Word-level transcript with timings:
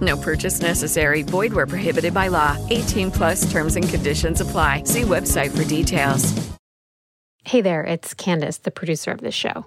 No 0.00 0.16
purchase 0.16 0.60
necessary. 0.60 1.22
Void 1.22 1.52
where 1.52 1.66
prohibited 1.66 2.14
by 2.14 2.28
law. 2.28 2.56
18 2.70 3.10
plus 3.10 3.50
terms 3.50 3.76
and 3.76 3.88
conditions 3.88 4.40
apply. 4.40 4.84
See 4.84 5.02
website 5.02 5.56
for 5.56 5.64
details. 5.64 6.50
Hey 7.44 7.62
there, 7.62 7.82
it's 7.82 8.12
Candace, 8.14 8.58
the 8.58 8.70
producer 8.70 9.10
of 9.10 9.22
this 9.22 9.34
show. 9.34 9.64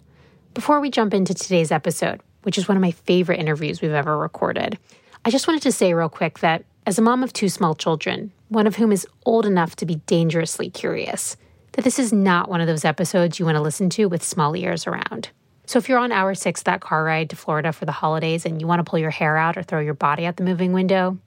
Before 0.54 0.80
we 0.80 0.92
jump 0.92 1.14
into 1.14 1.34
today's 1.34 1.72
episode, 1.72 2.22
which 2.44 2.58
is 2.58 2.68
one 2.68 2.78
of 2.78 2.82
my 2.82 2.92
favorite 2.92 3.40
interviews 3.40 3.82
we've 3.82 3.92
ever 3.92 4.16
recorded, 4.18 4.78
I 5.26 5.32
just 5.32 5.48
wanted 5.48 5.64
to 5.64 5.72
say 5.72 5.94
real 5.94 6.08
quick 6.08 6.40
that 6.40 6.64
as 6.86 7.00
a 7.00 7.02
mom 7.02 7.24
of 7.24 7.34
two 7.34 7.50
small 7.50 7.74
children, 7.74 8.32
one 8.50 8.68
of 8.68 8.76
whom 8.76 8.92
is 8.92 9.08
old 9.26 9.46
enough 9.46 9.76
to 9.78 9.86
be 9.86 9.96
dangerously 10.06 10.70
curious, 10.70 11.36
that 11.72 11.84
this 11.84 11.98
is 11.98 12.14
not 12.14 12.48
one 12.48 12.62
of 12.62 12.68
those 12.68 12.86
episodes 12.86 13.40
you 13.40 13.46
want 13.46 13.56
to 13.56 13.62
listen 13.62 13.90
to 13.90 14.06
with 14.06 14.24
small 14.24 14.56
ears 14.56 14.86
around. 14.86 15.30
So 15.74 15.80
if 15.80 15.90
you're 15.90 15.98
on 15.98 16.12
hour 16.12 16.36
six 16.36 16.62
that 16.62 16.82
car 16.82 17.04
ride 17.04 17.32
to 17.32 17.36
Florida 17.36 17.74
for 17.74 17.86
the 17.86 17.92
holidays 17.92 18.46
and 18.46 18.62
you 18.62 18.68
want 18.68 18.80
to 18.80 18.84
pull 18.88 19.00
your 19.00 19.10
hair 19.10 19.38
out 19.38 19.58
or 19.58 19.64
throw 19.64 19.80
your 19.80 19.96
body 19.96 20.28
out 20.28 20.38
the 20.38 20.44
moving 20.44 20.72
window, 20.72 21.18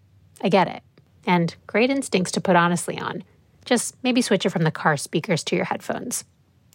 I 0.40 0.50
get 0.50 0.68
it. 0.68 0.84
And 1.26 1.52
great 1.66 1.90
instincts 1.90 2.30
to 2.30 2.40
put 2.40 2.54
honestly 2.54 2.96
on. 2.96 3.24
Just 3.64 3.96
maybe 4.04 4.22
switch 4.22 4.46
it 4.46 4.50
from 4.50 4.62
the 4.62 4.70
car 4.70 4.96
speakers 4.96 5.42
to 5.42 5.56
your 5.56 5.64
headphones. 5.64 6.24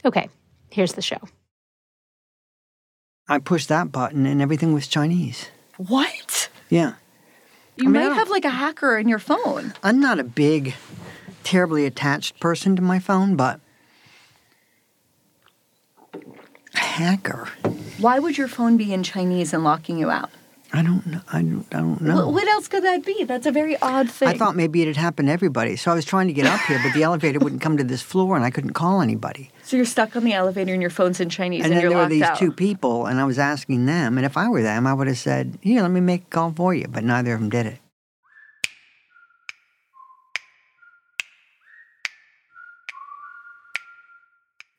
Okay, 0.03 0.27
here's 0.69 0.95
the 0.95 1.01
show. 1.01 1.19
I 3.29 3.39
pushed 3.39 3.69
that 3.69 3.89
button 3.89 4.25
and 4.25 4.41
everything 4.41 4.73
was 4.73 4.85
Chinese. 4.85 5.47
What? 5.77 6.49
Yeah. 6.67 6.95
You 7.77 7.87
I 7.87 7.89
mean, 7.89 7.93
might 7.93 8.15
have 8.15 8.29
like 8.29 8.43
a 8.43 8.49
hacker 8.49 8.97
in 8.97 9.07
your 9.07 9.17
phone. 9.17 9.73
I'm 9.81 10.01
not 10.01 10.19
a 10.19 10.25
big, 10.25 10.75
terribly 11.45 11.85
attached 11.85 12.37
person 12.41 12.75
to 12.75 12.81
my 12.81 12.99
phone, 12.99 13.37
but 13.37 13.61
a 16.13 16.19
hacker. 16.73 17.47
Why 17.99 18.19
would 18.19 18.37
your 18.37 18.47
phone 18.47 18.77
be 18.77 18.93
in 18.93 19.03
Chinese 19.03 19.53
and 19.53 19.63
locking 19.63 19.97
you 19.97 20.09
out? 20.09 20.29
I 20.73 20.83
don't 20.83 21.05
know. 21.05 21.19
I 21.33 21.41
don't, 21.41 21.65
I 21.73 21.79
don't 21.79 21.99
know. 22.01 22.29
What 22.29 22.47
else 22.47 22.69
could 22.69 22.83
that 22.85 23.05
be? 23.05 23.25
That's 23.25 23.45
a 23.45 23.51
very 23.51 23.75
odd 23.81 24.09
thing. 24.09 24.29
I 24.29 24.37
thought 24.37 24.55
maybe 24.55 24.81
it 24.81 24.87
had 24.87 24.95
happened 24.95 25.27
to 25.27 25.33
everybody. 25.33 25.75
So 25.75 25.91
I 25.91 25.95
was 25.95 26.05
trying 26.05 26.27
to 26.27 26.33
get 26.33 26.45
up 26.45 26.61
here, 26.61 26.79
but 26.81 26.93
the 26.93 27.03
elevator 27.03 27.39
wouldn't 27.39 27.61
come 27.61 27.75
to 27.75 27.83
this 27.83 28.01
floor 28.01 28.37
and 28.37 28.45
I 28.45 28.51
couldn't 28.51 28.71
call 28.71 29.01
anybody. 29.01 29.51
so. 29.63 29.75
You're 29.75 29.85
stuck 29.85 30.15
on 30.15 30.23
the 30.23 30.31
elevator 30.31 30.71
and 30.71 30.81
your 30.81 30.89
phone's 30.89 31.19
in 31.19 31.27
Chinese 31.27 31.65
And 31.65 31.73
and, 31.73 31.73
then 31.75 31.81
you're 31.81 31.89
there 31.91 32.03
were 32.03 32.09
these 32.09 32.21
out. 32.23 32.37
two 32.37 32.53
people, 32.53 33.05
and 33.05 33.19
I 33.19 33.25
was 33.25 33.37
asking 33.37 33.85
them. 33.85 34.17
And 34.17 34.25
if 34.25 34.37
I 34.37 34.47
were 34.47 34.61
them, 34.61 34.87
I 34.87 34.93
would 34.93 35.07
have 35.07 35.17
said, 35.17 35.57
Here, 35.61 35.81
let 35.81 35.91
me 35.91 35.99
make 35.99 36.21
a 36.21 36.29
call 36.29 36.53
for 36.53 36.73
you. 36.73 36.87
But 36.87 37.03
neither 37.03 37.33
of 37.33 37.41
them 37.41 37.49
did 37.49 37.65
it. 37.65 37.79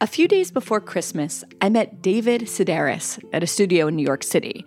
A 0.03 0.07
few 0.09 0.27
days 0.27 0.51
before 0.51 0.81
Christmas, 0.81 1.45
I 1.61 1.69
met 1.69 2.03
David 2.03 2.49
Sedaris 2.49 3.23
at 3.33 3.45
a 3.45 3.47
studio 3.47 3.87
in 3.87 3.95
New 3.95 4.05
York 4.05 4.25
City. 4.25 4.67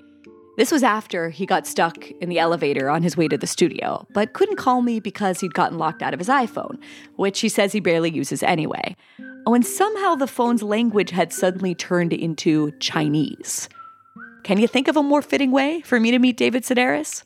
This 0.55 0.71
was 0.71 0.81
after 0.81 1.29
he 1.29 1.45
got 1.45 1.67
stuck 1.67 2.09
in 2.21 2.29
the 2.29 2.39
elevator 2.39 2.89
on 2.89 3.03
his 3.03 3.17
way 3.17 3.27
to 3.27 3.37
the 3.37 3.45
studio, 3.45 4.07
but 4.13 4.31
couldn't 4.31 4.55
call 4.55 4.81
me 4.81 5.01
because 5.01 5.41
he'd 5.41 5.53
gotten 5.53 5.77
locked 5.77 6.01
out 6.01 6.13
of 6.13 6.21
his 6.21 6.29
iPhone, 6.29 6.79
which 7.17 7.41
he 7.41 7.49
says 7.49 7.73
he 7.73 7.81
barely 7.81 8.09
uses 8.11 8.43
anyway. 8.43 8.95
Oh, 9.45 9.53
and 9.53 9.65
somehow 9.65 10.15
the 10.15 10.25
phone's 10.25 10.63
language 10.63 11.09
had 11.09 11.33
suddenly 11.33 11.75
turned 11.75 12.13
into 12.13 12.71
Chinese. 12.79 13.67
Can 14.45 14.57
you 14.57 14.69
think 14.69 14.87
of 14.87 14.95
a 14.95 15.03
more 15.03 15.21
fitting 15.21 15.51
way 15.51 15.81
for 15.81 15.99
me 15.99 16.11
to 16.11 16.19
meet 16.19 16.37
David 16.37 16.63
Sedaris? 16.63 17.23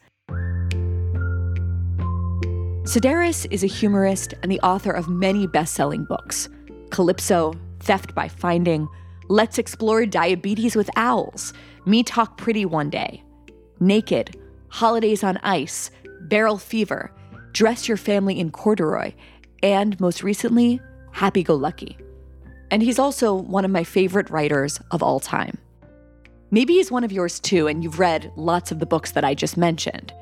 Sedaris 2.87 3.45
is 3.51 3.63
a 3.63 3.67
humorist 3.67 4.33
and 4.41 4.51
the 4.51 4.61
author 4.61 4.89
of 4.89 5.07
many 5.07 5.45
best 5.45 5.75
selling 5.75 6.05
books 6.05 6.49
Calypso, 6.89 7.53
Theft 7.79 8.13
by 8.15 8.27
Finding, 8.27 8.87
Let's 9.27 9.57
Explore 9.57 10.05
Diabetes 10.05 10.75
with 10.75 10.89
Owls, 10.95 11.53
Me 11.85 12.03
Talk 12.03 12.37
Pretty 12.37 12.65
One 12.65 12.89
Day, 12.89 13.23
Naked, 13.79 14.35
Holidays 14.69 15.23
on 15.23 15.37
Ice, 15.37 15.91
Barrel 16.21 16.57
Fever, 16.57 17.11
Dress 17.51 17.87
Your 17.87 17.97
Family 17.97 18.39
in 18.39 18.51
Corduroy, 18.51 19.13
and 19.63 19.99
most 19.99 20.23
recently, 20.23 20.79
Happy 21.11 21.43
Go 21.43 21.55
Lucky. 21.55 21.97
And 22.71 22.83
he's 22.83 22.99
also 22.99 23.33
one 23.33 23.65
of 23.65 23.71
my 23.71 23.83
favorite 23.83 24.29
writers 24.29 24.79
of 24.91 25.01
all 25.01 25.19
time. 25.19 25.57
Maybe 26.51 26.73
he's 26.73 26.91
one 26.91 27.03
of 27.03 27.11
yours 27.11 27.39
too, 27.39 27.67
and 27.67 27.83
you've 27.83 27.99
read 27.99 28.31
lots 28.35 28.71
of 28.71 28.79
the 28.79 28.85
books 28.85 29.11
that 29.11 29.23
I 29.23 29.33
just 29.33 29.57
mentioned. 29.57 30.13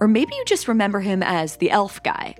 Or 0.00 0.08
maybe 0.08 0.34
you 0.34 0.44
just 0.46 0.68
remember 0.68 1.00
him 1.00 1.22
as 1.22 1.56
the 1.56 1.70
elf 1.70 2.02
guy. 2.02 2.34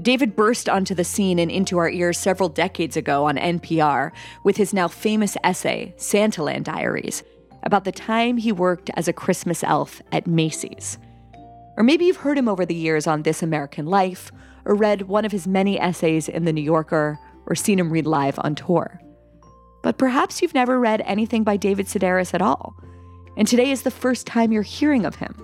David 0.00 0.36
burst 0.36 0.68
onto 0.68 0.94
the 0.94 1.04
scene 1.04 1.38
and 1.38 1.50
into 1.50 1.78
our 1.78 1.88
ears 1.88 2.18
several 2.18 2.48
decades 2.48 2.96
ago 2.96 3.24
on 3.24 3.36
NPR 3.36 4.12
with 4.44 4.56
his 4.56 4.74
now 4.74 4.88
famous 4.88 5.36
essay, 5.42 5.94
Santaland 5.96 6.64
Diaries, 6.64 7.22
about 7.62 7.84
the 7.84 7.92
time 7.92 8.36
he 8.36 8.52
worked 8.52 8.90
as 8.94 9.08
a 9.08 9.12
Christmas 9.12 9.64
elf 9.64 10.02
at 10.12 10.26
Macy's. 10.26 10.98
Or 11.76 11.82
maybe 11.82 12.04
you've 12.04 12.18
heard 12.18 12.38
him 12.38 12.48
over 12.48 12.66
the 12.66 12.74
years 12.74 13.06
on 13.06 13.22
This 13.22 13.42
American 13.42 13.86
Life, 13.86 14.30
or 14.64 14.74
read 14.74 15.02
one 15.02 15.24
of 15.24 15.32
his 15.32 15.46
many 15.46 15.80
essays 15.80 16.28
in 16.28 16.44
The 16.44 16.52
New 16.52 16.62
Yorker, 16.62 17.18
or 17.46 17.54
seen 17.54 17.78
him 17.78 17.90
read 17.90 18.06
live 18.06 18.38
on 18.42 18.54
tour. 18.54 19.00
But 19.82 19.98
perhaps 19.98 20.42
you've 20.42 20.54
never 20.54 20.78
read 20.78 21.02
anything 21.06 21.42
by 21.44 21.56
David 21.56 21.86
Sedaris 21.86 22.34
at 22.34 22.42
all, 22.42 22.74
and 23.36 23.48
today 23.48 23.70
is 23.70 23.82
the 23.82 23.90
first 23.90 24.26
time 24.26 24.52
you're 24.52 24.62
hearing 24.62 25.06
of 25.06 25.16
him. 25.16 25.34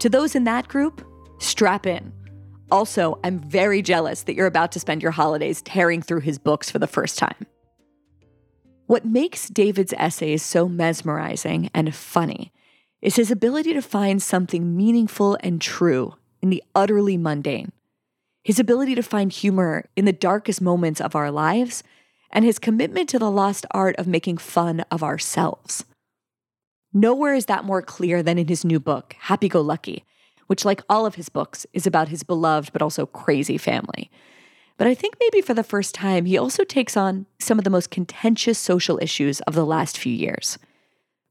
To 0.00 0.08
those 0.08 0.34
in 0.34 0.44
that 0.44 0.68
group, 0.68 1.06
strap 1.38 1.86
in. 1.86 2.12
Also, 2.70 3.18
I'm 3.22 3.38
very 3.38 3.80
jealous 3.80 4.22
that 4.22 4.34
you're 4.34 4.46
about 4.46 4.72
to 4.72 4.80
spend 4.80 5.02
your 5.02 5.12
holidays 5.12 5.62
tearing 5.62 6.02
through 6.02 6.20
his 6.20 6.38
books 6.38 6.70
for 6.70 6.78
the 6.78 6.86
first 6.86 7.18
time. 7.18 7.46
What 8.86 9.04
makes 9.04 9.48
David's 9.48 9.94
essays 9.96 10.42
so 10.42 10.68
mesmerizing 10.68 11.70
and 11.74 11.94
funny 11.94 12.52
is 13.02 13.16
his 13.16 13.30
ability 13.30 13.72
to 13.74 13.82
find 13.82 14.22
something 14.22 14.76
meaningful 14.76 15.36
and 15.40 15.60
true 15.60 16.14
in 16.42 16.50
the 16.50 16.62
utterly 16.74 17.16
mundane, 17.16 17.72
his 18.42 18.58
ability 18.58 18.94
to 18.94 19.02
find 19.02 19.32
humor 19.32 19.88
in 19.96 20.04
the 20.04 20.12
darkest 20.12 20.60
moments 20.60 21.00
of 21.00 21.14
our 21.14 21.30
lives, 21.30 21.82
and 22.30 22.44
his 22.44 22.58
commitment 22.58 23.08
to 23.08 23.18
the 23.18 23.30
lost 23.30 23.66
art 23.70 23.96
of 23.96 24.06
making 24.06 24.38
fun 24.38 24.80
of 24.90 25.02
ourselves. 25.02 25.84
Nowhere 26.92 27.34
is 27.34 27.46
that 27.46 27.64
more 27.64 27.82
clear 27.82 28.22
than 28.22 28.38
in 28.38 28.48
his 28.48 28.64
new 28.64 28.80
book, 28.80 29.14
Happy 29.18 29.48
Go 29.48 29.60
Lucky, 29.60 30.04
which, 30.46 30.64
like 30.64 30.82
all 30.88 31.06
of 31.06 31.16
his 31.16 31.28
books, 31.28 31.66
is 31.72 31.86
about 31.86 32.08
his 32.08 32.22
beloved 32.22 32.72
but 32.72 32.82
also 32.82 33.06
crazy 33.06 33.58
family. 33.58 34.10
But 34.78 34.86
I 34.86 34.94
think 34.94 35.16
maybe 35.20 35.40
for 35.40 35.54
the 35.54 35.64
first 35.64 35.94
time, 35.94 36.26
he 36.26 36.36
also 36.36 36.64
takes 36.64 36.96
on 36.96 37.26
some 37.38 37.58
of 37.58 37.64
the 37.64 37.70
most 37.70 37.90
contentious 37.90 38.58
social 38.58 38.98
issues 39.00 39.40
of 39.42 39.54
the 39.54 39.64
last 39.64 39.96
few 39.96 40.12
years. 40.12 40.58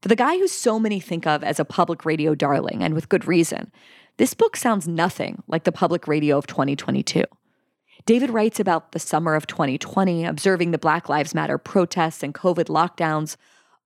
For 0.02 0.08
the 0.08 0.16
guy 0.16 0.36
who 0.36 0.48
so 0.48 0.78
many 0.78 1.00
think 1.00 1.26
of 1.26 1.42
as 1.42 1.58
a 1.58 1.64
public 1.64 2.04
radio 2.04 2.34
darling, 2.34 2.82
and 2.82 2.94
with 2.94 3.08
good 3.08 3.26
reason, 3.26 3.70
this 4.18 4.34
book 4.34 4.56
sounds 4.56 4.88
nothing 4.88 5.42
like 5.46 5.64
the 5.64 5.72
public 5.72 6.08
radio 6.08 6.38
of 6.38 6.46
2022. 6.46 7.24
David 8.04 8.30
writes 8.30 8.60
about 8.60 8.92
the 8.92 8.98
summer 8.98 9.34
of 9.34 9.46
2020, 9.46 10.24
observing 10.24 10.70
the 10.70 10.78
Black 10.78 11.08
Lives 11.08 11.34
Matter 11.34 11.58
protests 11.58 12.22
and 12.22 12.34
COVID 12.34 12.66
lockdowns 12.66 13.36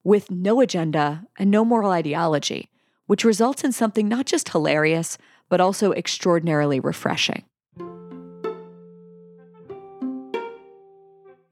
with 0.05 0.31
no 0.31 0.61
agenda 0.61 1.25
and 1.39 1.51
no 1.51 1.65
moral 1.65 1.91
ideology, 1.91 2.71
which 3.11 3.25
results 3.25 3.65
in 3.65 3.73
something 3.73 4.07
not 4.07 4.25
just 4.25 4.51
hilarious, 4.51 5.19
but 5.49 5.61
also 5.61 5.91
extraordinarily 5.91 6.79
refreshing. 6.79 7.43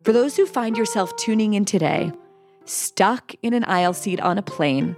For 0.05 0.13
those 0.13 0.37
who 0.37 0.47
find 0.47 0.79
yourself 0.79 1.17
tuning 1.17 1.55
in 1.55 1.65
today, 1.65 2.13
stuck 2.65 3.35
in 3.43 3.55
an 3.55 3.65
aisle 3.65 3.93
seat 3.93 4.21
on 4.21 4.39
a 4.39 4.43
plane, 4.43 4.95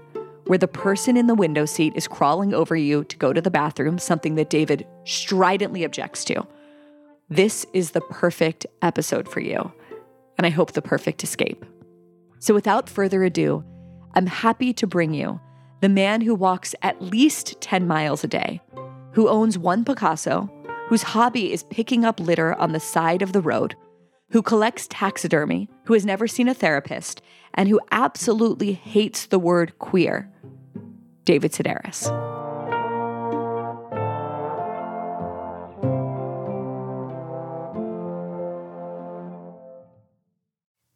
where 0.48 0.58
the 0.58 0.68
person 0.68 1.16
in 1.16 1.28
the 1.28 1.34
window 1.34 1.64
seat 1.64 1.94
is 1.96 2.06
crawling 2.06 2.52
over 2.52 2.76
you 2.76 3.04
to 3.04 3.16
go 3.16 3.32
to 3.32 3.40
the 3.40 3.50
bathroom, 3.50 3.98
something 3.98 4.34
that 4.34 4.50
David 4.50 4.86
stridently 5.04 5.82
objects 5.82 6.26
to, 6.26 6.46
this 7.30 7.64
is 7.72 7.92
the 7.92 8.02
perfect 8.02 8.66
episode 8.82 9.30
for 9.30 9.40
you, 9.40 9.72
and 10.36 10.46
I 10.46 10.50
hope 10.50 10.72
the 10.72 10.82
perfect 10.82 11.24
escape. 11.24 11.64
So, 12.38 12.52
without 12.52 12.90
further 12.90 13.24
ado, 13.24 13.64
I'm 14.14 14.26
happy 14.26 14.74
to 14.74 14.86
bring 14.86 15.14
you 15.14 15.40
the 15.80 15.88
man 15.88 16.20
who 16.20 16.34
walks 16.34 16.74
at 16.82 17.00
least 17.00 17.60
10 17.60 17.86
miles 17.86 18.22
a 18.22 18.28
day, 18.28 18.60
who 19.12 19.28
owns 19.28 19.58
one 19.58 19.84
Picasso, 19.84 20.50
whose 20.88 21.02
hobby 21.02 21.52
is 21.52 21.62
picking 21.64 22.04
up 22.04 22.20
litter 22.20 22.54
on 22.54 22.72
the 22.72 22.80
side 22.80 23.22
of 23.22 23.32
the 23.32 23.40
road, 23.40 23.74
who 24.30 24.42
collects 24.42 24.86
taxidermy, 24.90 25.68
who 25.84 25.94
has 25.94 26.04
never 26.04 26.28
seen 26.28 26.48
a 26.48 26.54
therapist, 26.54 27.22
and 27.54 27.68
who 27.68 27.80
absolutely 27.90 28.72
hates 28.72 29.26
the 29.26 29.38
word 29.38 29.78
queer 29.78 30.30
David 31.24 31.52
Sedaris. 31.52 32.08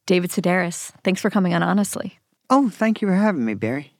David 0.07 0.31
Sedaris, 0.31 0.93
thanks 1.03 1.23
for 1.23 1.31
coming 1.31 1.55
on 1.55 1.63
Honestly. 1.63 2.19
Oh, 2.51 2.69
thank 2.69 3.01
you 3.01 3.09
for 3.09 3.15
having 3.15 3.47
me, 3.47 3.55
Bari. 3.55 3.94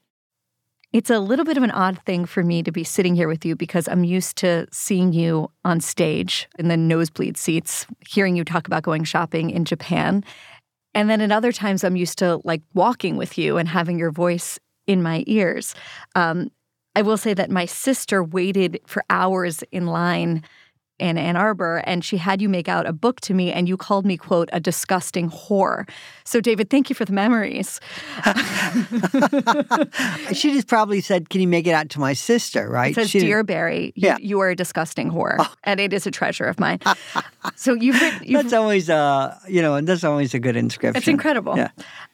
It's 0.95 1.09
a 1.09 1.19
little 1.19 1.43
bit 1.43 1.57
of 1.57 1.63
an 1.63 1.71
odd 1.71 1.99
thing 2.05 2.25
for 2.25 2.41
me 2.41 2.63
to 2.63 2.71
be 2.71 2.85
sitting 2.85 3.15
here 3.15 3.27
with 3.27 3.43
you 3.43 3.53
because 3.53 3.89
I'm 3.89 4.05
used 4.05 4.37
to 4.37 4.65
seeing 4.71 5.11
you 5.11 5.51
on 5.65 5.81
stage 5.81 6.47
in 6.57 6.69
the 6.69 6.77
nosebleed 6.77 7.35
seats, 7.35 7.85
hearing 8.07 8.37
you 8.37 8.45
talk 8.45 8.65
about 8.65 8.83
going 8.83 9.03
shopping 9.03 9.49
in 9.49 9.65
Japan. 9.65 10.23
And 10.93 11.09
then 11.09 11.19
at 11.19 11.33
other 11.33 11.51
times, 11.51 11.83
I'm 11.83 11.97
used 11.97 12.17
to 12.19 12.39
like 12.45 12.61
walking 12.73 13.17
with 13.17 13.37
you 13.37 13.57
and 13.57 13.67
having 13.67 13.99
your 13.99 14.09
voice 14.09 14.57
in 14.87 15.03
my 15.03 15.25
ears. 15.27 15.75
Um, 16.15 16.49
I 16.95 17.01
will 17.01 17.17
say 17.17 17.33
that 17.33 17.51
my 17.51 17.65
sister 17.65 18.23
waited 18.23 18.79
for 18.87 19.03
hours 19.09 19.63
in 19.73 19.87
line 19.87 20.43
in 20.97 21.17
Ann 21.17 21.35
Arbor, 21.35 21.77
and 21.85 22.03
she 22.05 22.17
had 22.17 22.41
you 22.41 22.49
make 22.49 22.69
out 22.69 22.85
a 22.85 22.93
book 22.93 23.19
to 23.21 23.33
me, 23.33 23.51
and 23.51 23.67
you 23.67 23.77
called 23.77 24.05
me, 24.05 24.17
quote, 24.17 24.49
a 24.53 24.59
disgusting 24.59 25.29
whore. 25.29 25.89
So, 26.23 26.39
David, 26.39 26.69
thank 26.69 26.89
you 26.89 26.95
for 26.95 27.05
the 27.05 27.13
memories. 27.13 27.79
she 30.33 30.53
just 30.53 30.67
probably 30.67 31.01
said, 31.01 31.29
Can 31.29 31.41
you 31.41 31.47
make 31.47 31.67
it 31.67 31.71
out 31.73 31.89
to 31.91 31.99
my 31.99 32.13
sister, 32.13 32.69
right? 32.69 32.91
It 32.91 32.95
says, 32.95 33.09
She 33.09 33.19
Dear 33.19 33.39
didn't- 33.39 33.47
Bari, 33.47 33.93
Yeah. 33.95 34.17
you, 34.19 34.29
you 34.29 34.39
are 34.39 34.49
a 34.49 34.55
disgusting 34.55 35.11
whore, 35.11 35.45
and 35.63 35.79
it 35.79 35.93
is 35.93 36.07
a 36.07 36.11
treasure 36.11 36.45
of 36.45 36.59
mine. 36.59 36.79
so, 37.55 37.73
you've 37.73 37.99
written, 38.01 38.21
you've, 38.27 38.41
That's 38.43 38.53
always, 38.53 38.89
uh, 38.89 39.37
you 39.47 39.61
know, 39.61 39.75
and 39.75 39.87
that's 39.87 40.03
always 40.03 40.33
a 40.33 40.39
good 40.39 40.55
inscription. 40.55 40.97
it's 40.97 41.07
incredible. 41.07 41.57
Yeah. 41.57 41.69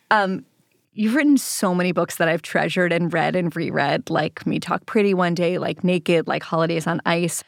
Um, 0.10 0.46
you've 0.94 1.16
written 1.16 1.38
so 1.38 1.74
many 1.74 1.92
books 1.92 2.18
that 2.18 2.28
I've 2.28 2.42
treasured 2.42 2.92
and 2.92 3.14
read 3.14 3.36
and 3.36 3.56
reread, 3.56 4.10
like 4.10 4.46
Me 4.46 4.60
Talk 4.60 4.86
Pretty 4.86 5.14
One 5.14 5.34
Day, 5.36 5.58
like 5.58 5.84
Naked, 5.84 6.28
like 6.28 6.44
Holidays 6.44 6.88
on 6.88 7.02
Ice. 7.06 7.44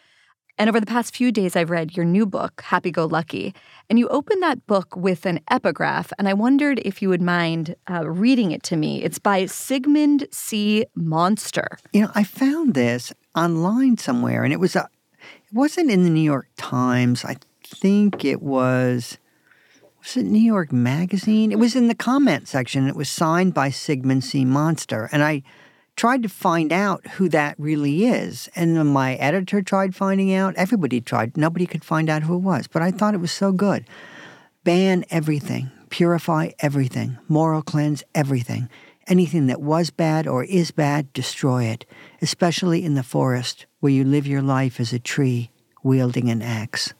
And 0.57 0.69
over 0.69 0.79
the 0.79 0.85
past 0.85 1.15
few 1.15 1.31
days, 1.31 1.55
I've 1.55 1.71
read 1.71 1.97
your 1.97 2.05
new 2.05 2.27
book, 2.27 2.61
Happy 2.61 2.91
Go 2.91 3.05
Lucky. 3.05 3.55
And 3.89 3.97
you 3.97 4.07
opened 4.09 4.44
that 4.44 4.65
book 4.67 4.95
with 4.95 5.25
an 5.25 5.39
epigraph, 5.50 6.13
and 6.19 6.29
I 6.29 6.33
wondered 6.33 6.79
if 6.85 7.01
you 7.01 7.09
would 7.09 7.23
mind 7.23 7.75
uh, 7.89 8.07
reading 8.07 8.51
it 8.51 8.61
to 8.63 8.75
me. 8.75 9.03
It's 9.03 9.17
by 9.17 9.47
Sigmund 9.47 10.27
C. 10.31 10.85
Monster. 10.95 11.79
You 11.91 12.03
know, 12.03 12.11
I 12.13 12.23
found 12.23 12.75
this 12.75 13.11
online 13.35 13.97
somewhere, 13.97 14.44
and 14.44 14.53
it 14.53 14.59
was 14.59 14.75
a, 14.75 14.88
it 15.21 15.53
wasn't 15.53 15.89
in 15.89 16.03
the 16.03 16.09
New 16.11 16.21
York 16.21 16.47
Times. 16.56 17.25
I 17.25 17.38
think 17.63 18.23
it 18.23 18.44
was, 18.44 19.17
was 19.99 20.17
it 20.17 20.23
New 20.23 20.39
York 20.39 20.71
Magazine? 20.71 21.51
It 21.51 21.57
was 21.57 21.75
in 21.75 21.88
the 21.88 21.95
comment 21.95 22.47
section. 22.47 22.88
It 22.88 22.95
was 22.95 23.09
signed 23.09 23.56
by 23.56 23.71
Sigmund 23.71 24.23
C. 24.23 24.45
Monster, 24.45 25.09
and 25.11 25.23
I 25.23 25.41
tried 25.95 26.24
to 26.24 26.30
find 26.30 26.72
out 26.72 27.06
who 27.07 27.30
that 27.30 27.56
really 27.57 28.06
is. 28.06 28.50
And 28.56 28.75
then 28.75 28.88
my 28.88 29.16
editor 29.16 29.62
tried 29.62 29.95
finding 29.95 30.34
out. 30.34 30.56
Everybody 30.56 31.01
tried. 31.01 31.38
Nobody 31.38 31.66
could 31.66 31.84
find 31.84 32.10
out 32.10 32.24
who 32.24 32.36
it 32.36 32.40
was. 32.40 32.68
But 32.68 32.81
I 32.81 32.92
thought 32.92 33.13
it 33.13 33.22
was 33.22 33.31
so 33.31 33.51
good. 33.51 33.86
Ban 34.63 35.06
everything. 35.10 35.72
Purify 35.90 36.50
everything. 36.60 37.18
Moral 37.28 37.62
cleanse 37.62 38.04
everything. 38.16 38.69
Anything 39.07 39.48
that 39.48 39.62
was 39.62 39.90
bad 39.90 40.28
or 40.28 40.45
is 40.45 40.72
bad, 40.72 41.12
destroy 41.12 41.66
it, 41.66 41.86
especially 42.22 42.86
in 42.86 42.94
the 42.95 43.04
forest 43.04 43.66
where 43.81 43.92
you 43.92 44.06
live 44.06 44.25
your 44.25 44.42
life 44.42 44.80
as 44.80 44.94
a 44.94 45.00
tree 45.00 45.51
wielding 45.84 46.30
an 46.30 46.42
axe. 46.42 46.94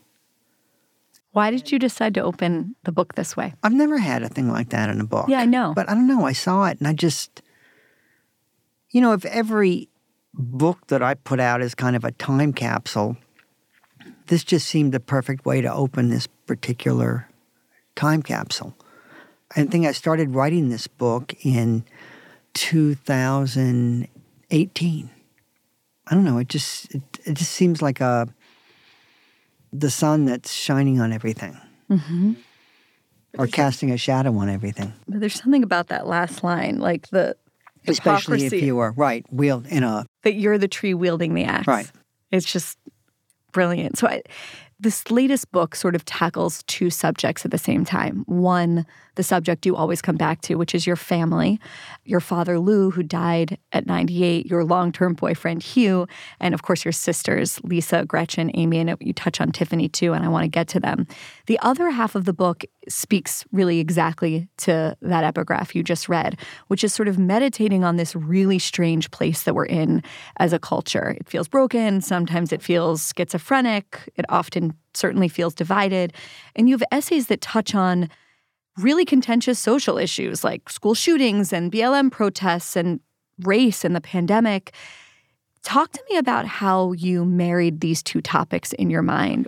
Why 1.32 1.50
did 1.50 1.72
you 1.72 1.80
decide 1.80 2.14
to 2.16 2.22
open 2.22 2.76
the 2.84 2.92
book 2.92 3.16
this 3.16 3.36
way? 3.36 3.54
I've 3.64 3.74
never 3.74 3.98
had 3.98 4.22
a 4.22 4.30
thing 4.30 4.52
like 4.52 4.70
that 4.70 4.90
in 4.90 5.00
a 5.00 5.06
book. 5.06 5.30
Yeah, 5.30 5.40
I 5.40 5.46
know. 5.46 5.74
But 5.74 5.90
I 5.90 5.96
don't 5.96 6.08
know. 6.08 6.26
I 6.26 6.34
saw 6.34 6.66
it 6.66 6.78
and 6.80 6.88
I 6.88 6.94
just, 6.94 7.42
you 8.94 9.02
know, 9.02 9.12
if 9.12 9.26
every 9.26 9.90
book 10.34 10.88
that 10.88 11.04
I 11.04 11.16
put 11.16 11.42
out 11.42 11.62
is 11.62 11.76
kind 11.76 11.98
of 11.98 12.06
a 12.06 12.12
time 12.12 12.54
capsule, 12.54 13.18
this 14.28 14.46
just 14.46 14.68
seemed 14.68 14.94
the 14.94 15.00
perfect 15.00 15.46
way 15.46 15.62
to 15.62 15.74
open 15.74 16.10
this 16.10 16.28
particular 16.28 17.30
time 17.96 18.22
capsule. 18.24 18.76
I 19.56 19.66
think 19.66 19.86
I 19.86 19.92
started 19.92 20.34
writing 20.34 20.70
this 20.70 20.88
book 20.88 21.36
in 21.44 21.86
2018. 22.54 25.10
I 26.06 26.16
don't 26.16 26.24
know. 26.24 26.38
It 26.38 26.50
just 26.50 26.94
it, 26.94 27.02
it 27.26 27.34
just 27.34 27.52
seems 27.52 27.82
like 27.82 28.00
a 28.00 28.28
the 29.72 29.90
sun 29.90 30.26
that's 30.26 30.52
shining 30.52 31.02
on 31.02 31.12
everything, 31.12 31.58
mm-hmm. 31.90 32.34
or 33.38 33.48
casting 33.48 33.90
a 33.92 33.98
shadow 33.98 34.38
on 34.38 34.50
everything. 34.50 34.94
But 35.08 35.20
there's 35.20 35.42
something 35.42 35.64
about 35.64 35.88
that 35.88 36.06
last 36.06 36.44
line, 36.44 36.78
like 36.80 37.10
the 37.10 37.36
Especially 37.88 38.46
if 38.46 38.54
you 38.54 38.80
are 38.80 38.92
right, 38.92 39.26
wield 39.32 39.68
in 39.68 39.84
a 39.84 40.06
that 40.24 40.36
you're 40.36 40.58
the 40.58 40.68
tree 40.68 40.94
wielding 40.94 41.34
the 41.34 41.44
axe. 41.44 41.68
Right. 41.68 41.92
It's 42.32 42.52
just 42.52 42.78
brilliant. 43.52 43.98
So 43.98 44.08
I, 44.08 44.24
this 44.84 45.10
latest 45.10 45.52
book 45.52 45.76
sort 45.76 45.96
of 45.96 46.04
tackles 46.04 46.62
two 46.64 46.90
subjects 46.90 47.46
at 47.46 47.52
the 47.52 47.58
same 47.58 47.86
time. 47.86 48.24
One, 48.28 48.86
the 49.16 49.24
subject 49.24 49.66
you 49.66 49.76
always 49.76 50.02
come 50.02 50.18
back 50.18 50.42
to, 50.42 50.56
which 50.56 50.76
is 50.76 50.86
your 50.86 50.98
family, 50.98 51.60
your 52.04 52.20
father 52.20 52.60
Lou, 52.60 52.92
who 52.92 53.02
died 53.02 53.58
at 53.72 53.86
98, 53.86 54.46
your 54.46 54.66
long-term 54.66 55.14
boyfriend 55.14 55.64
Hugh, 55.64 56.06
and 56.40 56.54
of 56.54 56.64
course 56.64 56.84
your 56.84 56.92
sisters 56.92 57.62
Lisa, 57.64 58.06
Gretchen, 58.06 58.52
Amy, 58.56 58.80
and 58.80 58.98
you 59.00 59.14
touch 59.14 59.40
on 59.40 59.52
Tiffany 59.52 59.88
too, 59.88 60.14
and 60.14 60.26
I 60.26 60.28
want 60.28 60.44
to 60.44 60.50
get 60.50 60.68
to 60.70 60.80
them. 60.80 61.08
The 61.46 61.60
other 61.60 61.90
half 61.92 62.16
of 62.16 62.26
the 62.26 62.34
book 62.34 62.66
speaks 62.90 63.46
really 63.52 63.80
exactly 63.80 64.48
to 64.58 64.96
that 65.02 65.24
epigraph 65.24 65.76
you 65.76 65.84
just 65.84 66.10
read, 66.10 66.38
which 66.68 66.84
is 66.84 66.94
sort 66.94 67.08
of 67.08 67.18
meditating 67.18 67.84
on 67.84 67.96
this 67.96 68.16
really 68.16 68.60
strange 68.60 69.10
place 69.12 69.44
that 69.44 69.56
we're 69.56 69.66
in 69.66 70.04
as 70.38 70.54
a 70.54 70.60
culture. 70.60 71.16
It 71.20 71.28
feels 71.28 71.48
broken, 71.48 72.02
sometimes 72.02 72.52
it 72.52 72.62
feels 72.62 73.14
schizophrenic, 73.16 74.12
it 74.16 74.26
often 74.30 74.74
certainly 74.94 75.28
feels 75.28 75.54
divided. 75.54 76.14
And 76.56 76.70
you 76.70 76.76
have 76.76 76.84
essays 76.92 77.28
that 77.28 77.42
touch 77.42 77.74
on 77.74 78.10
really 78.78 79.06
contentious 79.06 79.60
social 79.60 79.98
issues 79.98 80.44
like 80.44 80.70
school 80.70 80.96
shootings 80.96 81.54
and 81.54 81.72
BLM 81.72 82.12
protests 82.12 82.76
and 82.76 83.00
race 83.40 83.84
and 83.84 83.96
the 83.96 84.02
pandemic. 84.02 84.74
Talk 85.64 85.92
to 85.92 86.04
me 86.10 86.18
about 86.18 86.46
how 86.46 86.92
you 86.94 87.24
married 87.24 87.82
these 87.82 88.04
two 88.04 88.22
topics 88.22 88.74
in 88.74 88.90
your 88.90 89.02
mind. 89.02 89.48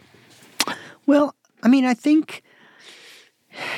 Well, 1.08 1.36
I 1.62 1.68
mean, 1.68 1.86
I 1.86 1.94
think, 1.94 2.42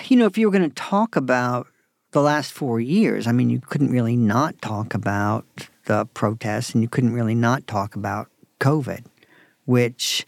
you 0.07 0.17
know, 0.17 0.25
if 0.25 0.37
you 0.37 0.47
were 0.47 0.57
going 0.57 0.69
to 0.69 0.75
talk 0.75 1.15
about 1.15 1.67
the 2.11 2.21
last 2.21 2.51
four 2.51 2.79
years, 2.79 3.27
I 3.27 3.31
mean, 3.31 3.49
you 3.49 3.59
couldn't 3.59 3.91
really 3.91 4.15
not 4.15 4.61
talk 4.61 4.93
about 4.93 5.45
the 5.85 6.05
protests 6.13 6.73
and 6.73 6.81
you 6.81 6.89
couldn't 6.89 7.13
really 7.13 7.35
not 7.35 7.67
talk 7.67 7.95
about 7.95 8.29
COVID, 8.59 9.05
which, 9.65 10.25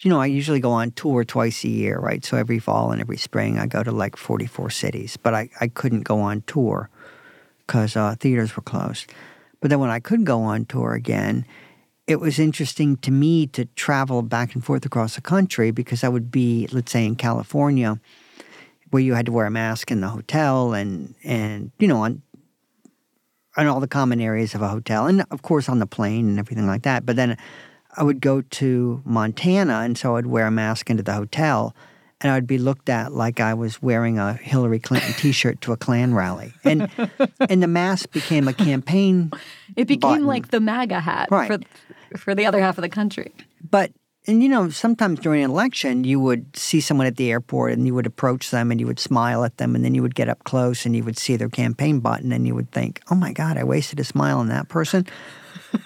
you 0.00 0.10
know, 0.10 0.20
I 0.20 0.26
usually 0.26 0.60
go 0.60 0.72
on 0.72 0.92
tour 0.92 1.24
twice 1.24 1.64
a 1.64 1.68
year, 1.68 1.98
right? 1.98 2.24
So 2.24 2.36
every 2.36 2.58
fall 2.58 2.92
and 2.92 3.00
every 3.00 3.16
spring, 3.16 3.58
I 3.58 3.66
go 3.66 3.82
to 3.82 3.92
like 3.92 4.16
44 4.16 4.70
cities, 4.70 5.16
but 5.16 5.34
I, 5.34 5.48
I 5.60 5.68
couldn't 5.68 6.02
go 6.02 6.20
on 6.20 6.42
tour 6.46 6.90
because 7.66 7.96
uh, 7.96 8.14
theaters 8.18 8.56
were 8.56 8.62
closed. 8.62 9.12
But 9.60 9.70
then 9.70 9.78
when 9.78 9.90
I 9.90 10.00
could 10.00 10.24
go 10.24 10.42
on 10.42 10.64
tour 10.64 10.94
again, 10.94 11.44
it 12.06 12.18
was 12.18 12.38
interesting 12.40 12.96
to 12.98 13.12
me 13.12 13.46
to 13.48 13.66
travel 13.76 14.22
back 14.22 14.54
and 14.54 14.64
forth 14.64 14.84
across 14.84 15.14
the 15.14 15.20
country 15.20 15.70
because 15.70 16.02
I 16.02 16.08
would 16.08 16.30
be, 16.30 16.66
let's 16.72 16.90
say, 16.90 17.04
in 17.04 17.14
California, 17.14 18.00
where 18.90 19.02
you 19.02 19.14
had 19.14 19.26
to 19.26 19.32
wear 19.32 19.46
a 19.46 19.50
mask 19.50 19.90
in 19.90 20.00
the 20.00 20.08
hotel 20.08 20.72
and 20.74 21.14
and 21.24 21.70
you 21.78 21.88
know 21.88 21.98
on 22.02 22.22
on 23.56 23.66
all 23.66 23.80
the 23.80 23.88
common 23.88 24.20
areas 24.20 24.54
of 24.54 24.62
a 24.62 24.68
hotel, 24.68 25.06
and 25.06 25.24
of 25.30 25.42
course 25.42 25.68
on 25.68 25.78
the 25.80 25.86
plane 25.86 26.28
and 26.28 26.38
everything 26.38 26.66
like 26.66 26.82
that. 26.82 27.04
But 27.04 27.16
then 27.16 27.36
I 27.96 28.04
would 28.04 28.20
go 28.20 28.42
to 28.42 29.02
Montana, 29.04 29.80
and 29.80 29.98
so 29.98 30.16
I'd 30.16 30.26
wear 30.26 30.46
a 30.46 30.50
mask 30.52 30.88
into 30.88 31.02
the 31.02 31.12
hotel, 31.14 31.74
and 32.20 32.30
I'd 32.30 32.46
be 32.46 32.58
looked 32.58 32.88
at 32.88 33.12
like 33.12 33.40
I 33.40 33.54
was 33.54 33.82
wearing 33.82 34.18
a 34.20 34.34
Hillary 34.34 34.78
Clinton 34.78 35.12
T-shirt 35.14 35.60
to 35.62 35.72
a 35.72 35.76
Klan 35.76 36.14
rally, 36.14 36.52
and 36.64 36.88
and 37.48 37.60
the 37.62 37.66
mask 37.66 38.12
became 38.12 38.46
a 38.46 38.52
campaign 38.54 39.32
It 39.76 39.88
became 39.88 40.00
button. 40.10 40.26
like 40.26 40.48
the 40.50 40.60
MAGA 40.60 41.00
hat 41.00 41.28
Right. 41.30 41.48
for, 42.12 42.18
for 42.18 42.34
the 42.36 42.46
other 42.46 42.60
half 42.60 42.78
of 42.78 42.82
the 42.82 42.88
country. 42.88 43.32
But 43.68 43.90
and 44.26 44.42
you 44.42 44.48
know, 44.48 44.68
sometimes 44.68 45.18
during 45.20 45.42
an 45.42 45.50
election, 45.50 46.04
you 46.04 46.20
would 46.20 46.54
see 46.54 46.80
someone 46.80 47.06
at 47.06 47.16
the 47.16 47.30
airport 47.30 47.72
and 47.72 47.86
you 47.86 47.94
would 47.94 48.06
approach 48.06 48.50
them 48.50 48.70
and 48.70 48.78
you 48.78 48.86
would 48.86 48.98
smile 48.98 49.44
at 49.44 49.56
them, 49.56 49.74
and 49.74 49.84
then 49.84 49.94
you 49.94 50.02
would 50.02 50.14
get 50.14 50.28
up 50.28 50.44
close 50.44 50.84
and 50.84 50.94
you 50.94 51.02
would 51.02 51.18
see 51.18 51.36
their 51.36 51.48
campaign 51.48 52.00
button 52.00 52.32
and 52.32 52.46
you 52.46 52.54
would 52.54 52.70
think, 52.70 53.00
"Oh 53.10 53.14
my 53.14 53.32
God, 53.32 53.56
I 53.56 53.64
wasted 53.64 53.98
a 53.98 54.04
smile 54.04 54.38
on 54.38 54.48
that 54.48 54.68
person." 54.68 55.06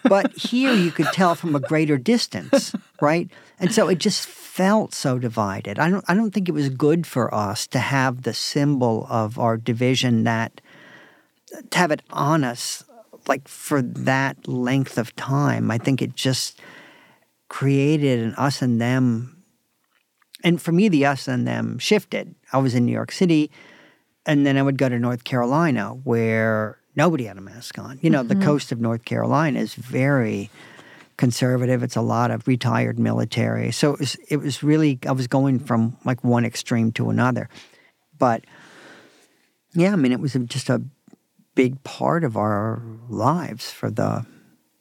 but 0.05 0.33
here 0.37 0.73
you 0.73 0.91
could 0.91 1.07
tell 1.13 1.35
from 1.35 1.55
a 1.55 1.61
greater 1.61 1.97
distance, 1.97 2.75
right? 3.01 3.31
And 3.61 3.73
so 3.73 3.89
it 3.89 3.99
just 3.99 4.27
felt 4.27 4.95
so 4.95 5.19
divided. 5.19 5.79
I 5.79 5.89
don't 5.91 6.05
I 6.09 6.15
don't 6.15 6.33
think 6.33 6.49
it 6.49 6.53
was 6.53 6.69
good 6.69 7.07
for 7.07 7.33
us 7.33 7.67
to 7.69 7.79
have 7.79 8.23
the 8.23 8.35
symbol 8.35 9.07
of 9.09 9.39
our 9.39 9.57
division 9.57 10.25
that 10.25 10.61
to 11.71 11.79
have 11.79 11.93
it 11.93 12.03
on 12.11 12.43
us 12.43 12.85
like 13.29 13.49
for 13.49 13.81
that 13.81 14.47
length 14.49 14.99
of 14.99 15.15
time. 15.17 15.71
I 15.71 15.79
think 15.79 16.03
it 16.03 16.15
just 16.15 16.61
created 17.55 18.19
an 18.19 18.35
us 18.35 18.63
and 18.63 18.81
them. 18.81 19.45
And 20.43 20.61
for 20.61 20.73
me, 20.73 20.89
the 20.89 21.07
us 21.07 21.29
and 21.29 21.47
them 21.47 21.79
shifted. 21.79 22.35
I 22.53 22.59
was 22.59 22.75
in 22.75 22.85
New 22.85 22.91
York 22.91 23.13
City, 23.13 23.49
and 24.27 24.45
then 24.45 24.57
I 24.57 24.63
would 24.63 24.77
go 24.77 24.89
to 24.89 24.99
North 24.99 25.23
Carolina 25.23 25.91
where 25.91 26.81
nobody 26.97 27.27
had 27.27 27.39
a 27.39 27.41
mask 27.41 27.79
on. 27.79 28.01
You 28.03 28.11
know, 28.11 28.25
the 28.25 28.35
mm-hmm. 28.35 28.43
coast 28.43 28.73
of 28.73 28.81
North 28.81 29.05
Carolina 29.05 29.61
is 29.61 29.75
very 29.75 30.51
conservative. 31.17 31.85
It's 31.85 31.95
a 31.95 32.01
lot 32.01 32.33
of 32.33 32.49
retired 32.49 32.99
military. 32.99 33.71
So 33.71 33.93
it 33.93 34.01
was, 34.01 34.17
it 34.29 34.37
was 34.39 34.65
really, 34.65 34.99
I 35.07 35.13
was 35.13 35.29
going 35.29 35.61
from 35.61 35.97
like 36.05 36.25
one 36.25 36.45
extreme 36.45 36.91
to 36.95 37.09
another. 37.09 37.49
But 38.19 38.43
Yeah, 39.75 39.93
I 39.93 39.97
mean, 39.97 40.11
it 40.11 40.19
was 40.19 40.33
just 40.47 40.69
a 40.71 40.83
big 41.55 41.85
part 41.85 42.25
of 42.25 42.37
our 42.37 42.83
lives 43.09 43.71
for 43.71 43.93
the 43.93 44.27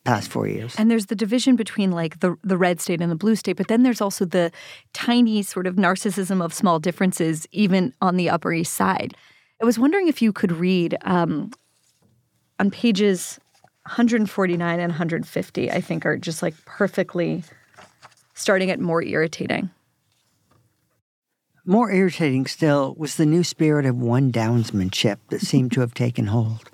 past 0.03 0.29
four 0.29 0.48
years. 0.48 0.75
And 0.77 0.91
there's 0.91 1.07
the 1.07 1.15
division 1.15 1.55
between 1.55 1.91
like 1.91 2.19
the 2.19 2.36
the 2.43 2.57
red 2.57 2.81
state 2.81 3.01
and 3.01 3.12
the 3.12 3.15
blue 3.15 3.36
state, 3.36 3.57
but 3.57 3.67
then 3.67 3.83
there's 3.83 4.01
also 4.01 4.25
the 4.25 4.51
tiny 4.93 5.41
sort 5.41 5.67
of 5.67 5.75
narcissism 5.75 6.43
of 6.43 6.53
small 6.53 6.79
differences, 6.79 7.48
even 7.51 7.93
on 8.01 8.17
the 8.17 8.29
Upper 8.29 8.53
East 8.53 8.74
Side. 8.74 9.15
I 9.62 9.65
was 9.65 9.79
wondering 9.79 10.07
if 10.07 10.22
you 10.22 10.33
could 10.33 10.51
read 10.51 10.98
um, 11.03 11.51
on 12.60 12.69
pages 12.69 13.39
149 13.83 14.79
and 14.79 14.91
150. 14.91 15.72
I 15.72 15.81
think 15.81 16.05
are 16.05 16.17
just 16.17 16.41
like 16.41 16.55
perfectly 16.65 17.43
starting 18.33 18.72
at 18.72 18.79
more 18.79 19.01
irritating. 19.01 19.69
More 21.65 21.91
irritating 21.91 22.45
still 22.45 22.93
was 22.98 23.15
the 23.15 23.25
new 23.25 23.43
spirit 23.43 23.86
of 23.86 23.98
one 23.98 24.33
downsmanship 24.33 25.17
that 25.29 25.39
seemed 25.39 25.72
to 25.74 25.79
have 25.79 25.93
taken 25.93 26.27
hold. 26.27 26.69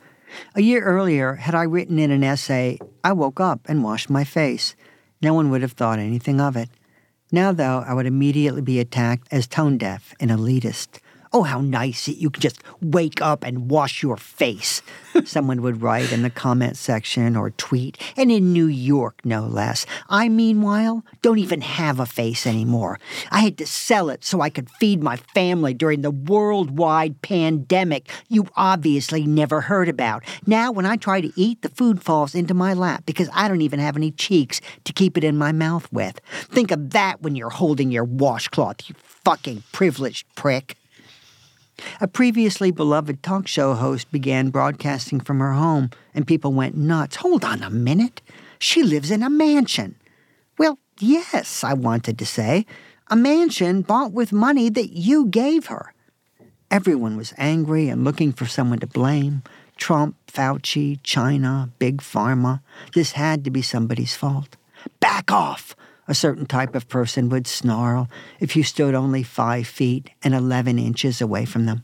A 0.56 0.62
year 0.62 0.84
earlier, 0.84 1.36
had 1.36 1.56
I 1.56 1.64
written 1.64 2.00
in 2.00 2.12
an 2.12 2.24
essay, 2.24 2.80
I 3.04 3.14
woke 3.14 3.40
up 3.40 3.62
and 3.68 3.84
washed 3.84 4.10
my 4.10 4.24
face. 4.24 4.76
No 5.22 5.34
one 5.34 5.50
would 5.50 5.62
have 5.62 5.74
thought 5.74 6.00
anything 6.00 6.40
of 6.40 6.56
it. 6.56 6.70
Now, 7.32 7.52
though, 7.52 7.84
I 7.86 7.94
would 7.94 8.06
immediately 8.06 8.62
be 8.62 8.80
attacked 8.80 9.28
as 9.32 9.48
tone 9.48 9.78
deaf 9.78 10.14
and 10.20 10.32
elitist. 10.32 11.00
Oh, 11.32 11.44
how 11.44 11.62
nice 11.62 12.08
that 12.08 12.18
you 12.18 12.32
can 12.32 12.42
just 12.42 12.64
wake 12.82 13.22
up 13.22 13.44
and 13.44 13.70
wash 13.70 14.02
your 14.02 14.18
face, 14.18 14.82
someone 15.26 15.62
would 15.62 15.82
write 15.82 16.12
in 16.12 16.24
the 16.24 16.32
comment 16.32 16.76
section 16.76 17.36
or 17.36 17.52
tweet, 17.52 18.00
and 18.18 18.32
in 18.32 18.52
New 18.52 18.66
York, 18.66 19.20
no 19.24 19.46
less. 19.46 19.86
I, 20.10 20.28
meanwhile, 20.28 21.06
don't 21.22 21.38
even 21.38 21.62
have 21.62 22.00
a 22.00 22.08
face 22.08 22.48
anymore. 22.48 23.00
I 23.30 23.42
had 23.42 23.60
to 23.60 23.68
sell 23.68 24.10
it 24.10 24.26
so 24.26 24.42
I 24.42 24.50
could 24.50 24.72
feed 24.72 25.04
my 25.04 25.18
family 25.18 25.76
during 25.76 26.02
the 26.02 26.10
worldwide 26.10 27.22
pandemic 27.22 28.10
you 28.28 28.48
obviously 28.56 29.28
never 29.28 29.62
heard 29.62 29.88
about. 29.88 30.24
Now, 30.48 30.72
when 30.72 30.88
I 30.88 30.96
try 30.96 31.22
to 31.22 31.32
eat, 31.40 31.62
the 31.62 31.70
food 31.70 32.02
falls 32.02 32.34
into 32.34 32.56
my 32.56 32.74
lap 32.74 33.04
because 33.06 33.30
I 33.34 33.48
don't 33.48 33.62
even 33.62 33.80
have 33.80 33.96
any 33.96 34.10
cheeks 34.10 34.62
to 34.84 34.94
keep 34.94 35.16
it 35.16 35.24
in 35.24 35.38
my 35.38 35.52
mouth 35.52 35.88
with. 35.94 36.20
Think 36.50 36.72
of 36.72 36.90
that 36.90 37.22
when 37.22 37.36
you're 37.36 37.52
holding 37.52 37.92
your 37.92 38.04
washcloth, 38.04 38.90
you 38.90 38.96
fucking 39.24 39.62
privileged 39.72 40.26
prick. 40.34 40.79
A 42.02 42.08
previously 42.08 42.72
beloved 42.72 43.22
talk 43.24 43.48
show 43.48 43.74
host 43.74 44.12
began 44.12 44.50
broadcasting 44.50 45.20
from 45.20 45.40
her 45.40 45.54
home, 45.54 45.90
and 46.14 46.28
people 46.28 46.54
went 46.54 46.76
nuts. 46.76 47.18
Hold 47.18 47.44
on 47.44 47.64
a 47.64 47.70
minute. 47.70 48.22
She 48.60 48.84
lives 48.84 49.12
in 49.12 49.24
a 49.24 49.30
mansion. 49.30 49.96
Well, 50.58 50.78
yes, 51.00 51.64
I 51.64 51.74
wanted 51.74 52.20
to 52.20 52.26
say. 52.26 52.66
A 53.08 53.16
mansion 53.16 53.82
bought 53.82 54.12
with 54.12 54.32
money 54.32 54.70
that 54.70 54.92
you 54.92 55.28
gave 55.28 55.68
her. 55.68 55.94
Everyone 56.70 57.18
was 57.18 57.34
angry 57.38 57.90
and 57.90 58.04
looking 58.04 58.32
for 58.32 58.46
someone 58.46 58.80
to 58.80 58.88
blame. 58.88 59.42
Trump, 59.78 60.16
Fauci, 60.28 61.00
China, 61.02 61.70
Big 61.80 62.02
Pharma. 62.02 62.62
This 62.94 63.14
had 63.14 63.44
to 63.46 63.50
be 63.50 63.62
somebody's 63.62 64.16
fault. 64.16 64.58
Back 65.00 65.32
off! 65.32 65.76
A 66.10 66.16
certain 66.16 66.48
type 66.48 66.74
of 66.74 66.90
person 66.90 67.30
would 67.30 67.46
snarl 67.46 68.10
if 68.40 68.56
you 68.56 68.64
stood 68.64 68.96
only 68.96 69.22
five 69.22 69.68
feet 69.68 70.10
and 70.24 70.34
11 70.34 70.80
inches 70.80 71.22
away 71.22 71.46
from 71.46 71.68
them. 71.68 71.84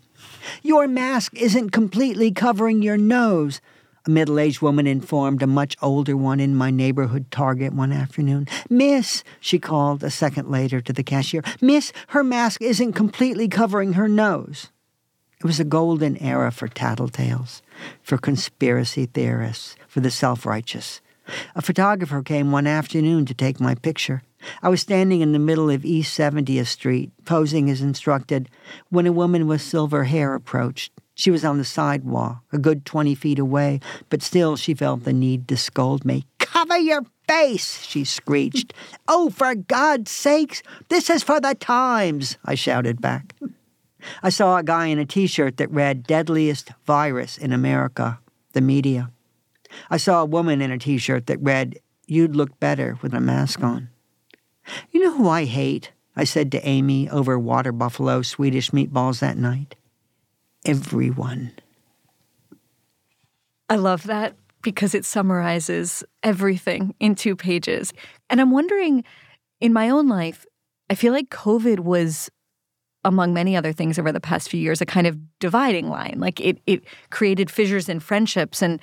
Your 0.63 0.87
mask 0.87 1.35
isn't 1.35 1.69
completely 1.69 2.31
covering 2.31 2.81
your 2.81 2.97
nose, 2.97 3.61
a 4.07 4.09
middle 4.09 4.39
aged 4.39 4.61
woman 4.61 4.87
informed 4.87 5.43
a 5.43 5.47
much 5.47 5.75
older 5.81 6.17
one 6.17 6.39
in 6.39 6.55
my 6.55 6.71
neighborhood 6.71 7.29
Target 7.29 7.73
one 7.73 7.91
afternoon. 7.91 8.47
Miss, 8.67 9.23
she 9.39 9.59
called 9.59 10.03
a 10.03 10.09
second 10.09 10.49
later 10.49 10.81
to 10.81 10.93
the 10.93 11.03
cashier, 11.03 11.43
Miss, 11.61 11.93
her 12.09 12.23
mask 12.23 12.61
isn't 12.63 12.93
completely 12.93 13.47
covering 13.47 13.93
her 13.93 14.07
nose. 14.07 14.69
It 15.39 15.45
was 15.45 15.59
a 15.59 15.63
golden 15.63 16.17
era 16.17 16.51
for 16.51 16.67
tattletales, 16.67 17.61
for 18.01 18.17
conspiracy 18.17 19.05
theorists, 19.05 19.75
for 19.87 19.99
the 19.99 20.11
self 20.11 20.47
righteous. 20.47 21.01
A 21.55 21.61
photographer 21.61 22.21
came 22.21 22.51
one 22.51 22.67
afternoon 22.67 23.25
to 23.25 23.33
take 23.33 23.59
my 23.59 23.75
picture. 23.75 24.21
I 24.61 24.69
was 24.69 24.81
standing 24.81 25.21
in 25.21 25.31
the 25.31 25.39
middle 25.39 25.69
of 25.69 25.85
East 25.85 26.17
70th 26.17 26.67
Street, 26.67 27.11
posing 27.25 27.69
as 27.69 27.81
instructed, 27.81 28.49
when 28.89 29.07
a 29.07 29.11
woman 29.11 29.47
with 29.47 29.61
silver 29.61 30.03
hair 30.03 30.33
approached. 30.35 30.91
She 31.15 31.31
was 31.31 31.45
on 31.45 31.57
the 31.57 31.65
sidewalk, 31.65 32.43
a 32.51 32.57
good 32.57 32.85
20 32.85 33.15
feet 33.15 33.39
away, 33.39 33.79
but 34.09 34.21
still 34.21 34.57
she 34.57 34.73
felt 34.73 35.03
the 35.03 35.13
need 35.13 35.47
to 35.47 35.57
scold 35.57 36.03
me. 36.03 36.25
Cover 36.39 36.77
your 36.77 37.03
face, 37.27 37.81
she 37.81 38.03
screeched. 38.03 38.73
oh, 39.07 39.29
for 39.29 39.55
God's 39.55 40.11
sakes, 40.11 40.61
this 40.89 41.09
is 41.09 41.23
for 41.23 41.39
the 41.39 41.55
Times, 41.55 42.37
I 42.43 42.55
shouted 42.55 43.01
back. 43.01 43.33
I 44.21 44.29
saw 44.29 44.57
a 44.57 44.63
guy 44.63 44.87
in 44.87 44.99
a 44.99 45.05
t 45.05 45.25
shirt 45.25 45.57
that 45.57 45.71
read 45.71 46.03
Deadliest 46.03 46.71
Virus 46.85 47.37
in 47.37 47.51
America, 47.51 48.19
the 48.53 48.61
media. 48.61 49.09
I 49.89 49.97
saw 49.97 50.21
a 50.21 50.25
woman 50.25 50.61
in 50.61 50.71
a 50.71 50.77
t 50.77 50.97
shirt 50.97 51.27
that 51.27 51.41
read, 51.41 51.79
You'd 52.07 52.35
look 52.35 52.59
better 52.59 52.97
with 53.01 53.13
a 53.13 53.19
mask 53.19 53.63
on. 53.63 53.89
You 54.91 55.03
know 55.03 55.17
who 55.17 55.27
I 55.27 55.45
hate? 55.45 55.91
I 56.15 56.23
said 56.23 56.51
to 56.51 56.67
Amy 56.67 57.09
over 57.09 57.37
water 57.37 57.71
buffalo 57.71 58.21
Swedish 58.21 58.71
meatballs 58.71 59.19
that 59.19 59.37
night. 59.37 59.75
Everyone. 60.65 61.51
I 63.69 63.75
love 63.75 64.03
that 64.03 64.35
because 64.61 64.95
it 64.95 65.05
summarizes 65.05 66.03
everything 66.23 66.95
in 66.99 67.15
two 67.15 67.35
pages. 67.35 67.93
And 68.29 68.39
I'm 68.39 68.51
wondering, 68.51 69.03
in 69.59 69.73
my 69.73 69.89
own 69.89 70.07
life, 70.07 70.45
I 70.89 70.95
feel 70.95 71.13
like 71.13 71.29
COVID 71.29 71.79
was 71.79 72.29
among 73.03 73.33
many 73.33 73.55
other 73.55 73.71
things 73.71 73.99
over 73.99 74.11
the 74.11 74.19
past 74.19 74.49
few 74.49 74.59
years, 74.59 74.81
a 74.81 74.85
kind 74.85 75.05
of 75.05 75.17
dividing 75.39 75.89
line. 75.89 76.15
Like 76.17 76.39
it, 76.39 76.59
it 76.65 76.83
created 77.11 77.51
fissures 77.51 77.87
in 77.87 77.99
friendships. 77.99 78.61
And 78.61 78.81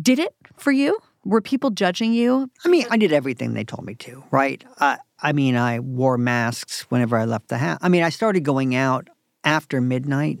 did 0.00 0.18
it 0.18 0.34
for 0.56 0.72
you? 0.72 0.98
Were 1.24 1.40
people 1.40 1.70
judging 1.70 2.12
you? 2.12 2.50
I 2.64 2.68
mean, 2.68 2.86
I 2.90 2.96
did 2.96 3.12
everything 3.12 3.54
they 3.54 3.64
told 3.64 3.84
me 3.84 3.94
to, 3.96 4.22
right? 4.30 4.62
Uh, 4.78 4.96
I 5.20 5.32
mean, 5.32 5.56
I 5.56 5.80
wore 5.80 6.18
masks 6.18 6.82
whenever 6.90 7.16
I 7.16 7.24
left 7.24 7.48
the 7.48 7.58
house. 7.58 7.78
I 7.80 7.88
mean, 7.88 8.02
I 8.02 8.10
started 8.10 8.40
going 8.40 8.74
out 8.74 9.08
after 9.42 9.80
midnight 9.80 10.40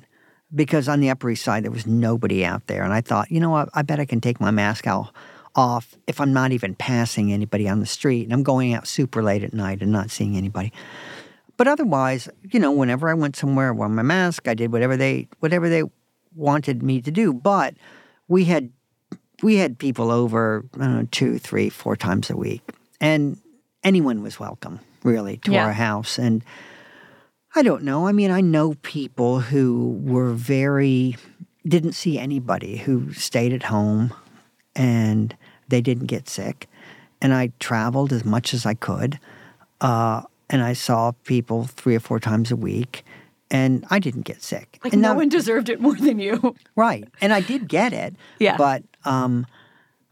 because 0.54 0.88
on 0.88 1.00
the 1.00 1.10
Upper 1.10 1.30
East 1.30 1.42
Side 1.42 1.64
there 1.64 1.70
was 1.70 1.86
nobody 1.86 2.44
out 2.44 2.66
there, 2.66 2.82
and 2.82 2.92
I 2.92 3.00
thought, 3.00 3.30
you 3.30 3.40
know 3.40 3.50
what? 3.50 3.70
I 3.72 3.82
bet 3.82 3.98
I 3.98 4.04
can 4.04 4.20
take 4.20 4.40
my 4.40 4.50
mask 4.50 4.86
out 4.86 5.10
off 5.56 5.94
if 6.06 6.20
I'm 6.20 6.32
not 6.32 6.52
even 6.52 6.74
passing 6.74 7.32
anybody 7.32 7.68
on 7.68 7.80
the 7.80 7.86
street, 7.86 8.24
and 8.24 8.32
I'm 8.32 8.42
going 8.42 8.74
out 8.74 8.86
super 8.86 9.22
late 9.22 9.42
at 9.42 9.54
night 9.54 9.80
and 9.80 9.90
not 9.90 10.10
seeing 10.10 10.36
anybody. 10.36 10.72
But 11.56 11.68
otherwise, 11.68 12.28
you 12.50 12.58
know, 12.58 12.72
whenever 12.72 13.08
I 13.08 13.14
went 13.14 13.36
somewhere, 13.36 13.68
I 13.68 13.72
wore 13.72 13.88
my 13.88 14.02
mask. 14.02 14.48
I 14.48 14.54
did 14.54 14.72
whatever 14.72 14.96
they 14.96 15.28
whatever 15.40 15.68
they 15.68 15.84
wanted 16.34 16.82
me 16.82 17.00
to 17.00 17.10
do. 17.10 17.32
But 17.32 17.74
we 18.28 18.44
had 18.44 18.70
we 19.44 19.56
had 19.56 19.78
people 19.78 20.10
over 20.10 20.64
know, 20.74 21.06
two, 21.10 21.38
three, 21.38 21.68
four 21.68 21.96
times 21.96 22.30
a 22.30 22.36
week, 22.36 22.62
and 22.98 23.38
anyone 23.84 24.22
was 24.22 24.40
welcome, 24.40 24.80
really, 25.02 25.36
to 25.38 25.52
yeah. 25.52 25.66
our 25.66 25.72
house. 25.72 26.18
And 26.18 26.42
I 27.54 27.62
don't 27.62 27.82
know. 27.82 28.06
I 28.08 28.12
mean, 28.12 28.30
I 28.30 28.40
know 28.40 28.72
people 28.80 29.40
who 29.40 30.00
were 30.02 30.32
very 30.32 31.16
didn't 31.66 31.92
see 31.92 32.18
anybody 32.18 32.78
who 32.78 33.12
stayed 33.12 33.52
at 33.52 33.64
home, 33.64 34.14
and 34.74 35.36
they 35.68 35.82
didn't 35.82 36.06
get 36.06 36.26
sick. 36.26 36.66
And 37.20 37.34
I 37.34 37.52
traveled 37.60 38.14
as 38.14 38.24
much 38.24 38.54
as 38.54 38.64
I 38.64 38.72
could, 38.72 39.20
uh, 39.82 40.22
and 40.48 40.62
I 40.62 40.72
saw 40.72 41.12
people 41.24 41.64
three 41.64 41.94
or 41.94 42.00
four 42.00 42.18
times 42.18 42.50
a 42.50 42.56
week 42.56 43.04
and 43.50 43.84
I 43.88 43.98
didn't 43.98 44.22
get 44.22 44.42
sick. 44.42 44.80
Like 44.82 44.94
and 44.94 45.02
no 45.02 45.12
now, 45.12 45.16
one 45.16 45.28
deserved 45.28 45.68
it 45.68 45.80
more 45.80 45.94
than 45.94 46.18
you. 46.18 46.56
Right. 46.74 47.04
And 47.20 47.32
I 47.32 47.40
did 47.40 47.68
get 47.68 47.92
it. 47.92 48.16
Yeah. 48.40 48.56
But 48.56 48.82
um 49.04 49.46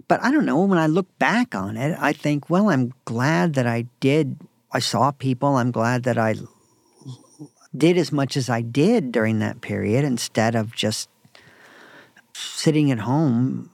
but 0.09 0.23
I 0.23 0.31
don't 0.31 0.45
know, 0.45 0.63
when 0.65 0.79
I 0.79 0.89
look 0.89 1.07
back 1.19 1.55
on 1.55 1.77
it, 1.77 1.97
I 1.99 2.13
think, 2.13 2.51
well, 2.51 2.69
I'm 2.69 2.93
glad 3.05 3.55
that 3.55 3.67
I 3.67 3.87
did 4.01 4.37
I 4.73 4.79
saw 4.79 5.11
people. 5.11 5.57
I'm 5.57 5.71
glad 5.71 6.03
that 6.05 6.19
I 6.19 6.35
did 7.77 7.99
as 7.99 8.11
much 8.11 8.37
as 8.37 8.49
I 8.49 8.63
did 8.63 9.13
during 9.13 9.39
that 9.39 9.61
period 9.61 10.05
instead 10.05 10.55
of 10.55 10.75
just 10.75 11.09
sitting 12.33 12.91
at 12.91 13.01
home. 13.01 13.71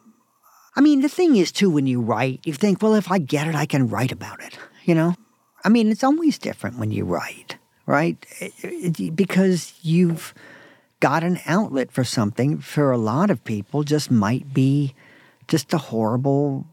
I 0.75 0.81
mean, 0.81 1.01
the 1.01 1.09
thing 1.09 1.37
is 1.37 1.53
too 1.53 1.71
when 1.71 1.87
you 1.87 2.01
write, 2.01 2.41
you 2.45 2.53
think, 2.53 2.83
well, 2.83 2.95
if 2.95 3.11
I 3.11 3.19
get 3.19 3.47
it, 3.47 3.55
I 3.55 3.67
can 3.67 3.89
write 3.89 4.13
about 4.13 4.43
it, 4.43 4.59
you 4.85 4.95
know? 4.95 5.15
I 5.65 5.69
mean, 5.69 5.89
it's 5.91 6.05
always 6.05 6.39
different 6.39 6.79
when 6.79 6.93
you 6.93 7.05
write 7.05 7.59
right? 7.89 8.23
Because 9.15 9.73
you've 9.83 10.35
got 11.01 11.25
an 11.25 11.41
outlet 11.47 11.91
for 11.91 12.05
something 12.05 12.59
for 12.59 12.93
a 12.93 12.99
lot 12.99 13.31
of 13.31 13.43
people 13.45 13.83
just 13.83 14.11
might 14.11 14.53
be 14.53 14.95
just 15.49 15.73
a 15.73 15.79
horrible 15.79 16.67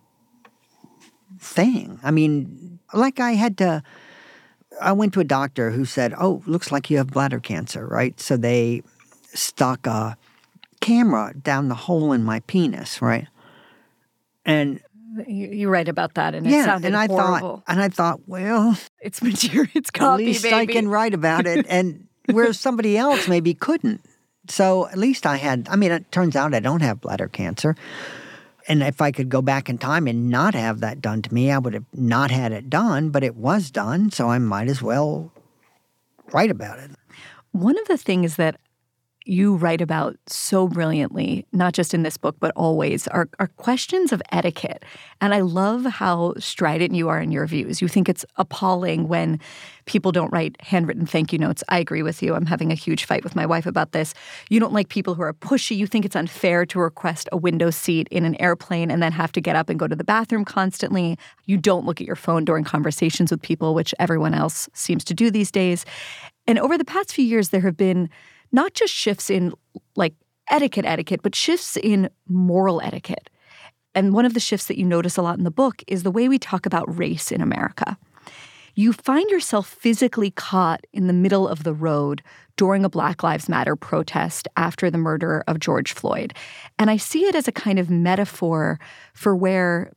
thing. 1.39 2.00
I 2.03 2.12
mean, 2.12 2.79
like 2.94 3.20
I 3.20 3.32
had 3.32 3.58
to 3.58 3.84
I 4.82 4.91
went 4.91 5.13
to 5.13 5.20
a 5.20 5.25
doctor 5.25 5.72
who 5.72 5.86
said, 5.86 6.13
"Oh, 6.20 6.44
looks 6.46 6.72
like 6.72 6.89
you 6.89 6.98
have 6.98 7.08
bladder 7.08 7.39
cancer," 7.39 7.88
right? 7.88 8.20
So 8.20 8.38
they 8.38 8.84
stuck 9.34 9.88
a 9.88 10.17
camera 10.82 11.34
down 11.41 11.70
the 11.70 11.75
hole 11.75 12.12
in 12.13 12.24
my 12.24 12.41
penis, 12.41 13.01
right? 13.01 13.27
And 14.46 14.82
you, 15.27 15.70
write 15.70 15.88
about 15.88 16.15
that, 16.15 16.36
and 16.36 16.46
yeah, 16.46 16.65
sounded 16.65 16.88
and 16.88 16.98
I 16.98 17.08
horrible. 17.08 17.58
thought, 17.58 17.63
and 17.67 17.82
I 17.82 17.89
thought, 17.89 18.27
well, 18.27 18.77
it's 19.01 19.22
material. 19.22 19.72
It's 19.74 19.89
copy, 19.89 20.24
At 20.24 20.27
least 20.27 20.44
baby. 20.44 20.55
I 20.55 20.65
can 20.65 20.88
write 20.88 21.13
about 21.13 21.48
it, 21.48 21.65
and 21.70 22.08
where 22.32 22.51
somebody 22.53 22.98
else 22.98 23.27
maybe 23.27 23.53
couldn't. 23.53 24.01
So 24.48 24.88
at 24.88 24.98
least 24.98 25.25
I 25.25 25.38
had, 25.38 25.67
I 25.72 25.75
mean, 25.75 25.91
it 25.91 26.12
turns 26.12 26.36
out 26.36 26.53
I 26.53 26.60
don't 26.60 26.82
have 26.82 27.01
bladder 27.01 27.27
cancer. 27.27 27.75
And 28.67 28.81
if 28.81 29.00
I 29.00 29.12
could 29.12 29.29
go 29.29 29.41
back 29.41 29.69
in 29.69 29.77
time 29.77 30.07
and 30.07 30.29
not 30.29 30.55
have 30.55 30.79
that 30.79 31.01
done 31.01 31.22
to 31.22 31.34
me, 31.34 31.51
I 31.51 31.57
would 31.57 31.74
have 31.74 31.86
not 31.93 32.31
had 32.31 32.51
it 32.51 32.69
done, 32.69 33.10
but 33.10 33.24
it 33.24 33.36
was 33.36 33.69
done. 33.69 34.12
So 34.12 34.29
I 34.29 34.39
might 34.39 34.67
as 34.67 34.81
well 34.81 35.31
write 36.31 36.50
about 36.50 36.79
it. 36.79 36.91
One 37.51 37.77
of 37.77 37.88
the 37.88 37.98
things 37.98 38.38
that 38.38 38.60
you 39.25 39.55
write 39.55 39.82
about 39.82 40.15
so 40.27 40.67
brilliantly, 40.67 41.48
not 41.51 41.74
just 41.74 41.96
in 41.96 42.03
this 42.03 42.15
book, 42.15 42.36
but 42.39 42.51
always, 42.55 43.08
are, 43.08 43.27
are 43.39 43.48
questions 43.48 44.12
of 44.12 44.22
etiquette. 44.32 44.86
And 45.20 45.34
I 45.34 45.41
love 45.41 45.84
how 45.84 46.36
strident 46.38 46.94
you 46.94 47.10
are 47.10 47.20
in 47.20 47.32
your 47.32 47.48
views. 47.48 47.82
You 47.82 47.88
think 47.88 48.08
it's 48.08 48.24
appalling 48.36 49.08
when 49.08 49.39
people 49.86 50.12
don't 50.12 50.32
write 50.32 50.55
handwritten 50.62 51.08
thank 51.08 51.34
you 51.34 51.39
notes. 51.39 51.63
I 51.70 51.79
agree 51.79 52.03
with 52.03 52.22
you. 52.22 52.36
I'm 52.36 52.46
having 52.46 52.72
a 52.72 52.75
huge 52.75 53.05
fight 53.05 53.24
with 53.24 53.36
my 53.36 53.46
wife 53.46 53.65
about 53.65 53.94
this. 53.94 54.13
You 54.50 54.60
don't 54.60 54.74
like 54.74 54.89
people 54.89 55.15
who 55.15 55.24
are 55.24 55.34
pushy. 55.34 55.75
You 55.75 55.88
think 55.88 56.05
it's 56.05 56.15
unfair 56.15 56.65
to 56.67 56.79
request 56.79 57.27
a 57.32 57.38
window 57.38 57.72
seat 57.72 58.08
in 58.12 58.25
an 58.25 58.39
airplane 58.39 58.91
and 58.91 59.01
then 59.01 59.12
have 59.12 59.32
to 59.34 59.41
get 59.41 59.55
up 59.55 59.70
and 59.70 59.79
go 59.79 59.88
to 59.88 59.96
the 59.96 60.03
bathroom 60.03 60.46
constantly. 60.46 61.17
You 61.46 61.58
don't 61.58 61.86
look 61.86 62.00
at 62.00 62.08
your 62.08 62.15
phone 62.15 62.46
during 62.46 62.63
conversations 62.63 63.32
with 63.32 63.41
people, 63.41 63.74
which 63.74 63.94
everyone 63.98 64.36
else 64.36 64.70
seems 64.74 65.03
to 65.05 65.15
do 65.15 65.32
these 65.32 65.51
days. 65.51 65.84
And 66.48 66.60
over 66.60 66.77
the 66.77 66.86
past 66.86 67.12
few 67.12 67.25
years, 67.25 67.50
there 67.50 67.62
have 67.62 67.77
been 67.77 68.10
not 68.55 68.74
just 68.74 68.93
shifts 68.93 69.29
in 69.29 69.53
like 69.95 70.15
etiquette 70.50 70.85
etiquette, 70.85 71.21
but 71.21 71.35
shifts 71.35 71.77
in 71.77 72.09
moral 72.27 72.81
etiquette. 72.81 73.29
And 73.93 74.13
one 74.13 74.25
of 74.25 74.33
the 74.33 74.39
shifts 74.39 74.67
that 74.67 74.77
you 74.77 74.85
notice 74.85 75.17
a 75.17 75.21
lot 75.21 75.38
in 75.38 75.43
the 75.43 75.51
book 75.51 75.83
is 75.88 76.03
the 76.03 76.12
way 76.12 76.27
we 76.27 76.39
talk 76.39 76.65
about 76.65 76.97
race 76.97 77.31
in 77.31 77.41
America. 77.41 77.97
You 78.75 78.91
find 78.91 79.29
yourself 79.29 79.67
physically 79.67 80.31
caught 80.31 80.85
in 80.91 81.07
the 81.07 81.13
middle 81.13 81.47
of 81.47 81.63
the 81.63 81.74
road 81.74 82.21
during 82.57 82.83
a 82.83 82.89
Black 82.89 83.24
Lives 83.24 83.47
Matter 83.47 83.75
protest 83.75 84.50
after 84.57 84.91
the 84.91 84.97
murder 84.97 85.43
of 85.47 85.59
George 85.59 85.93
Floyd. 85.93 86.33
And 86.77 86.89
I 86.89 86.97
see 86.97 87.25
it 87.25 87.35
as 87.35 87.47
a 87.47 87.53
kind 87.53 87.79
of 87.79 87.89
metaphor 87.89 88.79
for 89.13 89.33
where 89.33 89.93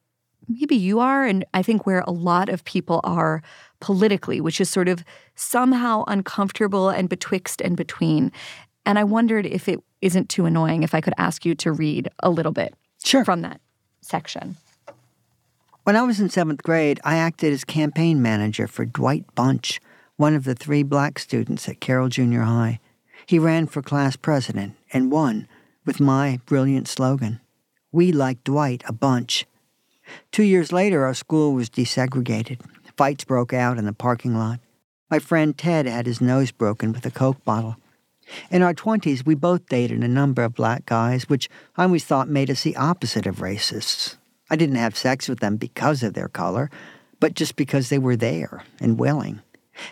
maybe 0.48 0.76
you 0.76 1.00
are, 1.00 1.24
and 1.24 1.44
I 1.52 1.62
think 1.62 1.86
where 1.86 2.04
a 2.06 2.12
lot 2.12 2.48
of 2.48 2.64
people 2.64 3.00
are 3.02 3.42
politically, 3.80 4.40
which 4.40 4.60
is 4.60 4.68
sort 4.68 4.88
of 4.88 5.04
somehow 5.34 6.04
uncomfortable 6.06 6.88
and 6.88 7.08
betwixt 7.08 7.60
and 7.60 7.76
between. 7.76 8.32
And 8.84 8.98
I 8.98 9.04
wondered 9.04 9.46
if 9.46 9.68
it 9.68 9.80
isn't 10.00 10.28
too 10.28 10.46
annoying 10.46 10.82
if 10.82 10.94
I 10.94 11.00
could 11.00 11.14
ask 11.18 11.44
you 11.44 11.54
to 11.56 11.72
read 11.72 12.08
a 12.20 12.30
little 12.30 12.52
bit 12.52 12.74
sure. 13.04 13.24
from 13.24 13.42
that 13.42 13.60
section. 14.00 14.56
When 15.84 15.96
I 15.96 16.02
was 16.02 16.20
in 16.20 16.28
seventh 16.28 16.62
grade, 16.62 17.00
I 17.02 17.16
acted 17.16 17.52
as 17.52 17.64
campaign 17.64 18.20
manager 18.20 18.66
for 18.66 18.84
Dwight 18.84 19.24
Bunch, 19.34 19.80
one 20.16 20.34
of 20.34 20.44
the 20.44 20.54
three 20.54 20.82
black 20.82 21.18
students 21.18 21.68
at 21.68 21.80
Carroll 21.80 22.08
Junior 22.08 22.42
High. 22.42 22.80
He 23.24 23.38
ran 23.38 23.66
for 23.66 23.82
class 23.82 24.16
president 24.16 24.74
and 24.92 25.10
won 25.10 25.48
with 25.84 26.00
my 26.00 26.40
brilliant 26.44 26.88
slogan 26.88 27.40
We 27.90 28.12
like 28.12 28.44
Dwight 28.44 28.82
a 28.86 28.92
bunch. 28.92 29.46
Two 30.30 30.42
years 30.42 30.72
later, 30.72 31.04
our 31.04 31.14
school 31.14 31.54
was 31.54 31.70
desegregated. 31.70 32.60
Fights 32.98 33.22
broke 33.22 33.52
out 33.52 33.78
in 33.78 33.84
the 33.84 33.92
parking 33.92 34.36
lot. 34.36 34.58
My 35.08 35.20
friend 35.20 35.56
Ted 35.56 35.86
had 35.86 36.06
his 36.06 36.20
nose 36.20 36.50
broken 36.50 36.92
with 36.92 37.06
a 37.06 37.12
Coke 37.12 37.44
bottle. 37.44 37.76
In 38.50 38.60
our 38.60 38.74
20s, 38.74 39.24
we 39.24 39.36
both 39.36 39.68
dated 39.68 40.02
a 40.02 40.08
number 40.08 40.42
of 40.42 40.56
black 40.56 40.84
guys, 40.84 41.28
which 41.28 41.48
I 41.76 41.84
always 41.84 42.04
thought 42.04 42.28
made 42.28 42.50
us 42.50 42.64
the 42.64 42.74
opposite 42.74 43.24
of 43.24 43.36
racists. 43.36 44.16
I 44.50 44.56
didn't 44.56 44.74
have 44.74 44.98
sex 44.98 45.28
with 45.28 45.38
them 45.38 45.58
because 45.58 46.02
of 46.02 46.14
their 46.14 46.26
color, 46.26 46.72
but 47.20 47.34
just 47.34 47.54
because 47.54 47.88
they 47.88 48.00
were 48.00 48.16
there 48.16 48.64
and 48.80 48.98
willing. 48.98 49.42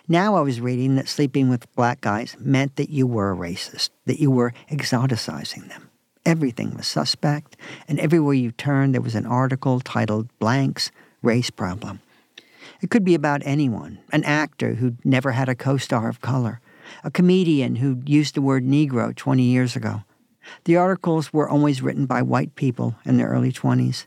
Now 0.09 0.35
I 0.35 0.41
was 0.41 0.61
reading 0.61 0.97
that 0.97 1.07
sleeping 1.07 1.49
with 1.49 1.73
black 1.77 2.01
guys 2.01 2.37
meant 2.41 2.75
that 2.75 2.91
you 2.91 3.07
were 3.07 3.31
a 3.31 3.37
racist, 3.37 3.91
that 4.07 4.19
you 4.19 4.33
were 4.33 4.53
exoticizing 4.69 5.69
them. 5.69 5.91
Everything 6.25 6.75
was 6.75 6.89
suspect, 6.89 7.57
and 7.87 8.01
everywhere 8.01 8.35
you 8.35 8.51
turned 8.51 8.95
there 8.95 9.01
was 9.01 9.14
an 9.14 9.27
article 9.27 9.79
titled 9.79 10.29
Blank's 10.40 10.90
Race 11.23 11.51
Problem. 11.51 12.01
It 12.87 12.90
could 12.90 13.03
be 13.03 13.16
about 13.16 13.42
anyone 13.44 13.99
an 14.12 14.22
actor 14.22 14.75
who'd 14.75 15.05
never 15.05 15.33
had 15.33 15.49
a 15.49 15.57
co 15.57 15.77
star 15.77 16.09
of 16.09 16.20
color, 16.20 16.61
a 17.03 17.11
comedian 17.11 17.75
who 17.75 18.01
used 18.07 18.37
the 18.37 18.40
word 18.40 18.64
Negro 18.64 19.12
20 19.12 19.42
years 19.42 19.75
ago. 19.75 20.05
The 20.66 20.77
articles 20.77 21.33
were 21.33 21.49
always 21.49 21.83
written 21.83 22.07
by 22.07 22.22
white 22.22 22.55
people 22.55 22.94
in 23.05 23.16
their 23.16 23.27
early 23.27 23.51
20s. 23.51 24.07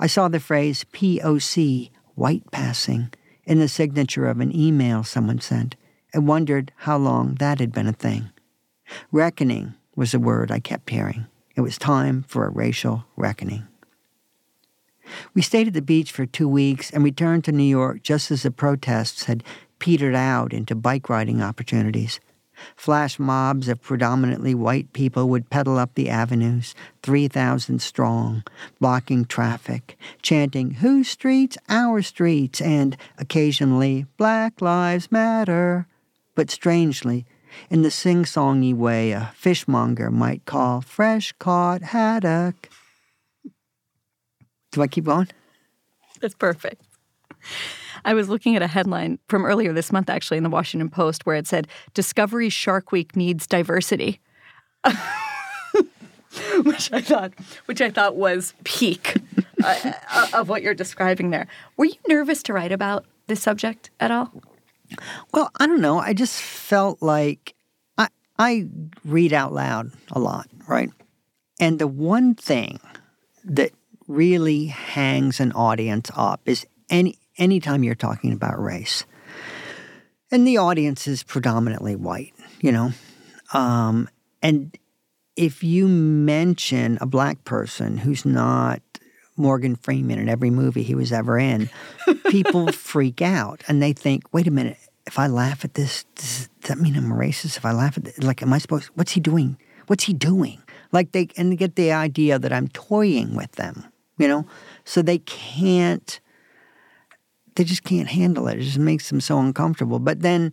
I 0.00 0.08
saw 0.08 0.26
the 0.26 0.40
phrase 0.40 0.84
POC, 0.92 1.92
white 2.16 2.42
passing, 2.50 3.12
in 3.44 3.60
the 3.60 3.68
signature 3.68 4.26
of 4.26 4.40
an 4.40 4.52
email 4.52 5.04
someone 5.04 5.38
sent 5.38 5.76
and 6.12 6.26
wondered 6.26 6.72
how 6.78 6.96
long 6.96 7.36
that 7.36 7.60
had 7.60 7.70
been 7.70 7.86
a 7.86 7.92
thing. 7.92 8.30
Reckoning 9.12 9.74
was 9.94 10.14
a 10.14 10.18
word 10.18 10.50
I 10.50 10.58
kept 10.58 10.90
hearing. 10.90 11.28
It 11.54 11.60
was 11.60 11.78
time 11.78 12.24
for 12.26 12.44
a 12.44 12.50
racial 12.50 13.04
reckoning. 13.14 13.68
We 15.34 15.42
stayed 15.42 15.68
at 15.68 15.74
the 15.74 15.82
beach 15.82 16.12
for 16.12 16.26
two 16.26 16.48
weeks 16.48 16.90
and 16.90 17.04
returned 17.04 17.44
to 17.44 17.52
New 17.52 17.64
York 17.64 18.02
just 18.02 18.30
as 18.30 18.42
the 18.42 18.50
protests 18.50 19.24
had 19.24 19.44
petered 19.78 20.14
out 20.14 20.52
into 20.52 20.74
bike 20.74 21.08
riding 21.08 21.42
opportunities. 21.42 22.20
Flash 22.76 23.18
mobs 23.18 23.68
of 23.68 23.80
predominantly 23.80 24.54
white 24.54 24.92
people 24.92 25.28
would 25.28 25.50
pedal 25.50 25.78
up 25.78 25.94
the 25.94 26.10
avenues, 26.10 26.74
3,000 27.02 27.80
strong, 27.80 28.44
blocking 28.78 29.24
traffic, 29.24 29.96
chanting, 30.22 30.72
Whose 30.72 31.08
streets? 31.08 31.56
Our 31.68 32.02
streets, 32.02 32.60
and 32.60 32.96
occasionally, 33.18 34.06
Black 34.16 34.60
Lives 34.60 35.10
Matter. 35.10 35.86
But 36.34 36.50
strangely, 36.50 37.24
in 37.68 37.82
the 37.82 37.90
sing 37.90 38.24
songy 38.24 38.74
way 38.74 39.12
a 39.12 39.32
fishmonger 39.34 40.10
might 40.10 40.44
call 40.44 40.80
fresh 40.80 41.32
caught 41.38 41.82
haddock. 41.82 42.68
Do 44.72 44.82
I 44.82 44.86
keep 44.86 45.04
going? 45.04 45.28
That's 46.20 46.34
perfect. 46.34 46.82
I 48.04 48.14
was 48.14 48.28
looking 48.28 48.56
at 48.56 48.62
a 48.62 48.66
headline 48.66 49.18
from 49.28 49.44
earlier 49.44 49.72
this 49.72 49.92
month, 49.92 50.08
actually, 50.08 50.36
in 50.36 50.42
the 50.42 50.50
Washington 50.50 50.88
Post, 50.88 51.26
where 51.26 51.36
it 51.36 51.46
said, 51.46 51.68
Discovery 51.94 52.48
Shark 52.48 52.92
Week 52.92 53.16
needs 53.16 53.46
diversity. 53.46 54.20
which 56.62 56.92
I 56.92 57.00
thought, 57.00 57.32
which 57.66 57.80
I 57.80 57.90
thought 57.90 58.16
was 58.16 58.54
peak 58.64 59.16
uh, 59.62 59.92
uh, 60.12 60.26
of 60.34 60.48
what 60.48 60.62
you're 60.62 60.74
describing 60.74 61.30
there. 61.30 61.46
Were 61.76 61.86
you 61.86 61.96
nervous 62.08 62.42
to 62.44 62.52
write 62.52 62.72
about 62.72 63.04
this 63.26 63.42
subject 63.42 63.90
at 64.00 64.10
all? 64.10 64.32
Well, 65.32 65.50
I 65.58 65.66
don't 65.66 65.80
know. 65.80 65.98
I 65.98 66.14
just 66.14 66.40
felt 66.40 67.02
like 67.02 67.54
I 67.98 68.08
I 68.38 68.66
read 69.04 69.32
out 69.32 69.52
loud 69.52 69.92
a 70.10 70.18
lot, 70.18 70.48
right? 70.66 70.90
And 71.58 71.78
the 71.78 71.86
one 71.86 72.34
thing 72.34 72.80
that 73.44 73.72
really 74.10 74.66
hangs 74.66 75.40
an 75.40 75.52
audience 75.52 76.10
up 76.14 76.40
is 76.46 76.66
any 76.90 77.16
anytime 77.38 77.84
you're 77.84 77.94
talking 77.94 78.32
about 78.32 78.60
race. 78.60 79.04
And 80.30 80.46
the 80.46 80.58
audience 80.58 81.06
is 81.06 81.22
predominantly 81.22 81.96
white, 81.96 82.34
you 82.60 82.70
know. 82.70 82.90
Um, 83.52 84.08
and 84.42 84.76
if 85.36 85.64
you 85.64 85.88
mention 85.88 86.98
a 87.00 87.06
black 87.06 87.44
person 87.44 87.96
who's 87.96 88.24
not 88.24 88.82
Morgan 89.36 89.76
Freeman 89.76 90.18
in 90.18 90.28
every 90.28 90.50
movie 90.50 90.82
he 90.82 90.94
was 90.94 91.12
ever 91.12 91.38
in, 91.38 91.70
people 92.28 92.70
freak 92.72 93.22
out 93.22 93.62
and 93.66 93.82
they 93.82 93.92
think, 93.92 94.24
wait 94.32 94.46
a 94.46 94.50
minute, 94.50 94.76
if 95.06 95.18
I 95.18 95.26
laugh 95.26 95.64
at 95.64 95.74
this, 95.74 96.04
does 96.14 96.48
that 96.62 96.78
mean 96.78 96.96
I'm 96.96 97.10
a 97.10 97.14
racist? 97.14 97.56
If 97.56 97.64
I 97.64 97.72
laugh 97.72 97.96
at 97.96 98.04
this, 98.04 98.18
like, 98.18 98.42
am 98.42 98.52
I 98.52 98.58
supposed, 98.58 98.90
what's 98.94 99.12
he 99.12 99.20
doing? 99.20 99.56
What's 99.86 100.04
he 100.04 100.12
doing? 100.12 100.62
Like 100.92 101.12
they, 101.12 101.28
and 101.36 101.50
they 101.50 101.56
get 101.56 101.76
the 101.76 101.92
idea 101.92 102.38
that 102.38 102.52
I'm 102.52 102.68
toying 102.68 103.34
with 103.34 103.52
them, 103.52 103.89
you 104.20 104.28
know? 104.28 104.46
So 104.84 105.02
they 105.02 105.18
can't, 105.18 106.20
they 107.54 107.64
just 107.64 107.84
can't 107.84 108.08
handle 108.08 108.46
it. 108.48 108.58
It 108.58 108.62
just 108.62 108.78
makes 108.78 109.08
them 109.08 109.20
so 109.20 109.38
uncomfortable. 109.38 109.98
But 109.98 110.20
then, 110.20 110.52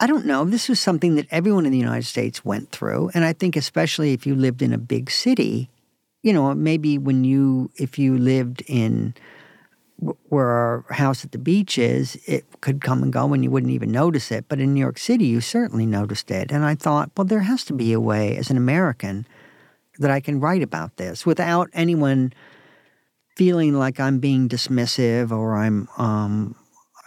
I 0.00 0.06
don't 0.06 0.26
know. 0.26 0.44
This 0.44 0.68
was 0.68 0.78
something 0.78 1.16
that 1.16 1.26
everyone 1.30 1.66
in 1.66 1.72
the 1.72 1.78
United 1.78 2.06
States 2.06 2.44
went 2.44 2.70
through. 2.70 3.10
And 3.14 3.24
I 3.24 3.32
think, 3.32 3.56
especially 3.56 4.12
if 4.12 4.26
you 4.26 4.34
lived 4.34 4.62
in 4.62 4.72
a 4.72 4.78
big 4.78 5.10
city, 5.10 5.70
you 6.22 6.32
know, 6.32 6.54
maybe 6.54 6.98
when 6.98 7.24
you, 7.24 7.70
if 7.76 7.98
you 7.98 8.16
lived 8.18 8.62
in 8.66 9.14
where 10.28 10.48
our 10.48 10.84
house 10.90 11.24
at 11.24 11.32
the 11.32 11.38
beach 11.38 11.78
is, 11.78 12.16
it 12.26 12.44
could 12.60 12.80
come 12.80 13.02
and 13.02 13.12
go 13.12 13.32
and 13.32 13.42
you 13.42 13.50
wouldn't 13.50 13.72
even 13.72 13.90
notice 13.90 14.30
it. 14.30 14.44
But 14.48 14.60
in 14.60 14.74
New 14.74 14.80
York 14.80 14.98
City, 14.98 15.24
you 15.24 15.40
certainly 15.40 15.86
noticed 15.86 16.30
it. 16.30 16.52
And 16.52 16.64
I 16.64 16.76
thought, 16.76 17.10
well, 17.16 17.24
there 17.24 17.40
has 17.40 17.64
to 17.64 17.72
be 17.72 17.92
a 17.92 18.00
way 18.00 18.36
as 18.36 18.50
an 18.50 18.56
American 18.56 19.26
that 19.98 20.12
I 20.12 20.20
can 20.20 20.38
write 20.38 20.62
about 20.62 20.96
this 20.96 21.26
without 21.26 21.68
anyone 21.72 22.32
feeling 23.38 23.78
like 23.78 24.00
I'm 24.00 24.18
being 24.18 24.48
dismissive 24.48 25.30
or 25.30 25.56
I'm 25.56 25.88
um, 25.96 26.56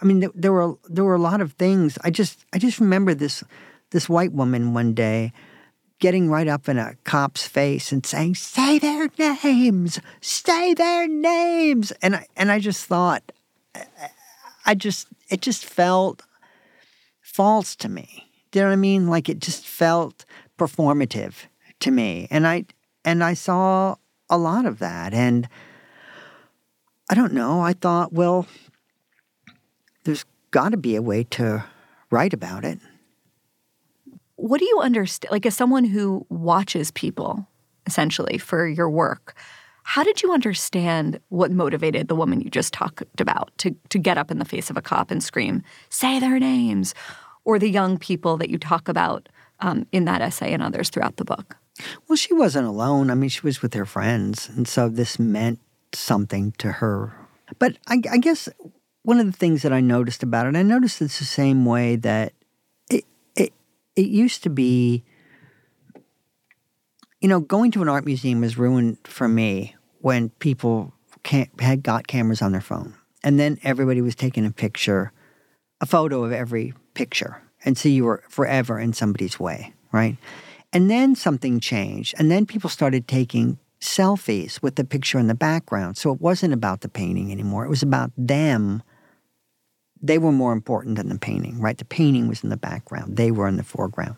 I 0.00 0.06
mean, 0.06 0.20
there, 0.20 0.30
there, 0.34 0.52
were 0.52 0.74
there 0.88 1.04
were 1.04 1.14
a 1.14 1.18
lot 1.30 1.42
of 1.42 1.52
things. 1.52 1.98
I 2.02 2.10
just 2.10 2.44
I 2.54 2.58
just 2.58 2.80
remember 2.80 3.14
this 3.14 3.44
this 3.90 4.08
white 4.08 4.32
woman 4.32 4.72
one 4.72 4.94
day 4.94 5.32
getting 6.00 6.30
right 6.30 6.48
up 6.48 6.68
in 6.68 6.78
a 6.78 6.94
cop's 7.04 7.46
face 7.46 7.92
and 7.92 8.04
saying, 8.04 8.36
"Say 8.36 8.78
their 8.78 9.10
names, 9.18 10.00
say 10.22 10.72
their 10.72 11.06
names," 11.06 11.92
and 12.02 12.16
I 12.16 12.26
and 12.34 12.50
I 12.50 12.58
just 12.58 12.86
thought, 12.86 13.30
I 14.64 14.74
just 14.74 15.08
it 15.28 15.42
just 15.42 15.66
felt 15.66 16.22
false 17.20 17.76
to 17.76 17.90
me. 17.90 18.30
Do 18.50 18.58
you 18.58 18.64
know 18.64 18.70
what 18.70 18.74
I 18.74 18.76
mean? 18.76 19.06
Like 19.06 19.28
it 19.28 19.38
just 19.38 19.66
felt 19.66 20.24
performative 20.58 21.34
to 21.80 21.90
me. 21.90 22.26
And 22.30 22.46
I 22.46 22.64
and 23.04 23.22
I 23.22 23.34
saw 23.34 23.96
a 24.30 24.38
lot 24.38 24.64
of 24.64 24.78
that. 24.78 25.12
And 25.12 25.46
I 27.10 27.14
don't 27.14 27.32
know, 27.32 27.60
I 27.60 27.72
thought, 27.72 28.12
well, 28.12 28.46
there's 30.04 30.24
got 30.50 30.70
to 30.70 30.76
be 30.76 30.96
a 30.96 31.02
way 31.02 31.24
to 31.24 31.64
write 32.10 32.32
about 32.32 32.64
it. 32.64 32.78
What 34.36 34.58
do 34.58 34.64
you 34.64 34.80
understand? 34.80 35.30
Like, 35.30 35.46
as 35.46 35.54
someone 35.54 35.84
who 35.84 36.26
watches 36.28 36.90
people 36.90 37.46
essentially 37.86 38.38
for 38.38 38.66
your 38.66 38.88
work, 38.90 39.36
how 39.84 40.02
did 40.04 40.22
you 40.22 40.32
understand 40.32 41.18
what 41.28 41.50
motivated 41.50 42.08
the 42.08 42.14
woman 42.14 42.40
you 42.40 42.50
just 42.50 42.72
talked 42.72 43.20
about 43.20 43.50
to, 43.58 43.74
to 43.90 43.98
get 43.98 44.18
up 44.18 44.30
in 44.30 44.38
the 44.38 44.44
face 44.44 44.70
of 44.70 44.76
a 44.76 44.82
cop 44.82 45.10
and 45.10 45.22
scream, 45.22 45.62
say 45.90 46.20
their 46.20 46.38
names, 46.38 46.94
or 47.44 47.58
the 47.58 47.70
young 47.70 47.98
people 47.98 48.36
that 48.36 48.48
you 48.48 48.58
talk 48.58 48.88
about 48.88 49.28
um, 49.60 49.86
in 49.92 50.04
that 50.04 50.22
essay 50.22 50.52
and 50.52 50.62
others 50.62 50.88
throughout 50.88 51.16
the 51.16 51.24
book? 51.24 51.56
Well, 52.06 52.16
she 52.16 52.34
wasn't 52.34 52.66
alone. 52.66 53.10
I 53.10 53.14
mean, 53.14 53.30
she 53.30 53.40
was 53.40 53.62
with 53.62 53.74
her 53.74 53.86
friends. 53.86 54.48
And 54.48 54.68
so 54.68 54.88
this 54.88 55.18
meant 55.18 55.58
something 55.94 56.52
to 56.58 56.72
her. 56.72 57.14
But 57.58 57.76
I, 57.86 58.00
I 58.10 58.18
guess 58.18 58.48
one 59.02 59.18
of 59.18 59.26
the 59.26 59.32
things 59.32 59.62
that 59.62 59.72
I 59.72 59.80
noticed 59.80 60.22
about 60.22 60.46
it, 60.46 60.56
I 60.56 60.62
noticed 60.62 61.02
it's 61.02 61.18
the 61.18 61.24
same 61.24 61.64
way 61.64 61.96
that 61.96 62.32
it, 62.88 63.04
it, 63.36 63.52
it 63.96 64.06
used 64.06 64.42
to 64.44 64.50
be 64.50 65.04
you 67.22 67.28
know, 67.28 67.40
going 67.40 67.70
to 67.70 67.80
an 67.80 67.88
art 67.88 68.04
museum 68.04 68.40
was 68.40 68.58
ruined 68.58 68.98
for 69.04 69.28
me 69.28 69.76
when 70.00 70.30
people 70.40 70.92
had 71.60 71.82
got 71.84 72.08
cameras 72.08 72.42
on 72.42 72.50
their 72.50 72.60
phone. 72.60 72.94
And 73.22 73.38
then 73.38 73.58
everybody 73.62 74.00
was 74.00 74.16
taking 74.16 74.44
a 74.44 74.50
picture, 74.50 75.12
a 75.80 75.86
photo 75.86 76.24
of 76.24 76.32
every 76.32 76.74
picture. 76.94 77.40
And 77.64 77.78
so 77.78 77.88
you 77.88 78.04
were 78.04 78.24
forever 78.28 78.80
in 78.80 78.92
somebody's 78.92 79.38
way, 79.38 79.72
right? 79.92 80.16
And 80.72 80.90
then 80.90 81.14
something 81.14 81.60
changed. 81.60 82.16
And 82.18 82.28
then 82.28 82.44
people 82.44 82.68
started 82.68 83.06
taking 83.06 83.60
selfies 83.82 84.62
with 84.62 84.76
the 84.76 84.84
picture 84.84 85.18
in 85.18 85.26
the 85.26 85.34
background. 85.34 85.96
So 85.96 86.12
it 86.12 86.20
wasn't 86.20 86.54
about 86.54 86.80
the 86.80 86.88
painting 86.88 87.32
anymore. 87.32 87.64
It 87.64 87.70
was 87.70 87.82
about 87.82 88.12
them. 88.16 88.82
They 90.00 90.18
were 90.18 90.32
more 90.32 90.52
important 90.52 90.96
than 90.96 91.08
the 91.08 91.18
painting, 91.18 91.60
right? 91.60 91.76
The 91.76 91.84
painting 91.84 92.28
was 92.28 92.42
in 92.42 92.50
the 92.50 92.56
background, 92.56 93.16
they 93.16 93.30
were 93.30 93.48
in 93.48 93.56
the 93.56 93.62
foreground. 93.62 94.16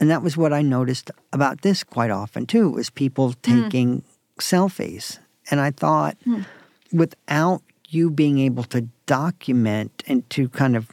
And 0.00 0.10
that 0.10 0.22
was 0.22 0.36
what 0.36 0.52
I 0.52 0.60
noticed 0.60 1.10
about 1.32 1.62
this 1.62 1.84
quite 1.84 2.10
often 2.10 2.46
too, 2.46 2.70
was 2.70 2.90
people 2.90 3.32
hmm. 3.32 3.62
taking 3.62 4.00
mm. 4.00 4.04
selfies. 4.38 5.18
And 5.50 5.60
I 5.60 5.70
thought, 5.70 6.16
mm. 6.26 6.44
without 6.92 7.62
you 7.88 8.10
being 8.10 8.38
able 8.38 8.64
to 8.64 8.88
document 9.06 10.02
and 10.06 10.28
to 10.30 10.48
kind 10.48 10.76
of 10.76 10.90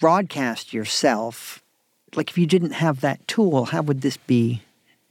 broadcast 0.00 0.72
yourself, 0.72 1.62
like 2.14 2.30
if 2.30 2.38
you 2.38 2.46
didn't 2.46 2.72
have 2.72 3.00
that 3.00 3.26
tool, 3.28 3.66
how 3.66 3.82
would 3.82 4.00
this 4.00 4.16
be 4.16 4.62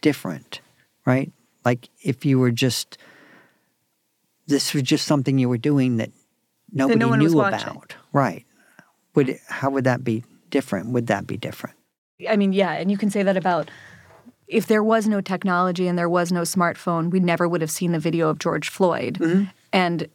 different? 0.06 0.62
Right? 1.04 1.32
Like 1.66 1.90
if 2.04 2.26
you 2.26 2.38
were 2.38 2.52
just 2.52 3.00
this 4.46 4.72
was 4.76 4.84
just 4.84 5.08
something 5.08 5.40
you 5.40 5.50
were 5.50 5.58
doing 5.58 5.98
that 5.98 6.12
nobody 6.72 7.00
no 7.00 7.16
knew 7.16 7.40
about. 7.42 7.96
Right. 8.14 8.46
Would 9.16 9.30
it, 9.30 9.40
how 9.48 9.72
would 9.72 9.86
that 9.86 10.04
be 10.04 10.24
different? 10.52 10.90
Would 10.90 11.08
that 11.08 11.26
be 11.26 11.38
different? 11.38 11.76
I 12.30 12.36
mean, 12.36 12.54
yeah, 12.54 12.74
and 12.74 12.92
you 12.92 12.98
can 12.98 13.10
say 13.10 13.24
that 13.24 13.36
about 13.36 13.72
if 14.48 14.68
there 14.68 14.84
was 14.84 15.08
no 15.08 15.22
technology 15.22 15.88
and 15.88 15.98
there 15.98 16.08
was 16.08 16.32
no 16.32 16.42
smartphone, 16.42 17.10
we 17.10 17.20
never 17.20 17.48
would 17.48 17.62
have 17.62 17.72
seen 17.72 17.92
the 17.92 18.00
video 18.00 18.30
of 18.30 18.38
George 18.38 18.70
Floyd. 18.70 19.18
Mm-hmm. 19.20 19.46
And 19.74 20.08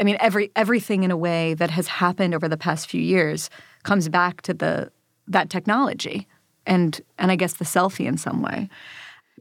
I 0.00 0.02
mean, 0.02 0.16
every 0.18 0.50
everything 0.56 1.04
in 1.04 1.12
a 1.12 1.16
way 1.16 1.54
that 1.54 1.70
has 1.70 1.86
happened 1.86 2.34
over 2.34 2.48
the 2.48 2.56
past 2.56 2.90
few 2.90 3.00
years 3.00 3.50
comes 3.84 4.08
back 4.08 4.42
to 4.42 4.54
the 4.54 4.90
that 5.28 5.50
technology 5.50 6.26
and 6.66 7.00
and 7.18 7.30
I 7.30 7.36
guess 7.36 7.54
the 7.54 7.64
selfie 7.64 8.06
in 8.06 8.18
some 8.18 8.42
way. 8.42 8.68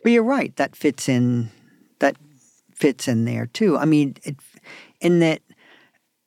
But 0.04 0.12
you're 0.12 0.24
right. 0.24 0.56
That 0.56 0.76
fits 0.76 1.10
in. 1.10 1.50
That 2.00 2.16
fits 2.74 3.08
in 3.08 3.26
there 3.26 3.48
too. 3.48 3.78
I 3.78 3.86
mean, 3.86 4.16
it, 4.24 4.36
in 5.02 5.20
that 5.20 5.42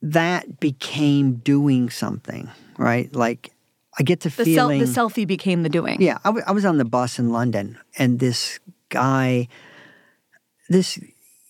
that 0.03 0.61
became 0.61 1.35
doing 1.37 1.91
something, 1.91 2.51
right? 2.79 3.15
Like 3.15 3.53
I 3.99 4.03
get 4.03 4.21
to 4.21 4.29
the 4.31 4.45
feeling 4.45 4.81
the 4.81 4.87
selfie 4.87 5.27
became 5.27 5.63
the 5.63 5.69
doing. 5.69 6.01
Yeah, 6.01 6.19
I, 6.25 6.29
w- 6.29 6.45
I 6.47 6.53
was 6.53 6.65
on 6.65 6.79
the 6.79 6.85
bus 6.85 7.19
in 7.19 7.31
London, 7.31 7.79
and 7.99 8.19
this 8.19 8.59
guy, 8.89 9.49
this 10.69 10.99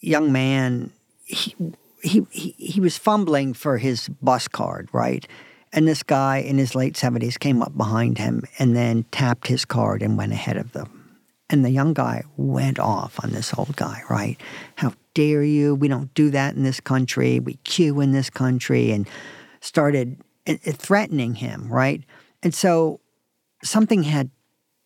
young 0.01 0.33
man, 0.33 0.91
he, 1.25 1.55
he 2.03 2.27
he 2.31 2.55
he 2.59 2.81
was 2.81 2.99
fumbling 2.99 3.55
for 3.55 3.79
his 3.79 4.09
bus 4.09 4.49
card, 4.49 4.89
right? 4.93 5.27
And 5.73 5.87
this 5.87 6.03
guy 6.03 6.39
in 6.39 6.59
his 6.59 6.75
late 6.75 6.97
seventies 6.97 7.39
came 7.39 7.63
up 7.63 7.77
behind 7.77 8.19
him 8.19 8.43
and 8.59 8.75
then 8.75 9.05
tapped 9.13 9.47
his 9.47 9.65
card 9.65 10.03
and 10.03 10.19
went 10.19 10.33
ahead 10.33 10.57
of 10.57 10.73
them. 10.73 11.00
And 11.51 11.65
the 11.65 11.71
young 11.71 11.93
guy 11.93 12.23
went 12.37 12.79
off 12.79 13.19
on 13.23 13.33
this 13.33 13.53
old 13.59 13.77
guy, 13.77 14.03
right? 14.09 14.41
How 14.77 14.95
dare 15.15 15.43
you? 15.43 15.75
We 15.75 15.89
don't 15.89 16.15
do 16.15 16.31
that 16.31 16.55
in 16.55 16.63
this 16.63 16.81
country. 16.81 17.41
We 17.41 17.55
queue 17.65 18.01
in 18.01 18.13
this 18.13 18.31
country, 18.31 18.93
and 18.93 19.09
started 19.61 20.17
uh, 20.47 20.55
threatening 20.73 21.35
him, 21.35 21.69
right? 21.69 22.03
And 22.43 22.55
so 22.55 23.01
something 23.63 24.05
had 24.05 24.31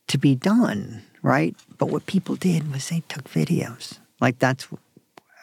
to 0.08 0.18
be 0.18 0.34
done, 0.34 1.02
right? 1.22 1.54
But 1.78 1.90
what 1.90 2.06
people 2.06 2.34
did 2.36 2.72
was 2.72 2.88
they 2.88 3.02
took 3.08 3.24
videos. 3.24 3.98
Like 4.20 4.38
that's, 4.38 4.66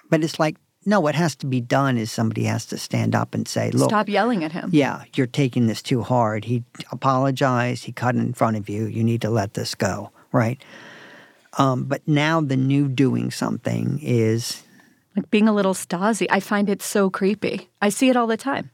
but 0.09 0.23
it's 0.23 0.39
like, 0.39 0.57
no, 0.85 0.99
what 0.99 1.13
has 1.13 1.35
to 1.37 1.45
be 1.45 1.61
done 1.61 1.97
is 1.97 2.11
somebody 2.11 2.45
has 2.45 2.65
to 2.65 2.77
stand 2.77 3.13
up 3.13 3.35
and 3.35 3.47
say, 3.47 3.69
look. 3.69 3.89
Stop 3.89 4.09
yelling 4.09 4.43
at 4.43 4.51
him. 4.51 4.71
Yeah, 4.73 5.03
you're 5.15 5.27
taking 5.27 5.67
this 5.67 5.81
too 5.81 6.01
hard. 6.01 6.45
He 6.45 6.63
apologized. 6.91 7.85
He 7.85 7.91
cut 7.91 8.15
in 8.15 8.33
front 8.33 8.57
of 8.57 8.67
you. 8.67 8.85
You 8.85 9.03
need 9.03 9.21
to 9.21 9.29
let 9.29 9.53
this 9.53 9.75
go, 9.75 10.09
right? 10.31 10.59
Um, 11.57 11.83
but 11.83 12.07
now 12.07 12.41
the 12.41 12.57
new 12.57 12.87
doing 12.87 13.31
something 13.31 13.99
is. 14.01 14.63
Like 15.15 15.29
being 15.29 15.47
a 15.47 15.53
little 15.53 15.73
Stasi. 15.73 16.27
I 16.29 16.39
find 16.39 16.69
it 16.69 16.81
so 16.81 17.09
creepy. 17.09 17.69
I 17.81 17.89
see 17.89 18.09
it 18.09 18.15
all 18.15 18.27
the 18.27 18.37
time. 18.37 18.71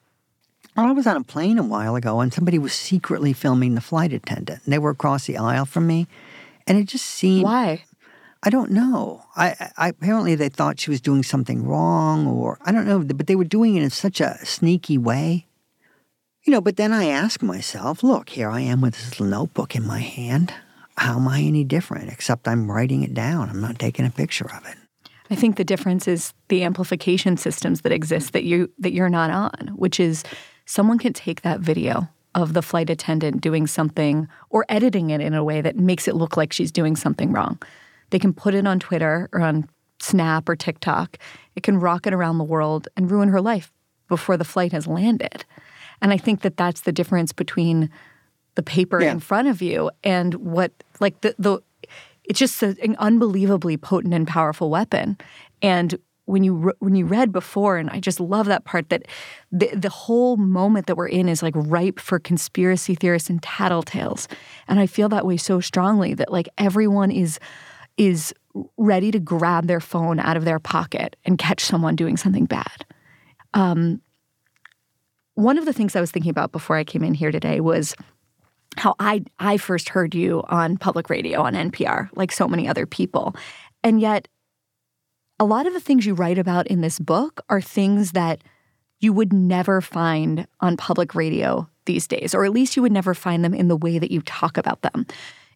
Well, 0.76 0.86
I 0.86 0.92
was 0.92 1.08
on 1.08 1.18
a 1.18 1.24
plane 1.24 1.58
a 1.58 1.64
while 1.64 1.96
ago 1.96 2.20
and 2.20 2.32
somebody 2.32 2.60
was 2.60 2.74
secretly 2.74 3.34
filming 3.34 3.74
the 3.74 3.82
flight 3.82 4.14
attendant. 4.14 4.62
And 4.64 4.72
they 4.72 4.78
were 4.78 4.92
across 4.92 5.26
the 5.26 5.38
aisle 5.38 5.66
from 5.66 5.88
me. 5.88 6.08
And 6.68 6.78
it 6.78 6.86
just 6.86 7.06
seemed. 7.06 7.46
Why? 7.46 7.84
I 8.44 8.50
don't 8.50 8.72
know. 8.72 9.24
I, 9.36 9.72
I, 9.78 9.90
apparently 9.90 10.36
they 10.36 10.50
thought 10.50 10.80
she 10.80 10.92
was 10.92 11.02
doing 11.02 11.24
something 11.24 11.66
wrong, 11.66 12.28
or 12.28 12.60
I 12.64 12.72
don't 12.72 12.88
know. 12.88 13.00
But 13.00 13.28
they 13.28 13.36
were 13.36 13.44
doing 13.44 13.76
it 13.76 13.84
in 13.84 13.90
such 13.90 14.22
a 14.22 14.38
sneaky 14.46 14.98
way, 14.98 15.48
you 16.44 16.54
know. 16.54 16.62
But 16.62 16.78
then 16.78 16.94
I 16.94 17.08
ask 17.08 17.42
myself, 17.42 18.04
look, 18.04 18.30
here 18.30 18.50
I 18.50 18.62
am 18.62 18.82
with 18.82 18.94
this 18.94 19.20
little 19.20 19.26
notebook 19.26 19.76
in 19.76 19.86
my 19.86 20.00
hand. 20.00 20.54
How 20.98 21.18
am 21.18 21.28
I 21.28 21.42
any 21.42 21.64
different? 21.64 22.12
Except 22.12 22.48
I'm 22.48 22.70
writing 22.70 23.04
it 23.04 23.14
down. 23.14 23.50
I'm 23.50 23.62
not 23.62 23.80
taking 23.80 24.06
a 24.06 24.10
picture 24.10 24.50
of 24.52 24.66
it. 24.66 24.78
I 25.30 25.36
think 25.36 25.58
the 25.58 25.64
difference 25.64 26.08
is 26.08 26.34
the 26.48 26.64
amplification 26.64 27.38
systems 27.38 27.82
that 27.82 27.92
exist 27.92 28.34
that 28.34 28.44
you 28.44 28.72
that 28.80 28.94
you're 28.94 29.10
not 29.10 29.30
on, 29.30 29.74
which 29.76 30.00
is 30.00 30.24
someone 30.66 30.98
can 30.98 31.14
take 31.14 31.42
that 31.42 31.60
video 31.60 32.08
of 32.34 32.54
the 32.54 32.62
flight 32.62 32.90
attendant 32.90 33.42
doing 33.42 33.68
something 33.68 34.28
or 34.50 34.66
editing 34.70 35.10
it 35.10 35.22
in 35.22 35.34
a 35.34 35.44
way 35.44 35.60
that 35.62 35.76
makes 35.76 36.08
it 36.08 36.16
look 36.16 36.38
like 36.38 36.54
she's 36.54 36.72
doing 36.72 36.96
something 36.96 37.32
wrong. 37.32 37.60
They 38.10 38.20
can 38.20 38.34
put 38.34 38.54
it 38.54 38.68
on 38.68 38.80
Twitter 38.80 39.30
or 39.34 39.42
on 39.42 39.68
Snap 40.00 40.48
or 40.48 40.56
TikTok. 40.56 41.18
It 41.56 41.64
can 41.64 41.80
rocket 41.80 42.14
around 42.14 42.38
the 42.38 42.44
world 42.44 42.88
and 42.96 43.10
ruin 43.12 43.30
her 43.30 43.42
life 43.42 43.74
before 44.08 44.38
the 44.38 44.46
flight 44.46 44.72
has 44.72 44.88
landed. 44.88 45.46
And 46.02 46.14
I 46.14 46.18
think 46.18 46.42
that 46.42 46.58
that's 46.58 46.82
the 46.82 46.92
difference 46.92 47.34
between 47.34 47.90
the 48.58 48.64
paper 48.64 49.02
yeah. 49.02 49.12
in 49.12 49.22
front 49.22 49.48
of 49.48 49.62
you 49.62 49.90
and 50.04 50.34
what, 50.34 50.74
like, 51.00 51.22
the, 51.22 51.34
the 51.40 51.62
it's 52.26 52.40
just 52.40 52.62
an 52.62 52.96
unbelievably 53.00 53.78
potent 53.78 54.14
and 54.14 54.28
powerful 54.28 54.70
weapon. 54.70 55.18
And 55.62 55.98
when 56.26 56.44
you 56.44 56.74
when 56.80 56.94
you 56.94 57.06
read 57.06 57.32
before, 57.32 57.78
and 57.78 57.90
I 57.90 58.02
just 58.02 58.20
love 58.20 58.48
that 58.48 58.66
part 58.66 58.90
that 58.90 59.04
the 59.50 59.70
the 59.74 59.90
whole 59.90 60.36
moment 60.36 60.88
that 60.88 60.98
we're 60.98 61.08
in 61.08 61.30
is 61.30 61.42
like 61.42 61.54
ripe 61.56 62.00
for 62.00 62.20
conspiracy 62.20 62.96
theorists 62.96 63.30
and 63.30 63.42
tattletales, 63.42 64.28
and 64.68 64.78
I 64.78 64.88
feel 64.88 65.08
that 65.08 65.26
way 65.26 65.38
so 65.38 65.62
strongly 65.62 66.14
that 66.16 66.30
like 66.30 66.50
everyone 66.58 67.12
is 67.12 67.40
is 67.96 68.34
ready 68.76 69.10
to 69.12 69.20
grab 69.20 69.68
their 69.68 69.80
phone 69.80 70.20
out 70.20 70.36
of 70.36 70.44
their 70.44 70.60
pocket 70.60 71.16
and 71.24 71.38
catch 71.38 71.64
someone 71.64 71.96
doing 71.96 72.18
something 72.18 72.46
bad. 72.46 72.86
Um, 73.54 74.02
one 75.36 75.58
of 75.58 75.66
the 75.66 75.74
things 75.74 75.96
I 75.96 76.02
was 76.02 76.12
thinking 76.12 76.32
about 76.32 76.52
before 76.52 76.76
I 76.76 76.84
came 76.84 77.04
in 77.04 77.14
here 77.14 77.32
today 77.32 77.62
was 77.62 77.96
how 78.76 78.96
I 79.00 79.24
I 79.40 79.58
first 79.58 79.90
heard 79.90 80.14
you 80.14 80.44
on 80.50 80.78
public 80.78 81.10
radio 81.10 81.42
on 81.42 81.54
NPR, 81.54 82.10
like 82.16 82.32
so 82.32 82.48
many 82.48 82.68
other 82.68 82.86
people, 82.86 83.36
and 83.84 84.02
yet 84.02 84.28
a 85.40 85.46
lot 85.46 85.68
of 85.68 85.74
the 85.74 85.80
things 85.80 86.06
you 86.06 86.14
write 86.14 86.38
about 86.38 86.68
in 86.68 86.82
this 86.82 87.00
book 87.00 87.42
are 87.50 87.62
things 87.62 88.12
that 88.12 88.44
you 89.00 89.14
would 89.14 89.32
never 89.32 89.82
find 89.82 90.48
on 90.62 90.78
public 90.78 91.14
radio 91.14 91.70
these 91.86 92.08
days, 92.08 92.34
or 92.34 92.44
at 92.44 92.52
least 92.52 92.76
you 92.76 92.82
would 92.82 92.92
never 92.92 93.14
find 93.14 93.46
them 93.46 93.54
in 93.54 93.68
the 93.68 93.78
way 93.78 94.00
that 94.00 94.12
you 94.12 94.22
talk 94.22 94.58
about 94.58 94.82
them. 94.82 95.06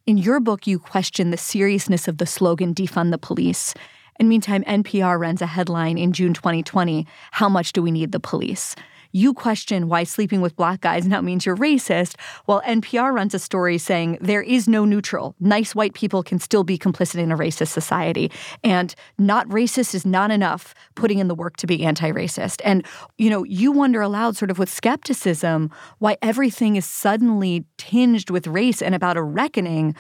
In 0.06 0.18
your 0.18 0.40
book, 0.40 0.68
you 0.68 0.80
question 0.80 1.32
the 1.32 1.38
seriousness 1.38 2.08
of 2.08 2.18
the 2.18 2.26
slogan 2.26 2.74
defund 2.74 3.12
the 3.12 3.18
police. 3.18 3.74
And 4.18 4.30
meantime, 4.30 4.64
NPR 4.64 5.20
runs 5.20 5.42
a 5.42 5.48
headline 5.48 5.98
in 5.98 6.14
June 6.14 6.34
2020 6.34 7.08
How 7.32 7.50
much 7.50 7.74
do 7.74 7.82
we 7.82 7.92
need 7.92 8.12
the 8.12 8.20
police? 8.20 8.76
You 9.12 9.34
question 9.34 9.88
why 9.88 10.04
sleeping 10.04 10.42
with 10.42 10.56
black 10.56 10.82
guys 10.82 11.08
now 11.12 11.22
means 11.22 11.46
you're 11.46 11.58
racist, 11.58 12.16
while 12.46 12.62
NPR 12.62 13.14
runs 13.14 13.34
a 13.34 13.40
story 13.40 13.78
saying 13.78 14.18
there 14.22 14.42
is 14.42 14.68
no 14.68 14.86
neutral. 14.86 15.36
Nice 15.40 15.76
white 15.76 15.94
people 15.94 16.24
can 16.24 16.40
still 16.40 16.64
be 16.64 16.78
complicit 16.78 17.20
in 17.20 17.32
a 17.32 17.38
racist 17.38 17.70
society. 17.70 18.32
And 18.64 18.94
not 19.18 19.48
racist 19.50 19.94
is 19.94 20.06
not 20.06 20.32
enough, 20.32 20.74
putting 20.96 21.20
in 21.20 21.28
the 21.28 21.36
work 21.36 21.58
to 21.58 21.68
be 21.68 21.84
anti 21.84 22.12
racist. 22.12 22.62
And, 22.64 22.86
you 23.18 23.30
know, 23.30 23.44
you 23.44 23.72
wonder 23.72 24.02
aloud, 24.02 24.38
sort 24.38 24.52
of 24.52 24.60
with 24.60 24.70
skepticism, 24.70 25.72
why 26.00 26.18
everything 26.22 26.76
is 26.76 26.86
suddenly 26.86 27.66
tinged 27.78 28.30
with 28.30 28.48
race 28.48 28.82
and 28.82 28.96
about 28.96 29.18
a 29.18 29.22
reckoning 29.22 29.96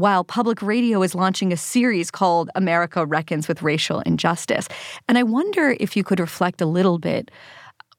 while 0.00 0.24
public 0.24 0.62
radio 0.62 1.02
is 1.02 1.14
launching 1.14 1.52
a 1.52 1.56
series 1.56 2.10
called 2.10 2.48
America 2.54 3.04
Reckons 3.04 3.48
with 3.48 3.62
Racial 3.62 4.00
Injustice. 4.00 4.66
And 5.08 5.18
I 5.18 5.22
wonder 5.22 5.76
if 5.78 5.94
you 5.94 6.04
could 6.04 6.20
reflect 6.20 6.60
a 6.60 6.66
little 6.66 6.98
bit 6.98 7.30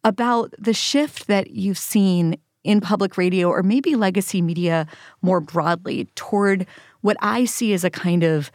about 0.04 0.54
the 0.58 0.74
shift 0.74 1.28
that 1.28 1.52
you've 1.52 1.78
seen 1.78 2.38
in 2.64 2.82
public 2.82 3.18
radio 3.18 3.50
or 3.50 3.64
maybe 3.64 3.96
legacy 3.96 4.42
media 4.42 4.88
more 5.22 5.40
broadly 5.40 6.06
toward 6.16 6.66
what 7.02 7.18
I 7.20 7.46
see 7.46 7.74
as 7.74 7.84
a 7.84 7.90
kind 7.90 8.24
of 8.24 8.52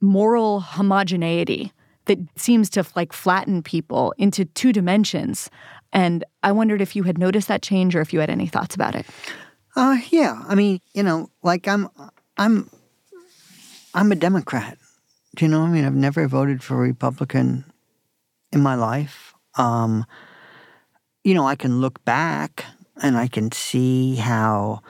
moral 0.00 0.60
homogeneity 0.60 1.72
that 2.04 2.18
seems 2.36 2.70
to 2.70 2.84
like 2.94 3.12
flatten 3.12 3.62
people 3.62 4.14
into 4.18 4.44
two 4.44 4.72
dimensions. 4.72 5.50
And 5.92 6.24
I 6.42 6.52
wondered 6.52 6.80
if 6.80 6.94
you 6.94 7.04
had 7.04 7.18
noticed 7.18 7.48
that 7.48 7.62
change 7.62 7.96
or 7.96 8.00
if 8.00 8.12
you 8.12 8.20
had 8.20 8.30
any 8.30 8.46
thoughts 8.46 8.74
about 8.74 8.94
it. 8.94 9.06
Uh, 9.74 9.98
yeah. 10.10 10.42
I 10.46 10.54
mean, 10.54 10.80
you 10.94 11.02
know, 11.02 11.30
like 11.42 11.66
I'm, 11.66 11.88
I'm, 12.36 12.70
I'm 13.94 14.12
a 14.12 14.14
Democrat. 14.16 14.78
Do 15.34 15.44
you 15.44 15.50
know? 15.50 15.62
I 15.62 15.68
mean, 15.68 15.84
I've 15.84 15.94
never 15.94 16.26
voted 16.28 16.62
for 16.62 16.76
a 16.76 16.80
Republican 16.80 17.64
in 18.52 18.60
my 18.60 18.74
life. 18.74 19.34
Um, 19.56 20.04
you 21.24 21.34
know, 21.34 21.46
I 21.46 21.56
can 21.56 21.80
look 21.80 22.04
back 22.04 22.64
and 23.02 23.16
I 23.16 23.28
can 23.28 23.52
see 23.52 24.16
how 24.16 24.80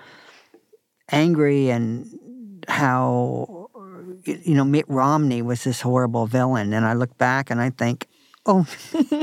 angry 1.11 1.71
and 1.71 2.65
how 2.69 3.71
you 4.25 4.55
know 4.55 4.65
Mitt 4.65 4.87
Romney 4.89 5.43
was 5.43 5.65
this 5.65 5.81
horrible 5.81 6.27
villain, 6.27 6.73
and 6.73 6.85
I 6.85 6.95
look 6.95 7.17
back 7.19 7.51
and 7.51 7.61
I 7.61 7.71
think, 7.71 8.07
oh, 8.47 8.67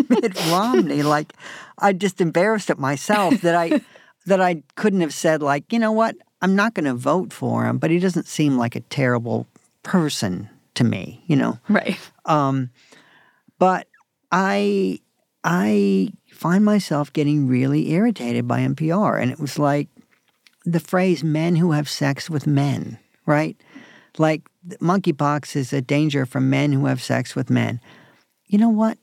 Mitt 0.10 0.36
Romney, 0.48 1.04
like 1.04 1.34
I 1.78 1.94
just 1.94 2.22
embarrassed 2.22 2.70
it 2.70 2.80
myself 2.80 3.42
that 3.42 3.56
I 3.56 3.82
that 4.26 4.42
I 4.42 4.64
couldn't 4.76 5.02
have 5.02 5.14
said 5.14 5.42
like, 5.42 5.72
you 5.72 5.80
know 5.80 5.92
what, 5.92 6.16
I'm 6.42 6.56
not 6.56 6.74
going 6.74 6.86
to 6.86 6.94
vote 6.94 7.32
for 7.32 7.66
him, 7.66 7.78
but 7.78 7.92
he 7.92 8.00
doesn't 8.00 8.28
seem 8.28 8.58
like 8.58 8.76
a 8.76 8.82
terrible 8.82 9.48
person 9.84 10.50
to 10.76 10.84
me, 10.84 11.24
you 11.28 11.36
know. 11.36 11.60
Right. 11.70 11.98
Um, 12.26 12.70
but 13.60 13.88
I 14.32 15.00
I 15.44 16.10
find 16.32 16.64
myself 16.64 17.12
getting 17.12 17.48
really 17.48 17.92
irritated 17.92 18.48
by 18.48 18.60
NPR, 18.62 19.22
and 19.22 19.32
it 19.32 19.40
was 19.40 19.60
like 19.60 19.90
the 20.66 20.80
phrase 20.80 21.24
"men 21.24 21.56
who 21.58 21.72
have 21.72 21.90
sex 21.90 22.30
with 22.30 22.48
men," 22.48 22.98
right? 23.26 23.58
Like 24.18 24.42
monkeypox 24.80 25.56
is 25.56 25.74
a 25.74 25.82
danger 25.82 26.26
from 26.26 26.50
men 26.50 26.72
who 26.72 26.86
have 26.86 27.02
sex 27.02 27.36
with 27.36 27.50
men. 27.50 27.82
You 28.48 28.58
know 28.58 28.70
what? 28.70 28.98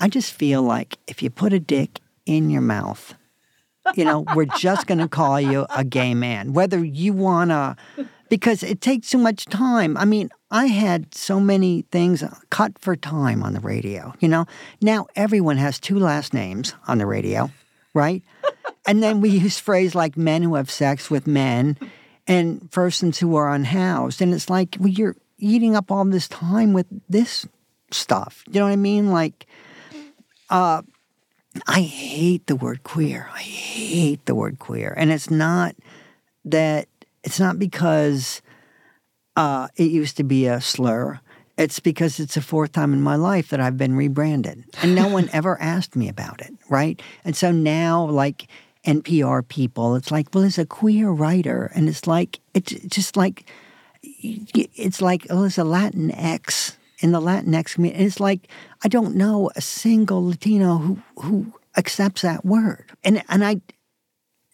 I 0.00 0.08
just 0.08 0.32
feel 0.32 0.62
like 0.62 0.98
if 1.06 1.22
you 1.22 1.30
put 1.30 1.52
a 1.52 1.60
dick 1.60 2.00
in 2.26 2.50
your 2.50 2.62
mouth, 2.62 3.14
you 3.94 4.04
know, 4.04 4.24
we're 4.34 4.46
just 4.46 4.86
going 4.86 4.98
to 4.98 5.08
call 5.08 5.40
you 5.40 5.66
a 5.74 5.84
gay 5.84 6.14
man, 6.14 6.52
whether 6.52 6.82
you 6.84 7.12
want 7.12 7.50
to, 7.50 7.76
because 8.32 8.62
it 8.62 8.80
takes 8.80 9.10
too 9.10 9.18
much 9.18 9.44
time. 9.44 9.94
I 9.94 10.06
mean, 10.06 10.30
I 10.50 10.64
had 10.64 11.14
so 11.14 11.38
many 11.38 11.82
things 11.92 12.24
cut 12.48 12.78
for 12.78 12.96
time 12.96 13.42
on 13.42 13.52
the 13.52 13.60
radio, 13.60 14.14
you 14.20 14.28
know. 14.28 14.46
Now 14.80 15.06
everyone 15.14 15.58
has 15.58 15.78
two 15.78 15.98
last 15.98 16.32
names 16.32 16.72
on 16.88 16.96
the 16.96 17.04
radio, 17.04 17.50
right? 17.92 18.22
and 18.86 19.02
then 19.02 19.20
we 19.20 19.28
use 19.28 19.58
phrase 19.58 19.94
like 19.94 20.16
men 20.16 20.42
who 20.42 20.54
have 20.54 20.70
sex 20.70 21.10
with 21.10 21.26
men 21.26 21.76
and 22.26 22.70
persons 22.70 23.18
who 23.18 23.36
are 23.36 23.52
unhoused. 23.52 24.22
And 24.22 24.32
it's 24.32 24.48
like, 24.48 24.78
well, 24.80 24.88
you're 24.88 25.16
eating 25.36 25.76
up 25.76 25.90
all 25.90 26.06
this 26.06 26.26
time 26.26 26.72
with 26.72 26.86
this 27.10 27.46
stuff. 27.90 28.44
You 28.46 28.60
know 28.60 28.64
what 28.64 28.72
I 28.72 28.76
mean? 28.76 29.10
Like, 29.10 29.44
uh, 30.48 30.80
I 31.66 31.82
hate 31.82 32.46
the 32.46 32.56
word 32.56 32.82
queer. 32.82 33.28
I 33.34 33.42
hate 33.42 34.24
the 34.24 34.34
word 34.34 34.58
queer. 34.58 34.94
And 34.96 35.12
it's 35.12 35.30
not 35.30 35.76
that, 36.46 36.88
it's 37.24 37.40
not 37.40 37.58
because 37.58 38.42
uh, 39.36 39.68
it 39.76 39.90
used 39.90 40.16
to 40.18 40.24
be 40.24 40.46
a 40.46 40.60
slur. 40.60 41.20
It's 41.58 41.80
because 41.80 42.18
it's 42.18 42.34
the 42.34 42.40
fourth 42.40 42.72
time 42.72 42.92
in 42.92 43.02
my 43.02 43.16
life 43.16 43.48
that 43.50 43.60
I've 43.60 43.76
been 43.76 43.94
rebranded. 43.94 44.64
And 44.82 44.94
no 44.94 45.08
one 45.08 45.28
ever 45.32 45.60
asked 45.60 45.96
me 45.96 46.08
about 46.08 46.40
it, 46.40 46.52
right? 46.68 47.00
And 47.24 47.36
so 47.36 47.52
now, 47.52 48.04
like 48.04 48.46
NPR 48.86 49.46
people, 49.46 49.94
it's 49.94 50.10
like, 50.10 50.34
well, 50.34 50.44
it's 50.44 50.58
a 50.58 50.66
queer 50.66 51.10
writer. 51.10 51.70
And 51.74 51.88
it's 51.88 52.06
like, 52.06 52.40
it's 52.54 52.72
just 52.72 53.16
like, 53.16 53.44
it's 54.02 55.00
like, 55.00 55.26
oh, 55.30 55.44
it's 55.44 55.58
a 55.58 55.64
Latin 55.64 56.10
X 56.10 56.76
in 57.02 57.12
the 57.12 57.20
Latinx 57.20 57.74
community. 57.74 58.04
It's 58.04 58.20
like 58.20 58.48
I 58.82 58.88
don't 58.88 59.16
know 59.16 59.50
a 59.56 59.60
single 59.60 60.26
Latino 60.26 60.78
who 60.78 61.02
who 61.20 61.52
accepts 61.76 62.22
that 62.22 62.44
word, 62.44 62.92
and 63.04 63.22
and 63.28 63.44
I, 63.44 63.60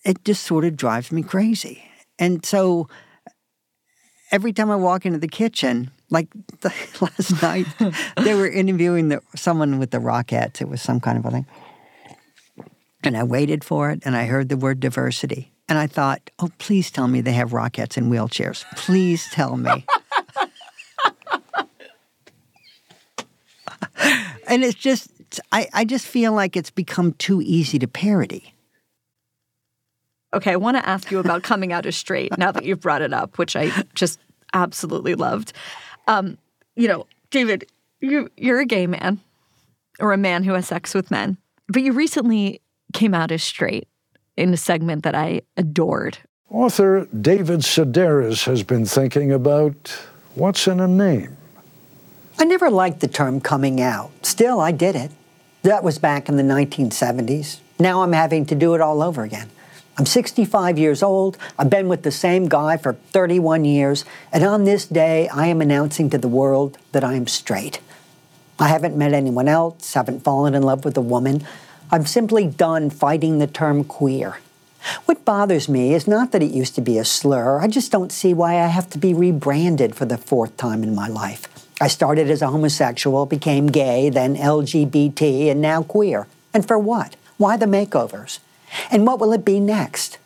it 0.04 0.24
just 0.24 0.44
sort 0.44 0.64
of 0.64 0.76
drives 0.76 1.12
me 1.12 1.22
crazy. 1.22 1.87
And 2.18 2.44
so 2.44 2.88
every 4.30 4.52
time 4.52 4.70
I 4.70 4.76
walk 4.76 5.06
into 5.06 5.18
the 5.18 5.28
kitchen, 5.28 5.90
like 6.10 6.28
the, 6.60 6.72
last 7.00 7.42
night, 7.42 7.66
they 8.22 8.34
were 8.34 8.48
interviewing 8.48 9.08
the, 9.08 9.20
someone 9.34 9.78
with 9.78 9.90
the 9.90 9.98
Rockettes. 9.98 10.60
It 10.60 10.68
was 10.68 10.82
some 10.82 11.00
kind 11.00 11.18
of 11.18 11.26
a 11.26 11.30
thing. 11.30 11.46
And 13.04 13.16
I 13.16 13.22
waited 13.22 13.62
for 13.62 13.90
it, 13.90 14.02
and 14.04 14.16
I 14.16 14.26
heard 14.26 14.48
the 14.48 14.56
word 14.56 14.80
diversity. 14.80 15.52
And 15.68 15.78
I 15.78 15.86
thought, 15.86 16.30
oh, 16.38 16.50
please 16.58 16.90
tell 16.90 17.06
me 17.08 17.20
they 17.20 17.32
have 17.32 17.50
Rockettes 17.50 17.96
in 17.96 18.10
wheelchairs. 18.10 18.64
Please 18.76 19.28
tell 19.30 19.56
me. 19.56 19.86
and 24.48 24.64
it's 24.64 24.74
just 24.74 25.10
I, 25.52 25.68
I 25.72 25.84
just 25.84 26.06
feel 26.06 26.32
like 26.32 26.56
it's 26.56 26.70
become 26.70 27.12
too 27.12 27.42
easy 27.42 27.78
to 27.78 27.86
parody. 27.86 28.54
Okay, 30.34 30.52
I 30.52 30.56
want 30.56 30.76
to 30.76 30.86
ask 30.86 31.10
you 31.10 31.18
about 31.18 31.42
coming 31.42 31.72
out 31.72 31.86
as 31.86 31.96
straight 31.96 32.36
now 32.36 32.52
that 32.52 32.64
you've 32.64 32.80
brought 32.80 33.02
it 33.02 33.12
up, 33.12 33.38
which 33.38 33.56
I 33.56 33.70
just 33.94 34.20
absolutely 34.52 35.14
loved. 35.14 35.52
Um, 36.06 36.36
you 36.76 36.88
know, 36.88 37.06
David, 37.30 37.70
you 38.00 38.30
you're 38.36 38.60
a 38.60 38.66
gay 38.66 38.86
man 38.86 39.20
or 39.98 40.12
a 40.12 40.18
man 40.18 40.44
who 40.44 40.52
has 40.52 40.68
sex 40.68 40.94
with 40.94 41.10
men, 41.10 41.38
but 41.68 41.82
you 41.82 41.92
recently 41.92 42.60
came 42.92 43.14
out 43.14 43.32
as 43.32 43.42
straight 43.42 43.88
in 44.36 44.52
a 44.52 44.56
segment 44.56 45.02
that 45.04 45.14
I 45.14 45.42
adored. 45.56 46.18
Author 46.50 47.06
David 47.06 47.60
Sedaris 47.60 48.44
has 48.44 48.62
been 48.62 48.86
thinking 48.86 49.32
about 49.32 49.98
what's 50.34 50.66
in 50.66 50.80
a 50.80 50.88
name. 50.88 51.36
I 52.38 52.44
never 52.44 52.70
liked 52.70 53.00
the 53.00 53.08
term 53.08 53.40
coming 53.40 53.80
out. 53.80 54.10
Still, 54.22 54.60
I 54.60 54.72
did 54.72 54.94
it. 54.94 55.10
That 55.62 55.82
was 55.82 55.98
back 55.98 56.28
in 56.28 56.36
the 56.36 56.42
1970s. 56.42 57.58
Now 57.80 58.02
I'm 58.02 58.12
having 58.12 58.46
to 58.46 58.54
do 58.54 58.74
it 58.74 58.80
all 58.80 59.02
over 59.02 59.24
again. 59.24 59.50
I'm 59.98 60.06
65 60.06 60.78
years 60.78 61.02
old. 61.02 61.36
I've 61.58 61.70
been 61.70 61.88
with 61.88 62.04
the 62.04 62.12
same 62.12 62.48
guy 62.48 62.76
for 62.76 62.92
31 62.92 63.64
years. 63.64 64.04
And 64.32 64.44
on 64.44 64.62
this 64.62 64.86
day, 64.86 65.26
I 65.28 65.48
am 65.48 65.60
announcing 65.60 66.08
to 66.10 66.18
the 66.18 66.28
world 66.28 66.78
that 66.92 67.02
I 67.02 67.14
am 67.14 67.26
straight. 67.26 67.80
I 68.60 68.68
haven't 68.68 68.96
met 68.96 69.12
anyone 69.12 69.48
else, 69.48 69.94
haven't 69.94 70.22
fallen 70.22 70.54
in 70.54 70.62
love 70.62 70.84
with 70.84 70.96
a 70.96 71.00
woman. 71.00 71.44
I'm 71.90 72.06
simply 72.06 72.46
done 72.46 72.90
fighting 72.90 73.38
the 73.38 73.48
term 73.48 73.82
queer. 73.82 74.38
What 75.06 75.24
bothers 75.24 75.68
me 75.68 75.94
is 75.94 76.06
not 76.06 76.30
that 76.30 76.44
it 76.44 76.52
used 76.52 76.76
to 76.76 76.80
be 76.80 76.98
a 76.98 77.04
slur, 77.04 77.60
I 77.60 77.66
just 77.66 77.90
don't 77.90 78.12
see 78.12 78.32
why 78.32 78.60
I 78.62 78.66
have 78.66 78.88
to 78.90 78.98
be 78.98 79.12
rebranded 79.12 79.96
for 79.96 80.04
the 80.04 80.16
fourth 80.16 80.56
time 80.56 80.84
in 80.84 80.94
my 80.94 81.08
life. 81.08 81.48
I 81.80 81.88
started 81.88 82.30
as 82.30 82.40
a 82.40 82.48
homosexual, 82.48 83.26
became 83.26 83.66
gay, 83.66 84.10
then 84.10 84.36
LGBT, 84.36 85.50
and 85.50 85.60
now 85.60 85.82
queer. 85.82 86.28
And 86.54 86.66
for 86.66 86.78
what? 86.78 87.16
Why 87.36 87.56
the 87.56 87.66
makeovers? 87.66 88.38
And 88.90 89.06
what 89.06 89.18
will 89.20 89.32
it 89.32 89.44
be 89.44 89.60
next? 89.60 90.18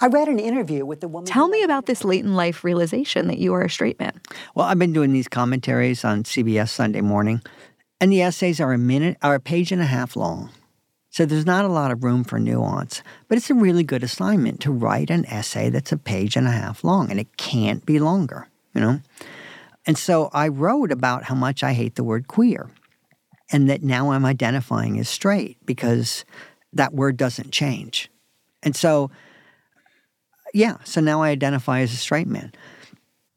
I 0.00 0.06
read 0.06 0.28
an 0.28 0.38
interview 0.38 0.84
with 0.86 1.00
the 1.00 1.08
woman. 1.08 1.26
Tell 1.26 1.48
me 1.48 1.62
about 1.62 1.86
this 1.86 2.04
late 2.04 2.24
in 2.24 2.34
life 2.34 2.64
realization 2.64 3.28
that 3.28 3.38
you 3.38 3.52
are 3.54 3.62
a 3.62 3.70
straight 3.70 4.00
man. 4.00 4.20
Well, 4.54 4.66
I've 4.66 4.78
been 4.78 4.92
doing 4.92 5.12
these 5.12 5.28
commentaries 5.28 6.04
on 6.04 6.24
CBS 6.24 6.70
Sunday 6.70 7.02
morning, 7.02 7.42
and 8.00 8.10
the 8.10 8.22
essays 8.22 8.60
are 8.60 8.72
a 8.72 8.78
minute, 8.78 9.18
are 9.22 9.34
a 9.34 9.40
page 9.40 9.72
and 9.72 9.82
a 9.82 9.86
half 9.86 10.16
long. 10.16 10.50
So 11.10 11.24
there's 11.24 11.46
not 11.46 11.64
a 11.64 11.68
lot 11.68 11.90
of 11.90 12.04
room 12.04 12.24
for 12.24 12.38
nuance, 12.38 13.02
but 13.28 13.38
it's 13.38 13.50
a 13.50 13.54
really 13.54 13.84
good 13.84 14.02
assignment 14.02 14.60
to 14.60 14.72
write 14.72 15.10
an 15.10 15.24
essay 15.26 15.70
that's 15.70 15.92
a 15.92 15.96
page 15.96 16.36
and 16.36 16.46
a 16.46 16.50
half 16.52 16.84
long, 16.84 17.10
and 17.10 17.18
it 17.18 17.36
can't 17.36 17.84
be 17.86 17.98
longer, 17.98 18.48
you 18.74 18.80
know? 18.80 19.00
And 19.86 19.96
so 19.96 20.30
I 20.32 20.48
wrote 20.48 20.90
about 20.90 21.24
how 21.24 21.34
much 21.34 21.62
I 21.62 21.72
hate 21.72 21.94
the 21.94 22.04
word 22.04 22.28
queer 22.28 22.70
and 23.50 23.70
that 23.70 23.82
now 23.82 24.10
I'm 24.10 24.26
identifying 24.26 24.98
as 24.98 25.08
straight 25.08 25.56
because 25.64 26.24
that 26.76 26.94
word 26.94 27.16
doesn't 27.16 27.52
change. 27.52 28.10
And 28.62 28.74
so, 28.74 29.10
yeah, 30.54 30.76
so 30.84 31.00
now 31.00 31.22
I 31.22 31.30
identify 31.30 31.80
as 31.80 31.92
a 31.92 31.96
straight 31.96 32.26
man. 32.26 32.52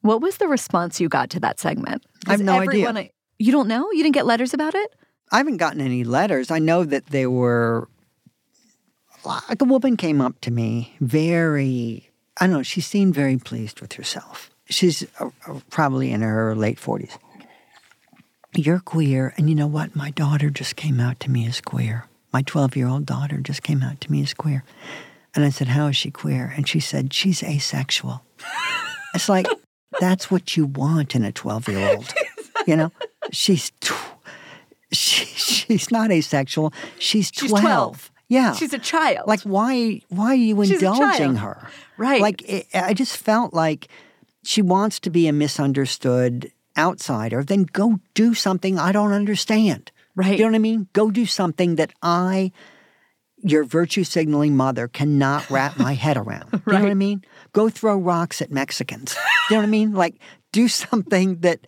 What 0.01 0.21
was 0.21 0.37
the 0.37 0.47
response 0.47 1.01
you 1.01 1.09
got 1.09 1.29
to 1.31 1.39
that 1.41 1.59
segment? 1.59 2.05
I 2.27 2.31
have 2.31 2.41
no 2.41 2.59
idea. 2.59 3.09
You 3.37 3.51
don't 3.51 3.67
know? 3.67 3.91
You 3.91 4.03
didn't 4.03 4.15
get 4.15 4.25
letters 4.25 4.53
about 4.53 4.75
it? 4.75 4.95
I 5.31 5.37
haven't 5.37 5.57
gotten 5.57 5.81
any 5.81 6.03
letters. 6.03 6.51
I 6.51 6.59
know 6.59 6.83
that 6.83 7.07
there 7.07 7.29
were 7.29 7.89
like 9.25 9.61
a 9.61 9.65
woman 9.65 9.97
came 9.97 10.21
up 10.21 10.39
to 10.41 10.51
me 10.51 10.95
very 11.01 12.09
I 12.39 12.47
don't 12.47 12.55
know, 12.55 12.63
she 12.63 12.79
seemed 12.79 13.13
very 13.13 13.37
pleased 13.37 13.81
with 13.81 13.93
herself. 13.93 14.49
She's 14.69 15.05
uh, 15.19 15.29
uh, 15.45 15.59
probably 15.69 16.11
in 16.11 16.21
her 16.21 16.55
late 16.55 16.77
40s. 16.77 17.17
You're 18.55 18.79
queer, 18.79 19.33
and 19.37 19.49
you 19.49 19.55
know 19.55 19.67
what? 19.67 19.95
My 19.95 20.11
daughter 20.11 20.49
just 20.49 20.75
came 20.75 20.99
out 20.99 21.19
to 21.21 21.29
me 21.29 21.45
as 21.47 21.59
queer. 21.59 22.05
My 22.31 22.41
12 22.41 22.75
year 22.75 22.87
old 22.87 23.05
daughter 23.05 23.37
just 23.37 23.63
came 23.63 23.81
out 23.81 23.99
to 24.01 24.11
me 24.11 24.21
as 24.21 24.33
queer. 24.33 24.63
And 25.35 25.45
I 25.45 25.49
said, 25.49 25.69
How 25.69 25.87
is 25.87 25.95
she 25.95 26.11
queer? 26.11 26.53
And 26.55 26.67
she 26.67 26.79
said, 26.79 27.13
She's 27.13 27.43
asexual. 27.43 28.23
it's 29.13 29.29
like, 29.29 29.47
that's 29.99 30.29
what 30.29 30.55
you 30.55 30.65
want 30.65 31.15
in 31.15 31.23
a 31.23 31.31
12 31.31 31.67
year 31.67 31.95
old. 31.95 32.13
You 32.67 32.75
know, 32.75 32.91
she's, 33.31 33.71
tw- 33.81 33.93
she, 34.91 35.25
she's 35.25 35.91
not 35.91 36.11
asexual. 36.11 36.73
She's 36.99 37.31
12. 37.31 37.51
She's 37.51 37.61
12. 37.61 38.11
Yeah. 38.27 38.53
She's 38.53 38.73
a 38.73 38.79
child. 38.79 39.27
Like, 39.27 39.41
why, 39.41 40.01
why 40.09 40.27
are 40.27 40.35
you 40.35 40.63
She's 40.65 40.83
indulging 40.83 41.35
her? 41.37 41.67
Right. 41.97 42.21
Like, 42.21 42.47
it, 42.47 42.67
I 42.73 42.93
just 42.93 43.17
felt 43.17 43.53
like 43.53 43.87
she 44.43 44.61
wants 44.61 44.99
to 45.01 45.09
be 45.09 45.27
a 45.27 45.33
misunderstood 45.33 46.51
outsider. 46.77 47.43
Then 47.43 47.63
go 47.63 47.99
do 48.13 48.33
something 48.33 48.77
I 48.77 48.91
don't 48.91 49.13
understand. 49.13 49.91
Right. 50.19 50.37
You 50.37 50.39
know 50.39 50.49
what 50.49 50.55
I 50.55 50.59
mean? 50.59 50.89
Go 50.91 51.11
do 51.11 51.25
something 51.25 51.77
that 51.77 51.93
I, 52.01 52.51
your 53.37 53.63
virtue 53.63 54.03
signaling 54.03 54.57
mother, 54.57 54.89
cannot 54.89 55.49
wrap 55.49 55.79
my 55.79 55.93
head 55.93 56.17
around. 56.17 56.61
You 56.67 56.73
know 56.73 56.81
what 56.81 56.91
I 56.91 56.93
mean? 56.93 57.23
Go 57.53 57.69
throw 57.69 57.97
rocks 57.97 58.41
at 58.41 58.51
Mexicans. 58.51 59.15
you 59.49 59.55
know 59.55 59.61
what 59.61 59.67
I 59.67 59.71
mean? 59.71 59.93
Like, 59.93 60.19
do 60.51 60.67
something 60.67 61.39
that 61.39 61.67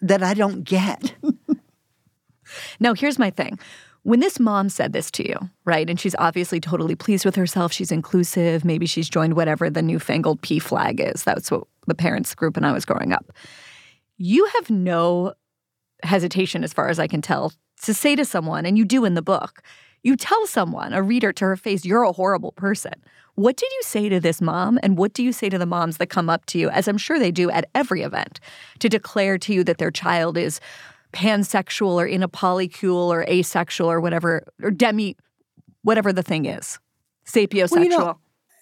that 0.00 0.22
I 0.22 0.32
don't 0.32 0.62
get. 0.64 1.14
Now, 2.80 2.94
here's 2.94 3.18
my 3.18 3.28
thing. 3.30 3.58
When 4.04 4.20
this 4.20 4.40
mom 4.40 4.70
said 4.70 4.94
this 4.94 5.10
to 5.12 5.28
you, 5.28 5.36
right, 5.66 5.88
and 5.90 6.00
she's 6.00 6.14
obviously 6.18 6.60
totally 6.60 6.94
pleased 6.94 7.26
with 7.26 7.36
herself, 7.36 7.72
she's 7.72 7.92
inclusive, 7.92 8.64
maybe 8.64 8.86
she's 8.86 9.06
joined 9.06 9.34
whatever 9.34 9.68
the 9.68 9.82
newfangled 9.82 10.40
PFLAG 10.40 11.14
is. 11.14 11.24
That's 11.24 11.50
what 11.50 11.64
the 11.86 11.94
parents 11.94 12.34
group 12.34 12.56
and 12.56 12.64
I 12.64 12.72
was 12.72 12.86
growing 12.86 13.12
up. 13.12 13.30
You 14.16 14.46
have 14.54 14.70
no 14.70 15.34
hesitation, 16.02 16.64
as 16.64 16.72
far 16.72 16.88
as 16.88 16.98
I 16.98 17.06
can 17.06 17.22
tell, 17.22 17.52
to 17.82 17.94
say 17.94 18.16
to 18.16 18.24
someone, 18.24 18.66
and 18.66 18.76
you 18.76 18.84
do 18.84 19.04
in 19.04 19.14
the 19.14 19.22
book, 19.22 19.62
you 20.02 20.16
tell 20.16 20.46
someone, 20.46 20.92
a 20.92 21.02
reader 21.02 21.32
to 21.32 21.44
her 21.44 21.56
face, 21.56 21.84
you're 21.84 22.02
a 22.02 22.12
horrible 22.12 22.52
person. 22.52 22.92
What 23.34 23.56
did 23.56 23.70
you 23.72 23.82
say 23.82 24.08
to 24.08 24.20
this 24.20 24.40
mom, 24.40 24.78
and 24.82 24.96
what 24.96 25.12
do 25.12 25.22
you 25.22 25.32
say 25.32 25.48
to 25.48 25.58
the 25.58 25.66
moms 25.66 25.98
that 25.98 26.06
come 26.08 26.28
up 26.28 26.46
to 26.46 26.58
you, 26.58 26.70
as 26.70 26.88
I'm 26.88 26.98
sure 26.98 27.18
they 27.18 27.30
do 27.30 27.50
at 27.50 27.68
every 27.74 28.02
event, 28.02 28.40
to 28.80 28.88
declare 28.88 29.38
to 29.38 29.52
you 29.52 29.64
that 29.64 29.78
their 29.78 29.90
child 29.90 30.36
is 30.36 30.60
pansexual 31.12 31.94
or 31.94 32.06
in 32.06 32.22
a 32.22 32.28
polycule 32.28 33.08
or 33.08 33.24
asexual 33.28 33.90
or 33.90 34.00
whatever, 34.00 34.44
or 34.62 34.70
demi, 34.70 35.16
whatever 35.82 36.12
the 36.12 36.22
thing 36.22 36.46
is, 36.46 36.78
sapiosexual? 37.26 37.70
Well, 37.70 37.82
you 37.82 37.88
know, 37.88 38.18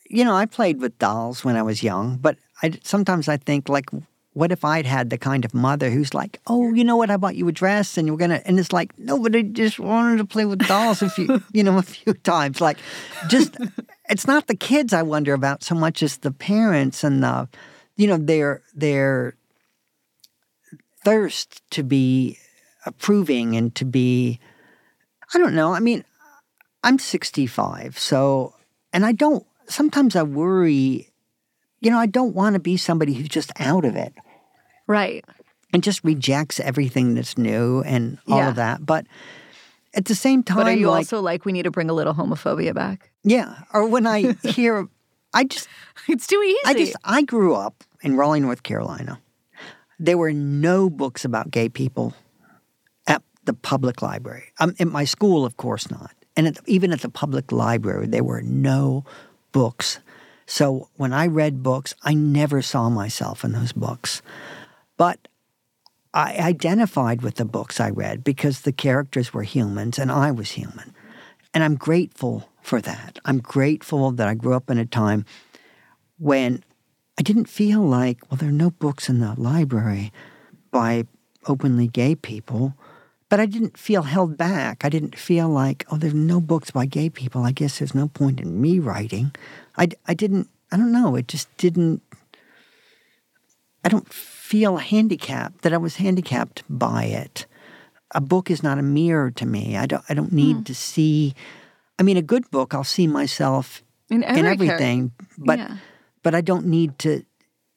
you 0.08 0.24
know, 0.24 0.34
I 0.34 0.46
played 0.46 0.80
with 0.80 0.98
dolls 0.98 1.44
when 1.44 1.56
I 1.56 1.62
was 1.62 1.82
young, 1.82 2.18
but 2.18 2.36
I, 2.62 2.78
sometimes 2.82 3.28
I 3.28 3.36
think 3.36 3.68
like, 3.68 3.90
what 4.36 4.52
if 4.52 4.66
I'd 4.66 4.84
had 4.84 5.08
the 5.08 5.16
kind 5.16 5.46
of 5.46 5.54
mother 5.54 5.88
who's 5.88 6.12
like, 6.12 6.40
oh, 6.46 6.74
you 6.74 6.84
know 6.84 6.94
what, 6.94 7.10
I 7.10 7.16
bought 7.16 7.36
you 7.36 7.48
a 7.48 7.52
dress 7.52 7.96
and 7.96 8.06
you're 8.06 8.18
gonna, 8.18 8.42
and 8.44 8.60
it's 8.60 8.70
like, 8.70 8.96
no, 8.98 9.18
but 9.18 9.34
I 9.34 9.40
just 9.40 9.78
wanted 9.78 10.18
to 10.18 10.26
play 10.26 10.44
with 10.44 10.58
dolls 10.68 11.00
a 11.00 11.08
few, 11.08 11.42
you 11.52 11.64
know, 11.64 11.78
a 11.78 11.82
few 11.82 12.12
times. 12.12 12.60
Like, 12.60 12.76
just, 13.28 13.56
it's 14.10 14.26
not 14.26 14.46
the 14.46 14.54
kids 14.54 14.92
I 14.92 15.02
wonder 15.04 15.32
about 15.32 15.62
so 15.62 15.74
much 15.74 16.02
as 16.02 16.18
the 16.18 16.32
parents 16.32 17.02
and 17.02 17.22
the, 17.22 17.48
you 17.96 18.06
know, 18.06 18.18
their 18.18 18.60
their 18.74 19.36
thirst 21.02 21.62
to 21.70 21.82
be 21.82 22.36
approving 22.84 23.56
and 23.56 23.74
to 23.76 23.86
be, 23.86 24.38
I 25.32 25.38
don't 25.38 25.54
know. 25.54 25.72
I 25.72 25.80
mean, 25.80 26.04
I'm 26.84 26.98
65, 26.98 27.98
so, 27.98 28.52
and 28.92 29.06
I 29.06 29.12
don't, 29.12 29.46
sometimes 29.66 30.14
I 30.14 30.24
worry, 30.24 31.10
you 31.80 31.90
know, 31.90 31.98
I 31.98 32.04
don't 32.04 32.34
want 32.34 32.52
to 32.52 32.60
be 32.60 32.76
somebody 32.76 33.14
who's 33.14 33.30
just 33.30 33.50
out 33.58 33.86
of 33.86 33.96
it 33.96 34.12
right. 34.86 35.24
and 35.72 35.82
just 35.82 36.02
rejects 36.04 36.60
everything 36.60 37.14
that's 37.14 37.36
new 37.36 37.82
and 37.82 38.18
all 38.28 38.38
Yeah. 38.38 38.48
of 38.48 38.54
that. 38.56 38.84
But 38.86 39.06
at 39.94 40.04
the 40.06 40.14
same 40.14 40.42
time, 40.42 40.56
But 40.58 40.66
are 40.68 40.72
you 40.72 40.88
like, 40.90 40.98
also 40.98 41.20
like, 41.20 41.44
we 41.44 41.52
need 41.52 41.64
to 41.64 41.70
bring 41.70 41.90
a 41.90 41.94
little 41.94 42.14
homophobia 42.14 42.74
back? 42.74 43.10
yeah, 43.24 43.58
or 43.72 43.86
when 43.88 44.06
I 44.06 44.32
hear, 44.44 44.88
I 45.34 45.44
just, 45.44 45.68
It's 46.08 46.26
too 46.26 46.40
easy. 46.42 46.58
I 46.64 46.74
just, 46.74 46.96
I 47.04 47.22
grew 47.22 47.54
up 47.54 47.82
in 48.02 48.16
Raleigh, 48.16 48.40
North 48.40 48.62
Carolina. 48.62 49.18
There 49.98 50.18
were 50.18 50.32
no 50.32 50.90
books 50.90 51.24
about 51.24 51.50
gay 51.50 51.68
people 51.68 52.12
at 53.06 53.22
the 53.44 53.54
public 53.54 54.02
library. 54.02 54.52
Um, 54.60 54.74
at 54.78 54.88
my 54.88 55.04
school, 55.04 55.44
of 55.44 55.56
course 55.56 55.90
not. 55.90 56.12
And 56.36 56.46
at, 56.46 56.58
even 56.66 56.92
at 56.92 57.00
the 57.00 57.08
public 57.08 57.50
library, 57.50 58.06
there 58.06 58.22
were 58.22 58.42
no 58.42 59.04
books. 59.52 59.98
So 60.46 60.88
when 60.96 61.12
I 61.14 61.26
read 61.26 61.62
books, 61.62 61.94
I 62.02 62.12
never 62.14 62.60
saw 62.62 62.90
myself 62.90 63.42
in 63.42 63.52
those 63.52 63.72
books. 63.72 64.20
But 64.96 65.28
I 66.14 66.36
identified 66.38 67.22
with 67.22 67.34
the 67.34 67.44
books 67.44 67.78
I 67.78 67.90
read 67.90 68.24
because 68.24 68.60
the 68.60 68.72
characters 68.72 69.34
were 69.34 69.42
humans 69.42 69.98
and 69.98 70.10
I 70.10 70.30
was 70.30 70.52
human. 70.52 70.94
And 71.52 71.62
I'm 71.62 71.76
grateful 71.76 72.48
for 72.62 72.80
that. 72.80 73.18
I'm 73.24 73.38
grateful 73.38 74.12
that 74.12 74.26
I 74.26 74.34
grew 74.34 74.54
up 74.54 74.70
in 74.70 74.78
a 74.78 74.86
time 74.86 75.24
when 76.18 76.64
I 77.18 77.22
didn't 77.22 77.48
feel 77.48 77.82
like, 77.82 78.18
well, 78.30 78.38
there 78.38 78.48
are 78.48 78.52
no 78.52 78.70
books 78.70 79.08
in 79.08 79.20
the 79.20 79.34
library 79.38 80.12
by 80.70 81.04
openly 81.46 81.86
gay 81.86 82.14
people, 82.14 82.74
but 83.28 83.40
I 83.40 83.46
didn't 83.46 83.78
feel 83.78 84.02
held 84.02 84.36
back. 84.36 84.84
I 84.84 84.88
didn't 84.88 85.16
feel 85.16 85.48
like, 85.48 85.84
oh, 85.90 85.96
there's 85.96 86.14
no 86.14 86.40
books 86.40 86.70
by 86.70 86.86
gay 86.86 87.08
people. 87.08 87.42
I 87.42 87.52
guess 87.52 87.78
there's 87.78 87.94
no 87.94 88.08
point 88.08 88.40
in 88.40 88.60
me 88.60 88.78
writing. 88.78 89.34
I, 89.76 89.88
I 90.06 90.14
didn't, 90.14 90.48
I 90.72 90.76
don't 90.76 90.92
know, 90.92 91.14
it 91.16 91.28
just 91.28 91.54
didn't, 91.56 92.02
I 93.84 93.88
don't 93.88 94.08
feel 94.46 94.76
handicapped, 94.76 95.62
that 95.62 95.72
I 95.72 95.76
was 95.76 95.96
handicapped 95.96 96.62
by 96.70 97.04
it. 97.04 97.46
A 98.12 98.20
book 98.20 98.48
is 98.48 98.62
not 98.62 98.78
a 98.78 98.82
mirror 98.82 99.32
to 99.32 99.44
me. 99.44 99.76
I 99.76 99.86
don't, 99.86 100.04
I 100.08 100.14
don't 100.14 100.32
need 100.32 100.56
hmm. 100.58 100.62
to 100.62 100.74
see, 100.74 101.34
I 101.98 102.04
mean, 102.04 102.16
a 102.16 102.22
good 102.22 102.48
book, 102.52 102.72
I'll 102.72 102.84
see 102.84 103.08
myself 103.08 103.82
in, 104.08 104.22
every 104.22 104.38
in 104.38 104.44
character. 104.44 104.64
everything, 104.64 105.12
but 105.36 105.58
Yeah. 105.58 105.76
but 106.22 106.34
I 106.34 106.40
don't 106.42 106.66
need 106.66 106.98
to 107.00 107.24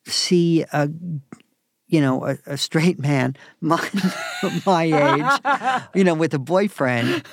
see 0.06 0.64
a 0.74 0.90
you 1.88 2.02
know 2.02 2.26
a, 2.26 2.38
a 2.46 2.58
straight 2.58 3.00
man 3.00 3.36
my 3.62 3.82
my 4.66 4.84
age, 4.84 5.86
you 5.96 6.04
know, 6.04 6.14
with 6.14 6.36
a 6.36 6.40
boyfriend, 6.40 7.24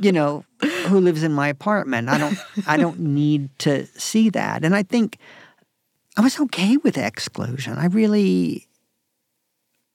you 0.00 0.12
know, 0.12 0.44
who 0.88 1.00
lives 1.00 1.22
in 1.22 1.32
my 1.32 1.48
apartment. 1.48 2.10
I 2.10 2.18
don't 2.18 2.38
I 2.66 2.76
don't 2.76 3.00
need 3.00 3.48
to 3.60 3.86
see 3.98 4.28
that, 4.30 4.64
and 4.64 4.76
I 4.76 4.82
think 4.82 5.16
I 6.18 6.20
was 6.20 6.38
okay 6.40 6.76
with 6.76 6.98
exclusion. 6.98 7.78
I 7.78 7.86
really 7.86 8.68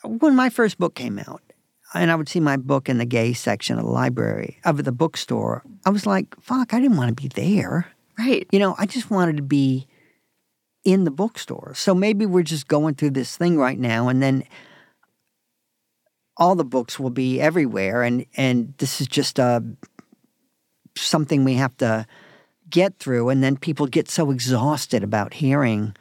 when 0.04 0.36
my 0.36 0.50
first 0.50 0.78
book 0.78 0.96
came 0.96 1.20
out. 1.20 1.42
And 1.94 2.12
I 2.12 2.16
would 2.16 2.28
see 2.28 2.42
my 2.42 2.58
book 2.58 2.90
in 2.90 2.98
the 2.98 3.06
gay 3.06 3.32
section 3.32 3.78
of 3.78 3.86
the 3.86 3.92
library, 3.92 4.60
of 4.66 4.84
the 4.84 4.92
bookstore. 4.92 5.64
I 5.86 5.90
was 5.90 6.06
like, 6.06 6.36
fuck, 6.42 6.74
I 6.74 6.82
didn't 6.82 6.98
want 6.98 7.16
to 7.16 7.22
be 7.22 7.30
there. 7.30 7.88
Right. 8.20 8.46
You 8.52 8.60
know, 8.60 8.76
I 8.78 8.86
just 8.86 9.10
wanted 9.10 9.38
to 9.38 9.44
be 9.44 9.88
in 10.84 11.06
the 11.06 11.12
bookstore. 11.12 11.74
So 11.76 11.96
maybe 11.96 12.26
we're 12.26 12.44
just 12.44 12.68
going 12.68 12.96
through 12.96 13.12
this 13.12 13.38
thing 13.38 13.58
right 13.58 13.80
now 13.80 14.10
and 14.10 14.22
then 14.22 14.44
all 16.38 16.56
the 16.56 16.66
books 16.66 17.00
will 17.00 17.10
be 17.10 17.42
everywhere 17.42 18.04
and 18.04 18.26
and 18.36 18.74
this 18.78 19.02
is 19.02 19.08
just 19.08 19.40
a 19.40 19.64
something 20.96 21.44
we 21.44 21.56
have 21.56 21.76
to 21.78 22.06
get 22.70 23.00
through 23.00 23.30
and 23.30 23.44
then 23.44 23.58
people 23.58 23.88
get 23.88 24.10
so 24.10 24.32
exhausted 24.32 25.04
about 25.04 25.34
hearing 25.34 25.96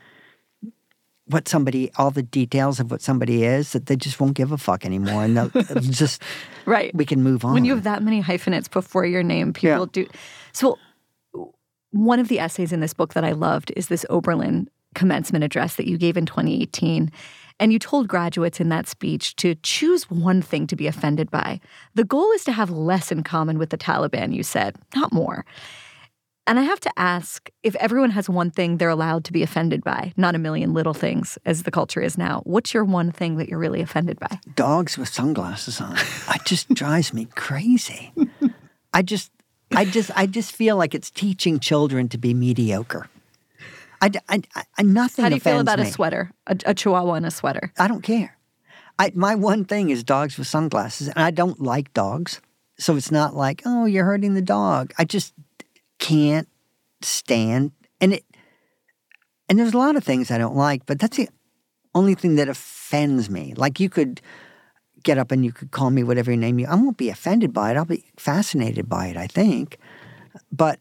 what 1.28 1.48
somebody 1.48 1.90
all 1.98 2.10
the 2.10 2.22
details 2.22 2.78
of 2.80 2.90
what 2.90 3.02
somebody 3.02 3.44
is 3.44 3.72
that 3.72 3.86
they 3.86 3.96
just 3.96 4.20
won't 4.20 4.34
give 4.34 4.52
a 4.52 4.58
fuck 4.58 4.84
anymore 4.84 5.24
and 5.24 5.36
they'll 5.36 5.48
just 5.80 6.22
Right. 6.66 6.94
we 6.94 7.04
can 7.04 7.22
move 7.22 7.44
on. 7.44 7.52
When 7.54 7.64
you 7.64 7.74
have 7.74 7.84
that 7.84 8.02
many 8.02 8.20
hyphenates 8.20 8.68
before 8.68 9.04
your 9.04 9.22
name, 9.22 9.52
people 9.52 9.80
Yeah. 9.80 9.86
do. 9.92 10.06
So, 10.52 10.78
one 11.90 12.18
of 12.20 12.28
the 12.28 12.38
essays 12.38 12.72
in 12.72 12.80
this 12.80 12.92
book 12.94 13.14
that 13.14 13.24
I 13.24 13.32
loved 13.32 13.72
is 13.76 13.88
this 13.88 14.04
Oberlin 14.10 14.68
commencement 14.94 15.44
address 15.44 15.76
that 15.76 15.86
you 15.86 15.98
gave 15.98 16.16
in 16.16 16.26
2018. 16.26 17.10
And 17.58 17.72
you 17.72 17.78
told 17.78 18.06
graduates 18.06 18.60
in 18.60 18.68
that 18.68 18.86
speech 18.86 19.34
to 19.36 19.54
choose 19.62 20.10
one 20.10 20.42
thing 20.42 20.66
to 20.66 20.76
be 20.76 20.86
offended 20.86 21.30
by. 21.30 21.60
The 21.94 22.04
goal 22.04 22.30
is 22.32 22.44
to 22.44 22.52
have 22.52 22.70
less 22.70 23.10
in 23.10 23.22
common 23.22 23.58
with 23.58 23.70
the 23.70 23.78
Taliban, 23.78 24.34
you 24.34 24.42
said, 24.42 24.76
not 24.94 25.12
more. 25.12 25.44
And 26.48 26.60
I 26.60 26.62
have 26.62 26.78
to 26.80 26.92
ask 26.96 27.50
if 27.64 27.74
everyone 27.76 28.10
has 28.10 28.28
one 28.28 28.52
thing 28.52 28.76
they're 28.76 28.88
allowed 28.88 29.24
to 29.24 29.32
be 29.32 29.42
offended 29.42 29.82
by, 29.82 30.12
not 30.16 30.36
a 30.36 30.38
million 30.38 30.74
little 30.74 30.94
things 30.94 31.38
as 31.44 31.64
the 31.64 31.72
culture 31.72 32.00
is 32.00 32.16
now. 32.16 32.40
What's 32.44 32.72
your 32.72 32.84
one 32.84 33.10
thing 33.10 33.36
that 33.38 33.48
you're 33.48 33.58
really 33.58 33.80
offended 33.80 34.20
by? 34.20 34.38
dogs 34.54 34.96
with 34.96 35.08
sunglasses 35.08 35.80
on. 35.80 35.96
It 35.96 36.44
just 36.44 36.68
drives 36.72 37.12
me 37.12 37.26
crazy. 37.34 38.12
I 38.94 39.02
just, 39.02 39.32
I 39.74 39.84
just, 39.84 40.10
I 40.16 40.26
just 40.26 40.52
feel 40.52 40.76
like 40.76 40.94
it's 40.94 41.10
teaching 41.10 41.58
children 41.58 42.08
to 42.10 42.18
be 42.18 42.32
mediocre. 42.32 43.08
I, 44.00 44.10
I, 44.28 44.42
I 44.78 44.82
nothing. 44.82 45.24
How 45.24 45.28
do 45.30 45.34
you 45.34 45.40
feel 45.40 45.60
about 45.60 45.80
me. 45.80 45.86
a 45.86 45.90
sweater, 45.90 46.30
a, 46.46 46.56
a 46.66 46.74
chihuahua 46.74 47.14
in 47.14 47.24
a 47.24 47.30
sweater? 47.30 47.72
I 47.78 47.88
don't 47.88 48.02
care. 48.02 48.36
I, 48.98 49.10
my 49.14 49.34
one 49.34 49.64
thing 49.64 49.90
is 49.90 50.04
dogs 50.04 50.38
with 50.38 50.46
sunglasses, 50.46 51.08
and 51.08 51.18
I 51.18 51.30
don't 51.30 51.60
like 51.60 51.92
dogs. 51.92 52.40
So 52.78 52.94
it's 52.96 53.10
not 53.10 53.34
like, 53.34 53.62
oh, 53.64 53.86
you're 53.86 54.04
hurting 54.04 54.34
the 54.34 54.42
dog. 54.42 54.92
I 54.98 55.04
just 55.04 55.32
can't 55.98 56.48
stand. 57.02 57.72
And 58.00 58.14
it, 58.14 58.24
and 59.48 59.58
there's 59.58 59.74
a 59.74 59.78
lot 59.78 59.96
of 59.96 60.04
things 60.04 60.30
I 60.30 60.38
don't 60.38 60.56
like, 60.56 60.86
but 60.86 60.98
that's 60.98 61.16
the 61.16 61.28
only 61.94 62.14
thing 62.14 62.36
that 62.36 62.48
offends 62.48 63.30
me. 63.30 63.54
Like 63.56 63.80
you 63.80 63.88
could 63.88 64.20
get 65.02 65.18
up 65.18 65.30
and 65.30 65.44
you 65.44 65.52
could 65.52 65.70
call 65.70 65.90
me 65.90 66.02
whatever 66.02 66.34
name 66.36 66.58
you. 66.58 66.66
I 66.66 66.74
won't 66.74 66.96
be 66.96 67.10
offended 67.10 67.52
by 67.52 67.70
it. 67.70 67.76
I'll 67.76 67.84
be 67.84 68.04
fascinated 68.16 68.88
by 68.88 69.06
it, 69.06 69.16
I 69.16 69.26
think. 69.26 69.78
But 70.50 70.80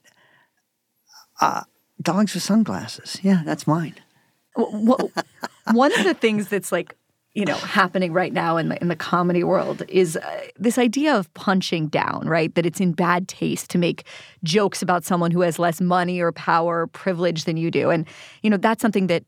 uh, 1.42 1.62
dogs 2.02 2.34
with 2.34 2.44
sunglasses, 2.44 3.20
yeah, 3.22 3.44
that's 3.46 3.68
mine. 3.68 3.96
Well, 4.56 5.12
one 5.74 5.98
of 5.98 6.06
the 6.06 6.14
things 6.14 6.48
that's 6.48 6.72
like 6.72 6.96
you 7.36 7.46
know 7.46 7.58
happening 7.58 8.14
right 8.14 8.34
now 8.34 8.58
in 8.58 8.70
the 8.70 8.82
in 8.82 8.88
the 8.88 8.96
comedy 8.96 9.44
world 9.44 9.84
is 9.88 10.18
uh, 10.18 10.42
this 10.58 10.78
idea 10.78 11.16
of 11.16 11.32
punching 11.34 11.88
down 11.88 12.28
right 12.28 12.56
that 12.56 12.66
it's 12.66 12.80
in 12.80 12.94
bad 12.94 13.28
taste 13.28 13.70
to 13.70 13.78
make 13.78 14.06
jokes 14.44 14.82
about 14.82 15.04
someone 15.04 15.32
who 15.32 15.42
has 15.42 15.60
less 15.60 15.80
money 15.80 16.20
or 16.20 16.32
power 16.32 16.82
or 16.82 16.88
privilege 16.88 17.44
than 17.44 17.58
you 17.58 17.70
do 17.70 17.90
and 17.90 18.08
you 18.42 18.50
know 18.50 18.58
that's 18.58 18.82
something 18.82 19.08
that 19.08 19.24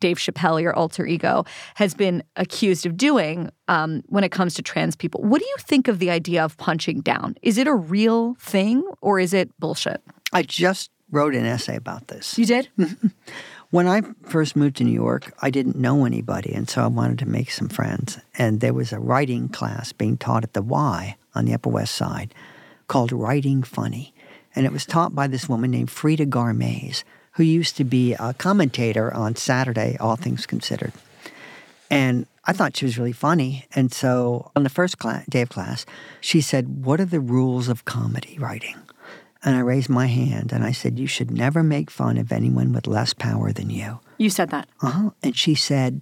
Dave 0.00 0.18
Chappelle, 0.18 0.62
your 0.62 0.74
alter 0.76 1.04
ego, 1.06 1.44
has 1.74 1.92
been 1.92 2.22
accused 2.36 2.86
of 2.86 2.96
doing 2.96 3.50
um, 3.66 4.02
when 4.06 4.22
it 4.22 4.30
comes 4.30 4.54
to 4.54 4.62
trans 4.62 4.94
people. 4.94 5.20
What 5.22 5.40
do 5.40 5.44
you 5.44 5.56
think 5.58 5.88
of 5.88 5.98
the 5.98 6.08
idea 6.08 6.44
of 6.44 6.56
punching 6.56 7.00
down? 7.00 7.34
Is 7.42 7.58
it 7.58 7.66
a 7.66 7.74
real 7.74 8.34
thing 8.34 8.84
or 9.00 9.18
is 9.18 9.34
it 9.34 9.50
bullshit? 9.58 10.00
I 10.32 10.42
just 10.42 10.90
wrote 11.10 11.34
an 11.34 11.44
essay 11.44 11.76
about 11.76 12.08
this. 12.08 12.38
You 12.38 12.46
did? 12.46 12.68
When 13.70 13.86
I 13.86 14.00
first 14.22 14.56
moved 14.56 14.76
to 14.76 14.84
New 14.84 14.92
York, 14.92 15.30
I 15.42 15.50
didn't 15.50 15.76
know 15.76 16.06
anybody, 16.06 16.54
and 16.54 16.66
so 16.66 16.82
I 16.82 16.86
wanted 16.86 17.18
to 17.18 17.28
make 17.28 17.50
some 17.50 17.68
friends. 17.68 18.18
And 18.38 18.60
there 18.60 18.72
was 18.72 18.94
a 18.94 18.98
writing 18.98 19.50
class 19.50 19.92
being 19.92 20.16
taught 20.16 20.42
at 20.42 20.54
the 20.54 20.62
Y 20.62 21.16
on 21.34 21.44
the 21.44 21.52
Upper 21.52 21.68
West 21.68 21.94
Side 21.94 22.32
called 22.86 23.12
Writing 23.12 23.62
Funny. 23.62 24.14
And 24.56 24.64
it 24.64 24.72
was 24.72 24.86
taught 24.86 25.14
by 25.14 25.26
this 25.26 25.50
woman 25.50 25.70
named 25.70 25.90
Frida 25.90 26.24
Garmaz, 26.26 27.04
who 27.32 27.42
used 27.42 27.76
to 27.76 27.84
be 27.84 28.14
a 28.14 28.32
commentator 28.32 29.12
on 29.12 29.36
Saturday, 29.36 29.98
All 30.00 30.16
Things 30.16 30.46
Considered. 30.46 30.94
And 31.90 32.26
I 32.46 32.54
thought 32.54 32.74
she 32.74 32.86
was 32.86 32.96
really 32.96 33.12
funny. 33.12 33.66
And 33.74 33.92
so 33.92 34.50
on 34.56 34.62
the 34.62 34.70
first 34.70 34.96
day 35.28 35.42
of 35.42 35.50
class, 35.50 35.84
she 36.22 36.40
said, 36.40 36.86
What 36.86 37.02
are 37.02 37.04
the 37.04 37.20
rules 37.20 37.68
of 37.68 37.84
comedy 37.84 38.38
writing? 38.38 38.76
And 39.44 39.54
I 39.54 39.60
raised 39.60 39.88
my 39.88 40.06
hand 40.06 40.52
and 40.52 40.64
I 40.64 40.72
said, 40.72 40.98
You 40.98 41.06
should 41.06 41.30
never 41.30 41.62
make 41.62 41.90
fun 41.90 42.18
of 42.18 42.32
anyone 42.32 42.72
with 42.72 42.86
less 42.86 43.14
power 43.14 43.52
than 43.52 43.70
you. 43.70 44.00
You 44.18 44.30
said 44.30 44.50
that. 44.50 44.68
Uh-huh. 44.82 45.10
And 45.22 45.36
she 45.36 45.54
said, 45.54 46.00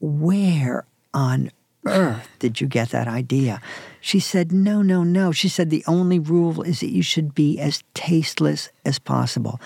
Where 0.00 0.84
on 1.12 1.50
earth 1.84 2.28
did 2.38 2.60
you 2.60 2.66
get 2.66 2.90
that 2.90 3.06
idea? 3.06 3.60
She 4.00 4.20
said, 4.20 4.52
No, 4.52 4.80
no, 4.80 5.04
no. 5.04 5.32
She 5.32 5.48
said, 5.48 5.68
The 5.68 5.84
only 5.86 6.18
rule 6.18 6.62
is 6.62 6.80
that 6.80 6.90
you 6.90 7.02
should 7.02 7.34
be 7.34 7.58
as 7.58 7.82
tasteless 7.92 8.70
as 8.84 8.98
possible. 8.98 9.60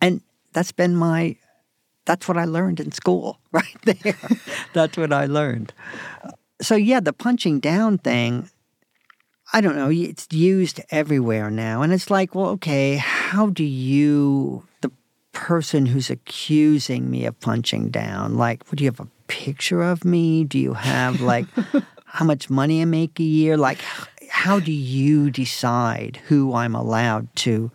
And 0.00 0.20
that's 0.52 0.72
been 0.72 0.94
my, 0.94 1.36
that's 2.04 2.28
what 2.28 2.36
I 2.36 2.44
learned 2.44 2.78
in 2.78 2.92
school 2.92 3.40
right 3.52 3.76
there. 3.84 4.18
that's 4.72 4.96
what 4.96 5.12
I 5.12 5.26
learned. 5.26 5.72
So, 6.60 6.76
yeah, 6.76 7.00
the 7.00 7.12
punching 7.12 7.58
down 7.58 7.98
thing, 7.98 8.48
I 9.52 9.60
don't 9.60 9.76
know, 9.76 9.90
it's 9.90 10.26
used 10.30 10.80
everywhere 10.90 11.50
now. 11.50 11.82
And 11.82 11.92
it's 11.92 12.10
like, 12.10 12.34
well, 12.34 12.48
okay, 12.50 12.96
how 12.96 13.50
do 13.50 13.64
you, 13.64 14.66
the 14.80 14.90
person 15.32 15.86
who's 15.86 16.08
accusing 16.08 17.10
me 17.10 17.26
of 17.26 17.38
punching 17.40 17.90
down, 17.90 18.36
like, 18.36 18.68
do 18.70 18.82
you 18.82 18.90
have 18.90 19.00
a 19.00 19.08
picture 19.28 19.82
of 19.82 20.04
me? 20.04 20.44
Do 20.44 20.58
you 20.58 20.72
have, 20.72 21.20
like, 21.20 21.46
how 22.06 22.24
much 22.24 22.48
money 22.48 22.80
I 22.80 22.86
make 22.86 23.20
a 23.20 23.24
year? 23.24 23.58
Like, 23.58 23.78
how 24.30 24.58
do 24.58 24.72
you 24.72 25.30
decide 25.30 26.18
who 26.28 26.54
I'm 26.54 26.74
allowed 26.74 27.34
to 27.36 27.70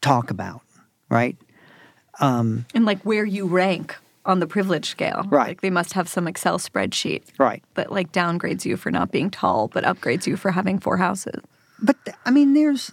talk 0.00 0.30
about, 0.30 0.62
right? 1.10 1.36
Um, 2.20 2.64
and 2.74 2.84
like 2.84 3.02
where 3.02 3.24
you 3.24 3.46
rank 3.46 3.96
on 4.28 4.38
the 4.40 4.46
privilege 4.46 4.88
scale. 4.88 5.24
Right. 5.28 5.48
Like 5.48 5.62
they 5.62 5.70
must 5.70 5.94
have 5.94 6.08
some 6.08 6.28
Excel 6.28 6.58
spreadsheet. 6.58 7.22
Right. 7.38 7.64
That 7.74 7.90
like 7.90 8.12
downgrades 8.12 8.64
you 8.64 8.76
for 8.76 8.92
not 8.92 9.10
being 9.10 9.30
tall, 9.30 9.68
but 9.68 9.82
upgrades 9.82 10.26
you 10.26 10.36
for 10.36 10.52
having 10.52 10.78
four 10.78 10.98
houses. 10.98 11.42
But 11.80 11.96
I 12.24 12.30
mean, 12.30 12.54
there's 12.54 12.92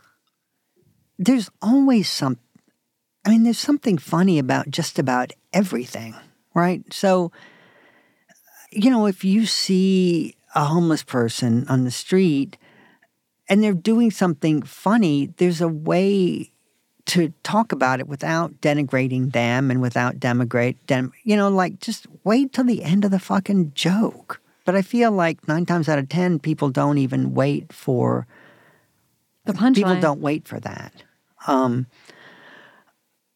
there's 1.19 1.51
always 1.61 2.09
some. 2.09 2.39
I 3.25 3.29
mean, 3.29 3.43
there's 3.43 3.59
something 3.59 3.97
funny 3.97 4.39
about 4.39 4.69
just 4.69 4.97
about 4.97 5.33
everything, 5.51 6.15
right? 6.53 6.81
So, 6.93 7.31
you 8.71 8.89
know, 8.89 9.07
if 9.07 9.23
you 9.23 9.45
see 9.45 10.35
a 10.53 10.65
homeless 10.65 11.03
person 11.03 11.65
on 11.67 11.85
the 11.85 11.91
street 11.91 12.57
and 13.49 13.63
they're 13.63 13.73
doing 13.73 14.11
something 14.11 14.61
funny, 14.61 15.33
there's 15.37 15.59
a 15.59 15.67
way 15.67 16.51
to 17.07 17.31
talk 17.43 17.71
about 17.71 17.99
it 17.99 18.07
without 18.07 18.59
denigrating 18.61 19.31
them 19.31 19.69
and 19.69 19.81
without 19.81 20.19
demigrate 20.19 20.77
them. 20.87 21.11
You 21.23 21.35
know, 21.35 21.49
like 21.49 21.79
just 21.79 22.07
wait 22.23 22.53
till 22.53 22.63
the 22.63 22.83
end 22.83 23.05
of 23.05 23.11
the 23.11 23.19
fucking 23.19 23.73
joke. 23.75 24.41
But 24.65 24.75
I 24.75 24.81
feel 24.81 25.11
like 25.11 25.47
nine 25.47 25.65
times 25.65 25.87
out 25.87 25.99
of 25.99 26.09
ten, 26.09 26.39
people 26.39 26.69
don't 26.69 26.97
even 26.97 27.33
wait 27.33 27.71
for 27.71 28.25
the 29.45 29.53
punchline. 29.53 29.75
People 29.75 29.99
don't 29.99 30.21
wait 30.21 30.47
for 30.47 30.59
that. 30.59 31.03
Um, 31.45 31.85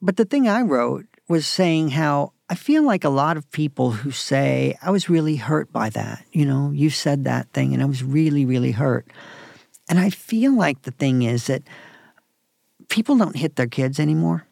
but 0.01 0.17
the 0.17 0.25
thing 0.25 0.47
I 0.47 0.61
wrote 0.61 1.05
was 1.27 1.45
saying 1.45 1.89
how 1.89 2.33
I 2.49 2.55
feel 2.55 2.81
like 2.83 3.03
a 3.03 3.09
lot 3.09 3.37
of 3.37 3.49
people 3.51 3.91
who 3.91 4.09
say, 4.09 4.75
I 4.81 4.89
was 4.89 5.07
really 5.07 5.35
hurt 5.35 5.71
by 5.71 5.89
that. 5.91 6.25
You 6.31 6.45
know, 6.45 6.71
you 6.71 6.89
said 6.89 7.25
that 7.25 7.47
thing 7.53 7.73
and 7.75 7.83
I 7.83 7.85
was 7.85 8.03
really, 8.03 8.43
really 8.45 8.71
hurt. 8.71 9.05
And 9.87 9.99
I 9.99 10.09
feel 10.09 10.55
like 10.55 10.81
the 10.81 10.91
thing 10.91 11.21
is 11.21 11.45
that 11.45 11.61
people 12.89 13.15
don't 13.15 13.35
hit 13.35 13.55
their 13.55 13.67
kids 13.67 13.99
anymore. 13.99 14.45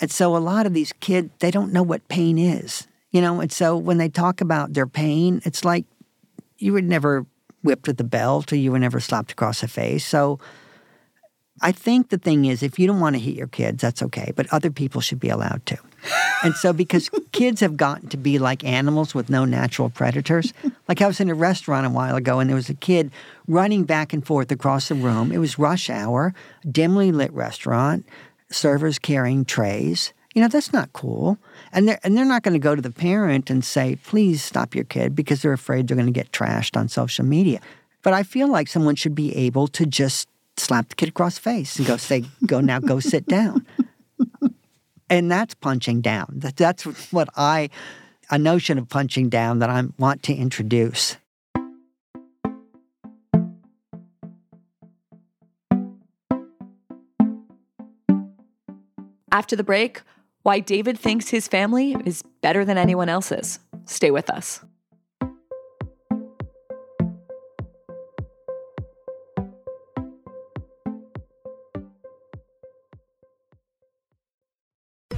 And 0.00 0.10
so 0.10 0.36
a 0.36 0.38
lot 0.38 0.66
of 0.66 0.74
these 0.74 0.92
kids, 1.00 1.30
they 1.40 1.50
don't 1.50 1.72
know 1.72 1.82
what 1.82 2.06
pain 2.08 2.38
is, 2.38 2.86
you 3.10 3.20
know? 3.20 3.40
And 3.40 3.52
so 3.52 3.76
when 3.76 3.98
they 3.98 4.08
talk 4.08 4.40
about 4.40 4.74
their 4.74 4.86
pain, 4.86 5.40
it's 5.44 5.64
like 5.64 5.84
you 6.58 6.72
were 6.72 6.82
never 6.82 7.26
whipped 7.62 7.86
with 7.86 8.00
a 8.00 8.04
belt 8.04 8.52
or 8.52 8.56
you 8.56 8.72
were 8.72 8.78
never 8.78 9.00
slapped 9.00 9.32
across 9.32 9.60
the 9.60 9.68
face. 9.68 10.04
So 10.04 10.38
I 11.60 11.72
think 11.72 12.08
the 12.08 12.18
thing 12.18 12.44
is, 12.44 12.62
if 12.62 12.78
you 12.78 12.86
don't 12.86 13.00
want 13.00 13.14
to 13.14 13.20
hit 13.20 13.36
your 13.36 13.46
kids, 13.46 13.82
that's 13.82 14.02
okay, 14.02 14.32
but 14.34 14.52
other 14.52 14.70
people 14.70 15.00
should 15.00 15.20
be 15.20 15.28
allowed 15.28 15.64
to. 15.66 15.78
And 16.42 16.54
so, 16.54 16.72
because 16.72 17.10
kids 17.32 17.60
have 17.60 17.76
gotten 17.76 18.08
to 18.08 18.16
be 18.16 18.38
like 18.38 18.64
animals 18.64 19.14
with 19.14 19.30
no 19.30 19.44
natural 19.44 19.90
predators, 19.90 20.52
like 20.88 21.00
I 21.00 21.06
was 21.06 21.20
in 21.20 21.30
a 21.30 21.34
restaurant 21.34 21.86
a 21.86 21.90
while 21.90 22.16
ago 22.16 22.40
and 22.40 22.50
there 22.50 22.56
was 22.56 22.68
a 22.68 22.74
kid 22.74 23.10
running 23.46 23.84
back 23.84 24.12
and 24.12 24.26
forth 24.26 24.50
across 24.50 24.88
the 24.88 24.94
room. 24.94 25.32
It 25.32 25.38
was 25.38 25.58
rush 25.58 25.90
hour, 25.90 26.34
dimly 26.70 27.12
lit 27.12 27.32
restaurant, 27.32 28.04
servers 28.50 28.98
carrying 28.98 29.44
trays. 29.44 30.12
You 30.34 30.42
know, 30.42 30.48
that's 30.48 30.72
not 30.72 30.92
cool. 30.92 31.38
And 31.72 31.88
they're, 31.88 32.00
and 32.02 32.16
they're 32.16 32.24
not 32.24 32.42
going 32.42 32.54
to 32.54 32.58
go 32.58 32.74
to 32.74 32.82
the 32.82 32.90
parent 32.90 33.50
and 33.50 33.64
say, 33.64 33.96
please 33.96 34.42
stop 34.42 34.74
your 34.74 34.84
kid 34.84 35.14
because 35.14 35.42
they're 35.42 35.52
afraid 35.52 35.88
they're 35.88 35.96
going 35.96 36.06
to 36.06 36.12
get 36.12 36.32
trashed 36.32 36.76
on 36.76 36.88
social 36.88 37.24
media. 37.24 37.60
But 38.02 38.14
I 38.14 38.22
feel 38.22 38.48
like 38.48 38.68
someone 38.68 38.96
should 38.96 39.14
be 39.14 39.34
able 39.36 39.68
to 39.68 39.86
just 39.86 40.28
slap 40.56 40.88
the 40.88 40.94
kid 40.94 41.10
across 41.10 41.36
the 41.36 41.42
face 41.42 41.76
and 41.76 41.86
go 41.86 41.96
say, 41.96 42.24
"Go 42.46 42.60
now, 42.60 42.78
go 42.80 43.00
sit 43.00 43.26
down." 43.26 43.66
And 45.12 45.30
that's 45.30 45.54
punching 45.54 46.00
down. 46.00 46.26
That, 46.30 46.56
that's 46.56 46.84
what 47.12 47.28
I, 47.36 47.68
a 48.30 48.38
notion 48.38 48.78
of 48.78 48.88
punching 48.88 49.28
down 49.28 49.58
that 49.58 49.68
I 49.68 49.82
want 49.98 50.22
to 50.24 50.34
introduce. 50.34 51.18
After 59.30 59.54
the 59.54 59.64
break, 59.64 60.00
why 60.44 60.60
David 60.60 60.98
thinks 60.98 61.28
his 61.28 61.46
family 61.46 61.94
is 62.06 62.22
better 62.40 62.64
than 62.64 62.78
anyone 62.78 63.08
else's. 63.08 63.58
Stay 63.84 64.10
with 64.10 64.30
us. 64.30 64.64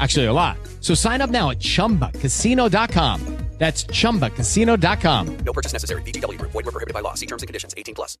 Actually, 0.00 0.26
a 0.26 0.32
lot. 0.32 0.58
So 0.80 0.94
sign 0.94 1.20
up 1.20 1.30
now 1.30 1.50
at 1.50 1.60
chumbacasino.com. 1.60 3.36
That's 3.58 3.84
chumbacasino.com. 3.84 5.36
No 5.38 5.52
purchase 5.52 5.72
necessary. 5.72 6.02
VGW 6.02 6.38
Group. 6.38 6.52
Void 6.52 6.66
were 6.66 6.72
prohibited 6.72 6.94
by 6.94 7.00
law. 7.00 7.14
See 7.14 7.26
terms 7.26 7.42
and 7.42 7.48
conditions. 7.48 7.74
18 7.76 7.94
plus. 7.94 8.18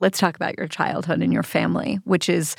Let's 0.00 0.18
talk 0.18 0.34
about 0.34 0.54
your 0.56 0.66
childhood 0.66 1.20
and 1.20 1.30
your 1.30 1.42
family, 1.42 1.96
which 2.04 2.30
is 2.30 2.56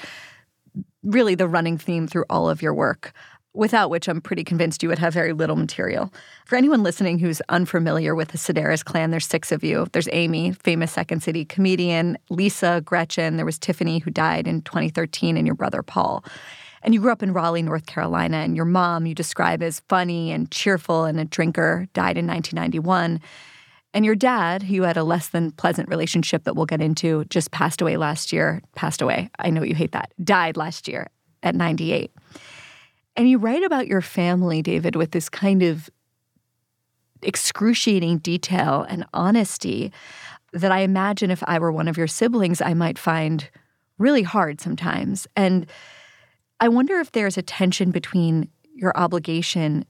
really 1.01 1.33
the 1.33 1.47
running 1.47 1.79
theme 1.79 2.07
through 2.07 2.25
all 2.29 2.51
of 2.51 2.61
your 2.61 2.73
work. 2.73 3.13
Without 3.53 3.89
which 3.89 4.07
I'm 4.07 4.21
pretty 4.21 4.45
convinced 4.45 4.81
you 4.81 4.87
would 4.87 4.99
have 4.99 5.13
very 5.13 5.33
little 5.33 5.57
material. 5.57 6.13
For 6.45 6.55
anyone 6.55 6.83
listening 6.83 7.19
who's 7.19 7.41
unfamiliar 7.49 8.15
with 8.15 8.29
the 8.29 8.37
Sedaris 8.37 8.83
clan, 8.83 9.11
there's 9.11 9.27
six 9.27 9.51
of 9.51 9.61
you. 9.61 9.87
There's 9.91 10.07
Amy, 10.13 10.53
famous 10.53 10.93
Second 10.93 11.21
City 11.21 11.43
comedian, 11.43 12.17
Lisa, 12.29 12.81
Gretchen, 12.85 13.35
there 13.35 13.45
was 13.45 13.59
Tiffany, 13.59 13.99
who 13.99 14.09
died 14.09 14.47
in 14.47 14.61
2013, 14.61 15.35
and 15.35 15.45
your 15.45 15.55
brother 15.55 15.83
Paul. 15.83 16.23
And 16.81 16.93
you 16.93 17.01
grew 17.01 17.11
up 17.11 17.21
in 17.21 17.33
Raleigh, 17.33 17.61
North 17.61 17.87
Carolina, 17.87 18.37
and 18.37 18.55
your 18.55 18.65
mom 18.65 19.05
you 19.05 19.13
describe 19.13 19.61
as 19.61 19.81
funny 19.81 20.31
and 20.31 20.49
cheerful 20.49 21.03
and 21.03 21.19
a 21.19 21.25
drinker, 21.25 21.87
died 21.93 22.17
in 22.17 22.27
1991. 22.27 23.19
And 23.93 24.05
your 24.05 24.15
dad, 24.15 24.63
who 24.63 24.75
you 24.75 24.83
had 24.83 24.95
a 24.95 25.03
less 25.03 25.27
than 25.27 25.51
pleasant 25.51 25.89
relationship 25.89 26.45
that 26.45 26.55
we'll 26.55 26.65
get 26.65 26.81
into, 26.81 27.25
just 27.25 27.51
passed 27.51 27.81
away 27.81 27.97
last 27.97 28.31
year. 28.31 28.61
Passed 28.75 29.01
away. 29.01 29.29
I 29.37 29.49
know 29.49 29.63
you 29.63 29.75
hate 29.75 29.91
that. 29.91 30.13
Died 30.23 30.55
last 30.55 30.87
year 30.87 31.09
at 31.43 31.55
98. 31.55 32.11
And 33.15 33.29
you 33.29 33.37
write 33.37 33.63
about 33.63 33.87
your 33.87 34.01
family, 34.01 34.61
David, 34.61 34.95
with 34.95 35.11
this 35.11 35.29
kind 35.29 35.63
of 35.63 35.89
excruciating 37.21 38.19
detail 38.19 38.85
and 38.87 39.05
honesty 39.13 39.91
that 40.53 40.71
I 40.71 40.79
imagine 40.79 41.31
if 41.31 41.43
I 41.45 41.59
were 41.59 41.71
one 41.71 41.87
of 41.87 41.97
your 41.97 42.07
siblings, 42.07 42.61
I 42.61 42.73
might 42.73 42.97
find 42.97 43.49
really 43.97 44.23
hard 44.23 44.59
sometimes. 44.59 45.27
And 45.35 45.67
I 46.59 46.67
wonder 46.67 46.99
if 46.99 47.11
there's 47.11 47.37
a 47.37 47.41
tension 47.41 47.91
between 47.91 48.49
your 48.73 48.97
obligation 48.97 49.85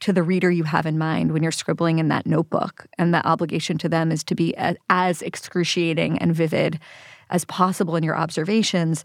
to 0.00 0.12
the 0.12 0.22
reader 0.22 0.50
you 0.50 0.64
have 0.64 0.84
in 0.84 0.98
mind 0.98 1.32
when 1.32 1.42
you're 1.42 1.52
scribbling 1.52 1.98
in 1.98 2.08
that 2.08 2.26
notebook, 2.26 2.86
and 2.98 3.14
that 3.14 3.24
obligation 3.24 3.78
to 3.78 3.88
them 3.88 4.12
is 4.12 4.22
to 4.24 4.34
be 4.34 4.54
as 4.90 5.22
excruciating 5.22 6.18
and 6.18 6.34
vivid 6.34 6.78
as 7.30 7.44
possible 7.46 7.96
in 7.96 8.04
your 8.04 8.16
observations, 8.16 9.04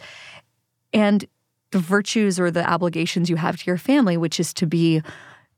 and 0.91 1.26
the 1.72 1.80
virtues 1.80 2.39
or 2.39 2.51
the 2.51 2.67
obligations 2.67 3.30
you 3.30 3.36
have 3.36 3.57
to 3.57 3.65
your 3.65 3.78
family, 3.78 4.17
which 4.17 4.39
is 4.39 4.53
to 4.55 4.65
be 4.65 5.01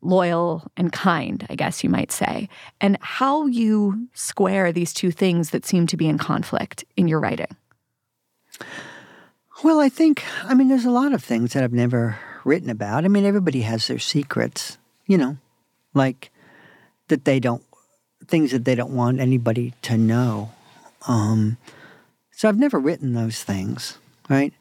loyal 0.01 0.63
and 0.75 0.91
kind, 0.91 1.45
I 1.49 1.55
guess 1.55 1.83
you 1.83 1.89
might 1.89 2.11
say, 2.11 2.49
and 2.79 2.97
how 3.01 3.45
you 3.45 4.07
square 4.13 4.71
these 4.71 4.93
two 4.93 5.11
things 5.11 5.51
that 5.51 5.65
seem 5.65 5.87
to 5.87 5.97
be 5.97 6.07
in 6.07 6.17
conflict 6.17 6.83
in 6.97 7.07
your 7.07 7.19
writing. 7.19 7.55
Well, 9.63 9.79
I 9.79 9.89
think, 9.89 10.23
I 10.43 10.55
mean, 10.55 10.69
there's 10.69 10.85
a 10.85 10.91
lot 10.91 11.13
of 11.13 11.23
things 11.23 11.53
that 11.53 11.63
I've 11.63 11.73
never 11.73 12.17
written 12.43 12.69
about. 12.69 13.05
I 13.05 13.09
mean, 13.09 13.25
everybody 13.25 13.61
has 13.61 13.87
their 13.87 13.99
secrets, 13.99 14.79
you 15.05 15.17
know, 15.17 15.37
like 15.93 16.31
that 17.09 17.25
they 17.25 17.39
don't, 17.39 17.63
things 18.25 18.51
that 18.51 18.65
they 18.65 18.73
don't 18.73 18.95
want 18.95 19.19
anybody 19.19 19.73
to 19.83 19.97
know. 19.97 20.51
Um, 21.07 21.57
so 22.31 22.49
I've 22.49 22.57
never 22.57 22.79
written 22.79 23.13
those 23.13 23.43
things, 23.43 23.99
right? 24.29 24.53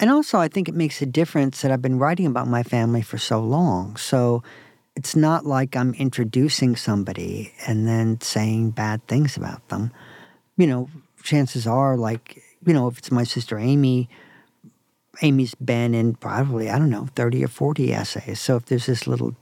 And 0.00 0.10
also, 0.10 0.38
I 0.38 0.48
think 0.48 0.66
it 0.66 0.74
makes 0.74 1.02
a 1.02 1.06
difference 1.06 1.60
that 1.60 1.70
I've 1.70 1.82
been 1.82 1.98
writing 1.98 2.24
about 2.24 2.48
my 2.48 2.62
family 2.62 3.02
for 3.02 3.18
so 3.18 3.38
long. 3.38 3.96
So 3.96 4.42
it's 4.96 5.14
not 5.14 5.44
like 5.44 5.76
I'm 5.76 5.92
introducing 5.94 6.74
somebody 6.74 7.52
and 7.66 7.86
then 7.86 8.18
saying 8.22 8.70
bad 8.70 9.06
things 9.06 9.36
about 9.36 9.68
them. 9.68 9.92
You 10.56 10.66
know, 10.66 10.88
chances 11.22 11.66
are, 11.66 11.98
like, 11.98 12.42
you 12.64 12.72
know, 12.72 12.88
if 12.88 12.96
it's 12.96 13.10
my 13.10 13.24
sister 13.24 13.58
Amy, 13.58 14.08
Amy's 15.20 15.54
been 15.54 15.94
in 15.94 16.14
probably, 16.14 16.70
I 16.70 16.78
don't 16.78 16.88
know, 16.88 17.08
30 17.14 17.44
or 17.44 17.48
40 17.48 17.92
essays. 17.92 18.40
So 18.40 18.56
if 18.56 18.66
there's 18.66 18.86
this 18.86 19.06
little 19.06 19.36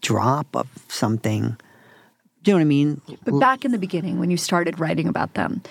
drop 0.00 0.56
of 0.56 0.66
something, 0.88 1.56
do 2.42 2.50
you 2.50 2.54
know 2.54 2.58
what 2.58 2.62
I 2.62 2.64
mean? 2.64 3.00
But 3.24 3.38
back 3.38 3.64
in 3.64 3.70
the 3.70 3.78
beginning, 3.78 4.18
when 4.18 4.32
you 4.32 4.36
started 4.36 4.80
writing 4.80 5.06
about 5.06 5.34
them, 5.34 5.62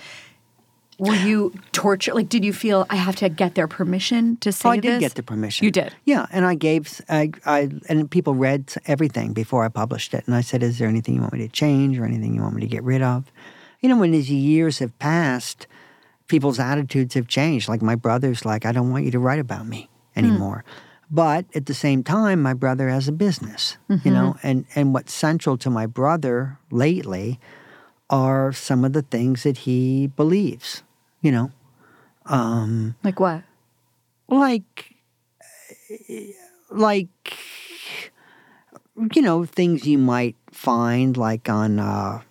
were 0.99 1.15
you 1.15 1.53
tortured? 1.71 2.13
Like, 2.13 2.29
did 2.29 2.43
you 2.43 2.53
feel 2.53 2.85
I 2.89 2.97
have 2.97 3.15
to 3.17 3.29
get 3.29 3.55
their 3.55 3.67
permission 3.67 4.37
to 4.37 4.51
say 4.51 4.67
oh, 4.67 4.71
I 4.73 4.79
this? 4.79 4.91
did 4.91 4.99
get 4.99 5.15
the 5.15 5.23
permission. 5.23 5.65
You 5.65 5.71
did? 5.71 5.95
Yeah, 6.05 6.27
and 6.31 6.45
I 6.45 6.55
gave, 6.55 7.01
I, 7.09 7.31
I, 7.45 7.69
and 7.87 8.09
people 8.11 8.35
read 8.35 8.73
everything 8.85 9.33
before 9.33 9.63
I 9.63 9.69
published 9.69 10.13
it. 10.13 10.25
And 10.27 10.35
I 10.35 10.41
said, 10.41 10.61
is 10.61 10.77
there 10.77 10.87
anything 10.87 11.15
you 11.15 11.21
want 11.21 11.33
me 11.33 11.39
to 11.39 11.47
change 11.47 11.97
or 11.97 12.05
anything 12.05 12.35
you 12.35 12.41
want 12.41 12.55
me 12.55 12.61
to 12.61 12.67
get 12.67 12.83
rid 12.83 13.01
of? 13.01 13.31
You 13.79 13.89
know, 13.89 13.97
when 13.97 14.11
these 14.11 14.29
years 14.29 14.79
have 14.79 14.97
passed, 14.99 15.67
people's 16.27 16.59
attitudes 16.59 17.13
have 17.15 17.27
changed. 17.27 17.69
Like 17.69 17.81
my 17.81 17.95
brother's 17.95 18.45
like, 18.45 18.65
I 18.65 18.71
don't 18.71 18.91
want 18.91 19.05
you 19.05 19.11
to 19.11 19.19
write 19.19 19.39
about 19.39 19.65
me 19.67 19.89
anymore. 20.15 20.63
Mm. 20.67 20.73
But 21.11 21.45
at 21.55 21.65
the 21.65 21.73
same 21.73 22.03
time, 22.03 22.41
my 22.41 22.53
brother 22.53 22.87
has 22.89 23.07
a 23.07 23.11
business, 23.11 23.77
mm-hmm. 23.89 24.07
you 24.07 24.13
know, 24.13 24.37
and, 24.43 24.65
and 24.75 24.93
what's 24.93 25.11
central 25.11 25.57
to 25.57 25.69
my 25.69 25.87
brother 25.87 26.59
lately 26.69 27.39
are 28.11 28.51
some 28.53 28.85
of 28.85 28.93
the 28.93 29.01
things 29.01 29.43
that 29.43 29.59
he 29.59 30.07
believes, 30.07 30.83
you 31.21 31.31
know. 31.31 31.51
Um, 32.25 32.95
like 33.03 33.19
what? 33.19 33.43
Like, 34.27 34.95
like, 36.69 37.37
you 39.13 39.21
know, 39.21 39.45
things 39.45 39.87
you 39.87 39.97
might 39.97 40.35
find 40.51 41.17
like 41.17 41.49
on, 41.49 41.79
uh, 41.79 42.21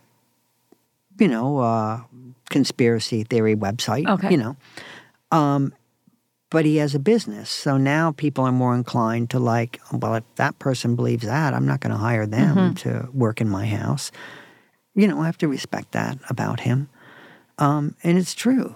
you 1.18 1.26
know, 1.26 1.59
uh, 1.59 2.03
conspiracy 2.51 3.24
theory 3.24 3.57
website, 3.57 4.09
okay. 4.09 4.30
you 4.30 4.36
know. 4.36 4.57
Um, 5.32 5.74
but 6.51 6.64
he 6.64 6.76
has 6.76 6.95
a 6.95 6.99
business. 6.99 7.51
So 7.51 7.76
now 7.76 8.12
people 8.12 8.45
are 8.45 8.53
more 8.53 8.74
inclined 8.74 9.30
to 9.30 9.39
like, 9.39 9.80
well, 9.93 10.14
if 10.14 10.24
that 10.36 10.59
person 10.59 10.97
believes 10.97 11.26
that, 11.26 11.53
I'm 11.53 11.66
not 11.66 11.80
going 11.80 11.93
to 11.93 11.99
hire 11.99 12.26
them 12.26 12.57
mm-hmm. 12.57 12.74
to 12.74 13.09
work 13.12 13.41
in 13.41 13.49
my 13.49 13.66
house. 13.66 14.11
You 14.95 15.09
know, 15.09 15.20
I 15.20 15.26
have 15.26 15.39
to 15.39 15.49
respect 15.49 15.93
that 15.93 16.18
about 16.30 16.61
him. 16.61 16.89
Um, 17.59 17.94
and 18.02 18.16
it's 18.16 18.34
true, 18.34 18.74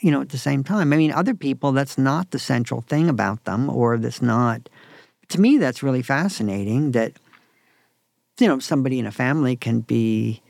you 0.00 0.10
know, 0.10 0.20
at 0.20 0.30
the 0.30 0.38
same 0.38 0.62
time. 0.64 0.92
I 0.92 0.96
mean, 0.96 1.12
other 1.12 1.34
people, 1.34 1.72
that's 1.72 1.98
not 1.98 2.30
the 2.30 2.38
central 2.38 2.80
thing 2.82 3.08
about 3.08 3.44
them, 3.44 3.68
or 3.68 3.98
that's 3.98 4.22
not, 4.22 4.68
to 5.28 5.40
me, 5.40 5.58
that's 5.58 5.82
really 5.82 6.02
fascinating 6.02 6.92
that, 6.92 7.14
you 8.38 8.46
know, 8.46 8.58
somebody 8.58 8.98
in 8.98 9.06
a 9.06 9.12
family 9.12 9.56
can 9.56 9.80
be 9.80 10.42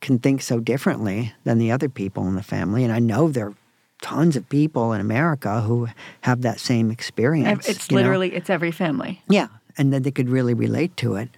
can 0.00 0.18
think 0.18 0.42
so 0.42 0.58
differently 0.58 1.32
than 1.44 1.58
the 1.58 1.70
other 1.70 1.88
people 1.88 2.26
in 2.26 2.34
the 2.34 2.42
family. 2.42 2.82
And 2.82 2.92
I 2.92 2.98
know 2.98 3.28
there 3.28 3.46
are 3.46 3.54
tons 4.02 4.34
of 4.36 4.46
people 4.48 4.92
in 4.92 5.00
America 5.00 5.60
who 5.60 5.88
have 6.22 6.42
that 6.42 6.58
same 6.58 6.90
experience. 6.90 7.68
It's 7.68 7.90
literally 7.90 8.30
know? 8.30 8.36
it's 8.36 8.50
every 8.50 8.72
family. 8.72 9.22
Yeah, 9.28 9.46
and 9.78 9.92
that 9.92 10.02
they 10.02 10.10
could 10.10 10.28
really 10.28 10.54
relate 10.54 10.96
to 10.98 11.14
it. 11.14 11.30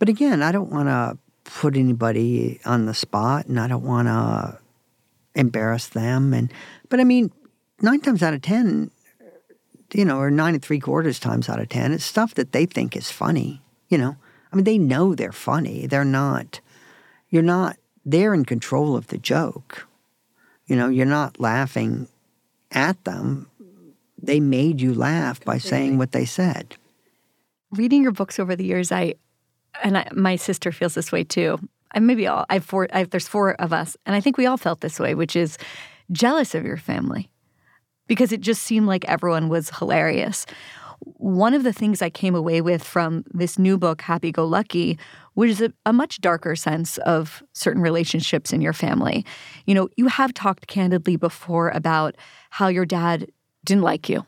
But 0.00 0.08
again, 0.08 0.42
I 0.42 0.50
don't 0.50 0.70
want 0.70 0.88
to 0.88 1.18
put 1.44 1.76
anybody 1.76 2.58
on 2.64 2.86
the 2.86 2.94
spot, 2.94 3.46
and 3.46 3.60
I 3.60 3.68
don't 3.68 3.84
want 3.84 4.08
to 4.08 4.58
embarrass 5.34 5.88
them. 5.88 6.32
And 6.32 6.52
but 6.88 7.00
I 7.00 7.04
mean, 7.04 7.32
nine 7.80 8.00
times 8.00 8.22
out 8.22 8.34
of 8.34 8.42
ten, 8.42 8.90
you 9.92 10.04
know, 10.04 10.18
or 10.18 10.30
nine 10.30 10.54
and 10.54 10.62
three 10.62 10.80
quarters 10.80 11.18
times 11.18 11.48
out 11.48 11.60
of 11.60 11.68
ten, 11.68 11.92
it's 11.92 12.04
stuff 12.04 12.34
that 12.34 12.52
they 12.52 12.66
think 12.66 12.96
is 12.96 13.10
funny. 13.10 13.62
You 13.88 13.98
know, 13.98 14.16
I 14.52 14.56
mean, 14.56 14.64
they 14.64 14.78
know 14.78 15.14
they're 15.14 15.32
funny. 15.32 15.86
They're 15.86 16.04
not 16.04 16.60
you're 17.28 17.42
not 17.42 17.76
they're 18.04 18.34
in 18.34 18.44
control 18.44 18.96
of 18.96 19.08
the 19.08 19.18
joke. 19.18 19.86
You 20.66 20.76
know, 20.76 20.88
you're 20.88 21.06
not 21.06 21.40
laughing 21.40 22.08
at 22.70 23.02
them. 23.04 23.50
They 24.22 24.40
made 24.40 24.80
you 24.80 24.94
laugh 24.94 25.44
by 25.44 25.58
saying 25.58 25.98
what 25.98 26.12
they 26.12 26.24
said. 26.24 26.76
Reading 27.70 28.02
your 28.02 28.12
books 28.12 28.38
over 28.38 28.56
the 28.56 28.64
years, 28.64 28.92
I 28.92 29.14
and 29.82 29.98
I, 29.98 30.08
my 30.12 30.36
sister 30.36 30.72
feels 30.72 30.94
this 30.94 31.12
way 31.12 31.24
too. 31.24 31.58
And 31.94 32.06
maybe 32.06 32.26
all 32.26 32.44
I've 32.50 32.64
four. 32.64 32.88
I've, 32.92 33.10
there's 33.10 33.28
four 33.28 33.54
of 33.54 33.72
us, 33.72 33.96
and 34.04 34.14
I 34.14 34.20
think 34.20 34.36
we 34.36 34.46
all 34.46 34.58
felt 34.58 34.80
this 34.80 35.00
way, 35.00 35.14
which 35.14 35.34
is 35.36 35.56
jealous 36.12 36.54
of 36.54 36.64
your 36.64 36.76
family 36.76 37.30
because 38.06 38.32
it 38.32 38.40
just 38.40 38.62
seemed 38.62 38.86
like 38.86 39.04
everyone 39.06 39.48
was 39.48 39.70
hilarious. 39.70 40.44
One 41.00 41.54
of 41.54 41.64
the 41.64 41.72
things 41.72 42.02
I 42.02 42.10
came 42.10 42.34
away 42.34 42.60
with 42.60 42.82
from 42.82 43.24
this 43.32 43.58
new 43.58 43.76
book, 43.78 44.02
Happy 44.02 44.32
Go 44.32 44.44
Lucky, 44.44 44.98
was 45.34 45.60
a, 45.60 45.72
a, 45.84 45.92
much 45.92 46.20
darker 46.20 46.56
sense 46.56 46.98
of 46.98 47.42
certain 47.52 47.82
relationships 47.82 48.52
in 48.52 48.60
your 48.60 48.72
family. 48.72 49.24
You 49.66 49.74
know, 49.74 49.88
you 49.96 50.06
have 50.06 50.32
talked 50.32 50.66
candidly 50.66 51.16
before 51.16 51.70
about 51.70 52.14
how 52.50 52.68
your 52.68 52.86
dad 52.86 53.26
didn't 53.64 53.82
like 53.82 54.08
you. 54.08 54.24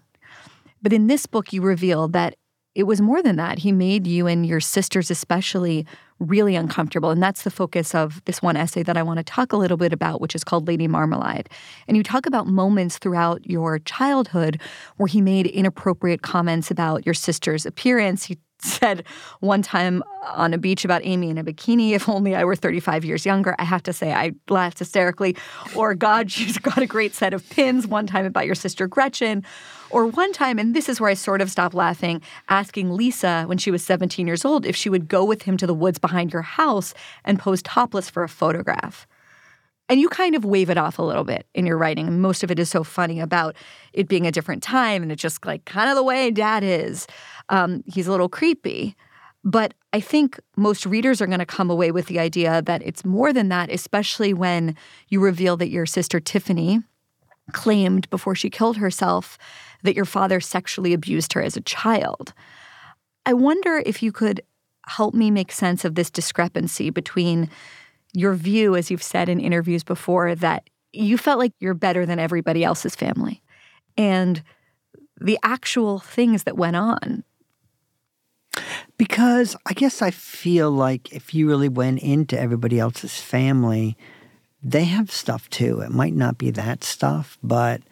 But 0.82 0.92
in 0.92 1.06
this 1.06 1.26
book, 1.26 1.52
you 1.52 1.62
reveal 1.62 2.08
that 2.08 2.36
it 2.77 2.83
was 2.83 3.01
more 3.01 3.22
than 3.22 3.37
that. 3.37 3.61
He 3.61 3.72
made 3.72 4.07
you 4.07 4.27
and 4.27 4.45
your 4.45 4.61
sisters, 4.61 5.11
especially, 5.11 5.87
really 6.18 6.55
uncomfortable. 6.55 7.11
And 7.11 7.22
that's 7.22 7.43
the 7.43 7.51
focus 7.51 7.95
of 7.95 8.22
this 8.27 8.43
one 8.43 8.55
essay 8.55 8.83
that 8.83 8.99
I 8.99 9.03
want 9.03 9.16
to 9.16 9.24
talk 9.24 9.55
a 9.55 9.57
little 9.57 9.79
bit 9.79 9.95
about, 9.95 10.20
which 10.20 10.35
is 10.35 10.45
called 10.45 10.68
Lady 10.68 10.87
Marmalade. 10.87 11.49
And 11.89 11.97
you 11.97 12.03
talk 12.03 12.27
about 12.27 12.47
moments 12.47 12.99
throughout 12.99 13.47
your 13.47 13.79
childhood 13.79 14.61
where 14.99 15.07
he 15.07 15.22
made 15.22 15.47
inappropriate 15.47 16.20
comments 16.20 16.70
about 16.70 17.07
your 17.07 17.14
sister's 17.14 17.64
appearance. 17.64 18.24
He 18.24 18.37
said 18.59 19.05
one 19.41 19.62
time 19.62 20.03
on 20.35 20.53
a 20.53 20.59
beach 20.59 20.85
about 20.85 21.01
Amy 21.05 21.31
in 21.31 21.39
a 21.39 21.45
bikini, 21.45 21.93
if 21.93 22.11
only 22.11 22.35
I 22.35 22.45
were 22.45 22.57
35 22.57 23.07
years 23.07 23.24
younger. 23.24 23.57
I 23.59 23.64
have 23.64 23.83
to 23.85 23.93
say, 23.95 24.12
I 24.12 24.33
laughed 24.51 24.81
hysterically. 24.81 25.35
Or, 25.74 25.95
God, 25.95 26.31
she's 26.31 26.59
got 26.59 26.79
a 26.79 26.87
great 26.87 27.14
set 27.14 27.33
of 27.33 27.49
pins. 27.49 27.87
One 27.87 28.07
time 28.07 28.27
about 28.27 28.45
your 28.45 28.55
sister 28.55 28.87
Gretchen. 28.87 29.45
Or 29.91 30.07
one 30.07 30.32
time, 30.32 30.59
and 30.59 30.74
this 30.74 30.89
is 30.89 31.01
where 31.01 31.11
I 31.11 31.14
sort 31.14 31.41
of 31.41 31.51
stopped 31.51 31.74
laughing, 31.74 32.20
asking 32.49 32.91
Lisa 32.91 33.45
when 33.47 33.59
she 33.59 33.70
was 33.70 33.84
17 33.84 34.26
years 34.26 34.45
old 34.45 34.66
if 34.66 34.74
she 34.74 34.89
would 34.89 35.09
go 35.09 35.24
with 35.24 35.43
him 35.43 35.57
to 35.59 35.66
the 35.66 35.74
woods 35.74 35.99
behind 35.99 36.32
your 36.32 36.43
house 36.43 36.93
and 37.24 37.39
pose 37.39 37.62
topless 37.62 38.11
for 38.11 38.22
a 38.22 38.28
photograph. 38.28 39.07
And 39.89 40.01
you 40.01 40.09
kind 40.09 40.34
of 40.34 40.45
wave 40.45 40.68
it 40.68 40.78
off 40.78 40.99
a 40.99 41.03
little 41.03 41.22
bit 41.22 41.47
in 41.55 41.64
your 41.64 41.78
writing. 41.78 42.09
And 42.09 42.20
most 42.20 42.43
of 42.43 42.51
it 42.51 42.59
is 42.59 42.68
so 42.68 42.82
funny 42.82 43.20
about 43.20 43.55
it 43.93 44.09
being 44.09 44.26
a 44.26 44.32
different 44.32 44.62
time 44.62 45.03
and 45.03 45.12
it's 45.12 45.22
just 45.22 45.47
like 45.47 45.64
kind 45.64 45.89
of 45.89 45.95
the 45.95 46.03
way 46.03 46.30
dad 46.32 46.64
is. 46.64 47.07
Um, 47.49 47.84
he's 47.87 48.09
a 48.09 48.11
little 48.11 48.28
creepy. 48.28 48.97
But 49.45 49.74
I 49.93 50.01
think 50.01 50.41
most 50.57 50.87
readers 50.87 51.22
are 51.22 51.26
going 51.28 51.39
to 51.39 51.47
come 51.47 51.70
away 51.70 51.93
with 51.93 52.07
the 52.07 52.18
idea 52.18 52.62
that 52.62 52.82
it's 52.84 53.05
more 53.05 53.32
than 53.32 53.49
that, 53.51 53.70
especially 53.70 54.34
when 54.34 54.74
you 55.09 55.20
reveal 55.20 55.57
that 55.59 55.68
your 55.68 55.87
sister 55.87 56.18
Tiffany 56.18 56.82
claimed 57.53 58.09
before 58.11 58.34
she 58.34 58.51
killed 58.51 58.76
herself 58.76 59.38
that 59.82 59.94
your 59.94 60.05
father 60.05 60.40
sexually 60.40 60.92
abused 60.92 61.32
her 61.32 61.42
as 61.42 61.57
a 61.57 61.62
child. 61.62 62.32
I 63.24 63.32
wonder 63.32 63.82
if 63.84 64.03
you 64.03 64.12
could 64.12 64.40
help 64.86 65.14
me 65.14 65.30
make 65.30 65.53
sense 65.53 65.84
of 65.84 65.94
this 65.94 66.11
discrepancy 66.11 66.90
between 66.90 67.51
your 68.12 68.34
view, 68.34 68.76
as 68.76 68.90
you've 68.90 69.03
said 69.03 69.28
in 69.28 69.40
interviews 69.40 69.82
before, 69.82 70.34
that 70.34 70.68
you 70.92 71.18
felt 71.18 71.38
like 71.38 71.53
you're 71.61 71.74
better 71.74 72.07
than 72.07 72.18
everybody 72.18 72.64
else's 72.64 72.94
family, 72.94 73.42
and 73.97 74.42
the 75.20 75.38
actual 75.42 75.99
things 75.99 76.44
that 76.44 76.57
went 76.57 76.76
on 76.76 77.24
because 78.99 79.57
I 79.66 79.74
guess 79.74 80.03
I 80.03 80.11
feel 80.11 80.70
like 80.70 81.12
if 81.12 81.34
you 81.34 81.49
really 81.49 81.68
went 81.68 82.01
into 82.01 82.38
everybody 82.38 82.78
else's 82.78 83.20
family, 83.20 83.97
they 84.66 84.84
have 84.84 85.12
stuff 85.12 85.48
too. 85.48 85.80
It 85.80 85.92
might 85.92 86.14
not 86.14 86.38
be 86.38 86.50
that 86.50 86.82
stuff, 86.82 87.38
but 87.42 87.82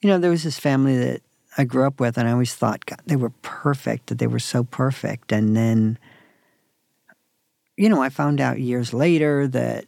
you 0.00 0.10
know, 0.10 0.18
there 0.18 0.30
was 0.30 0.42
this 0.42 0.58
family 0.58 0.96
that 0.98 1.22
I 1.56 1.64
grew 1.64 1.86
up 1.86 2.00
with, 2.00 2.18
and 2.18 2.28
I 2.28 2.32
always 2.32 2.54
thought 2.54 2.84
God, 2.84 3.00
they 3.06 3.16
were 3.16 3.30
perfect, 3.42 4.08
that 4.08 4.18
they 4.18 4.26
were 4.26 4.40
so 4.40 4.64
perfect. 4.64 5.30
And 5.30 5.56
then, 5.56 5.98
you 7.76 7.88
know, 7.88 8.02
I 8.02 8.08
found 8.08 8.40
out 8.40 8.58
years 8.58 8.92
later 8.92 9.46
that 9.48 9.86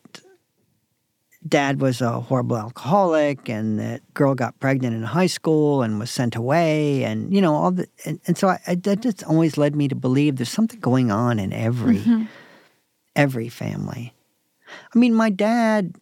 dad 1.46 1.80
was 1.80 2.00
a 2.00 2.20
horrible 2.20 2.56
alcoholic 2.56 3.48
and 3.48 3.78
that 3.80 4.02
girl 4.14 4.34
got 4.34 4.58
pregnant 4.60 4.94
in 4.94 5.02
high 5.02 5.26
school 5.26 5.82
and 5.82 5.98
was 5.98 6.10
sent 6.10 6.34
away 6.34 7.04
and 7.04 7.32
you 7.32 7.40
know 7.40 7.54
all 7.54 7.70
the 7.70 7.86
and, 8.04 8.20
and 8.26 8.36
so 8.36 8.48
I, 8.48 8.60
I, 8.66 8.74
that 8.74 9.00
just 9.00 9.22
always 9.22 9.56
led 9.56 9.76
me 9.76 9.86
to 9.86 9.94
believe 9.94 10.34
there's 10.36 10.48
something 10.48 10.80
going 10.80 11.12
on 11.12 11.38
in 11.38 11.52
every 11.52 11.98
mm-hmm. 11.98 12.24
every 13.14 13.48
family 13.48 14.12
i 14.92 14.98
mean 14.98 15.14
my 15.14 15.30
dad 15.30 15.94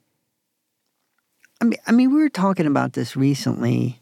i 1.61 1.65
mean 1.65 1.79
i 1.87 1.93
mean 1.93 2.15
we 2.15 2.21
were 2.21 2.29
talking 2.29 2.67
about 2.67 2.93
this 2.95 3.17
recently 3.17 4.01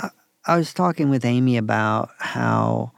I, 0.00 0.10
I 0.44 0.56
was 0.56 0.72
talking 0.74 1.10
with 1.10 1.24
amy 1.24 1.56
about 1.56 2.10
how 2.18 2.92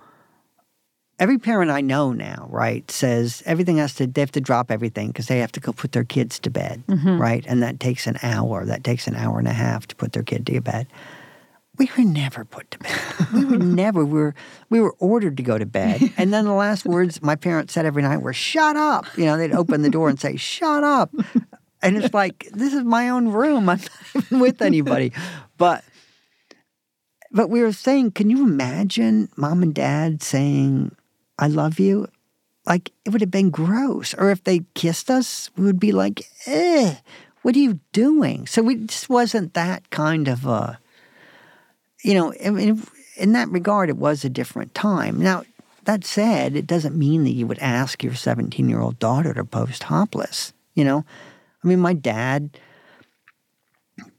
every 1.20 1.38
parent 1.38 1.70
I 1.70 1.82
know 1.82 2.12
now, 2.12 2.48
right, 2.50 2.90
says 2.90 3.42
everything 3.46 3.76
has 3.76 3.94
to, 3.96 4.06
they 4.06 4.22
have 4.22 4.32
to 4.32 4.40
drop 4.40 4.70
everything 4.70 5.08
because 5.08 5.28
they 5.28 5.38
have 5.38 5.52
to 5.52 5.60
go 5.60 5.72
put 5.72 5.92
their 5.92 6.02
kids 6.02 6.38
to 6.40 6.50
bed, 6.50 6.82
mm-hmm. 6.88 7.20
right? 7.20 7.44
And 7.46 7.62
that 7.62 7.78
takes 7.78 8.06
an 8.06 8.18
hour, 8.22 8.64
that 8.64 8.82
takes 8.82 9.06
an 9.06 9.14
hour 9.14 9.38
and 9.38 9.46
a 9.46 9.52
half 9.52 9.86
to 9.88 9.96
put 9.96 10.12
their 10.12 10.22
kid 10.22 10.46
to 10.46 10.60
bed. 10.60 10.88
We 11.76 11.90
were 11.96 12.04
never 12.04 12.44
put 12.44 12.70
to 12.72 12.78
bed. 12.78 12.96
We 13.32 13.44
were 13.44 13.58
never, 13.58 14.04
we 14.04 14.18
were, 14.18 14.34
we 14.70 14.80
were 14.80 14.94
ordered 14.98 15.36
to 15.36 15.42
go 15.42 15.56
to 15.56 15.66
bed. 15.66 16.12
And 16.16 16.32
then 16.32 16.46
the 16.46 16.52
last 16.52 16.84
words 16.84 17.22
my 17.22 17.36
parents 17.36 17.74
said 17.74 17.86
every 17.86 18.02
night 18.02 18.22
were, 18.22 18.32
shut 18.32 18.76
up. 18.76 19.06
You 19.16 19.26
know, 19.26 19.36
they'd 19.36 19.52
open 19.52 19.82
the 19.82 19.90
door 19.90 20.08
and 20.08 20.18
say, 20.18 20.36
shut 20.36 20.82
up. 20.82 21.14
And 21.82 21.96
it's 21.96 22.14
like, 22.14 22.48
this 22.52 22.74
is 22.74 22.84
my 22.84 23.08
own 23.08 23.28
room. 23.28 23.68
I'm 23.68 23.78
not 23.78 24.00
even 24.14 24.40
with 24.40 24.62
anybody. 24.62 25.12
But, 25.56 25.84
but 27.30 27.48
we 27.50 27.62
were 27.62 27.72
saying, 27.72 28.12
can 28.12 28.30
you 28.30 28.44
imagine 28.44 29.28
mom 29.36 29.62
and 29.62 29.74
dad 29.74 30.22
saying, 30.22 30.94
I 31.38 31.46
love 31.46 31.78
you, 31.78 32.08
like 32.66 32.92
it 33.04 33.10
would 33.10 33.22
have 33.22 33.30
been 33.30 33.50
gross. 33.50 34.14
Or 34.14 34.30
if 34.30 34.44
they 34.44 34.60
kissed 34.74 35.10
us, 35.10 35.50
we 35.56 35.64
would 35.64 35.80
be 35.80 35.92
like, 35.92 36.22
eh, 36.46 36.96
what 37.42 37.56
are 37.56 37.60
you 37.60 37.80
doing? 37.92 38.46
So 38.46 38.62
we 38.62 38.76
just 38.76 39.08
wasn't 39.08 39.54
that 39.54 39.88
kind 39.90 40.28
of 40.28 40.46
a, 40.46 40.78
you 42.04 42.14
know, 42.14 42.34
I 42.44 42.50
mean, 42.50 42.82
in 43.16 43.32
that 43.32 43.48
regard, 43.48 43.88
it 43.88 43.96
was 43.96 44.24
a 44.24 44.30
different 44.30 44.74
time. 44.74 45.20
Now, 45.20 45.44
that 45.84 46.04
said, 46.04 46.56
it 46.56 46.66
doesn't 46.66 46.96
mean 46.96 47.24
that 47.24 47.30
you 47.30 47.46
would 47.46 47.58
ask 47.58 48.02
your 48.04 48.14
17 48.14 48.68
year 48.68 48.80
old 48.80 48.98
daughter 48.98 49.32
to 49.34 49.44
post 49.44 49.82
topless. 49.82 50.52
You 50.74 50.84
know, 50.84 51.04
I 51.62 51.68
mean, 51.68 51.80
my 51.80 51.92
dad 51.92 52.58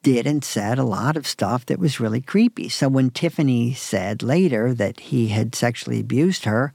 did 0.03 0.27
and 0.27 0.43
said 0.43 0.77
a 0.77 0.83
lot 0.83 1.17
of 1.17 1.27
stuff 1.27 1.65
that 1.65 1.79
was 1.79 1.99
really 1.99 2.21
creepy. 2.21 2.69
So 2.69 2.87
when 2.87 3.09
Tiffany 3.09 3.73
said 3.73 4.23
later 4.23 4.73
that 4.73 4.99
he 4.99 5.29
had 5.29 5.55
sexually 5.55 5.99
abused 5.99 6.45
her, 6.45 6.73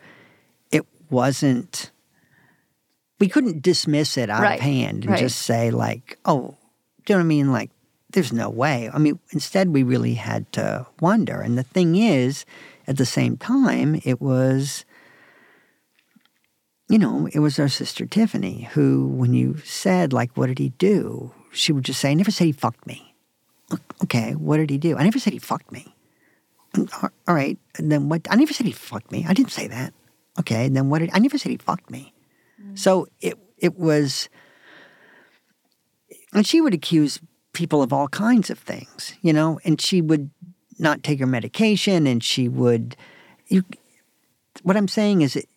it 0.70 0.86
wasn't 1.10 1.90
we 3.18 3.28
couldn't 3.28 3.62
dismiss 3.62 4.16
it 4.16 4.28
out 4.30 4.42
right. 4.42 4.58
of 4.58 4.60
hand 4.60 5.04
and 5.04 5.12
right. 5.12 5.20
just 5.20 5.42
say 5.42 5.70
like, 5.70 6.18
oh, 6.24 6.56
do 7.04 7.12
you 7.12 7.14
know 7.14 7.20
what 7.20 7.24
I 7.24 7.28
mean? 7.28 7.52
Like, 7.52 7.70
there's 8.10 8.32
no 8.32 8.50
way. 8.50 8.90
I 8.92 8.98
mean, 8.98 9.18
instead 9.30 9.70
we 9.70 9.82
really 9.82 10.14
had 10.14 10.50
to 10.52 10.86
wonder. 11.00 11.40
And 11.40 11.56
the 11.56 11.62
thing 11.62 11.96
is, 11.96 12.44
at 12.86 12.98
the 12.98 13.06
same 13.06 13.36
time, 13.36 14.00
it 14.04 14.20
was, 14.20 14.84
you 16.88 16.98
know, 16.98 17.28
it 17.32 17.40
was 17.40 17.58
our 17.58 17.68
sister 17.68 18.06
Tiffany 18.06 18.68
who, 18.72 19.08
when 19.08 19.34
you 19.34 19.56
said 19.58 20.12
like, 20.12 20.36
what 20.36 20.46
did 20.46 20.58
he 20.58 20.70
do? 20.70 21.32
She 21.52 21.72
would 21.72 21.84
just 21.84 22.00
say, 22.00 22.10
I 22.10 22.14
never 22.14 22.30
said 22.30 22.44
he 22.44 22.52
fucked 22.52 22.86
me. 22.86 23.14
Okay, 24.04 24.32
what 24.34 24.58
did 24.58 24.70
he 24.70 24.78
do? 24.78 24.96
I 24.96 25.02
never 25.02 25.18
said 25.18 25.32
he 25.32 25.38
fucked 25.38 25.72
me. 25.72 25.94
All 27.02 27.10
right, 27.34 27.58
and 27.78 27.90
then 27.90 28.08
what? 28.08 28.26
I 28.30 28.36
never 28.36 28.52
said 28.52 28.66
he 28.66 28.72
fucked 28.72 29.10
me. 29.10 29.24
I 29.26 29.32
didn't 29.32 29.50
say 29.50 29.66
that. 29.66 29.94
Okay, 30.38 30.66
and 30.66 30.76
then 30.76 30.90
what 30.90 30.98
did 30.98 31.10
I 31.14 31.18
never 31.18 31.38
said 31.38 31.50
he 31.50 31.56
fucked 31.56 31.90
me. 31.90 32.12
Mm. 32.62 32.78
So 32.78 33.08
it 33.20 33.38
it 33.56 33.78
was 33.78 34.28
and 36.34 36.46
she 36.46 36.60
would 36.60 36.74
accuse 36.74 37.18
people 37.54 37.82
of 37.82 37.92
all 37.92 38.08
kinds 38.08 38.50
of 38.50 38.58
things, 38.58 39.14
you 39.22 39.32
know, 39.32 39.58
and 39.64 39.80
she 39.80 40.02
would 40.02 40.30
not 40.78 41.02
take 41.02 41.18
her 41.20 41.26
medication 41.26 42.06
and 42.06 42.22
she 42.22 42.46
would 42.48 42.94
you 43.48 43.64
what 44.62 44.76
I'm 44.76 44.88
saying 44.88 45.22
is 45.22 45.36
it 45.36 45.48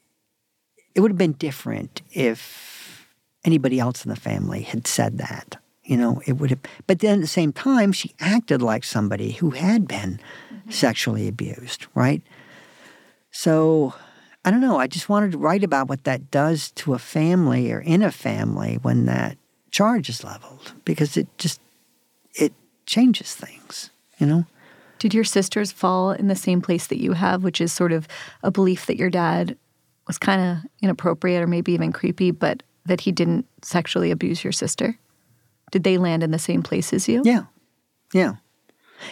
it 0.95 1.01
would 1.01 1.11
have 1.11 1.17
been 1.17 1.33
different 1.33 2.01
if 2.11 3.07
anybody 3.43 3.79
else 3.79 4.03
in 4.03 4.09
the 4.09 4.15
family 4.15 4.61
had 4.61 4.87
said 4.87 5.17
that. 5.17 5.57
You 5.83 5.97
know, 5.97 6.21
it 6.27 6.33
would 6.33 6.51
have 6.51 6.59
but 6.85 6.99
then 6.99 7.15
at 7.15 7.21
the 7.21 7.27
same 7.27 7.51
time 7.51 7.91
she 7.91 8.13
acted 8.19 8.61
like 8.61 8.83
somebody 8.83 9.31
who 9.31 9.51
had 9.51 9.87
been 9.87 10.19
mm-hmm. 10.53 10.69
sexually 10.69 11.27
abused, 11.27 11.87
right? 11.95 12.21
So 13.31 13.95
I 14.45 14.51
don't 14.51 14.61
know. 14.61 14.77
I 14.77 14.87
just 14.87 15.09
wanted 15.09 15.31
to 15.31 15.37
write 15.37 15.63
about 15.63 15.89
what 15.89 16.03
that 16.03 16.31
does 16.31 16.71
to 16.71 16.93
a 16.93 16.99
family 16.99 17.71
or 17.71 17.79
in 17.79 18.03
a 18.03 18.11
family 18.11 18.77
when 18.81 19.05
that 19.05 19.37
charge 19.71 20.09
is 20.09 20.23
leveled 20.23 20.73
because 20.85 21.17
it 21.17 21.27
just 21.37 21.59
it 22.35 22.53
changes 22.85 23.33
things, 23.33 23.89
you 24.19 24.27
know. 24.27 24.45
Did 24.99 25.13
your 25.13 25.23
sisters 25.23 25.71
fall 25.71 26.11
in 26.11 26.27
the 26.27 26.35
same 26.35 26.61
place 26.61 26.87
that 26.87 27.01
you 27.01 27.13
have, 27.13 27.43
which 27.43 27.61
is 27.61 27.71
sort 27.71 27.93
of 27.93 28.07
a 28.43 28.51
belief 28.51 28.85
that 28.85 28.97
your 28.97 29.09
dad 29.09 29.57
was 30.09 30.17
kind 30.17 30.41
of 30.41 30.69
inappropriate 30.81 31.43
or 31.43 31.47
maybe 31.47 31.71
even 31.71 31.93
creepy, 31.93 32.31
but 32.31 32.63
that 32.87 33.01
he 33.01 33.11
didn't 33.11 33.45
sexually 33.61 34.09
abuse 34.09 34.43
your 34.43 34.51
sister? 34.51 34.97
Did 35.71 35.83
they 35.83 35.99
land 35.99 36.23
in 36.23 36.31
the 36.31 36.39
same 36.39 36.63
place 36.63 36.91
as 36.93 37.07
you? 37.07 37.21
Yeah. 37.23 37.43
Yeah. 38.11 38.37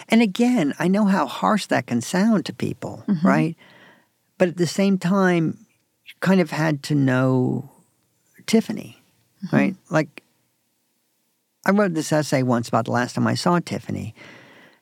And 0.09 0.23
again, 0.23 0.73
I 0.79 0.87
know 0.87 1.05
how 1.05 1.27
harsh 1.27 1.67
that 1.67 1.85
can 1.85 2.01
sound 2.01 2.47
to 2.47 2.53
people, 2.53 3.03
mm-hmm. 3.07 3.25
right? 3.25 3.55
But 4.39 4.47
at 4.47 4.57
the 4.57 4.65
same 4.65 4.97
time, 4.97 5.59
you 6.07 6.13
kind 6.19 6.41
of 6.41 6.49
had 6.49 6.81
to 6.83 6.95
know 6.95 7.69
Tiffany, 8.47 8.99
mm-hmm. 9.45 9.55
right? 9.55 9.75
Like, 9.91 10.23
I 11.63 11.71
wrote 11.71 11.93
this 11.93 12.11
essay 12.11 12.41
once 12.41 12.67
about 12.67 12.85
the 12.85 12.91
last 12.91 13.13
time 13.13 13.27
I 13.27 13.35
saw 13.35 13.59
Tiffany. 13.59 14.15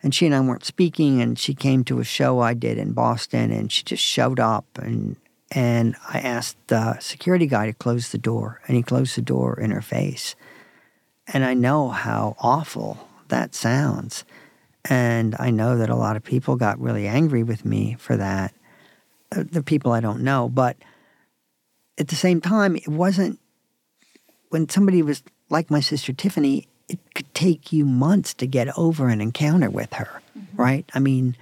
And 0.02 0.16
she 0.16 0.28
and 0.28 0.36
I 0.36 0.40
weren't 0.40 0.64
speaking, 0.64 1.20
and 1.20 1.38
she 1.38 1.54
came 1.54 1.84
to 1.86 2.00
a 2.00 2.06
show 2.06 2.40
I 2.40 2.54
did 2.54 2.78
in 2.78 2.94
Boston, 2.94 3.52
and 3.52 3.72
she 3.72 3.84
just 3.84 4.04
showed 4.04 4.40
up. 4.40 4.66
And, 4.78 5.18
and 5.52 5.96
I 6.10 6.20
asked 6.20 6.58
the 6.68 6.98
security 7.00 7.48
guy 7.48 7.68
to 7.68 7.74
close 7.74 8.10
the 8.10 8.18
door, 8.18 8.62
and 8.68 8.76
he 8.76 8.84
closed 8.84 9.16
the 9.16 9.22
door 9.22 9.60
in 9.60 9.72
her 9.72 9.82
face. 9.82 10.36
And 11.28 11.44
I 11.44 11.54
know 11.54 11.90
how 11.90 12.36
awful 12.40 13.08
that 13.30 13.56
sounds. 13.56 14.26
And 14.88 15.36
I 15.40 15.50
know 15.50 15.78
that 15.78 15.90
a 15.90 15.96
lot 15.96 16.16
of 16.16 16.24
people 16.24 16.56
got 16.56 16.80
really 16.80 17.08
angry 17.08 17.42
with 17.42 17.66
me 17.66 17.96
for 18.00 18.16
that 18.18 18.54
uh, 19.36 19.44
the 19.52 19.64
people 19.64 19.92
I 19.92 20.00
don't 20.00 20.22
know, 20.22 20.48
but 20.50 20.78
at 21.98 22.10
the 22.10 22.16
same 22.16 22.42
time, 22.42 22.76
it 22.76 22.88
wasn't 22.88 23.40
when 24.50 24.70
somebody 24.70 25.02
was 25.02 25.24
like 25.50 25.72
my 25.72 25.80
sister 25.80 26.14
Tiffany, 26.14 26.68
it 26.88 27.00
could 27.16 27.34
take 27.34 27.74
you 27.74 27.86
months 27.86 28.34
to 28.36 28.48
get 28.48 28.78
over 28.78 29.10
an 29.10 29.22
encounter 29.22 29.70
with 29.70 29.94
her, 29.94 30.22
mm-hmm. 30.38 30.62
right? 30.62 30.90
I 30.94 31.00
mean, 31.00 31.36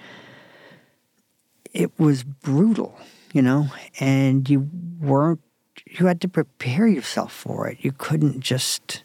it 1.73 1.91
was 1.99 2.23
brutal, 2.23 2.97
you 3.33 3.41
know, 3.41 3.67
and 3.99 4.49
you 4.49 4.69
weren't, 5.01 5.41
you 5.87 6.05
had 6.05 6.21
to 6.21 6.29
prepare 6.29 6.87
yourself 6.87 7.33
for 7.33 7.67
it. 7.67 7.79
You 7.81 7.91
couldn't 7.91 8.39
just, 8.39 9.03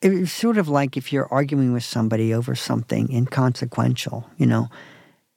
it 0.00 0.10
was 0.10 0.32
sort 0.32 0.56
of 0.56 0.68
like 0.68 0.96
if 0.96 1.12
you're 1.12 1.30
arguing 1.30 1.72
with 1.72 1.84
somebody 1.84 2.32
over 2.32 2.54
something 2.54 3.12
inconsequential, 3.12 4.30
you 4.38 4.46
know, 4.46 4.68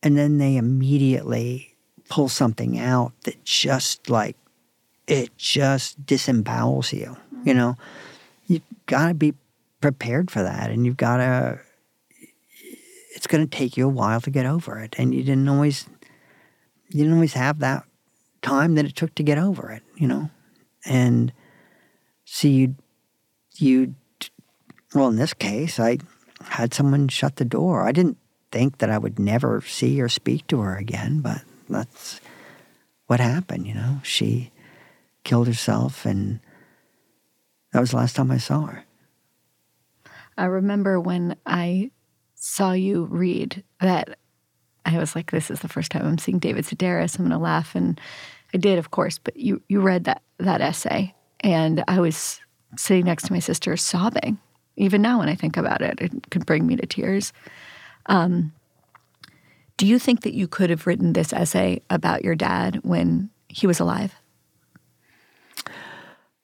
and 0.01 0.17
then 0.17 0.37
they 0.37 0.55
immediately 0.55 1.75
pull 2.09 2.29
something 2.29 2.79
out 2.79 3.11
that 3.23 3.43
just 3.43 4.09
like, 4.09 4.37
it 5.07 5.35
just 5.35 6.05
disembowels 6.05 6.93
you, 6.93 7.17
you 7.43 7.53
know. 7.53 7.75
You've 8.45 8.61
got 8.85 9.07
to 9.07 9.13
be 9.13 9.33
prepared 9.81 10.29
for 10.29 10.43
that, 10.43 10.69
and 10.69 10.85
you've 10.85 10.97
got 10.97 11.17
to, 11.17 11.59
it's 13.15 13.27
going 13.27 13.47
to 13.47 13.57
take 13.57 13.77
you 13.77 13.85
a 13.87 13.89
while 13.89 14.21
to 14.21 14.29
get 14.29 14.45
over 14.45 14.79
it. 14.79 14.95
And 14.97 15.13
you 15.13 15.23
didn't 15.23 15.49
always, 15.49 15.87
you 16.93 17.03
didn't 17.03 17.13
always 17.13 17.33
have 17.33 17.59
that 17.59 17.83
time 18.41 18.75
that 18.75 18.85
it 18.85 18.95
took 18.95 19.15
to 19.15 19.23
get 19.23 19.37
over 19.37 19.71
it, 19.71 19.83
you 19.95 20.07
know. 20.07 20.29
And 20.85 21.31
so 22.25 22.47
you, 22.47 22.75
you, 23.55 23.95
well, 24.93 25.07
in 25.07 25.15
this 25.15 25.33
case, 25.33 25.79
I 25.79 25.99
had 26.43 26.73
someone 26.73 27.07
shut 27.07 27.37
the 27.37 27.45
door. 27.45 27.87
I 27.87 27.91
didn't 27.91 28.17
think 28.51 28.79
that 28.79 28.89
I 28.89 28.97
would 28.97 29.19
never 29.19 29.61
see 29.61 30.01
or 30.01 30.09
speak 30.09 30.47
to 30.47 30.59
her 30.59 30.75
again, 30.75 31.21
but 31.21 31.41
that's 31.69 32.19
what 33.07 33.19
happened, 33.19 33.67
you 33.67 33.73
know. 33.73 33.99
She 34.03 34.51
killed 35.23 35.47
herself, 35.47 36.05
and 36.05 36.39
that 37.71 37.79
was 37.79 37.91
the 37.91 37.97
last 37.97 38.15
time 38.15 38.31
I 38.31 38.37
saw 38.37 38.65
her. 38.65 38.85
I 40.37 40.45
remember 40.45 40.99
when 40.99 41.35
I 41.45 41.91
saw 42.35 42.71
you 42.71 43.05
read 43.05 43.63
that 43.79 44.17
I 44.85 44.97
was 44.97 45.15
like, 45.15 45.31
this 45.31 45.51
is 45.51 45.59
the 45.59 45.67
first 45.67 45.91
time 45.91 46.05
I'm 46.05 46.17
seeing 46.17 46.39
David 46.39 46.65
Sedaris. 46.65 47.17
I'm 47.17 47.25
going 47.25 47.31
to 47.31 47.43
laugh. 47.43 47.75
And 47.75 47.99
I 48.53 48.57
did, 48.57 48.79
of 48.79 48.91
course, 48.91 49.17
but 49.17 49.37
you, 49.37 49.61
you 49.69 49.81
read 49.81 50.05
that, 50.05 50.21
that 50.39 50.61
essay. 50.61 51.13
And 51.41 51.83
I 51.87 51.99
was 51.99 52.39
sitting 52.77 53.05
next 53.05 53.27
to 53.27 53.33
my 53.33 53.39
sister 53.39 53.75
sobbing. 53.77 54.39
Even 54.77 55.01
now, 55.01 55.19
when 55.19 55.29
I 55.29 55.35
think 55.35 55.57
about 55.57 55.81
it, 55.81 55.99
it 56.01 56.29
could 56.31 56.45
bring 56.45 56.65
me 56.65 56.75
to 56.77 56.85
tears. 56.85 57.33
Um, 58.07 58.53
do 59.77 59.85
you 59.85 59.99
think 59.99 60.21
that 60.21 60.33
you 60.33 60.47
could 60.47 60.69
have 60.69 60.87
written 60.87 61.13
this 61.13 61.33
essay 61.33 61.81
about 61.89 62.23
your 62.23 62.35
dad 62.35 62.79
when 62.83 63.29
he 63.47 63.67
was 63.67 63.79
alive? 63.79 64.15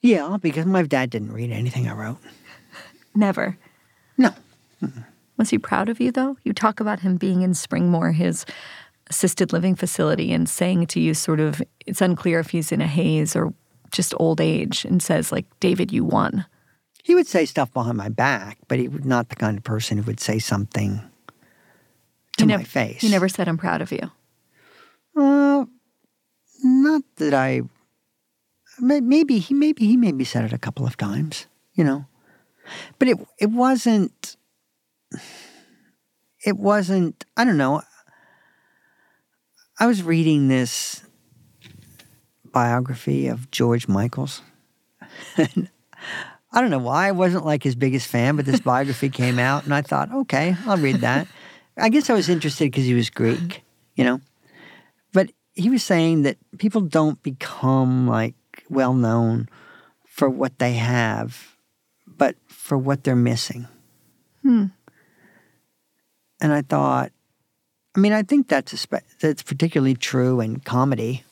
Yeah, 0.02 0.38
because 0.40 0.66
my 0.66 0.84
dad 0.84 1.10
didn't 1.10 1.34
read 1.34 1.52
anything 1.52 1.88
I 1.88 1.94
wrote. 1.94 2.18
Never. 3.16 3.58
No. 4.18 4.32
Was 5.38 5.50
he 5.50 5.58
proud 5.60 5.88
of 5.90 6.00
you, 6.00 6.12
though? 6.12 6.38
You 6.44 6.54
talk 6.54 6.80
about 6.80 7.02
him 7.02 7.18
being 7.18 7.42
in 7.44 7.52
Springmoor, 7.52 8.14
his 8.14 8.46
assisted 9.10 9.54
living 9.54 9.76
facility, 9.76 10.34
and 10.34 10.50
saying 10.50 10.88
to 10.88 11.00
you, 11.00 11.14
sort 11.14 11.40
of, 11.40 11.62
it's 11.86 12.02
unclear 12.02 12.40
if 12.40 12.50
he's 12.50 12.72
in 12.72 12.82
a 12.82 12.88
haze 12.88 13.36
or 13.36 13.54
just 13.92 14.14
old 14.18 14.42
age, 14.42 14.84
and 14.84 15.02
says, 15.02 15.32
like, 15.32 15.46
David, 15.60 15.94
you 15.94 16.04
won. 16.04 16.46
He 17.04 17.16
would 17.16 17.28
say 17.28 17.46
stuff 17.46 17.72
behind 17.72 17.98
my 17.98 18.10
back, 18.10 18.58
but 18.68 18.80
he 18.80 18.90
was 18.90 19.06
not 19.06 19.30
the 19.30 19.36
kind 19.36 19.58
of 19.58 19.64
person 19.64 19.98
who 19.98 20.04
would 20.04 20.20
say 20.20 20.40
something 20.40 21.00
to 22.38 22.46
He 22.46 22.58
my 22.58 22.64
face. 22.64 23.00
He 23.02 23.10
never 23.10 23.30
said, 23.30 23.48
I'm 23.48 23.58
proud 23.58 23.82
of 23.82 23.92
you. 23.94 24.12
Uh, 25.16 25.66
not 26.64 27.04
that 27.16 27.34
I. 27.34 27.62
Maybe 28.80 29.40
he 29.40 29.54
maybe 29.54 29.88
he 29.88 29.98
maybe 29.98 30.24
said 30.24 30.44
it 30.44 30.54
a 30.54 30.58
couple 30.58 30.86
of 30.86 30.98
times, 30.98 31.48
you 31.74 31.84
know, 31.84 32.06
but 33.00 33.08
it 33.08 33.18
it 33.40 33.52
wasn't. 33.52 34.36
It 36.46 36.58
wasn't. 36.58 37.26
I 37.36 37.44
don't 37.44 37.58
know. 37.58 37.82
I 39.80 39.86
was 39.86 40.04
reading 40.04 40.48
this 40.48 41.04
biography 42.52 43.28
of 43.28 43.52
George 43.52 43.88
Michaels. 43.88 44.42
I 45.38 46.62
don't 46.62 46.72
know 46.72 46.80
why 46.80 47.08
I 47.08 47.12
wasn't 47.12 47.46
like 47.46 47.64
his 47.64 47.76
biggest 47.76 48.08
fan, 48.08 48.36
but 48.36 48.46
this 48.46 48.60
biography 48.60 49.10
came 49.10 49.38
out, 49.38 49.66
and 49.66 49.74
I 49.74 49.82
thought, 49.82 50.12
okay, 50.12 50.56
I'll 50.66 50.78
read 50.78 51.02
that. 51.02 51.28
I 51.78 51.90
guess 51.90 52.10
I 52.10 52.14
was 52.14 52.30
interested 52.30 52.72
because 52.72 52.86
he 52.86 52.96
was 52.96 53.10
Greek, 53.10 53.64
you 53.96 54.04
know. 54.04 54.22
But 55.14 55.32
he 55.54 55.70
was 55.70 55.84
saying 55.84 56.24
that 56.24 56.38
people 56.58 56.82
don't 56.82 57.22
become 57.22 58.08
like 58.08 58.36
well 58.70 58.94
known 58.94 59.50
for 60.06 60.30
what 60.30 60.58
they 60.58 60.74
have, 60.74 61.56
but 62.08 62.36
for 62.48 62.78
what 62.78 63.04
they're 63.04 63.16
missing. 63.16 63.68
Hmm. 64.42 64.66
And 66.40 66.54
I 66.54 66.62
thought, 66.62 67.12
I 67.96 68.00
mean, 68.00 68.14
I 68.14 68.24
think 68.24 68.48
that's 68.48 68.80
spe- 68.80 69.20
that's 69.20 69.42
particularly 69.42 69.96
true 69.96 70.40
in 70.40 70.60
comedy. 70.60 71.24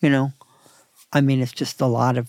You 0.00 0.10
know, 0.10 0.32
I 1.12 1.20
mean, 1.20 1.40
it's 1.40 1.52
just 1.52 1.80
a 1.80 1.86
lot 1.86 2.16
of 2.16 2.28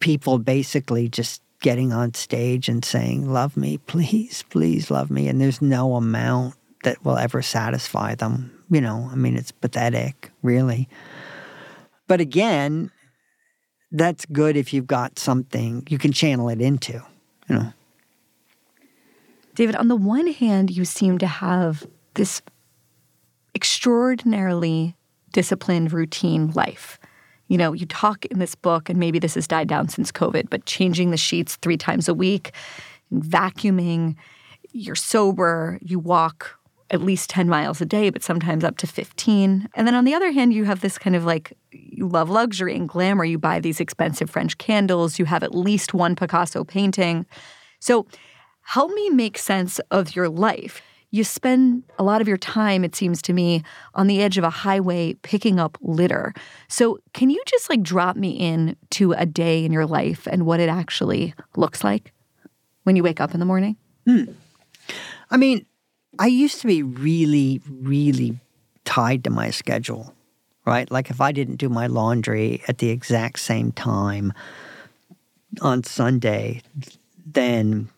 people 0.00 0.38
basically 0.38 1.08
just 1.08 1.40
getting 1.60 1.92
on 1.92 2.12
stage 2.12 2.68
and 2.68 2.84
saying, 2.84 3.32
"Love 3.32 3.56
me, 3.56 3.78
please, 3.78 4.44
please 4.50 4.90
love 4.90 5.10
me," 5.10 5.28
and 5.28 5.40
there's 5.40 5.62
no 5.62 5.94
amount 5.94 6.56
that 6.82 7.02
will 7.04 7.16
ever 7.16 7.40
satisfy 7.40 8.14
them. 8.14 8.50
You 8.70 8.80
know, 8.80 9.08
I 9.10 9.14
mean, 9.14 9.36
it's 9.36 9.52
pathetic, 9.52 10.30
really. 10.42 10.88
But 12.06 12.20
again, 12.20 12.90
that's 13.90 14.26
good 14.26 14.56
if 14.56 14.74
you've 14.74 14.86
got 14.86 15.18
something 15.18 15.86
you 15.88 15.96
can 15.98 16.12
channel 16.12 16.48
it 16.50 16.60
into. 16.60 17.02
You 17.48 17.54
know. 17.56 17.72
David, 19.54 19.76
on 19.76 19.88
the 19.88 19.96
one 19.96 20.26
hand, 20.28 20.70
you 20.70 20.84
seem 20.84 21.18
to 21.18 21.26
have 21.26 21.86
this 22.14 22.42
extraordinarily 23.54 24.96
disciplined 25.32 25.92
routine 25.92 26.50
life. 26.52 26.98
You 27.48 27.58
know, 27.58 27.72
you 27.72 27.86
talk 27.86 28.24
in 28.26 28.38
this 28.38 28.54
book, 28.54 28.88
and 28.88 28.98
maybe 28.98 29.18
this 29.18 29.34
has 29.34 29.46
died 29.46 29.68
down 29.68 29.88
since 29.88 30.10
COVID, 30.10 30.48
but 30.50 30.64
changing 30.64 31.10
the 31.10 31.16
sheets 31.16 31.56
three 31.56 31.76
times 31.76 32.08
a 32.08 32.14
week, 32.14 32.52
vacuuming, 33.12 34.16
you're 34.72 34.94
sober, 34.96 35.78
you 35.82 35.98
walk 35.98 36.58
at 36.90 37.02
least 37.02 37.30
10 37.30 37.48
miles 37.48 37.80
a 37.80 37.86
day, 37.86 38.10
but 38.10 38.22
sometimes 38.22 38.64
up 38.64 38.76
to 38.78 38.86
15. 38.86 39.68
And 39.74 39.86
then 39.86 39.94
on 39.94 40.04
the 40.04 40.14
other 40.14 40.32
hand, 40.32 40.52
you 40.52 40.64
have 40.64 40.80
this 40.80 40.98
kind 40.98 41.16
of 41.16 41.24
like, 41.24 41.52
you 41.70 42.08
love 42.08 42.30
luxury 42.30 42.74
and 42.74 42.88
glamour. 42.88 43.24
You 43.24 43.38
buy 43.38 43.60
these 43.60 43.80
expensive 43.80 44.30
French 44.30 44.58
candles, 44.58 45.18
you 45.18 45.24
have 45.24 45.42
at 45.42 45.54
least 45.54 45.94
one 45.94 46.14
Picasso 46.14 46.64
painting. 46.64 47.26
So, 47.80 48.06
help 48.64 48.90
me 48.92 49.10
make 49.10 49.38
sense 49.38 49.78
of 49.90 50.16
your 50.16 50.28
life. 50.28 50.82
You 51.10 51.22
spend 51.22 51.84
a 51.96 52.02
lot 52.02 52.20
of 52.20 52.26
your 52.26 52.38
time, 52.38 52.82
it 52.82 52.96
seems 52.96 53.22
to 53.22 53.32
me, 53.32 53.62
on 53.94 54.08
the 54.08 54.20
edge 54.20 54.36
of 54.36 54.42
a 54.42 54.50
highway 54.50 55.14
picking 55.22 55.60
up 55.60 55.78
litter. 55.80 56.34
So, 56.66 56.98
can 57.12 57.30
you 57.30 57.40
just 57.46 57.70
like 57.70 57.82
drop 57.82 58.16
me 58.16 58.30
in 58.30 58.76
to 58.90 59.12
a 59.12 59.24
day 59.24 59.64
in 59.64 59.70
your 59.70 59.86
life 59.86 60.26
and 60.26 60.44
what 60.44 60.58
it 60.58 60.68
actually 60.68 61.34
looks 61.56 61.84
like 61.84 62.12
when 62.82 62.96
you 62.96 63.04
wake 63.04 63.20
up 63.20 63.32
in 63.32 63.38
the 63.38 63.46
morning? 63.46 63.76
Hmm. 64.06 64.24
I 65.30 65.36
mean, 65.36 65.66
I 66.18 66.26
used 66.26 66.60
to 66.62 66.66
be 66.66 66.82
really, 66.82 67.60
really 67.68 68.38
tied 68.84 69.24
to 69.24 69.30
my 69.30 69.50
schedule, 69.50 70.14
right? 70.66 70.90
Like 70.90 71.10
if 71.10 71.20
I 71.20 71.32
didn't 71.32 71.56
do 71.56 71.68
my 71.68 71.86
laundry 71.86 72.62
at 72.66 72.78
the 72.78 72.90
exact 72.90 73.38
same 73.38 73.72
time 73.72 74.32
on 75.60 75.84
Sunday, 75.84 76.62
then 77.24 77.88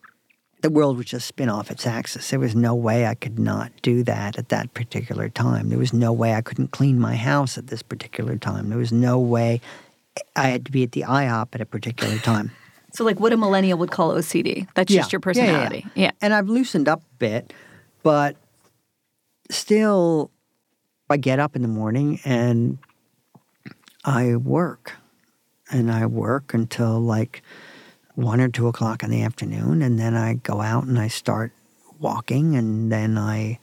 the 0.61 0.69
world 0.69 0.97
would 0.97 1.05
just 1.07 1.27
spin 1.27 1.49
off 1.49 1.69
its 1.69 1.85
axis. 1.85 2.29
There 2.31 2.39
was 2.39 2.55
no 2.55 2.73
way 2.73 3.05
I 3.05 3.13
could 3.15 3.37
not 3.37 3.71
do 3.81 4.03
that 4.03 4.37
at 4.37 4.49
that 4.49 4.73
particular 4.73 5.29
time. 5.29 5.69
There 5.69 5.77
was 5.77 5.93
no 5.93 6.11
way 6.11 6.33
I 6.33 6.41
couldn't 6.41 6.71
clean 6.71 6.99
my 6.99 7.15
house 7.15 7.57
at 7.57 7.67
this 7.67 7.83
particular 7.83 8.37
time. 8.37 8.69
There 8.69 8.77
was 8.79 8.91
no 8.91 9.19
way 9.19 9.61
I 10.35 10.47
had 10.47 10.65
to 10.65 10.71
be 10.71 10.81
at 10.83 10.93
the 10.93 11.01
IHOP 11.01 11.49
at 11.53 11.61
a 11.61 11.65
particular 11.65 12.17
time. 12.17 12.51
So, 12.93 13.03
like 13.03 13.19
what 13.19 13.31
a 13.33 13.37
millennial 13.37 13.77
would 13.79 13.91
call 13.91 14.11
OCD. 14.15 14.65
That's 14.73 14.91
just 14.91 15.11
your 15.13 15.21
Yeah, 15.25 15.31
yeah, 15.33 15.41
yeah. 15.43 15.51
personality. 15.51 15.85
yeah. 15.93 16.11
And 16.21 16.33
I've 16.33 16.47
loosened 16.49 16.87
up 16.87 17.01
a 17.01 17.15
bit, 17.19 17.53
but 18.01 18.37
still, 19.51 20.31
I 21.09 21.17
get 21.17 21.37
up 21.37 21.55
in 21.55 21.61
the 21.61 21.67
morning 21.67 22.19
and 22.25 22.77
I 24.03 24.35
work. 24.37 24.93
And 25.69 25.91
I 25.91 26.05
work 26.05 26.53
until 26.53 26.99
like 26.99 27.43
one 28.17 28.41
or 28.41 28.49
two 28.49 28.67
o'clock 28.67 29.03
in 29.03 29.11
the 29.11 29.21
afternoon. 29.21 29.83
And 29.83 29.99
then 29.99 30.15
I 30.15 30.33
go 30.33 30.59
out 30.59 30.85
and 30.85 30.97
I 30.97 31.07
start 31.07 31.51
walking. 31.99 32.55
And 32.55 32.91
then 32.91 33.15
I 33.15 33.59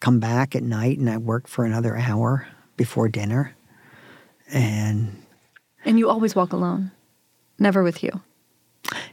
come 0.00 0.18
back 0.18 0.56
at 0.56 0.64
night 0.64 0.98
and 0.98 1.08
I 1.08 1.16
work 1.16 1.46
for 1.46 1.64
another 1.64 1.96
hour 1.96 2.48
before 2.76 3.08
dinner. 3.08 3.54
And 4.52 5.22
And 5.84 5.96
you 5.98 6.10
always 6.10 6.34
walk 6.34 6.52
alone, 6.52 6.90
never 7.58 7.82
with 7.84 8.02
you. 8.02 8.22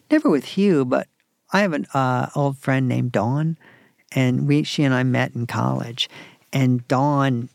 never 0.10 0.30
with 0.30 0.46
Hugh, 0.46 0.84
but 0.84 1.08
I 1.54 1.62
have 1.62 1.74
an 1.74 1.86
uh, 1.94 2.28
old 2.36 2.58
friend 2.58 2.88
named 2.88 3.12
Dawn, 3.12 3.58
and 4.14 4.48
we 4.48 4.64
she 4.64 4.84
and 4.84 4.94
I 4.94 5.04
met 5.04 5.36
in 5.36 5.46
college, 5.46 6.10
and 6.52 6.88
Dawn 6.88 7.50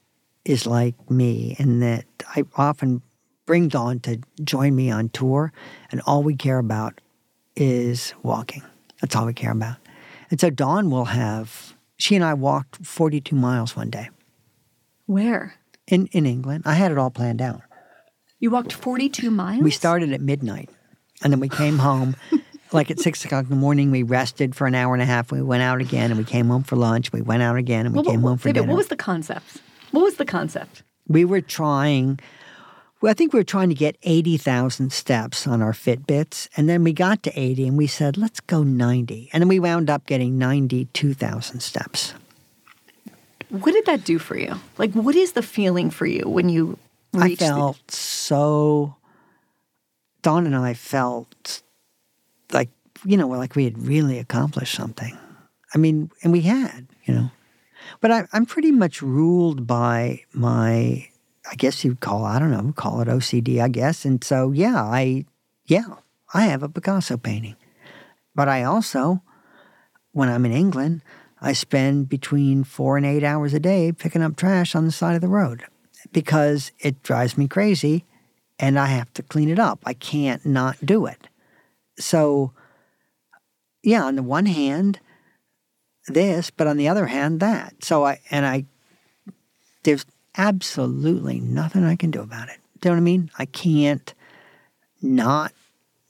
is 0.44 0.66
like 0.66 1.10
me 1.10 1.56
in 1.58 1.80
that 1.80 2.04
I 2.36 2.44
often 2.56 3.02
bring 3.46 3.68
Dawn 3.68 4.00
to 4.00 4.20
join 4.44 4.74
me 4.76 4.90
on 4.90 5.08
tour, 5.08 5.52
and 5.90 6.00
all 6.06 6.22
we 6.22 6.34
care 6.36 6.58
about 6.58 7.00
is 7.56 8.14
walking. 8.22 8.62
That's 9.00 9.16
all 9.16 9.26
we 9.26 9.34
care 9.34 9.52
about. 9.52 9.76
And 10.30 10.40
so 10.40 10.50
Dawn 10.50 10.90
will 10.90 11.06
have, 11.06 11.74
she 11.96 12.14
and 12.14 12.24
I 12.24 12.34
walked 12.34 12.84
42 12.86 13.34
miles 13.34 13.74
one 13.74 13.90
day 13.90 14.08
Where? 15.06 15.54
in, 15.88 16.06
in 16.08 16.26
England. 16.26 16.62
I 16.66 16.74
had 16.74 16.92
it 16.92 16.98
all 16.98 17.10
planned 17.10 17.42
out. 17.42 17.62
You 18.38 18.50
walked 18.50 18.72
42 18.72 19.30
miles? 19.30 19.62
We 19.62 19.70
started 19.70 20.12
at 20.12 20.20
midnight, 20.20 20.70
and 21.22 21.32
then 21.32 21.40
we 21.40 21.48
came 21.48 21.78
home. 21.78 22.16
like 22.72 22.90
at 22.90 23.00
six 23.00 23.24
o'clock 23.24 23.44
in 23.44 23.50
the 23.50 23.56
morning, 23.56 23.90
we 23.90 24.02
rested 24.04 24.54
for 24.54 24.66
an 24.66 24.74
hour 24.74 24.94
and 24.94 25.02
a 25.02 25.06
half. 25.06 25.32
We 25.32 25.42
went 25.42 25.62
out 25.62 25.80
again, 25.80 26.10
and 26.10 26.16
we 26.18 26.24
came 26.24 26.46
home 26.48 26.62
for 26.62 26.76
lunch. 26.76 27.12
We 27.12 27.20
went 27.20 27.42
out 27.42 27.56
again, 27.56 27.84
and 27.86 27.94
we 27.94 28.00
Well, 28.00 28.10
came 28.12 28.22
what, 28.22 28.28
home 28.30 28.38
for 28.38 28.48
minute, 28.48 28.60
dinner. 28.60 28.72
what 28.72 28.76
was 28.78 28.88
the 28.88 28.96
concept? 28.96 29.60
What 29.90 30.02
was 30.02 30.14
the 30.16 30.24
concept? 30.24 30.82
we 31.08 31.24
were 31.24 31.40
trying. 31.40 32.20
Well, 33.00 33.10
I 33.10 33.14
think 33.14 33.32
we 33.32 33.40
were 33.40 33.44
trying 33.44 33.70
to 33.70 33.74
get 33.74 33.96
eighty 34.02 34.36
thousand 34.36 34.92
steps 34.92 35.46
on 35.46 35.62
our 35.62 35.72
Fitbits, 35.72 36.48
and 36.56 36.68
then 36.68 36.84
we 36.84 36.92
got 36.92 37.22
to 37.22 37.32
eighty, 37.40 37.66
and 37.66 37.78
we 37.78 37.86
said, 37.86 38.16
"Let's 38.18 38.40
go 38.40 38.62
90. 38.62 39.30
and 39.32 39.40
then 39.40 39.48
we 39.48 39.58
wound 39.58 39.88
up 39.88 40.04
getting 40.06 40.36
ninety-two 40.38 41.14
thousand 41.14 41.60
steps. 41.60 42.12
What 43.48 43.72
did 43.72 43.86
that 43.86 44.04
do 44.04 44.18
for 44.18 44.36
you? 44.38 44.54
Like, 44.78 44.92
what 44.92 45.16
is 45.16 45.32
the 45.32 45.42
feeling 45.42 45.90
for 45.90 46.06
you 46.06 46.28
when 46.28 46.48
you 46.48 46.78
I 47.14 47.26
reached 47.26 47.40
the- 47.40 47.46
felt 47.46 47.90
so. 47.90 48.96
Dawn 50.22 50.44
and 50.44 50.54
I 50.54 50.74
felt 50.74 51.62
like 52.52 52.68
you 53.04 53.16
know, 53.16 53.28
like 53.28 53.56
we 53.56 53.64
had 53.64 53.78
really 53.78 54.18
accomplished 54.18 54.74
something. 54.74 55.16
I 55.74 55.78
mean, 55.78 56.10
and 56.22 56.32
we 56.32 56.42
had, 56.42 56.86
you 57.04 57.14
know. 57.14 57.30
But 58.00 58.10
I, 58.10 58.26
I'm 58.34 58.44
pretty 58.44 58.72
much 58.72 59.00
ruled 59.02 59.66
by 59.66 60.22
my, 60.34 61.08
I 61.50 61.56
guess 61.56 61.84
you'd 61.84 62.00
call, 62.00 62.24
I 62.24 62.38
don't 62.38 62.52
know, 62.52 62.72
call 62.72 63.00
it 63.00 63.08
OCD, 63.08 63.60
I 63.60 63.68
guess. 63.68 64.04
And 64.04 64.22
so, 64.22 64.52
yeah, 64.52 64.82
I, 64.82 65.24
yeah, 65.66 65.96
I 66.32 66.42
have 66.42 66.62
a 66.62 66.68
Picasso 66.68 67.16
painting. 67.16 67.56
But 68.34 68.48
I 68.48 68.62
also, 68.62 69.22
when 70.12 70.28
I'm 70.28 70.46
in 70.46 70.52
England, 70.52 71.02
I 71.40 71.52
spend 71.52 72.08
between 72.08 72.62
four 72.62 72.96
and 72.96 73.04
eight 73.04 73.24
hours 73.24 73.52
a 73.52 73.60
day 73.60 73.90
picking 73.90 74.22
up 74.22 74.36
trash 74.36 74.76
on 74.76 74.84
the 74.84 74.92
side 74.92 75.16
of 75.16 75.22
the 75.22 75.28
road 75.28 75.64
because 76.12 76.70
it 76.78 77.02
drives 77.02 77.36
me 77.36 77.48
crazy 77.48 78.04
and 78.58 78.78
I 78.78 78.86
have 78.86 79.12
to 79.14 79.22
clean 79.22 79.48
it 79.48 79.58
up. 79.58 79.80
I 79.84 79.94
can't 79.94 80.46
not 80.46 80.76
do 80.84 81.06
it. 81.06 81.28
So, 81.98 82.52
yeah, 83.82 84.04
on 84.04 84.14
the 84.14 84.22
one 84.22 84.46
hand, 84.46 85.00
this, 86.06 86.50
but 86.50 86.66
on 86.66 86.76
the 86.76 86.88
other 86.88 87.06
hand, 87.06 87.40
that. 87.40 87.82
So 87.82 88.04
I, 88.04 88.20
and 88.30 88.46
I, 88.46 88.66
there's 89.82 90.04
absolutely 90.36 91.40
nothing 91.40 91.84
I 91.84 91.96
can 91.96 92.10
do 92.10 92.20
about 92.20 92.48
it. 92.48 92.58
Do 92.80 92.88
you 92.88 92.94
know 92.94 92.96
what 92.96 93.00
I 93.02 93.04
mean? 93.04 93.30
I 93.38 93.44
can't 93.46 94.14
not 95.02 95.52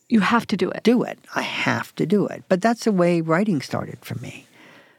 You 0.08 0.20
have 0.20 0.46
to 0.48 0.56
do 0.56 0.70
it. 0.70 0.82
do 0.82 1.02
it. 1.02 1.18
I 1.34 1.42
have 1.42 1.94
to 1.96 2.06
do 2.06 2.26
it. 2.26 2.44
But 2.48 2.60
that's 2.60 2.84
the 2.84 2.92
way 2.92 3.20
writing 3.20 3.60
started 3.60 3.98
for 4.04 4.16
me. 4.16 4.46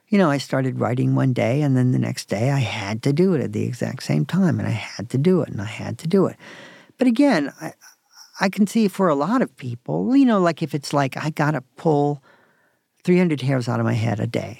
You 0.09 0.17
know, 0.17 0.29
I 0.29 0.39
started 0.39 0.79
writing 0.79 1.15
one 1.15 1.31
day, 1.31 1.61
and 1.61 1.77
then 1.77 1.91
the 1.93 1.99
next 1.99 2.25
day 2.27 2.51
I 2.51 2.59
had 2.59 3.01
to 3.03 3.13
do 3.13 3.33
it 3.33 3.41
at 3.41 3.53
the 3.53 3.63
exact 3.63 4.03
same 4.03 4.25
time, 4.25 4.59
and 4.59 4.67
I 4.67 4.71
had 4.71 5.09
to 5.11 5.17
do 5.17 5.41
it, 5.41 5.47
and 5.49 5.61
I 5.61 5.65
had 5.65 5.97
to 5.99 6.07
do 6.07 6.25
it. 6.25 6.35
But 6.97 7.07
again, 7.07 7.53
I, 7.61 7.73
I 8.41 8.49
can 8.49 8.67
see 8.67 8.89
for 8.89 9.07
a 9.07 9.15
lot 9.15 9.41
of 9.41 9.55
people, 9.55 10.13
you 10.15 10.25
know, 10.25 10.39
like 10.41 10.61
if 10.61 10.75
it's 10.75 10.91
like 10.91 11.15
I 11.15 11.29
got 11.29 11.51
to 11.51 11.61
pull 11.77 12.21
300 13.05 13.41
hairs 13.41 13.69
out 13.69 13.79
of 13.79 13.85
my 13.85 13.93
head 13.93 14.19
a 14.19 14.27
day, 14.27 14.59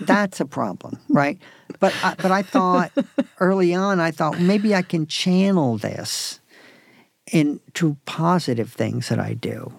that's 0.00 0.40
a 0.40 0.44
problem, 0.44 0.98
right? 1.08 1.38
But 1.80 1.94
I, 2.02 2.14
but 2.14 2.30
I 2.30 2.42
thought 2.42 2.92
early 3.40 3.74
on, 3.74 4.00
I 4.00 4.10
thought 4.10 4.40
maybe 4.40 4.74
I 4.74 4.82
can 4.82 5.06
channel 5.06 5.78
this 5.78 6.40
into 7.32 7.96
positive 8.04 8.72
things 8.72 9.08
that 9.08 9.18
I 9.18 9.34
do. 9.34 9.72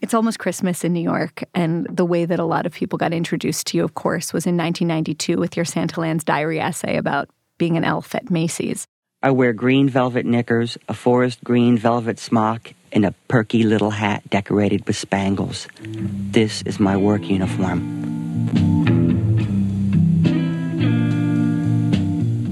It's 0.00 0.14
almost 0.14 0.40
Christmas 0.40 0.82
in 0.82 0.92
New 0.92 1.00
York, 1.02 1.44
and 1.54 1.86
the 1.88 2.04
way 2.04 2.24
that 2.24 2.40
a 2.40 2.44
lot 2.44 2.66
of 2.66 2.72
people 2.72 2.98
got 2.98 3.12
introduced 3.12 3.68
to 3.68 3.76
you, 3.76 3.84
of 3.84 3.94
course, 3.94 4.32
was 4.32 4.46
in 4.46 4.56
1992 4.56 5.38
with 5.38 5.56
your 5.56 5.64
Santalands 5.64 6.24
diary 6.24 6.58
essay 6.58 6.96
about 6.96 7.28
being 7.56 7.76
an 7.76 7.84
elf 7.84 8.14
at 8.14 8.28
Macy's. 8.28 8.86
I 9.22 9.30
wear 9.30 9.52
green 9.52 9.88
velvet 9.88 10.26
knickers, 10.26 10.76
a 10.88 10.94
forest 10.94 11.44
green 11.44 11.78
velvet 11.78 12.18
smock, 12.18 12.72
and 12.90 13.04
a 13.04 13.14
perky 13.28 13.62
little 13.62 13.90
hat 13.90 14.28
decorated 14.28 14.84
with 14.88 14.96
spangles. 14.96 15.68
This 15.80 16.62
is 16.62 16.80
my 16.80 16.96
work 16.96 17.30
uniform. 17.30 18.11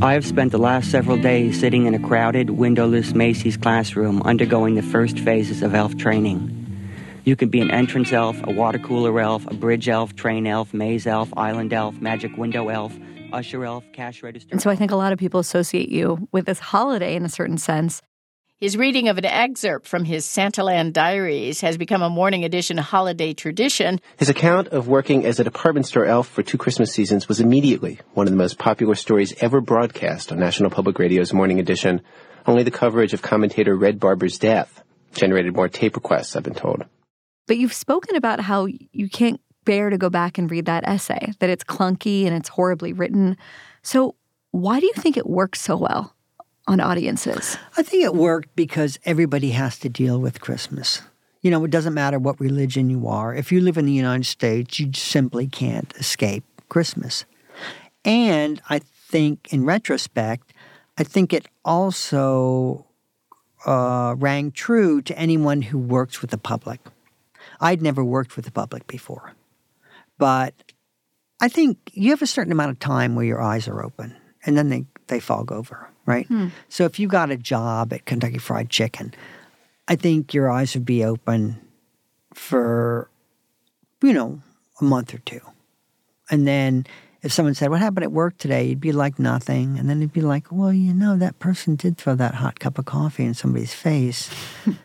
I 0.03 0.15
have 0.15 0.25
spent 0.25 0.51
the 0.51 0.59
last 0.59 0.91
several 0.91 1.19
days 1.19 1.61
sitting 1.61 1.85
in 1.85 1.93
a 1.93 1.99
crowded, 1.99 2.49
windowless 2.49 3.15
Macy's 3.15 3.59
classroom 3.59 4.23
undergoing 4.23 4.75
the 4.75 4.83
first 4.83 5.19
phases 5.19 5.61
of 5.61 5.75
elf 5.75 5.95
training. 5.99 6.57
You 7.27 7.37
can 7.37 7.51
be 7.51 7.61
an 7.61 7.71
entrance 7.71 8.11
elf, 8.11 8.41
a 8.45 8.51
water 8.51 8.79
cooler 8.79 9.21
elf, 9.21 9.47
a 9.49 9.53
bridge 9.53 9.91
elf, 9.91 10.17
train 10.17 10.47
elf, 10.47 10.73
maze 10.73 11.07
elf, 11.07 11.29
island 11.37 11.75
elf, 11.75 12.01
magic 12.01 12.35
window 12.39 12.69
elf, 12.69 12.99
usher 13.35 13.63
elf, 13.63 13.85
cash 13.93 14.23
register. 14.23 14.49
And 14.51 14.63
so 14.63 14.71
I 14.71 14.75
think 14.75 14.91
a 14.91 14.97
lot 14.97 15.13
of 15.13 15.19
people 15.19 15.39
associate 15.39 15.91
you 15.91 16.27
with 16.33 16.47
this 16.47 16.61
holiday 16.61 17.15
in 17.15 17.27
a 17.27 17.29
certain 17.29 17.59
sense. 17.59 18.01
His 18.61 18.77
reading 18.77 19.09
of 19.09 19.17
an 19.17 19.25
excerpt 19.25 19.87
from 19.87 20.05
his 20.05 20.27
Santaland 20.27 20.93
diaries 20.93 21.63
has 21.63 21.79
become 21.79 22.03
a 22.03 22.11
morning 22.11 22.45
edition 22.45 22.77
holiday 22.77 23.33
tradition. 23.33 24.03
His 24.19 24.29
account 24.29 24.69
of 24.69 24.87
working 24.87 25.25
as 25.25 25.41
a 25.41 25.45
department 25.45 25.87
store 25.87 26.05
elf 26.05 26.29
for 26.29 26.43
two 26.43 26.59
Christmas 26.59 26.93
seasons 26.93 27.27
was 27.27 27.41
immediately 27.41 28.01
one 28.13 28.27
of 28.27 28.33
the 28.35 28.37
most 28.37 28.59
popular 28.59 28.95
stories 28.97 29.33
ever 29.41 29.63
broadcast 29.63 30.31
on 30.31 30.39
National 30.39 30.69
Public 30.69 30.99
Radio's 30.99 31.33
Morning 31.33 31.59
Edition. 31.59 32.03
Only 32.45 32.63
the 32.63 32.71
coverage 32.71 33.15
of 33.15 33.23
commentator 33.23 33.75
Red 33.75 33.99
Barber's 33.99 34.39
death 34.39 34.83
generated 35.15 35.57
more 35.57 35.71
tape 35.71 35.97
requests, 35.97 36.37
I've 36.37 36.43
been 36.43 36.53
told. 36.53 36.85
But 37.47 37.57
you've 37.57 37.73
spoken 37.73 38.15
about 38.15 38.41
how 38.41 38.67
you 38.67 39.09
can't 39.09 39.41
bear 39.65 39.89
to 39.89 39.97
go 39.97 40.11
back 40.11 40.37
and 40.37 40.51
read 40.51 40.67
that 40.67 40.87
essay, 40.87 41.33
that 41.39 41.49
it's 41.49 41.65
clunky 41.65 42.27
and 42.27 42.37
it's 42.37 42.51
horribly 42.51 42.93
written. 42.93 43.39
So, 43.81 44.17
why 44.51 44.81
do 44.81 44.87
you 44.87 44.93
think 44.93 45.17
it 45.17 45.27
works 45.27 45.63
so 45.63 45.79
well 45.79 46.15
on 46.67 46.81
audiences? 46.81 47.57
I 47.77 47.83
think 47.83 48.05
it 48.05 48.15
worked 48.15 48.55
because 48.57 48.99
everybody 49.05 49.51
has 49.51 49.79
to 49.81 49.89
deal 49.89 50.21
with 50.21 50.41
Christmas. 50.41 51.03
You 51.43 51.51
know, 51.51 51.65
it 51.65 51.71
doesn't 51.71 51.95
matter 51.95 52.19
what 52.19 52.39
religion 52.39 52.91
you 52.91 53.09
are. 53.09 53.35
If 53.35 53.51
you 53.51 53.61
live 53.61 53.79
in 53.79 53.87
the 53.87 53.93
United 53.93 54.27
States, 54.27 54.79
you 54.79 54.93
simply 54.95 55.47
can't 55.47 55.93
escape 55.97 56.45
Christmas. 56.69 57.25
And 58.05 58.61
I 58.69 58.79
think, 58.79 59.53
in 59.53 59.65
retrospect, 59.65 60.53
I 60.99 61.05
think 61.05 61.33
it 61.33 61.49
also 61.65 62.87
uh, 63.67 64.15
rang 64.19 64.53
true 64.53 65.03
to 65.03 65.19
anyone 65.19 65.63
who 65.63 65.79
works 65.79 66.21
with 66.21 66.31
the 66.31 66.39
public. 66.39 66.81
I'd 67.61 67.83
never 67.83 68.05
worked 68.05 68.37
with 68.37 68.45
the 68.45 68.51
public 68.51 68.87
before. 68.87 69.35
But 70.19 70.55
I 71.41 71.49
think 71.49 71.79
you 71.93 72.11
have 72.11 72.23
a 72.23 72.27
certain 72.27 72.53
amount 72.53 72.71
of 72.71 72.79
time 72.79 73.15
where 73.15 73.25
your 73.25 73.41
eyes 73.41 73.67
are 73.67 73.83
open 73.83 74.17
and 74.45 74.57
then 74.57 74.69
they, 74.69 74.85
they 75.07 75.21
fog 75.21 75.51
over, 75.53 75.89
right? 76.11 76.27
Hmm. 76.27 76.49
So 76.69 76.85
if 76.85 76.99
you 76.99 77.09
got 77.09 77.31
a 77.31 77.37
job 77.37 77.93
at 77.93 78.05
Kentucky 78.05 78.39
Fried 78.39 78.69
Chicken, 78.69 79.15
I 79.89 79.97
think 79.97 80.35
your 80.35 80.51
eyes 80.51 80.75
would 80.75 80.85
be 80.85 81.05
open 81.05 81.61
for, 82.35 83.09
you 84.03 84.13
know, 84.13 84.41
a 84.81 84.85
month 84.85 85.15
or 85.15 85.19
two. 85.19 85.41
And 86.31 86.47
then 86.47 86.87
if 87.23 87.33
someone 87.33 87.55
said, 87.55 87.71
What 87.71 87.81
happened 87.81 88.05
at 88.05 88.13
work 88.13 88.39
today? 88.39 88.65
You'd 88.65 88.81
be 88.81 88.93
like, 88.93 89.19
Nothing. 89.19 89.79
And 89.79 89.89
then 89.89 90.01
you'd 90.01 90.13
be 90.13 90.21
like, 90.21 90.47
Well, 90.51 90.73
you 90.73 90.95
know, 90.95 91.17
that 91.17 91.39
person 91.39 91.77
did 91.77 91.97
throw 91.97 92.15
that 92.15 92.37
hot 92.37 92.61
cup 92.61 92.79
of 92.79 92.85
coffee 92.85 93.25
in 93.25 93.35
somebody's 93.35 93.75
face. 93.75 94.31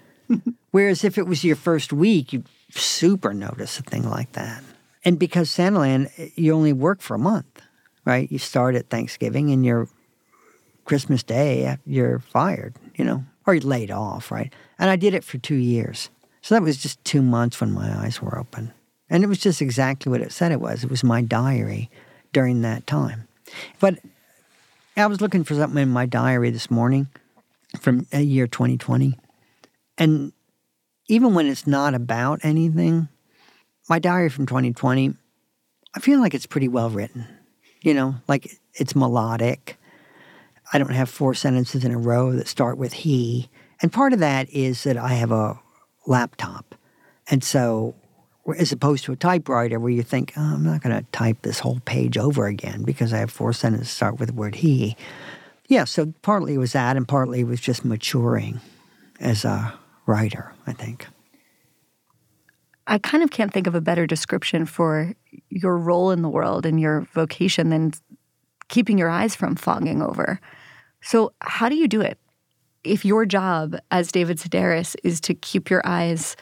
Whereas 0.71 1.03
if 1.03 1.17
it 1.17 1.27
was 1.27 1.43
your 1.43 1.55
first 1.55 1.93
week, 1.93 2.33
you'd 2.33 2.47
super 2.71 3.33
notice 3.33 3.79
a 3.79 3.83
thing 3.83 4.09
like 4.09 4.33
that. 4.33 4.63
And 5.05 5.19
because 5.19 5.49
Santaland, 5.49 6.11
eh, 6.17 6.29
you 6.35 6.53
only 6.53 6.73
work 6.73 7.01
for 7.01 7.15
a 7.15 7.19
month, 7.19 7.61
right? 8.03 8.29
You 8.31 8.39
start 8.39 8.75
at 8.75 8.89
Thanksgiving 8.89 9.51
and 9.51 9.63
you're 9.65 9.87
Christmas 10.85 11.23
Day, 11.23 11.77
you're 11.85 12.19
fired, 12.19 12.75
you 12.95 13.03
know, 13.03 13.23
or 13.45 13.57
laid 13.59 13.91
off, 13.91 14.31
right? 14.31 14.53
And 14.79 14.89
I 14.89 14.95
did 14.95 15.13
it 15.13 15.23
for 15.23 15.37
two 15.37 15.55
years. 15.55 16.09
So 16.41 16.55
that 16.55 16.61
was 16.61 16.77
just 16.77 17.03
two 17.03 17.21
months 17.21 17.59
when 17.59 17.71
my 17.71 18.03
eyes 18.03 18.21
were 18.21 18.37
open. 18.37 18.71
And 19.09 19.23
it 19.23 19.27
was 19.27 19.39
just 19.39 19.61
exactly 19.61 20.09
what 20.09 20.21
it 20.21 20.31
said 20.31 20.51
it 20.51 20.61
was. 20.61 20.83
It 20.83 20.89
was 20.89 21.03
my 21.03 21.21
diary 21.21 21.89
during 22.33 22.61
that 22.61 22.87
time. 22.87 23.27
But 23.79 23.99
I 24.97 25.07
was 25.07 25.21
looking 25.21 25.43
for 25.43 25.55
something 25.55 25.81
in 25.81 25.89
my 25.89 26.05
diary 26.05 26.51
this 26.51 26.71
morning 26.71 27.07
from 27.79 28.07
a 28.11 28.21
year 28.21 28.47
2020. 28.47 29.17
And 29.97 30.33
even 31.07 31.33
when 31.33 31.47
it's 31.47 31.67
not 31.67 31.93
about 31.93 32.39
anything, 32.43 33.07
my 33.89 33.99
diary 33.99 34.29
from 34.29 34.45
2020, 34.45 35.13
I 35.95 35.99
feel 35.99 36.19
like 36.19 36.33
it's 36.33 36.45
pretty 36.45 36.67
well 36.67 36.89
written. 36.89 37.27
You 37.81 37.93
know, 37.93 38.15
like 38.27 38.51
it's 38.73 38.95
melodic. 38.95 39.77
I 40.73 40.77
don't 40.77 40.91
have 40.91 41.09
four 41.09 41.33
sentences 41.33 41.83
in 41.83 41.91
a 41.91 41.97
row 41.97 42.31
that 42.33 42.47
start 42.47 42.77
with 42.77 42.93
he. 42.93 43.49
And 43.81 43.91
part 43.91 44.13
of 44.13 44.19
that 44.19 44.49
is 44.49 44.83
that 44.83 44.97
I 44.97 45.09
have 45.09 45.31
a 45.31 45.59
laptop. 46.07 46.75
And 47.29 47.43
so, 47.43 47.95
as 48.57 48.71
opposed 48.71 49.05
to 49.05 49.11
a 49.11 49.15
typewriter 49.15 49.79
where 49.79 49.91
you 49.91 50.03
think, 50.03 50.33
oh, 50.37 50.41
I'm 50.41 50.63
not 50.63 50.81
going 50.81 50.95
to 50.95 51.05
type 51.11 51.41
this 51.41 51.59
whole 51.59 51.79
page 51.85 52.17
over 52.17 52.45
again 52.45 52.83
because 52.83 53.11
I 53.13 53.17
have 53.17 53.31
four 53.31 53.53
sentences 53.53 53.89
start 53.89 54.19
with 54.19 54.29
the 54.29 54.35
word 54.35 54.55
he. 54.55 54.95
Yeah, 55.67 55.85
so 55.85 56.13
partly 56.21 56.53
it 56.53 56.59
was 56.59 56.73
that, 56.73 56.95
and 56.95 57.07
partly 57.07 57.39
it 57.39 57.47
was 57.47 57.59
just 57.59 57.83
maturing. 57.83 58.61
as 59.19 59.45
a 59.45 59.73
writer, 60.05 60.53
I 60.67 60.73
think. 60.73 61.07
I 62.87 62.99
kind 62.99 63.23
of 63.23 63.31
can't 63.31 63.51
think 63.51 63.65
of 63.65 63.73
a 63.73 63.81
better 63.81 64.05
description 64.05 64.65
for 64.65 65.13
your 65.49 65.77
role 65.77 66.11
in 66.11 66.21
the 66.21 66.29
world 66.29 66.65
and 66.65 66.79
your 66.79 67.01
vocation 67.13 67.69
than 67.69 67.93
keeping 68.67 68.97
your 68.97 69.09
eyes 69.09 69.35
from 69.35 69.55
fogging 69.55 70.01
over. 70.01 70.39
So, 71.01 71.33
how 71.41 71.69
do 71.69 71.75
you 71.75 71.87
do 71.87 72.01
it? 72.01 72.19
If 72.83 73.05
your 73.05 73.25
job 73.25 73.75
as 73.91 74.11
David 74.11 74.37
Sedaris 74.37 74.95
is 75.03 75.19
to 75.21 75.33
keep 75.33 75.69
your 75.69 75.85
eyes 75.85 76.35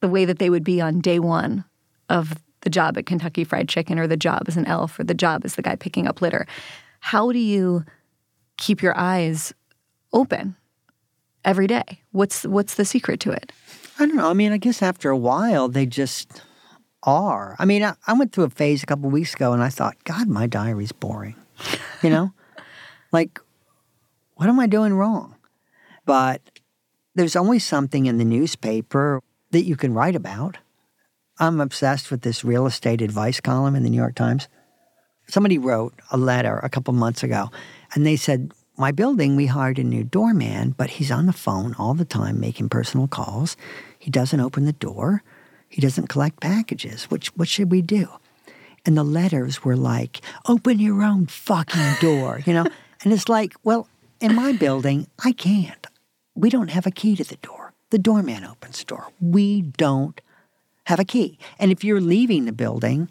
the 0.00 0.08
way 0.08 0.24
that 0.24 0.38
they 0.38 0.50
would 0.50 0.64
be 0.64 0.80
on 0.80 1.00
day 1.00 1.18
one 1.18 1.64
of 2.08 2.34
the 2.60 2.70
job 2.70 2.98
at 2.98 3.06
Kentucky 3.06 3.44
Fried 3.44 3.68
Chicken 3.68 3.98
or 3.98 4.06
the 4.06 4.16
job 4.16 4.42
as 4.48 4.56
an 4.56 4.66
elf 4.66 4.98
or 4.98 5.04
the 5.04 5.14
job 5.14 5.44
as 5.44 5.54
the 5.54 5.62
guy 5.62 5.76
picking 5.76 6.06
up 6.06 6.20
litter, 6.20 6.46
how 7.00 7.32
do 7.32 7.38
you 7.38 7.84
keep 8.56 8.82
your 8.82 8.96
eyes 8.96 9.52
open 10.12 10.56
every 11.44 11.66
day? 11.66 12.02
What's 12.12 12.44
what's 12.44 12.74
the 12.74 12.84
secret 12.84 13.20
to 13.20 13.30
it? 13.30 13.52
I 13.98 14.06
don't 14.06 14.16
know. 14.16 14.28
I 14.28 14.32
mean, 14.32 14.52
I 14.52 14.56
guess 14.56 14.82
after 14.82 15.10
a 15.10 15.16
while, 15.16 15.68
they 15.68 15.86
just 15.86 16.42
are. 17.04 17.56
I 17.58 17.64
mean, 17.64 17.82
I, 17.82 17.94
I 18.06 18.12
went 18.14 18.32
through 18.32 18.44
a 18.44 18.50
phase 18.50 18.82
a 18.82 18.86
couple 18.86 19.10
weeks 19.10 19.34
ago 19.34 19.52
and 19.52 19.62
I 19.62 19.68
thought, 19.68 20.02
God, 20.04 20.28
my 20.28 20.46
diary's 20.46 20.92
boring. 20.92 21.36
You 22.02 22.10
know? 22.10 22.32
like, 23.12 23.38
what 24.34 24.48
am 24.48 24.58
I 24.58 24.66
doing 24.66 24.94
wrong? 24.94 25.36
But 26.04 26.42
there's 27.14 27.36
always 27.36 27.64
something 27.64 28.06
in 28.06 28.18
the 28.18 28.24
newspaper 28.24 29.22
that 29.50 29.64
you 29.64 29.76
can 29.76 29.94
write 29.94 30.16
about. 30.16 30.58
I'm 31.38 31.60
obsessed 31.60 32.10
with 32.10 32.22
this 32.22 32.44
real 32.44 32.66
estate 32.66 33.02
advice 33.02 33.40
column 33.40 33.74
in 33.74 33.82
the 33.82 33.90
New 33.90 33.96
York 33.96 34.14
Times. 34.14 34.48
Somebody 35.26 35.58
wrote 35.58 35.94
a 36.10 36.16
letter 36.16 36.58
a 36.58 36.68
couple 36.68 36.92
months 36.92 37.22
ago 37.22 37.50
and 37.94 38.06
they 38.06 38.16
said, 38.16 38.52
my 38.76 38.90
building, 38.90 39.36
we 39.36 39.46
hired 39.46 39.78
a 39.78 39.84
new 39.84 40.02
doorman, 40.02 40.74
but 40.76 40.90
he's 40.90 41.12
on 41.12 41.26
the 41.26 41.32
phone 41.32 41.74
all 41.78 41.94
the 41.94 42.04
time 42.04 42.40
making 42.40 42.68
personal 42.68 43.06
calls. 43.06 43.56
He 43.98 44.10
doesn't 44.10 44.40
open 44.40 44.64
the 44.64 44.72
door. 44.72 45.22
He 45.74 45.80
doesn't 45.80 46.06
collect 46.06 46.38
packages. 46.38 47.10
What, 47.10 47.26
what 47.36 47.48
should 47.48 47.72
we 47.72 47.82
do? 47.82 48.06
And 48.86 48.96
the 48.96 49.02
letters 49.02 49.64
were 49.64 49.74
like, 49.74 50.20
open 50.46 50.78
your 50.78 51.02
own 51.02 51.26
fucking 51.26 51.94
door, 52.00 52.40
you 52.46 52.52
know? 52.52 52.64
and 53.02 53.12
it's 53.12 53.28
like, 53.28 53.54
well, 53.64 53.88
in 54.20 54.36
my 54.36 54.52
building, 54.52 55.08
I 55.24 55.32
can't. 55.32 55.84
We 56.36 56.48
don't 56.48 56.70
have 56.70 56.86
a 56.86 56.92
key 56.92 57.16
to 57.16 57.24
the 57.24 57.38
door. 57.38 57.72
The 57.90 57.98
doorman 57.98 58.44
opens 58.44 58.78
the 58.78 58.84
door. 58.84 59.08
We 59.20 59.62
don't 59.62 60.20
have 60.84 61.00
a 61.00 61.04
key. 61.04 61.40
And 61.58 61.72
if 61.72 61.82
you're 61.82 62.00
leaving 62.00 62.44
the 62.44 62.52
building, 62.52 63.10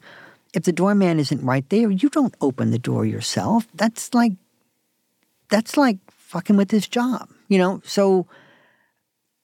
if 0.53 0.64
the 0.64 0.72
doorman 0.72 1.20
isn't 1.20 1.43
right 1.43 1.68
there, 1.68 1.91
you 1.91 2.07
don't 2.07 2.34
open 2.39 2.72
the 2.72 2.80
door 2.80 3.05
yourself. 3.05 3.68
That's 3.74 4.14
like 4.14 4.32
that's 5.49 5.76
like 5.76 5.97
fucking 6.07 6.55
with 6.55 6.72
his 6.72 6.88
job, 6.88 7.28
you 7.49 7.57
know? 7.57 7.82
So, 7.84 8.26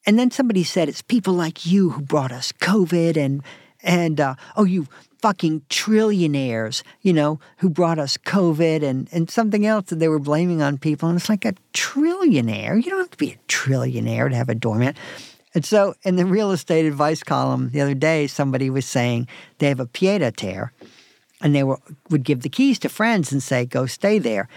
and 0.05 0.17
then 0.17 0.31
somebody 0.31 0.63
said 0.63 0.89
it's 0.89 1.01
people 1.01 1.33
like 1.33 1.65
you 1.65 1.91
who 1.91 2.01
brought 2.01 2.31
us 2.31 2.51
COVID 2.51 3.17
and, 3.17 3.43
and, 3.83 4.19
uh, 4.19 4.35
oh, 4.55 4.63
you 4.63 4.87
fucking 5.21 5.61
trillionaires, 5.69 6.81
you 7.01 7.11
know, 7.11 7.39
who 7.57 7.69
brought 7.69 7.99
us 7.99 8.17
COVID 8.17 8.83
and, 8.83 9.09
and 9.11 9.29
something 9.29 9.65
else 9.65 9.89
that 9.89 9.99
they 9.99 10.07
were 10.07 10.19
blaming 10.19 10.61
on 10.61 10.77
people. 10.77 11.09
And 11.09 11.17
it's 11.17 11.29
like 11.29 11.45
a 11.45 11.53
trillionaire. 11.73 12.81
You 12.83 12.89
don't 12.89 12.99
have 12.99 13.11
to 13.11 13.17
be 13.17 13.33
a 13.33 13.39
trillionaire 13.47 14.29
to 14.29 14.35
have 14.35 14.49
a 14.49 14.55
doorman. 14.55 14.95
And 15.53 15.65
so 15.65 15.95
in 16.03 16.15
the 16.15 16.25
real 16.25 16.51
estate 16.51 16.85
advice 16.85 17.23
column 17.23 17.71
the 17.71 17.81
other 17.81 17.95
day, 17.95 18.27
somebody 18.27 18.69
was 18.69 18.85
saying 18.85 19.27
they 19.57 19.67
have 19.67 19.79
a 19.79 19.85
pied 19.85 20.21
a 20.21 20.31
terre 20.31 20.71
and 21.41 21.55
they 21.55 21.63
were, 21.63 21.79
would 22.09 22.23
give 22.23 22.41
the 22.41 22.49
keys 22.49 22.79
to 22.79 22.89
friends 22.89 23.31
and 23.31 23.43
say, 23.43 23.65
go 23.65 23.85
stay 23.85 24.19
there 24.19 24.47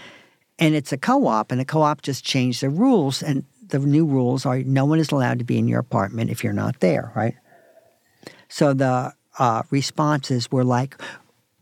and 0.59 0.75
it's 0.75 0.93
a 0.93 0.97
co-op 0.97 1.51
and 1.51 1.59
the 1.59 1.65
co-op 1.65 2.01
just 2.01 2.23
changed 2.23 2.61
the 2.61 2.69
rules 2.69 3.23
and 3.23 3.43
the 3.67 3.79
new 3.79 4.05
rules 4.05 4.45
are 4.45 4.59
no 4.59 4.85
one 4.85 4.99
is 4.99 5.11
allowed 5.11 5.39
to 5.39 5.45
be 5.45 5.57
in 5.57 5.67
your 5.67 5.79
apartment 5.79 6.29
if 6.29 6.43
you're 6.43 6.53
not 6.53 6.79
there 6.79 7.11
right? 7.15 7.35
So 8.49 8.73
the 8.73 9.13
uh, 9.39 9.63
responses 9.69 10.51
were 10.51 10.63
like 10.63 10.99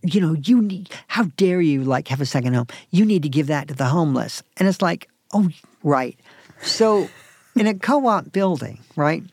you 0.03 0.19
know 0.19 0.33
you 0.33 0.61
need 0.61 0.89
how 1.07 1.25
dare 1.37 1.61
you 1.61 1.83
like 1.83 2.07
have 2.07 2.21
a 2.21 2.25
second 2.25 2.53
home? 2.53 2.67
You 2.89 3.05
need 3.05 3.23
to 3.23 3.29
give 3.29 3.47
that 3.47 3.67
to 3.67 3.73
the 3.73 3.85
homeless. 3.85 4.43
And 4.57 4.67
it's 4.67 4.81
like 4.81 5.07
oh 5.33 5.49
right. 5.83 6.19
So 6.61 7.09
in 7.55 7.67
a 7.67 7.73
co-op 7.73 8.31
building 8.31 8.79
right 8.95 9.23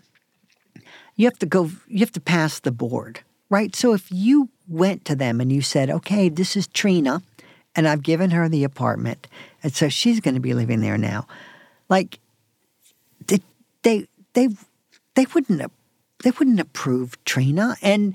you 1.16 1.26
have 1.26 1.38
to 1.38 1.46
go 1.46 1.70
you 1.88 2.00
have 2.00 2.12
to 2.12 2.20
pass 2.20 2.60
the 2.60 2.72
board 2.72 3.20
right? 3.50 3.74
So 3.74 3.94
if 3.94 4.10
you 4.12 4.50
went 4.68 5.04
to 5.06 5.16
them 5.16 5.40
and 5.40 5.50
you 5.50 5.62
said 5.62 5.90
okay 5.90 6.28
this 6.28 6.56
is 6.56 6.66
trina 6.68 7.22
and 7.78 7.86
I've 7.86 8.02
given 8.02 8.30
her 8.32 8.48
the 8.48 8.64
apartment, 8.64 9.28
and 9.62 9.72
so 9.72 9.88
she's 9.88 10.18
going 10.18 10.34
to 10.34 10.40
be 10.40 10.52
living 10.52 10.80
there 10.80 10.98
now. 10.98 11.28
Like 11.88 12.18
they 13.82 14.08
they 14.34 14.48
they, 15.14 15.26
wouldn't 15.34 15.72
they 16.22 16.30
wouldn't 16.30 16.60
approve 16.60 17.22
Trina, 17.24 17.76
and 17.82 18.14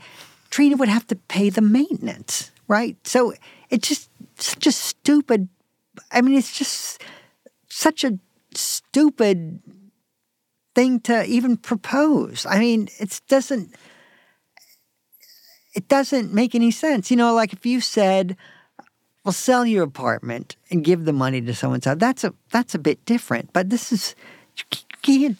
Trina 0.50 0.78
would 0.78 0.90
have 0.90 1.08
to 1.08 1.16
pay 1.16 1.50
the 1.50 1.62
maintenance, 1.62 2.52
right? 2.68 2.96
So 3.06 3.34
it's 3.70 3.88
just 3.88 4.10
such 4.38 4.68
a 4.68 4.72
stupid. 4.72 5.50
I 6.12 6.22
mean, 6.22 6.38
it's 6.38 6.58
just 6.58 7.02
such 7.70 8.04
a 8.04 8.20
stupid 8.56 9.62
thing 10.76 11.00
to 11.02 11.26
even 11.26 11.58
propose. 11.58 12.46
I 12.46 12.60
mean, 12.60 12.90
it 13.00 13.22
doesn't 13.28 13.76
it 15.74 15.88
doesn't 15.88 16.34
make 16.34 16.56
any 16.56 16.72
sense. 16.72 17.10
You 17.10 17.18
know, 17.18 17.34
like 17.34 17.54
if 17.54 17.66
you 17.66 17.82
said, 17.82 18.38
well, 19.24 19.34
sell 19.34 19.66
your 19.66 19.84
apartment 19.84 20.56
and 20.70 20.84
give 20.84 21.06
the 21.06 21.14
money 21.14 21.42
to 21.42 21.54
someone 21.54 21.82
else. 21.86 22.00
That's 22.00 22.24
a 22.24 22.34
that's 22.52 22.76
a 22.76 22.80
bit 22.80 23.04
different. 23.06 23.54
But 23.54 23.70
this 23.70 23.92
is 23.92 24.16
you 24.58 24.64
can't. 25.02 25.38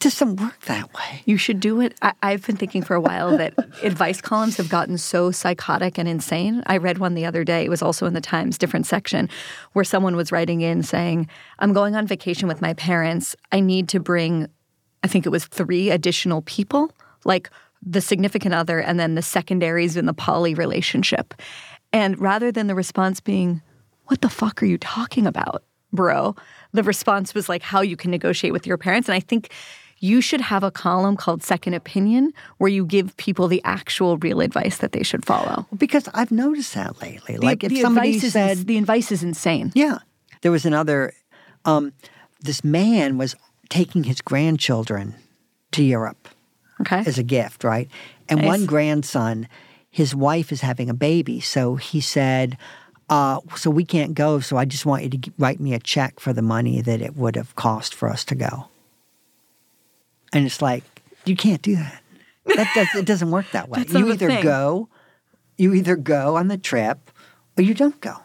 Doesn't 0.00 0.40
work 0.40 0.60
that 0.62 0.94
way. 0.94 1.22
You 1.26 1.36
should 1.36 1.60
do 1.60 1.82
it. 1.82 1.94
I, 2.00 2.14
I've 2.22 2.46
been 2.46 2.56
thinking 2.56 2.82
for 2.82 2.94
a 2.94 3.00
while 3.00 3.36
that 3.36 3.52
advice 3.82 4.22
columns 4.22 4.56
have 4.56 4.70
gotten 4.70 4.96
so 4.96 5.30
psychotic 5.30 5.98
and 5.98 6.08
insane. 6.08 6.62
I 6.66 6.78
read 6.78 6.96
one 6.96 7.12
the 7.12 7.26
other 7.26 7.44
day. 7.44 7.66
It 7.66 7.68
was 7.68 7.82
also 7.82 8.06
in 8.06 8.14
the 8.14 8.20
Times, 8.20 8.56
different 8.56 8.86
section, 8.86 9.28
where 9.74 9.84
someone 9.84 10.16
was 10.16 10.32
writing 10.32 10.62
in 10.62 10.82
saying, 10.82 11.28
"I'm 11.58 11.74
going 11.74 11.96
on 11.96 12.06
vacation 12.06 12.48
with 12.48 12.62
my 12.62 12.72
parents. 12.74 13.36
I 13.52 13.60
need 13.60 13.90
to 13.90 14.00
bring, 14.00 14.48
I 15.04 15.06
think 15.06 15.26
it 15.26 15.30
was 15.30 15.44
three 15.44 15.90
additional 15.90 16.42
people, 16.42 16.90
like." 17.24 17.50
the 17.82 18.02
significant 18.02 18.54
other 18.54 18.78
and 18.78 19.00
then 19.00 19.14
the 19.14 19.22
secondaries 19.22 19.96
in 19.96 20.04
the 20.04 20.12
poly 20.12 20.52
relationship. 20.52 21.32
And 21.94 22.20
rather 22.20 22.52
than 22.52 22.66
the 22.66 22.74
response 22.74 23.20
being, 23.20 23.62
What 24.04 24.20
the 24.20 24.28
fuck 24.28 24.62
are 24.62 24.66
you 24.66 24.76
talking 24.76 25.26
about, 25.26 25.64
bro? 25.90 26.36
The 26.72 26.82
response 26.82 27.34
was 27.34 27.48
like 27.48 27.62
how 27.62 27.80
you 27.80 27.96
can 27.96 28.10
negotiate 28.10 28.52
with 28.52 28.66
your 28.66 28.76
parents. 28.76 29.08
And 29.08 29.14
I 29.14 29.20
think 29.20 29.50
you 30.00 30.22
should 30.22 30.40
have 30.40 30.64
a 30.64 30.70
column 30.70 31.16
called 31.16 31.42
Second 31.42 31.74
Opinion 31.74 32.32
where 32.56 32.70
you 32.70 32.86
give 32.86 33.16
people 33.18 33.48
the 33.48 33.60
actual 33.64 34.16
real 34.16 34.40
advice 34.40 34.78
that 34.78 34.92
they 34.92 35.02
should 35.02 35.24
follow. 35.26 35.66
Because 35.76 36.08
I've 36.14 36.32
noticed 36.32 36.74
that 36.74 37.00
lately. 37.02 37.36
The, 37.36 37.44
like 37.44 37.62
if 37.62 37.70
the 37.70 37.82
somebody 37.82 38.16
advice 38.16 38.32
said, 38.32 38.50
is, 38.52 38.64
the 38.64 38.78
advice 38.78 39.12
is 39.12 39.22
insane. 39.22 39.72
Yeah. 39.74 39.98
There 40.40 40.50
was 40.50 40.64
another, 40.64 41.12
um, 41.66 41.92
this 42.40 42.64
man 42.64 43.18
was 43.18 43.36
taking 43.68 44.04
his 44.04 44.22
grandchildren 44.22 45.14
to 45.72 45.84
Europe 45.84 46.28
okay. 46.80 47.00
as 47.06 47.18
a 47.18 47.22
gift, 47.22 47.62
right? 47.62 47.88
And 48.28 48.40
Nice. 48.40 48.46
one 48.46 48.66
grandson, 48.66 49.48
his 49.90 50.14
wife 50.14 50.50
is 50.50 50.62
having 50.62 50.88
a 50.88 50.94
baby. 50.94 51.40
So 51.40 51.76
he 51.76 52.00
said, 52.00 52.56
uh, 53.10 53.40
so 53.54 53.68
we 53.70 53.84
can't 53.84 54.14
go. 54.14 54.40
So 54.40 54.56
I 54.56 54.64
just 54.64 54.86
want 54.86 55.02
you 55.02 55.10
to 55.10 55.32
write 55.36 55.60
me 55.60 55.74
a 55.74 55.78
check 55.78 56.20
for 56.20 56.32
the 56.32 56.42
money 56.42 56.80
that 56.80 57.02
it 57.02 57.16
would 57.16 57.36
have 57.36 57.54
cost 57.54 57.94
for 57.94 58.08
us 58.08 58.24
to 58.26 58.34
go. 58.34 58.69
And 60.32 60.46
it's 60.46 60.62
like, 60.62 60.84
you 61.24 61.36
can't 61.36 61.62
do 61.62 61.76
that. 61.76 62.02
That 62.46 62.72
does, 62.74 62.88
it 62.94 63.04
doesn't 63.06 63.30
work 63.30 63.46
that 63.52 63.68
way. 63.70 63.84
You 63.88 64.12
either 64.12 64.28
thing. 64.28 64.42
go, 64.42 64.88
you 65.56 65.74
either 65.74 65.96
go 65.96 66.36
on 66.36 66.48
the 66.48 66.58
trip, 66.58 67.10
or 67.56 67.62
you 67.62 67.74
don't 67.74 68.00
go. 68.00 68.16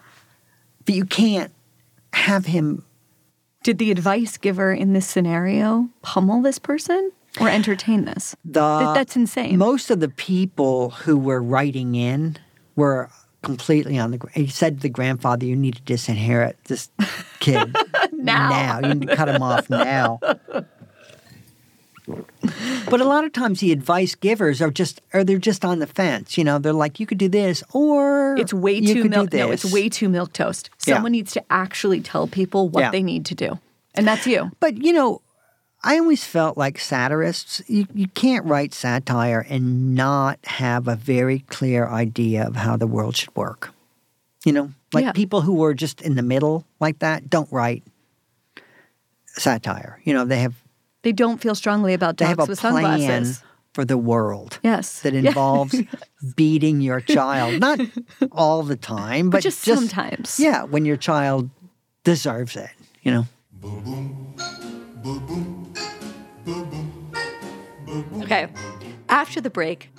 But 0.86 0.96
you 0.96 1.06
can't 1.06 1.52
have 2.14 2.46
him. 2.46 2.86
Did 3.64 3.80
the 3.80 3.92
advice 3.92 4.38
giver 4.38 4.72
in 4.72 4.94
this 4.94 5.08
scenario 5.08 5.90
pummel 6.02 6.42
this 6.42 6.60
person 6.60 7.12
or 7.42 7.50
entertain 7.50 8.06
this? 8.06 8.36
The 8.46 8.80
Th- 8.80 8.94
that's 8.94 9.16
insane. 9.16 9.58
Most 9.58 9.90
of 9.90 10.00
the 10.00 10.10
people 10.10 10.92
who 10.92 11.18
were 11.18 11.42
writing 11.42 11.96
in 11.96 12.38
were 12.76 13.10
completely 13.42 13.98
on 13.98 14.12
the. 14.12 14.20
He 14.34 14.48
said 14.48 14.78
to 14.78 14.82
the 14.84 14.90
grandfather, 14.90 15.46
"You 15.46 15.56
need 15.56 15.76
to 15.76 15.82
disinherit 15.82 16.56
this 16.66 16.90
kid 17.40 17.76
Now. 18.12 18.80
You 18.82 18.94
need 18.94 19.08
to 19.08 19.16
cut 19.16 19.28
him 19.30 19.42
off 19.42 19.70
now." 19.70 20.20
But 22.90 23.02
a 23.02 23.06
lot 23.06 23.24
of 23.26 23.34
times 23.34 23.60
the 23.62 23.72
advice 23.72 24.14
givers 24.16 24.62
are 24.62 24.70
just, 24.72 25.02
or 25.14 25.24
they're 25.24 25.38
just 25.40 25.66
on 25.66 25.80
the 25.80 25.88
fence. 25.88 26.38
You 26.38 26.44
know, 26.44 26.60
they're 26.60 26.72
like, 26.74 27.00
"You 27.00 27.06
could 27.06 27.18
do 27.18 27.28
this," 27.28 27.64
or 27.74 28.36
It's 28.38 28.54
way 28.54 28.74
you 28.76 28.94
too 28.94 29.02
could 29.04 29.12
do 29.12 29.18
milk. 29.18 29.34
No, 29.34 29.52
it's 29.52 29.66
way 29.72 29.90
too 29.90 30.08
milk 30.10 30.32
toast. 30.34 30.70
Yeah. 30.86 30.96
Someone 30.96 31.12
needs 31.14 31.32
to 31.34 31.44
actually 31.50 32.02
tell 32.02 32.28
people 32.28 32.70
what 32.70 32.82
Yeah. 32.82 32.92
they 32.92 33.02
need 33.04 33.26
to 33.26 33.36
do, 33.36 33.60
and 33.96 34.08
that's 34.08 34.28
you. 34.28 34.52
But 34.60 34.78
you 34.84 34.94
know, 34.94 35.22
I 35.84 35.98
always 36.00 36.24
felt 36.24 36.58
like 36.58 36.80
satirists, 36.80 37.62
you, 37.68 37.88
you 37.94 38.08
can't 38.08 38.46
write 38.46 38.74
satire 38.74 39.46
and 39.50 39.94
not 39.96 40.40
have 40.46 40.88
a 40.88 40.96
very 40.96 41.40
clear 41.40 41.88
idea 41.88 42.48
of 42.48 42.56
how 42.56 42.76
the 42.78 42.88
world 42.88 43.16
should 43.16 43.36
work. 43.36 43.72
You 44.46 44.52
know, 44.54 44.72
like 44.94 45.04
Yeah. 45.06 45.12
people 45.12 45.42
who 45.42 45.64
are 45.64 45.74
just 45.74 46.02
in 46.02 46.16
the 46.16 46.22
middle 46.24 46.66
like 46.80 47.00
that 47.00 47.30
don't 47.30 47.52
write. 47.52 47.84
satire. 49.38 50.00
You 50.06 50.14
know, 50.14 50.24
they 50.26 50.40
have 50.40 50.54
They 51.06 51.12
don't 51.12 51.40
feel 51.40 51.54
strongly 51.54 51.94
about 51.94 52.18
they 52.18 52.26
dogs 52.26 52.30
have 52.40 52.40
a 52.40 52.52
with 52.52 52.60
plan 52.60 52.74
sunglasses. 52.74 53.44
for 53.76 53.86
the 53.86 53.96
world. 53.96 54.58
Yes. 54.64 55.02
That 55.04 55.14
Yeah. 55.18 55.20
involves 55.28 55.80
beating 56.36 56.82
your 56.82 57.00
child. 57.00 57.60
Not 57.60 57.80
all 58.32 58.64
the 58.64 58.76
time, 58.76 59.30
but, 59.30 59.44
just 59.44 59.60
sometimes. 59.62 60.40
Yeah, 60.40 60.64
when 60.64 60.84
your 60.84 60.98
child 60.98 61.52
deserves 62.04 62.56
it, 62.56 62.72
you 63.04 63.12
know. 63.12 63.28
Okay. 68.24 68.48
After 69.08 69.40
the 69.42 69.52
break, 69.52 69.92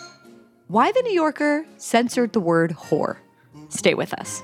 why 0.67 0.91
the 0.91 1.03
New 1.03 1.13
Yorker 1.15 1.65
censored 1.77 2.33
the 2.33 2.41
word 2.41 2.73
whore. 2.73 3.19
Stay 3.69 3.95
with 3.95 4.13
us. 4.15 4.43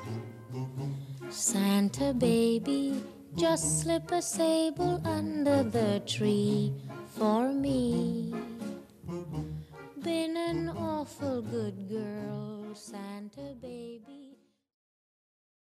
Santa 1.29 2.15
baby, 2.15 3.03
just 3.37 3.83
slip 3.83 4.11
a 4.13 4.21
sable 4.21 5.01
under 5.07 5.63
the 5.63 6.01
tree 6.07 6.73
for 7.17 7.53
me. 7.53 8.35
Been 10.03 10.37
an 10.37 10.69
awful 10.69 11.43
good 11.43 11.89
girl, 11.89 12.75
Santa 12.75 13.55
baby. 13.61 14.22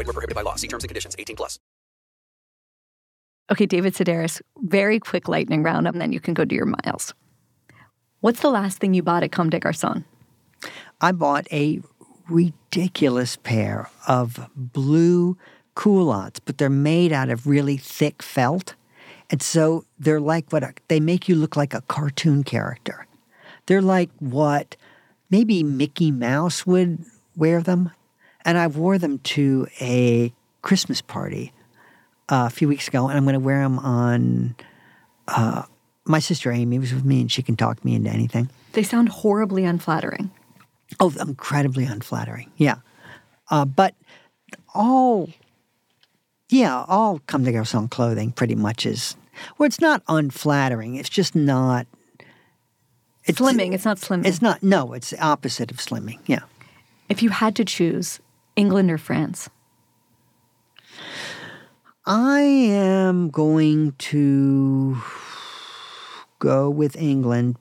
Void 0.00 0.06
were 0.06 0.12
prohibited 0.14 0.34
by 0.34 0.42
law. 0.42 0.56
See 0.56 0.66
terms 0.66 0.82
and 0.82 0.88
conditions. 0.88 1.14
18 1.18 1.36
plus. 1.36 1.58
Okay, 3.52 3.66
David 3.66 3.94
Sedaris, 3.94 4.40
very 4.62 4.98
quick 4.98 5.28
lightning 5.28 5.62
round, 5.62 5.86
and 5.86 6.00
then 6.00 6.12
you 6.12 6.20
can 6.20 6.34
go 6.34 6.44
do 6.44 6.54
your 6.54 6.66
miles. 6.66 7.12
What's 8.20 8.40
the 8.40 8.50
last 8.50 8.78
thing 8.78 8.94
you 8.94 9.02
bought 9.02 9.24
at 9.24 9.32
Comme 9.32 9.50
des 9.50 9.60
Garçons? 9.60 10.04
I 11.00 11.12
bought 11.12 11.46
a 11.52 11.80
ridiculous 12.28 13.36
pair 13.36 13.90
of 14.06 14.48
blue 14.54 15.36
culottes, 15.74 16.40
but 16.40 16.58
they're 16.58 16.70
made 16.70 17.12
out 17.12 17.28
of 17.28 17.46
really 17.46 17.76
thick 17.76 18.22
felt. 18.22 18.74
And 19.30 19.42
so 19.42 19.84
they're 19.98 20.20
like 20.20 20.52
what 20.52 20.62
a, 20.62 20.72
they 20.88 21.00
make 21.00 21.28
you 21.28 21.34
look 21.34 21.56
like 21.56 21.74
a 21.74 21.82
cartoon 21.82 22.44
character. 22.44 23.06
They're 23.66 23.82
like 23.82 24.10
what 24.18 24.76
maybe 25.28 25.62
Mickey 25.62 26.10
Mouse 26.10 26.66
would 26.66 27.04
wear 27.36 27.60
them. 27.60 27.90
And 28.44 28.56
I 28.56 28.66
wore 28.66 28.98
them 28.98 29.18
to 29.18 29.66
a 29.80 30.32
Christmas 30.62 31.00
party 31.00 31.52
uh, 32.28 32.44
a 32.46 32.50
few 32.50 32.68
weeks 32.68 32.88
ago, 32.88 33.08
and 33.08 33.16
I'm 33.16 33.24
going 33.24 33.34
to 33.34 33.40
wear 33.40 33.62
them 33.62 33.78
on. 33.78 34.54
Uh, 35.28 35.64
my 36.06 36.18
sister 36.18 36.50
Amy 36.50 36.78
was 36.78 36.92
with 36.92 37.04
me, 37.04 37.20
and 37.20 37.30
she 37.30 37.42
can 37.42 37.56
talk 37.56 37.84
me 37.84 37.94
into 37.94 38.10
anything. 38.10 38.48
They 38.72 38.82
sound 38.82 39.08
horribly 39.08 39.64
unflattering. 39.64 40.30
Oh, 40.98 41.12
incredibly 41.20 41.84
unflattering. 41.84 42.50
Yeah. 42.56 42.76
Uh, 43.50 43.64
but 43.64 43.94
all, 44.74 45.28
yeah, 46.48 46.84
all 46.88 47.20
Comme 47.26 47.44
des 47.44 47.52
Garçons 47.52 47.90
clothing 47.90 48.32
pretty 48.32 48.54
much 48.54 48.86
is, 48.86 49.16
well, 49.58 49.66
it's 49.66 49.80
not 49.80 50.02
unflattering. 50.08 50.96
It's 50.96 51.08
just 51.08 51.34
not. 51.34 51.86
It's 53.24 53.40
slimming. 53.40 53.72
It's 53.74 53.84
not 53.84 53.98
slimming. 53.98 54.26
It's 54.26 54.40
not, 54.40 54.62
no, 54.62 54.92
it's 54.92 55.10
the 55.10 55.20
opposite 55.20 55.70
of 55.70 55.76
slimming. 55.76 56.18
Yeah. 56.26 56.40
If 57.08 57.22
you 57.22 57.30
had 57.30 57.54
to 57.56 57.64
choose 57.64 58.18
England 58.56 58.90
or 58.90 58.98
France, 58.98 59.48
I 62.06 62.40
am 62.40 63.30
going 63.30 63.92
to 63.98 64.98
go 66.38 66.68
with 66.68 66.96
England 66.96 67.56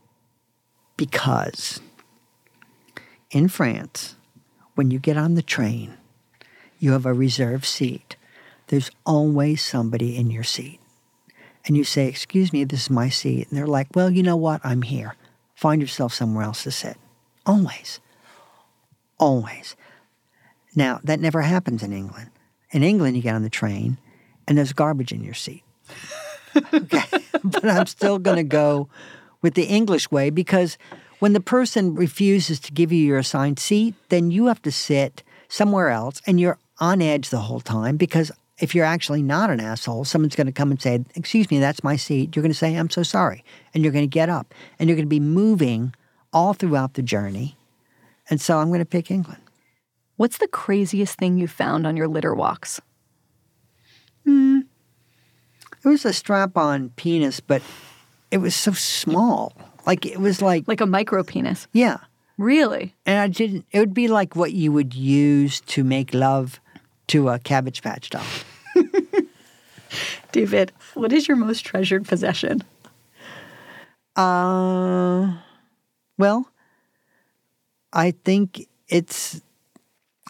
because 0.98 1.82
in 3.32 3.48
France, 3.48 4.16
when 4.76 4.92
you 4.92 5.00
get 5.00 5.18
on 5.18 5.36
the 5.36 5.42
train, 5.42 5.98
you 6.80 6.94
have 6.94 7.06
a 7.06 7.14
reserved 7.14 7.66
seat. 7.66 8.16
There's 8.68 8.90
always 9.06 9.64
somebody 9.64 10.18
in 10.18 10.32
your 10.32 10.44
seat. 10.44 10.80
And 11.66 11.76
you 11.76 11.84
say, 11.84 12.08
Excuse 12.08 12.54
me, 12.54 12.64
this 12.64 12.84
is 12.84 12.90
my 12.90 13.10
seat. 13.10 13.50
And 13.50 13.58
they're 13.58 13.68
like, 13.68 13.88
Well, 13.94 14.10
you 14.10 14.24
know 14.24 14.38
what? 14.38 14.62
I'm 14.64 14.84
here. 14.84 15.16
Find 15.56 15.82
yourself 15.82 16.14
somewhere 16.14 16.46
else 16.46 16.64
to 16.64 16.72
sit. 16.72 16.98
Always. 17.46 18.00
Always. 19.20 19.76
Now, 20.76 21.00
that 21.04 21.20
never 21.20 21.42
happens 21.42 21.84
in 21.84 21.94
England. 21.94 22.30
In 22.72 22.84
England, 22.84 23.16
you 23.16 23.24
get 23.24 23.36
on 23.36 23.44
the 23.44 23.50
train 23.50 23.98
and 24.48 24.58
there's 24.58 24.74
garbage 24.74 25.12
in 25.12 25.24
your 25.24 25.34
seat. 25.34 25.64
okay. 26.74 27.04
but 27.44 27.66
I'm 27.66 27.86
still 27.86 28.20
going 28.20 28.38
to 28.38 28.44
go 28.44 28.90
with 29.42 29.54
the 29.54 29.64
English 29.64 30.12
way 30.12 30.30
because 30.30 30.78
when 31.20 31.34
the 31.34 31.40
person 31.40 31.96
refuses 31.96 32.60
to 32.62 32.72
give 32.72 32.92
you 32.92 33.06
your 33.06 33.18
assigned 33.18 33.60
seat, 33.60 33.96
then 34.10 34.32
you 34.32 34.48
have 34.48 34.62
to 34.64 34.72
sit 34.72 35.24
somewhere 35.48 35.90
else 35.90 36.22
and 36.26 36.40
you're 36.40 36.58
on 36.80 37.02
edge 37.02 37.30
the 37.30 37.40
whole 37.40 37.60
time 37.60 37.98
because 37.98 38.32
if 38.60 38.76
you're 38.76 38.86
actually 38.86 39.22
not 39.22 39.50
an 39.50 39.60
asshole, 39.60 40.06
someone's 40.06 40.36
going 40.36 40.48
to 40.48 40.54
come 40.54 40.72
and 40.72 40.82
say, 40.82 41.04
Excuse 41.16 41.50
me, 41.50 41.60
that's 41.60 41.84
my 41.84 41.96
seat. 41.96 42.36
You're 42.36 42.44
going 42.44 42.52
to 42.52 42.58
say, 42.58 42.76
I'm 42.76 42.90
so 42.90 43.04
sorry. 43.04 43.44
And 43.74 43.84
you're 43.84 43.94
going 43.94 44.04
to 44.04 44.08
get 44.08 44.30
up 44.30 44.54
and 44.78 44.90
you're 44.90 44.96
going 44.96 45.06
to 45.06 45.10
be 45.10 45.20
moving 45.20 45.94
all 46.34 46.54
throughout 46.54 46.94
the 46.94 47.02
journey. 47.02 47.58
And 48.30 48.40
so 48.40 48.58
I'm 48.60 48.68
going 48.68 48.80
to 48.80 48.86
pick 48.86 49.10
England. 49.10 49.42
What's 50.20 50.38
the 50.38 50.48
craziest 50.50 51.18
thing 51.18 51.38
you 51.38 51.48
found 51.48 51.88
on 51.88 51.96
your 51.96 52.08
litter 52.10 52.36
walks? 52.36 52.82
Hmm. 54.26 54.60
It 55.82 55.88
was 55.88 56.04
a 56.04 56.12
strap 56.12 56.58
on 56.58 56.90
penis, 56.98 57.40
but 57.40 57.62
it 58.32 58.40
was 58.40 58.54
so 58.54 58.74
small. 58.74 59.54
Like 59.86 60.06
it 60.06 60.20
was 60.20 60.42
like 60.42 60.68
Like 60.68 60.82
a 60.82 60.86
micro 60.86 61.24
penis. 61.24 61.68
yeah. 61.72 61.98
Really? 62.38 62.96
And 63.06 63.20
I 63.20 63.28
didn't 63.28 63.66
it 63.72 63.80
would 63.80 63.94
be 63.94 64.08
like 64.10 64.36
what 64.36 64.52
you 64.52 64.72
would 64.74 64.94
use 64.94 65.62
to 65.62 65.84
make 65.84 66.14
love 66.14 66.60
to 67.08 67.30
a 67.30 67.40
cabbage 67.40 67.82
patch 67.82 68.10
doll. 68.10 68.24
David, 70.32 70.72
what 70.94 71.12
is 71.14 71.28
your 71.28 71.38
most 71.38 71.66
treasured 71.66 72.06
possession? 72.08 72.62
Uh 74.16 75.34
well, 76.18 76.50
I 77.94 78.12
think 78.12 78.68
it's 78.90 79.42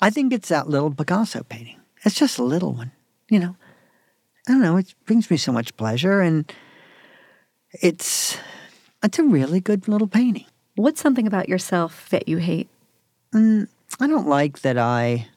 I 0.01 0.09
think 0.09 0.33
it's 0.33 0.49
that 0.49 0.69
little 0.69 0.91
Picasso 0.91 1.43
painting. 1.43 1.77
It's 2.05 2.15
just 2.15 2.37
a 2.37 2.43
little 2.43 2.73
one, 2.73 2.91
you 3.29 3.39
know. 3.39 3.55
I 4.47 4.53
don't 4.53 4.61
know, 4.61 4.77
it 4.77 4.93
brings 5.05 5.29
me 5.29 5.37
so 5.37 5.51
much 5.51 5.75
pleasure 5.77 6.21
and 6.21 6.51
it's 7.73 8.37
it's 9.03 9.19
a 9.19 9.23
really 9.23 9.59
good 9.59 9.87
little 9.87 10.07
painting. 10.07 10.45
What's 10.75 11.01
something 11.01 11.27
about 11.27 11.49
yourself 11.49 12.09
that 12.09 12.27
you 12.27 12.37
hate? 12.37 12.69
Mm, 13.33 13.67
I 13.99 14.07
don't 14.07 14.27
like 14.27 14.61
that 14.61 14.77
I 14.77 15.27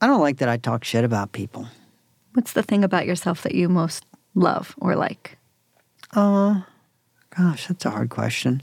I 0.00 0.06
don't 0.06 0.20
like 0.20 0.36
that 0.38 0.48
I 0.48 0.58
talk 0.58 0.84
shit 0.84 1.04
about 1.04 1.32
people. 1.32 1.66
What's 2.34 2.52
the 2.52 2.62
thing 2.62 2.84
about 2.84 3.06
yourself 3.06 3.42
that 3.42 3.54
you 3.54 3.68
most 3.68 4.04
love 4.34 4.74
or 4.78 4.94
like? 4.96 5.38
Uh 6.12 6.62
gosh, 7.36 7.66
that's 7.66 7.86
a 7.86 7.90
hard 7.90 8.10
question. 8.10 8.62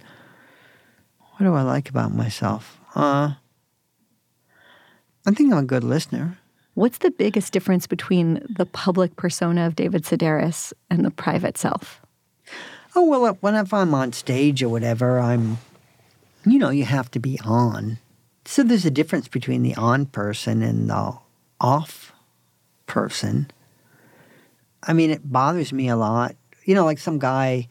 What 1.31 1.45
do 1.45 1.53
I 1.53 1.63
like 1.63 1.89
about 1.89 2.13
myself? 2.13 2.79
Uh 2.95 3.33
I 5.25 5.31
think 5.31 5.51
I'm 5.51 5.59
a 5.59 5.63
good 5.63 5.83
listener. 5.83 6.37
What's 6.73 6.99
the 6.99 7.11
biggest 7.11 7.51
difference 7.51 7.85
between 7.85 8.45
the 8.49 8.65
public 8.65 9.15
persona 9.15 9.67
of 9.67 9.75
David 9.75 10.03
Sedaris 10.03 10.73
and 10.89 11.05
the 11.05 11.11
private 11.11 11.57
self? 11.57 12.01
Oh 12.95 13.05
well, 13.05 13.25
uh, 13.25 13.33
when 13.33 13.55
if 13.55 13.73
I'm 13.73 13.93
on 13.93 14.13
stage 14.13 14.63
or 14.63 14.69
whatever, 14.69 15.19
I'm, 15.19 15.57
you 16.45 16.59
know, 16.59 16.69
you 16.69 16.85
have 16.85 17.11
to 17.11 17.19
be 17.19 17.39
on. 17.45 17.99
So 18.45 18.63
there's 18.63 18.85
a 18.85 18.91
difference 18.91 19.27
between 19.27 19.63
the 19.63 19.75
on 19.75 20.07
person 20.07 20.61
and 20.61 20.89
the 20.89 21.17
off 21.59 22.13
person. 22.87 23.51
I 24.83 24.93
mean, 24.93 25.11
it 25.11 25.31
bothers 25.31 25.71
me 25.71 25.87
a 25.89 25.95
lot 25.95 26.35
you 26.65 26.75
know, 26.75 26.85
like 26.85 26.99
some 26.99 27.19
guy, 27.19 27.67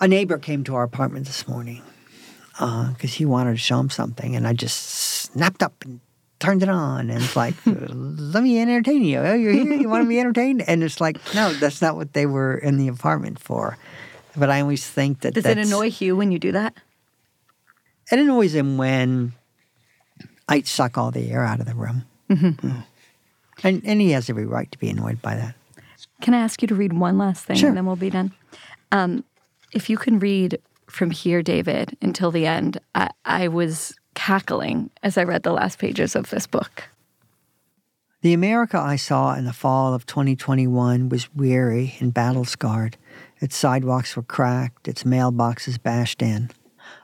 a 0.00 0.08
neighbor 0.08 0.38
came 0.38 0.64
to 0.64 0.74
our 0.74 0.82
apartment 0.82 1.26
this 1.26 1.46
morning 1.46 1.82
because 2.52 3.14
he 3.14 3.24
wanted 3.24 3.52
to 3.52 3.58
show 3.58 3.78
him 3.78 3.90
something, 3.90 4.34
and 4.34 4.46
I 4.46 4.52
just 4.52 4.78
snapped 4.78 5.62
up 5.62 5.84
and 5.84 6.00
turned 6.46 6.62
it 6.62 6.68
on, 6.68 7.10
and 7.10 7.22
it's 7.22 7.34
like, 7.36 7.54
let 7.66 8.42
me 8.42 8.60
entertain 8.60 9.04
you. 9.04 9.18
Oh, 9.18 9.34
you're 9.34 9.52
here, 9.52 9.74
you 9.74 9.88
want 9.88 10.04
to 10.04 10.08
be 10.08 10.20
entertained, 10.20 10.62
and 10.66 10.82
it's 10.82 11.00
like, 11.00 11.18
no, 11.34 11.52
that's 11.54 11.82
not 11.82 11.96
what 11.96 12.12
they 12.12 12.24
were 12.24 12.56
in 12.56 12.76
the 12.78 12.88
apartment 12.88 13.38
for. 13.38 13.76
But 14.36 14.50
I 14.50 14.60
always 14.60 14.86
think 14.86 15.20
that 15.20 15.34
Does 15.34 15.46
it 15.46 15.58
annoy 15.58 15.90
Hugh 15.90 16.14
when 16.14 16.30
you 16.30 16.38
do 16.38 16.52
that? 16.52 16.74
It 18.12 18.18
annoys 18.18 18.54
him 18.54 18.76
when 18.76 19.32
I 20.48 20.60
suck 20.62 20.96
all 20.96 21.10
the 21.10 21.30
air 21.30 21.44
out 21.44 21.58
of 21.58 21.66
the 21.66 21.74
room. 21.74 22.04
Mm. 22.30 22.84
And, 23.64 23.82
and 23.84 24.00
he 24.00 24.10
has 24.12 24.30
every 24.30 24.46
right 24.46 24.70
to 24.70 24.78
be 24.78 24.90
annoyed 24.90 25.20
by 25.22 25.34
that. 25.34 25.54
Can 26.20 26.34
I 26.34 26.38
ask 26.38 26.62
you 26.62 26.68
to 26.68 26.74
read 26.74 26.92
one 26.92 27.18
last 27.18 27.44
thing 27.44 27.56
Sure. 27.56 27.68
and 27.68 27.76
then 27.76 27.86
we'll 27.86 27.96
be 27.96 28.10
done? 28.10 28.32
Um, 28.92 29.24
if 29.72 29.90
you 29.90 29.96
can 29.96 30.18
read 30.18 30.60
from 30.88 31.10
here, 31.10 31.42
David, 31.42 31.96
until 32.00 32.30
the 32.30 32.46
end, 32.46 32.78
I, 32.94 33.10
I 33.24 33.48
was 33.48 33.94
cackling 34.16 34.90
as 35.04 35.16
I 35.16 35.22
read 35.22 35.44
the 35.44 35.52
last 35.52 35.78
pages 35.78 36.16
of 36.16 36.30
this 36.30 36.48
book. 36.48 36.88
The 38.22 38.32
America 38.32 38.76
I 38.76 38.96
saw 38.96 39.34
in 39.34 39.44
the 39.44 39.52
fall 39.52 39.94
of 39.94 40.06
2021 40.06 41.08
was 41.08 41.32
weary 41.32 41.94
and 42.00 42.12
battle 42.12 42.44
scarred. 42.44 42.96
Its 43.40 43.54
sidewalks 43.54 44.16
were 44.16 44.24
cracked, 44.24 44.88
its 44.88 45.04
mailboxes 45.04 45.80
bashed 45.80 46.22
in. 46.22 46.50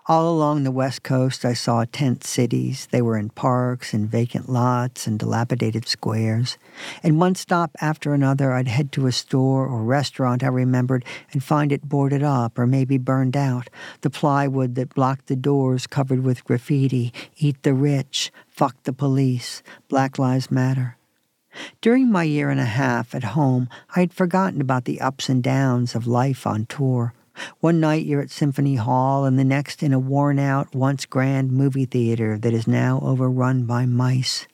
All 0.09 0.29
along 0.35 0.65
the 0.65 0.73
West 0.73 1.05
Coast, 1.05 1.45
I 1.45 1.53
saw 1.53 1.85
tent 1.85 2.25
cities. 2.25 2.89
They 2.91 3.01
were 3.01 3.17
in 3.17 3.31
parks 3.31 3.95
and 3.95 4.11
vacant 4.11 4.49
lots 4.49 5.07
and 5.07 5.17
dilapidated 5.17 5.87
squares. 5.87 6.59
And 7.05 7.21
one 7.21 7.37
stop 7.37 7.71
after 7.81 8.13
another, 8.13 8.53
I'd 8.53 8.67
head 8.67 8.91
to 8.93 9.07
a 9.07 9.13
store 9.13 9.65
or 9.65 9.85
restaurant 9.85 10.43
I 10.43 10.49
remembered 10.49 11.05
and 11.31 11.45
find 11.45 11.71
it 11.71 11.89
boarded 11.89 12.25
up 12.25 12.59
or 12.59 12.67
maybe 12.67 12.99
burned 12.99 13.37
out. 13.37 13.71
The 14.01 14.11
plywood 14.11 14.75
that 14.75 14.93
blocked 14.93 15.29
the 15.29 15.37
doors 15.37 15.87
covered 15.87 16.25
with 16.25 16.43
graffiti 16.43 17.13
Eat 17.37 17.63
the 17.63 17.73
rich, 17.73 18.33
fuck 18.49 18.83
the 18.83 18.93
police, 18.93 19.63
Black 19.89 20.19
Lives 20.19 20.51
Matter. 20.51 20.97
During 21.81 22.11
my 22.11 22.25
year 22.25 22.51
and 22.51 22.59
a 22.59 22.65
half 22.65 23.15
at 23.15 23.23
home, 23.39 23.69
I 23.95 24.01
had 24.01 24.13
forgotten 24.13 24.61
about 24.61 24.85
the 24.85 25.01
ups 25.01 25.29
and 25.29 25.45
downs 25.45 25.95
of 25.95 26.09
life 26.09 26.45
on 26.45 26.67
tour. 26.67 27.15
One 27.61 27.81
night 27.81 28.07
you're 28.07 28.23
at 28.23 28.31
Symphony 28.31 28.77
Hall, 28.77 29.25
and 29.25 29.39
the 29.39 29.45
next 29.45 29.83
in 29.83 29.93
a 29.93 29.99
worn 29.99 30.39
out, 30.39 30.75
once 30.75 31.07
grand 31.07 31.53
movie 31.53 31.85
theater 31.85 32.39
that 32.39 32.53
is 32.53 32.67
now 32.67 33.01
overrun 33.03 33.65
by 33.65 33.87
mice. 33.87 34.47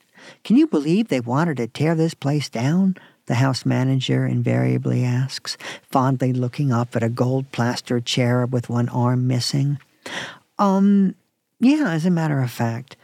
Can 0.44 0.56
you 0.56 0.66
believe 0.66 1.08
they 1.08 1.20
wanted 1.20 1.56
to 1.58 1.66
tear 1.66 1.94
this 1.94 2.14
place 2.14 2.48
down? 2.48 2.96
The 3.26 3.36
house 3.36 3.66
manager 3.66 4.26
invariably 4.26 5.04
asks, 5.04 5.58
fondly 5.82 6.32
looking 6.32 6.72
up 6.72 6.96
at 6.96 7.02
a 7.02 7.10
gold 7.10 7.52
plaster 7.52 8.00
cherub 8.00 8.52
with 8.52 8.70
one 8.70 8.88
arm 8.88 9.26
missing. 9.26 9.78
Um, 10.58 11.14
yeah, 11.60 11.90
as 11.90 12.06
a 12.06 12.10
matter 12.10 12.40
of 12.40 12.50
fact. 12.50 12.96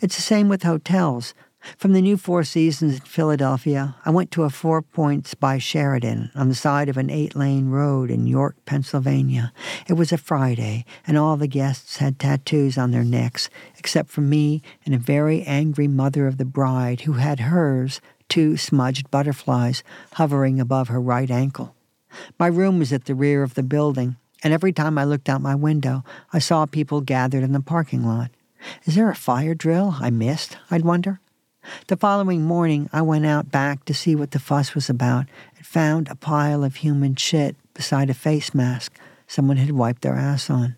It's 0.00 0.16
the 0.16 0.22
same 0.22 0.48
with 0.48 0.62
hotels. 0.62 1.34
From 1.78 1.94
the 1.94 2.02
new 2.02 2.18
Four 2.18 2.44
Seasons 2.44 2.96
in 2.96 3.00
Philadelphia, 3.00 3.96
I 4.04 4.10
went 4.10 4.30
to 4.32 4.42
a 4.42 4.50
Four 4.50 4.82
Points 4.82 5.32
by 5.32 5.56
Sheraton 5.56 6.30
on 6.34 6.50
the 6.50 6.54
side 6.54 6.90
of 6.90 6.98
an 6.98 7.08
eight 7.08 7.34
lane 7.34 7.70
road 7.70 8.10
in 8.10 8.26
York, 8.26 8.56
Pennsylvania. 8.66 9.50
It 9.88 9.94
was 9.94 10.12
a 10.12 10.18
Friday, 10.18 10.84
and 11.06 11.16
all 11.16 11.38
the 11.38 11.46
guests 11.46 11.96
had 11.96 12.18
tattoos 12.18 12.76
on 12.76 12.90
their 12.90 13.02
necks, 13.02 13.48
except 13.78 14.10
for 14.10 14.20
me 14.20 14.60
and 14.84 14.94
a 14.94 14.98
very 14.98 15.42
angry 15.42 15.88
mother 15.88 16.26
of 16.26 16.36
the 16.36 16.44
bride 16.44 17.02
who 17.02 17.14
had 17.14 17.40
hers, 17.40 18.02
two 18.28 18.58
smudged 18.58 19.10
butterflies, 19.10 19.82
hovering 20.12 20.60
above 20.60 20.88
her 20.88 21.00
right 21.00 21.30
ankle. 21.30 21.74
My 22.38 22.46
room 22.46 22.78
was 22.78 22.92
at 22.92 23.06
the 23.06 23.14
rear 23.14 23.42
of 23.42 23.54
the 23.54 23.62
building, 23.62 24.16
and 24.42 24.52
every 24.52 24.72
time 24.72 24.98
I 24.98 25.04
looked 25.04 25.30
out 25.30 25.40
my 25.40 25.54
window, 25.54 26.04
I 26.30 26.40
saw 26.40 26.66
people 26.66 27.00
gathered 27.00 27.42
in 27.42 27.52
the 27.52 27.60
parking 27.60 28.04
lot. 28.04 28.30
Is 28.84 28.96
there 28.96 29.10
a 29.10 29.16
fire 29.16 29.54
drill 29.54 29.96
I 30.00 30.10
missed? 30.10 30.58
I'd 30.70 30.84
wonder. 30.84 31.20
The 31.86 31.96
following 31.96 32.42
morning, 32.42 32.88
I 32.92 33.02
went 33.02 33.26
out 33.26 33.50
back 33.50 33.84
to 33.84 33.94
see 33.94 34.14
what 34.14 34.30
the 34.32 34.38
fuss 34.38 34.74
was 34.74 34.90
about 34.90 35.26
and 35.56 35.66
found 35.66 36.08
a 36.08 36.14
pile 36.14 36.64
of 36.64 36.76
human 36.76 37.14
shit 37.16 37.56
beside 37.74 38.10
a 38.10 38.14
face 38.14 38.54
mask 38.54 38.98
someone 39.26 39.56
had 39.56 39.72
wiped 39.72 40.02
their 40.02 40.16
ass 40.16 40.50
on. 40.50 40.76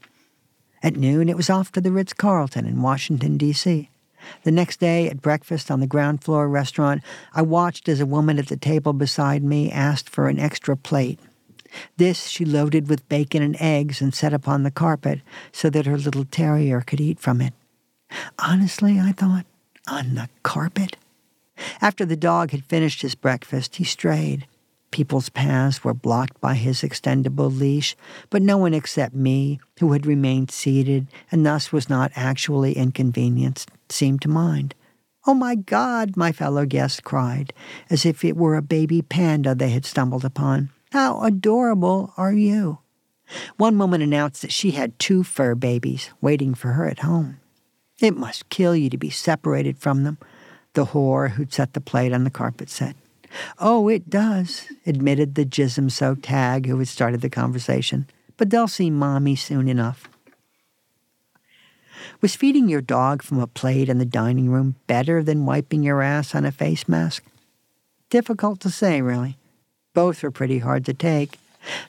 At 0.82 0.96
noon, 0.96 1.28
it 1.28 1.36
was 1.36 1.50
off 1.50 1.72
to 1.72 1.80
the 1.80 1.92
Ritz 1.92 2.12
Carlton 2.12 2.66
in 2.66 2.82
Washington, 2.82 3.36
D.C. 3.36 3.90
The 4.44 4.50
next 4.50 4.80
day, 4.80 5.08
at 5.08 5.22
breakfast 5.22 5.70
on 5.70 5.80
the 5.80 5.86
ground 5.86 6.22
floor 6.22 6.48
restaurant, 6.48 7.02
I 7.32 7.42
watched 7.42 7.88
as 7.88 8.00
a 8.00 8.06
woman 8.06 8.38
at 8.38 8.48
the 8.48 8.56
table 8.56 8.92
beside 8.92 9.42
me 9.42 9.70
asked 9.70 10.08
for 10.08 10.28
an 10.28 10.38
extra 10.38 10.76
plate. 10.76 11.18
This 11.96 12.26
she 12.28 12.44
loaded 12.44 12.88
with 12.88 13.08
bacon 13.08 13.42
and 13.42 13.56
eggs 13.60 14.00
and 14.00 14.14
set 14.14 14.32
upon 14.32 14.62
the 14.62 14.70
carpet 14.70 15.20
so 15.52 15.70
that 15.70 15.86
her 15.86 15.98
little 15.98 16.24
terrier 16.24 16.80
could 16.80 17.00
eat 17.00 17.18
from 17.18 17.40
it. 17.40 17.52
Honestly, 18.38 18.98
I 19.00 19.12
thought, 19.12 19.46
on 19.88 20.14
the 20.14 20.28
carpet? 20.42 20.96
After 21.80 22.04
the 22.04 22.16
dog 22.16 22.50
had 22.50 22.64
finished 22.64 23.02
his 23.02 23.14
breakfast, 23.14 23.76
he 23.76 23.84
strayed. 23.84 24.46
People's 24.90 25.28
paths 25.28 25.84
were 25.84 25.94
blocked 25.94 26.40
by 26.40 26.54
his 26.54 26.82
extendable 26.82 27.54
leash, 27.54 27.96
but 28.30 28.42
no 28.42 28.56
one 28.56 28.72
except 28.72 29.14
me, 29.14 29.60
who 29.80 29.92
had 29.92 30.06
remained 30.06 30.50
seated 30.50 31.06
and 31.30 31.44
thus 31.44 31.72
was 31.72 31.88
not 31.88 32.12
actually 32.14 32.74
inconvenienced, 32.74 33.70
seemed 33.88 34.22
to 34.22 34.28
mind. 34.28 34.74
Oh 35.26 35.34
my 35.34 35.56
God, 35.56 36.16
my 36.16 36.30
fellow 36.30 36.64
guest 36.66 37.02
cried, 37.02 37.52
as 37.90 38.06
if 38.06 38.24
it 38.24 38.36
were 38.36 38.56
a 38.56 38.62
baby 38.62 39.02
panda 39.02 39.54
they 39.54 39.70
had 39.70 39.84
stumbled 39.84 40.24
upon. 40.24 40.70
How 40.92 41.20
adorable 41.22 42.14
are 42.16 42.32
you? 42.32 42.78
One 43.56 43.76
woman 43.76 44.02
announced 44.02 44.42
that 44.42 44.52
she 44.52 44.70
had 44.70 44.98
two 44.98 45.24
fur 45.24 45.56
babies 45.56 46.10
waiting 46.20 46.54
for 46.54 46.72
her 46.72 46.86
at 46.86 47.00
home. 47.00 47.40
It 48.00 48.16
must 48.16 48.48
kill 48.48 48.76
you 48.76 48.90
to 48.90 48.98
be 48.98 49.10
separated 49.10 49.78
from 49.78 50.04
them, 50.04 50.18
the 50.74 50.86
whore 50.86 51.30
who'd 51.30 51.52
set 51.52 51.72
the 51.72 51.80
plate 51.80 52.12
on 52.12 52.24
the 52.24 52.30
carpet 52.30 52.68
said. 52.68 52.94
Oh, 53.58 53.88
it 53.88 54.10
does, 54.10 54.66
admitted 54.86 55.34
the 55.34 55.44
jism 55.44 55.90
soaked 55.90 56.26
hag 56.26 56.66
who 56.66 56.78
had 56.78 56.88
started 56.88 57.20
the 57.20 57.30
conversation. 57.30 58.06
But 58.36 58.50
they'll 58.50 58.68
see 58.68 58.90
mommy 58.90 59.36
soon 59.36 59.68
enough. 59.68 60.08
Was 62.20 62.36
feeding 62.36 62.68
your 62.68 62.82
dog 62.82 63.22
from 63.22 63.40
a 63.40 63.46
plate 63.46 63.88
in 63.88 63.98
the 63.98 64.04
dining 64.04 64.50
room 64.50 64.76
better 64.86 65.22
than 65.22 65.46
wiping 65.46 65.82
your 65.82 66.02
ass 66.02 66.34
on 66.34 66.44
a 66.44 66.52
face 66.52 66.88
mask? 66.88 67.24
Difficult 68.10 68.60
to 68.60 68.70
say, 68.70 69.00
really. 69.00 69.38
Both 69.94 70.22
were 70.22 70.30
pretty 70.30 70.58
hard 70.58 70.84
to 70.86 70.94
take. 70.94 71.38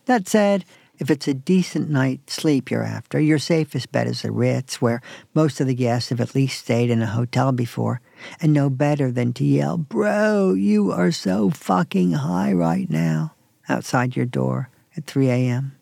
That 0.05 0.27
said, 0.27 0.65
if 0.99 1.09
it's 1.09 1.27
a 1.27 1.33
decent 1.33 1.89
night's 1.89 2.33
sleep 2.33 2.71
you're 2.71 2.83
after, 2.83 3.19
your 3.19 3.39
safest 3.39 3.91
bet 3.91 4.07
is 4.07 4.21
the 4.21 4.31
Ritz, 4.31 4.81
where 4.81 5.01
most 5.33 5.59
of 5.61 5.67
the 5.67 5.75
guests 5.75 6.09
have 6.09 6.21
at 6.21 6.35
least 6.35 6.59
stayed 6.59 6.89
in 6.89 7.01
a 7.01 7.07
hotel 7.07 7.51
before, 7.51 8.01
and 8.41 8.53
know 8.53 8.69
better 8.69 9.11
than 9.11 9.33
to 9.33 9.45
yell, 9.45 9.77
Bro, 9.77 10.53
you 10.53 10.91
are 10.91 11.11
so 11.11 11.49
fucking 11.49 12.13
high 12.13 12.51
right 12.53 12.89
now, 12.89 13.33
outside 13.69 14.15
your 14.15 14.25
door 14.25 14.69
at 14.95 15.05
3 15.05 15.29
a.m. 15.29 15.77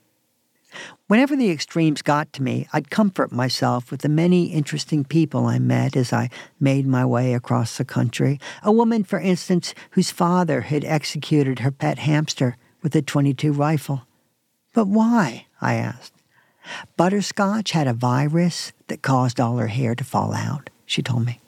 Whenever 1.07 1.35
the 1.35 1.51
extremes 1.51 2.01
got 2.01 2.33
to 2.33 2.43
me, 2.43 2.67
I'd 2.73 2.89
comfort 2.89 3.31
myself 3.31 3.91
with 3.91 4.01
the 4.01 4.09
many 4.09 4.47
interesting 4.47 5.05
people 5.05 5.45
I 5.45 5.59
met 5.59 5.95
as 5.95 6.11
I 6.11 6.29
made 6.59 6.87
my 6.87 7.05
way 7.05 7.33
across 7.33 7.77
the 7.77 7.85
country. 7.85 8.39
A 8.63 8.71
woman, 8.71 9.03
for 9.03 9.19
instance, 9.19 9.73
whose 9.91 10.11
father 10.11 10.61
had 10.61 10.83
executed 10.83 11.59
her 11.59 11.71
pet 11.71 11.99
hamster 11.99 12.57
with 12.81 12.95
a 12.95 13.01
22 13.01 13.53
rifle. 13.53 14.05
But 14.75 14.87
why? 14.87 15.47
I 15.61 15.75
asked. 15.75 16.11
Butterscotch 16.97 17.71
had 17.71 17.87
a 17.87 17.93
virus 17.93 18.73
that 18.87 19.01
caused 19.01 19.39
all 19.39 19.57
her 19.57 19.67
hair 19.67 19.95
to 19.95 20.03
fall 20.03 20.33
out, 20.33 20.69
she 20.85 21.01
told 21.01 21.25
me. 21.25 21.39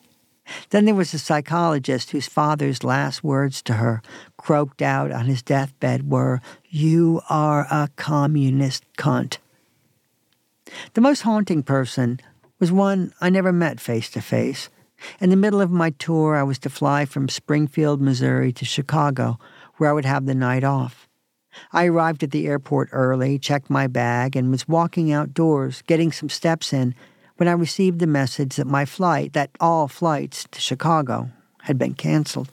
Then 0.70 0.86
there 0.86 0.95
was 0.95 1.14
a 1.14 1.20
psychologist 1.20 2.12
whose 2.12 2.26
father's 2.26 2.86
last 2.86 3.26
words 3.26 3.62
to 3.64 3.74
her, 3.74 4.02
croaked 4.38 4.82
out 4.82 5.12
on 5.12 5.26
his 5.26 5.41
deathbed, 5.41 6.10
were, 6.10 6.40
You 6.70 7.22
are 7.30 7.68
a 7.70 7.90
communist 7.98 8.86
cunt. 8.98 9.40
The 10.94 11.02
most 11.02 11.24
haunting 11.24 11.64
person 11.64 12.22
was 12.60 12.72
one 12.72 13.14
I 13.20 13.30
never 13.30 13.52
met 13.52 13.82
face 13.82 14.10
to 14.12 14.22
face. 14.22 14.70
In 15.20 15.32
the 15.32 15.36
middle 15.36 15.60
of 15.60 15.70
my 15.70 15.90
tour, 15.90 16.38
I 16.38 16.44
was 16.44 16.60
to 16.60 16.70
fly 16.70 17.04
from 17.04 17.28
Springfield, 17.28 17.99
Missouri 18.02 18.54
to 18.54 18.64
Chicago, 18.64 19.38
where 19.76 19.90
I 19.90 19.94
would 19.94 20.06
have 20.06 20.26
the 20.26 20.34
night 20.34 20.64
off. 20.64 21.07
I 21.74 21.86
arrived 21.86 22.24
at 22.24 22.32
the 22.32 22.48
airport 22.48 22.90
early, 22.92 23.40
checked 23.40 23.70
my 23.70 23.88
bag, 23.88 24.36
and 24.36 24.52
was 24.52 24.68
walking 24.68 25.12
outdoors, 25.12 25.82
getting 25.88 26.12
some 26.12 26.30
steps 26.30 26.74
in, 26.74 26.96
when 27.38 27.48
I 27.48 27.54
received 27.54 28.00
the 28.00 28.08
message 28.08 28.56
that 28.56 28.68
my 28.68 28.86
flight, 28.86 29.34
that 29.34 29.52
all 29.60 29.88
flights 29.88 30.46
to 30.52 30.60
Chicago, 30.60 31.30
had 31.64 31.78
been 31.78 31.94
canceled. 31.94 32.52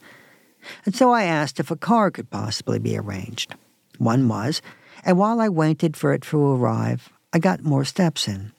And 0.85 0.95
so 0.95 1.11
I 1.13 1.25
asked 1.25 1.61
if 1.61 1.71
a 1.71 1.77
car 1.77 2.11
could 2.11 2.31
possibly 2.31 2.79
be 2.79 2.97
arranged. 2.97 3.55
One 3.99 4.29
was, 4.29 4.63
and 5.05 5.19
while 5.19 5.41
I 5.41 5.49
waited 5.49 5.97
for 5.97 6.13
it 6.13 6.23
to 6.23 6.39
arrive, 6.39 7.11
I 7.33 7.39
got 7.39 7.63
more 7.63 7.85
steps 7.85 8.29
in. 8.29 8.53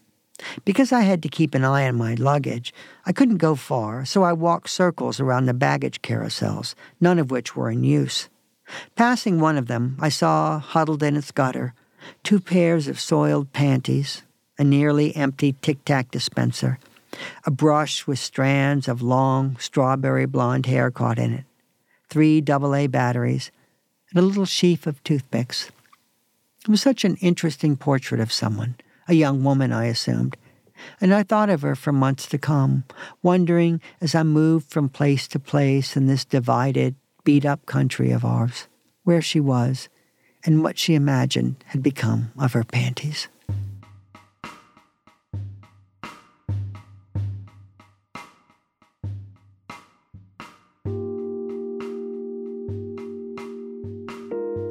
Because 0.66 0.92
I 0.92 1.02
had 1.02 1.24
to 1.24 1.30
keep 1.30 1.56
an 1.56 1.64
eye 1.64 1.88
on 1.88 1.96
my 1.96 2.16
luggage, 2.16 2.74
I 3.06 3.14
couldn't 3.14 3.38
go 3.38 3.56
far, 3.56 4.06
so 4.06 4.24
I 4.24 4.34
walked 4.34 4.70
circles 4.70 5.20
around 5.20 5.46
the 5.46 5.54
baggage 5.54 6.02
carousels, 6.02 6.76
none 7.00 7.20
of 7.20 7.32
which 7.32 7.56
were 7.56 7.72
in 7.72 7.84
use. 7.84 8.30
Passing 8.96 9.40
one 9.40 9.58
of 9.58 9.68
them, 9.68 9.98
I 10.00 10.10
saw 10.10 10.60
huddled 10.60 11.04
in 11.04 11.16
its 11.16 11.32
gutter 11.32 11.74
two 12.24 12.40
pairs 12.40 12.88
of 12.88 13.00
soiled 13.00 13.52
panties, 13.54 14.24
a 14.58 14.64
nearly 14.64 15.16
empty 15.16 15.54
tic 15.62 15.84
tac 15.86 16.12
dispenser, 16.12 16.80
a 17.46 17.52
brush 17.52 18.08
with 18.08 18.20
strands 18.20 18.88
of 18.88 19.02
long 19.02 19.58
strawberry 19.60 20.26
blonde 20.26 20.66
hair 20.66 20.92
caught 20.92 21.20
in 21.20 21.34
it, 21.34 21.46
three 22.10 22.44
AA 22.48 22.88
batteries, 22.88 23.52
and 24.10 24.20
a 24.20 24.26
little 24.26 24.46
sheaf 24.46 24.88
of 24.88 25.04
toothpicks. 25.04 25.72
It 26.64 26.70
was 26.70 26.82
such 26.82 27.06
an 27.06 27.16
interesting 27.18 27.76
portrait 27.76 28.20
of 28.20 28.34
someone, 28.34 28.76
a 29.08 29.14
young 29.14 29.44
woman, 29.44 29.72
I 29.72 29.86
assumed, 29.86 30.36
and 31.00 31.14
I 31.14 31.24
thought 31.24 31.50
of 31.50 31.62
her 31.62 31.76
for 31.76 31.92
months 31.92 32.28
to 32.28 32.38
come, 32.38 32.84
wondering 33.22 33.82
as 34.02 34.16
I 34.16 34.24
moved 34.24 34.72
from 34.72 34.90
place 34.90 35.28
to 35.30 35.40
place 35.40 35.96
in 35.96 36.08
this 36.08 36.26
divided, 36.26 36.96
beat 37.26 37.46
up 37.46 37.66
country 37.66 38.12
of 38.12 38.24
ours, 38.24 38.68
where 39.04 39.22
she 39.22 39.42
was 39.42 39.90
and 40.46 40.64
what 40.64 40.78
she 40.78 40.94
imagined 40.94 41.56
had 41.66 41.84
become 41.84 42.32
of 42.40 42.54
her 42.54 42.64
panties. 42.64 43.28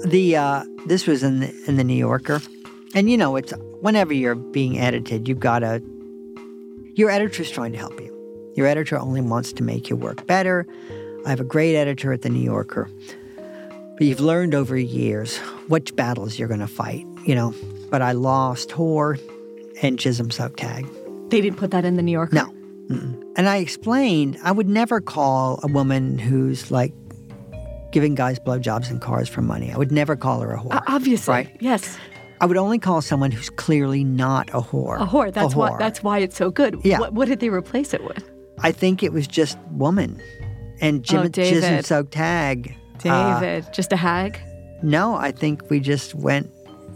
The 0.07 0.37
uh, 0.37 0.65
this 0.87 1.07
was 1.07 1.23
in 1.23 1.41
the, 1.41 1.65
in 1.67 1.77
the 1.77 1.83
New 1.83 1.95
Yorker, 1.95 2.41
and 2.95 3.11
you 3.11 3.17
know 3.17 3.37
it's 3.37 3.53
whenever 3.81 4.13
you're 4.13 4.35
being 4.37 4.79
edited, 4.79 5.27
you've 5.27 5.41
got 5.41 5.61
to. 5.61 5.83
Your 6.95 7.11
editor's 7.11 7.51
trying 7.51 7.73
to 7.73 7.79
help 7.79 7.99
you. 8.01 8.53
Your 8.55 8.69
editor 8.69 8.97
only 8.99 9.21
wants 9.21 9.53
to 9.55 9.65
make 9.65 9.89
your 9.89 9.99
work 9.99 10.25
better. 10.29 10.67
I 11.27 11.31
have 11.31 11.41
a 11.41 11.45
great 11.45 11.75
editor 11.77 12.13
at 12.13 12.23
the 12.23 12.29
New 12.29 12.43
Yorker, 12.43 12.89
but 13.97 14.07
you've 14.07 14.21
learned 14.21 14.55
over 14.55 14.77
years 14.77 15.39
which 15.69 15.95
battles 15.97 16.39
you're 16.39 16.49
going 16.49 16.61
to 16.61 16.67
fight. 16.67 17.07
You 17.25 17.35
know, 17.35 17.55
but 17.91 18.03
I 18.03 18.13
lost 18.13 18.71
whore 18.71 19.19
and 19.83 19.99
Chisholm 19.99 20.31
soak 20.31 20.57
tag. 20.57 20.87
They 21.31 21.41
didn't 21.41 21.59
put 21.59 21.71
that 21.71 21.85
in 21.85 21.97
the 21.97 22.03
New 22.03 22.13
Yorker. 22.13 22.35
No. 22.35 22.47
Mm-mm. 22.89 23.23
And 23.37 23.49
I 23.49 23.57
explained 23.57 24.39
I 24.45 24.53
would 24.53 24.69
never 24.69 25.01
call 25.01 25.59
a 25.63 25.69
woman 25.69 26.19
who's 26.19 26.71
like 26.71 26.93
giving 27.93 28.15
guys 28.15 28.39
blowjobs 28.39 28.91
in 28.91 29.01
cars 29.01 29.29
for 29.29 29.41
money. 29.41 29.73
I 29.73 29.79
would 29.79 29.93
never 29.93 30.17
call 30.17 30.41
her 30.41 30.53
a 30.53 30.59
whore. 30.59 30.75
Uh, 30.75 30.81
obviously, 30.87 31.33
right? 31.33 31.57
yes. 31.61 31.97
I 32.41 32.47
would 32.47 32.57
only 32.57 32.79
call 32.79 33.01
someone 33.01 33.31
who's 33.31 33.49
clearly 33.49 34.05
not 34.05 34.51
a 34.51 34.61
whore. 34.61 35.01
A 35.01 35.07
whore. 35.07 35.33
That's 35.33 35.55
a 35.55 35.57
why. 35.57 35.77
That's 35.79 36.03
why 36.03 36.19
it's 36.19 36.37
so 36.37 36.51
good. 36.51 36.79
Yeah. 36.85 36.99
What, 36.99 37.15
what 37.15 37.29
did 37.29 37.41
they 37.41 37.49
replace 37.49 37.95
it 37.95 38.05
with? 38.05 38.29
I 38.59 38.71
think 38.73 39.03
it 39.03 39.13
was 39.13 39.27
just 39.27 39.57
woman. 39.71 40.21
And 40.81 41.03
Jim 41.05 41.21
Oh, 41.21 41.29
Chisholm 41.29 41.61
David. 41.61 41.87
soak 41.87 42.11
tag. 42.11 42.75
uh, 43.05 43.41
David, 43.41 43.73
just 43.73 43.93
a 43.93 43.97
hag. 43.97 44.39
no, 44.83 45.15
I 45.15 45.31
think 45.33 45.69
we 45.71 45.81
just 45.81 46.15
went 46.15 46.51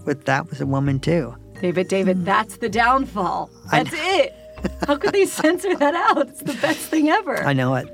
with 0.05 0.25
that 0.25 0.49
was 0.51 0.61
a 0.61 0.67
woman 0.67 0.99
too. 1.01 1.35
David, 1.61 1.89
David, 1.89 2.25
that's 2.25 2.59
the 2.59 2.69
downfall. 2.69 3.47
Hmm. 3.47 3.69
That's 3.71 3.91
it. 3.93 4.35
How 4.87 4.97
could 4.97 5.13
they 5.13 5.27
censor 5.43 5.75
that 5.77 5.95
out? 5.95 6.29
It's 6.29 6.41
the 6.43 6.55
best 6.55 6.81
thing 6.81 7.09
ever. 7.09 7.37
I 7.45 7.53
know 7.53 7.75
it. 7.75 7.87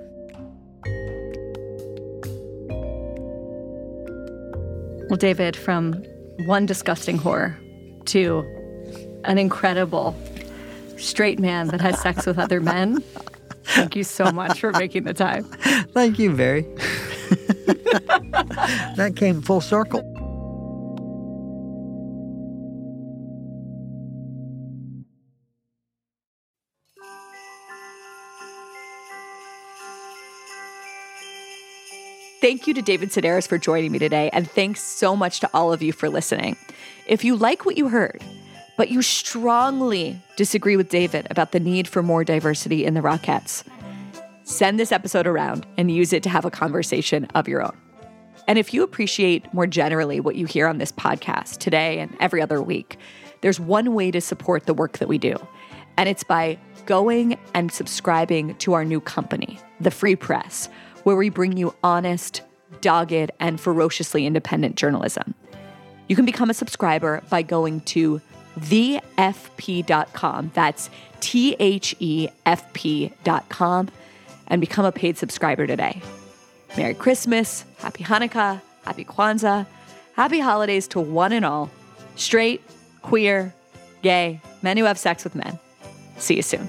Well, 5.10 5.18
David, 5.18 5.54
from 5.56 6.02
one 6.46 6.66
disgusting 6.66 7.18
whore 7.18 7.54
to 8.06 8.38
an 9.24 9.38
incredible 9.38 10.16
straight 10.96 11.38
man 11.38 11.68
that 11.68 11.80
has 11.80 12.00
sex 12.00 12.26
with 12.26 12.38
other 12.38 12.60
men. 12.60 13.02
Thank 13.64 13.96
you 13.96 14.04
so 14.04 14.30
much 14.30 14.60
for 14.60 14.72
making 14.72 15.04
the 15.04 15.14
time. 15.14 15.44
Thank 15.94 16.18
you, 16.18 16.32
Bari. 16.32 16.62
that 18.96 19.14
came 19.16 19.42
full 19.42 19.60
circle. 19.60 20.02
Thank 32.44 32.66
you 32.66 32.74
to 32.74 32.82
David 32.82 33.08
Sedaris 33.08 33.48
for 33.48 33.56
joining 33.56 33.90
me 33.90 33.98
today, 33.98 34.28
and 34.34 34.50
thanks 34.50 34.82
so 34.82 35.16
much 35.16 35.40
to 35.40 35.48
all 35.54 35.72
of 35.72 35.82
you 35.82 35.94
for 35.94 36.10
listening. 36.10 36.58
If 37.06 37.24
you 37.24 37.36
like 37.36 37.64
what 37.64 37.78
you 37.78 37.88
heard, 37.88 38.22
but 38.76 38.90
you 38.90 39.02
strongly 39.02 40.20
disagree 40.36 40.76
with 40.76 40.88
David 40.88 41.26
about 41.30 41.52
the 41.52 41.60
need 41.60 41.86
for 41.86 42.02
more 42.02 42.24
diversity 42.24 42.84
in 42.84 42.94
the 42.94 43.00
Rockettes, 43.00 43.64
send 44.44 44.78
this 44.78 44.92
episode 44.92 45.26
around 45.26 45.66
and 45.78 45.90
use 45.90 46.12
it 46.12 46.22
to 46.24 46.28
have 46.28 46.44
a 46.44 46.50
conversation 46.50 47.24
of 47.34 47.48
your 47.48 47.62
own. 47.62 47.76
And 48.46 48.58
if 48.58 48.74
you 48.74 48.82
appreciate 48.82 49.52
more 49.54 49.66
generally 49.66 50.20
what 50.20 50.36
you 50.36 50.46
hear 50.46 50.66
on 50.66 50.78
this 50.78 50.92
podcast 50.92 51.58
today 51.58 51.98
and 51.98 52.14
every 52.20 52.42
other 52.42 52.60
week, 52.60 52.98
there's 53.40 53.60
one 53.60 53.94
way 53.94 54.10
to 54.10 54.20
support 54.20 54.66
the 54.66 54.74
work 54.74 54.98
that 54.98 55.08
we 55.08 55.18
do, 55.18 55.36
and 55.96 56.08
it's 56.08 56.24
by 56.24 56.58
going 56.86 57.38
and 57.54 57.72
subscribing 57.72 58.54
to 58.56 58.74
our 58.74 58.84
new 58.84 59.00
company, 59.00 59.58
The 59.80 59.90
Free 59.90 60.16
Press, 60.16 60.68
where 61.04 61.16
we 61.16 61.30
bring 61.30 61.56
you 61.56 61.74
honest, 61.82 62.42
dogged, 62.80 63.30
and 63.40 63.60
ferociously 63.60 64.26
independent 64.26 64.76
journalism. 64.76 65.34
You 66.08 66.16
can 66.16 66.26
become 66.26 66.50
a 66.50 66.54
subscriber 66.54 67.22
by 67.30 67.42
going 67.42 67.80
to 67.82 68.20
thefp.com. 68.58 70.50
That's 70.54 70.90
T 71.20 71.56
H 71.58 71.96
E 71.98 72.28
F 72.46 72.72
P.com 72.72 73.88
and 74.46 74.60
become 74.60 74.84
a 74.84 74.92
paid 74.92 75.16
subscriber 75.16 75.66
today. 75.66 76.02
Merry 76.76 76.94
Christmas, 76.94 77.64
Happy 77.78 78.04
Hanukkah, 78.04 78.60
Happy 78.84 79.04
Kwanzaa, 79.04 79.66
Happy 80.14 80.40
Holidays 80.40 80.88
to 80.88 81.00
one 81.00 81.32
and 81.32 81.44
all, 81.44 81.70
straight, 82.16 82.62
queer, 83.02 83.54
gay, 84.02 84.40
men 84.62 84.76
who 84.76 84.84
have 84.84 84.98
sex 84.98 85.24
with 85.24 85.34
men. 85.34 85.58
See 86.18 86.36
you 86.36 86.42
soon. 86.42 86.68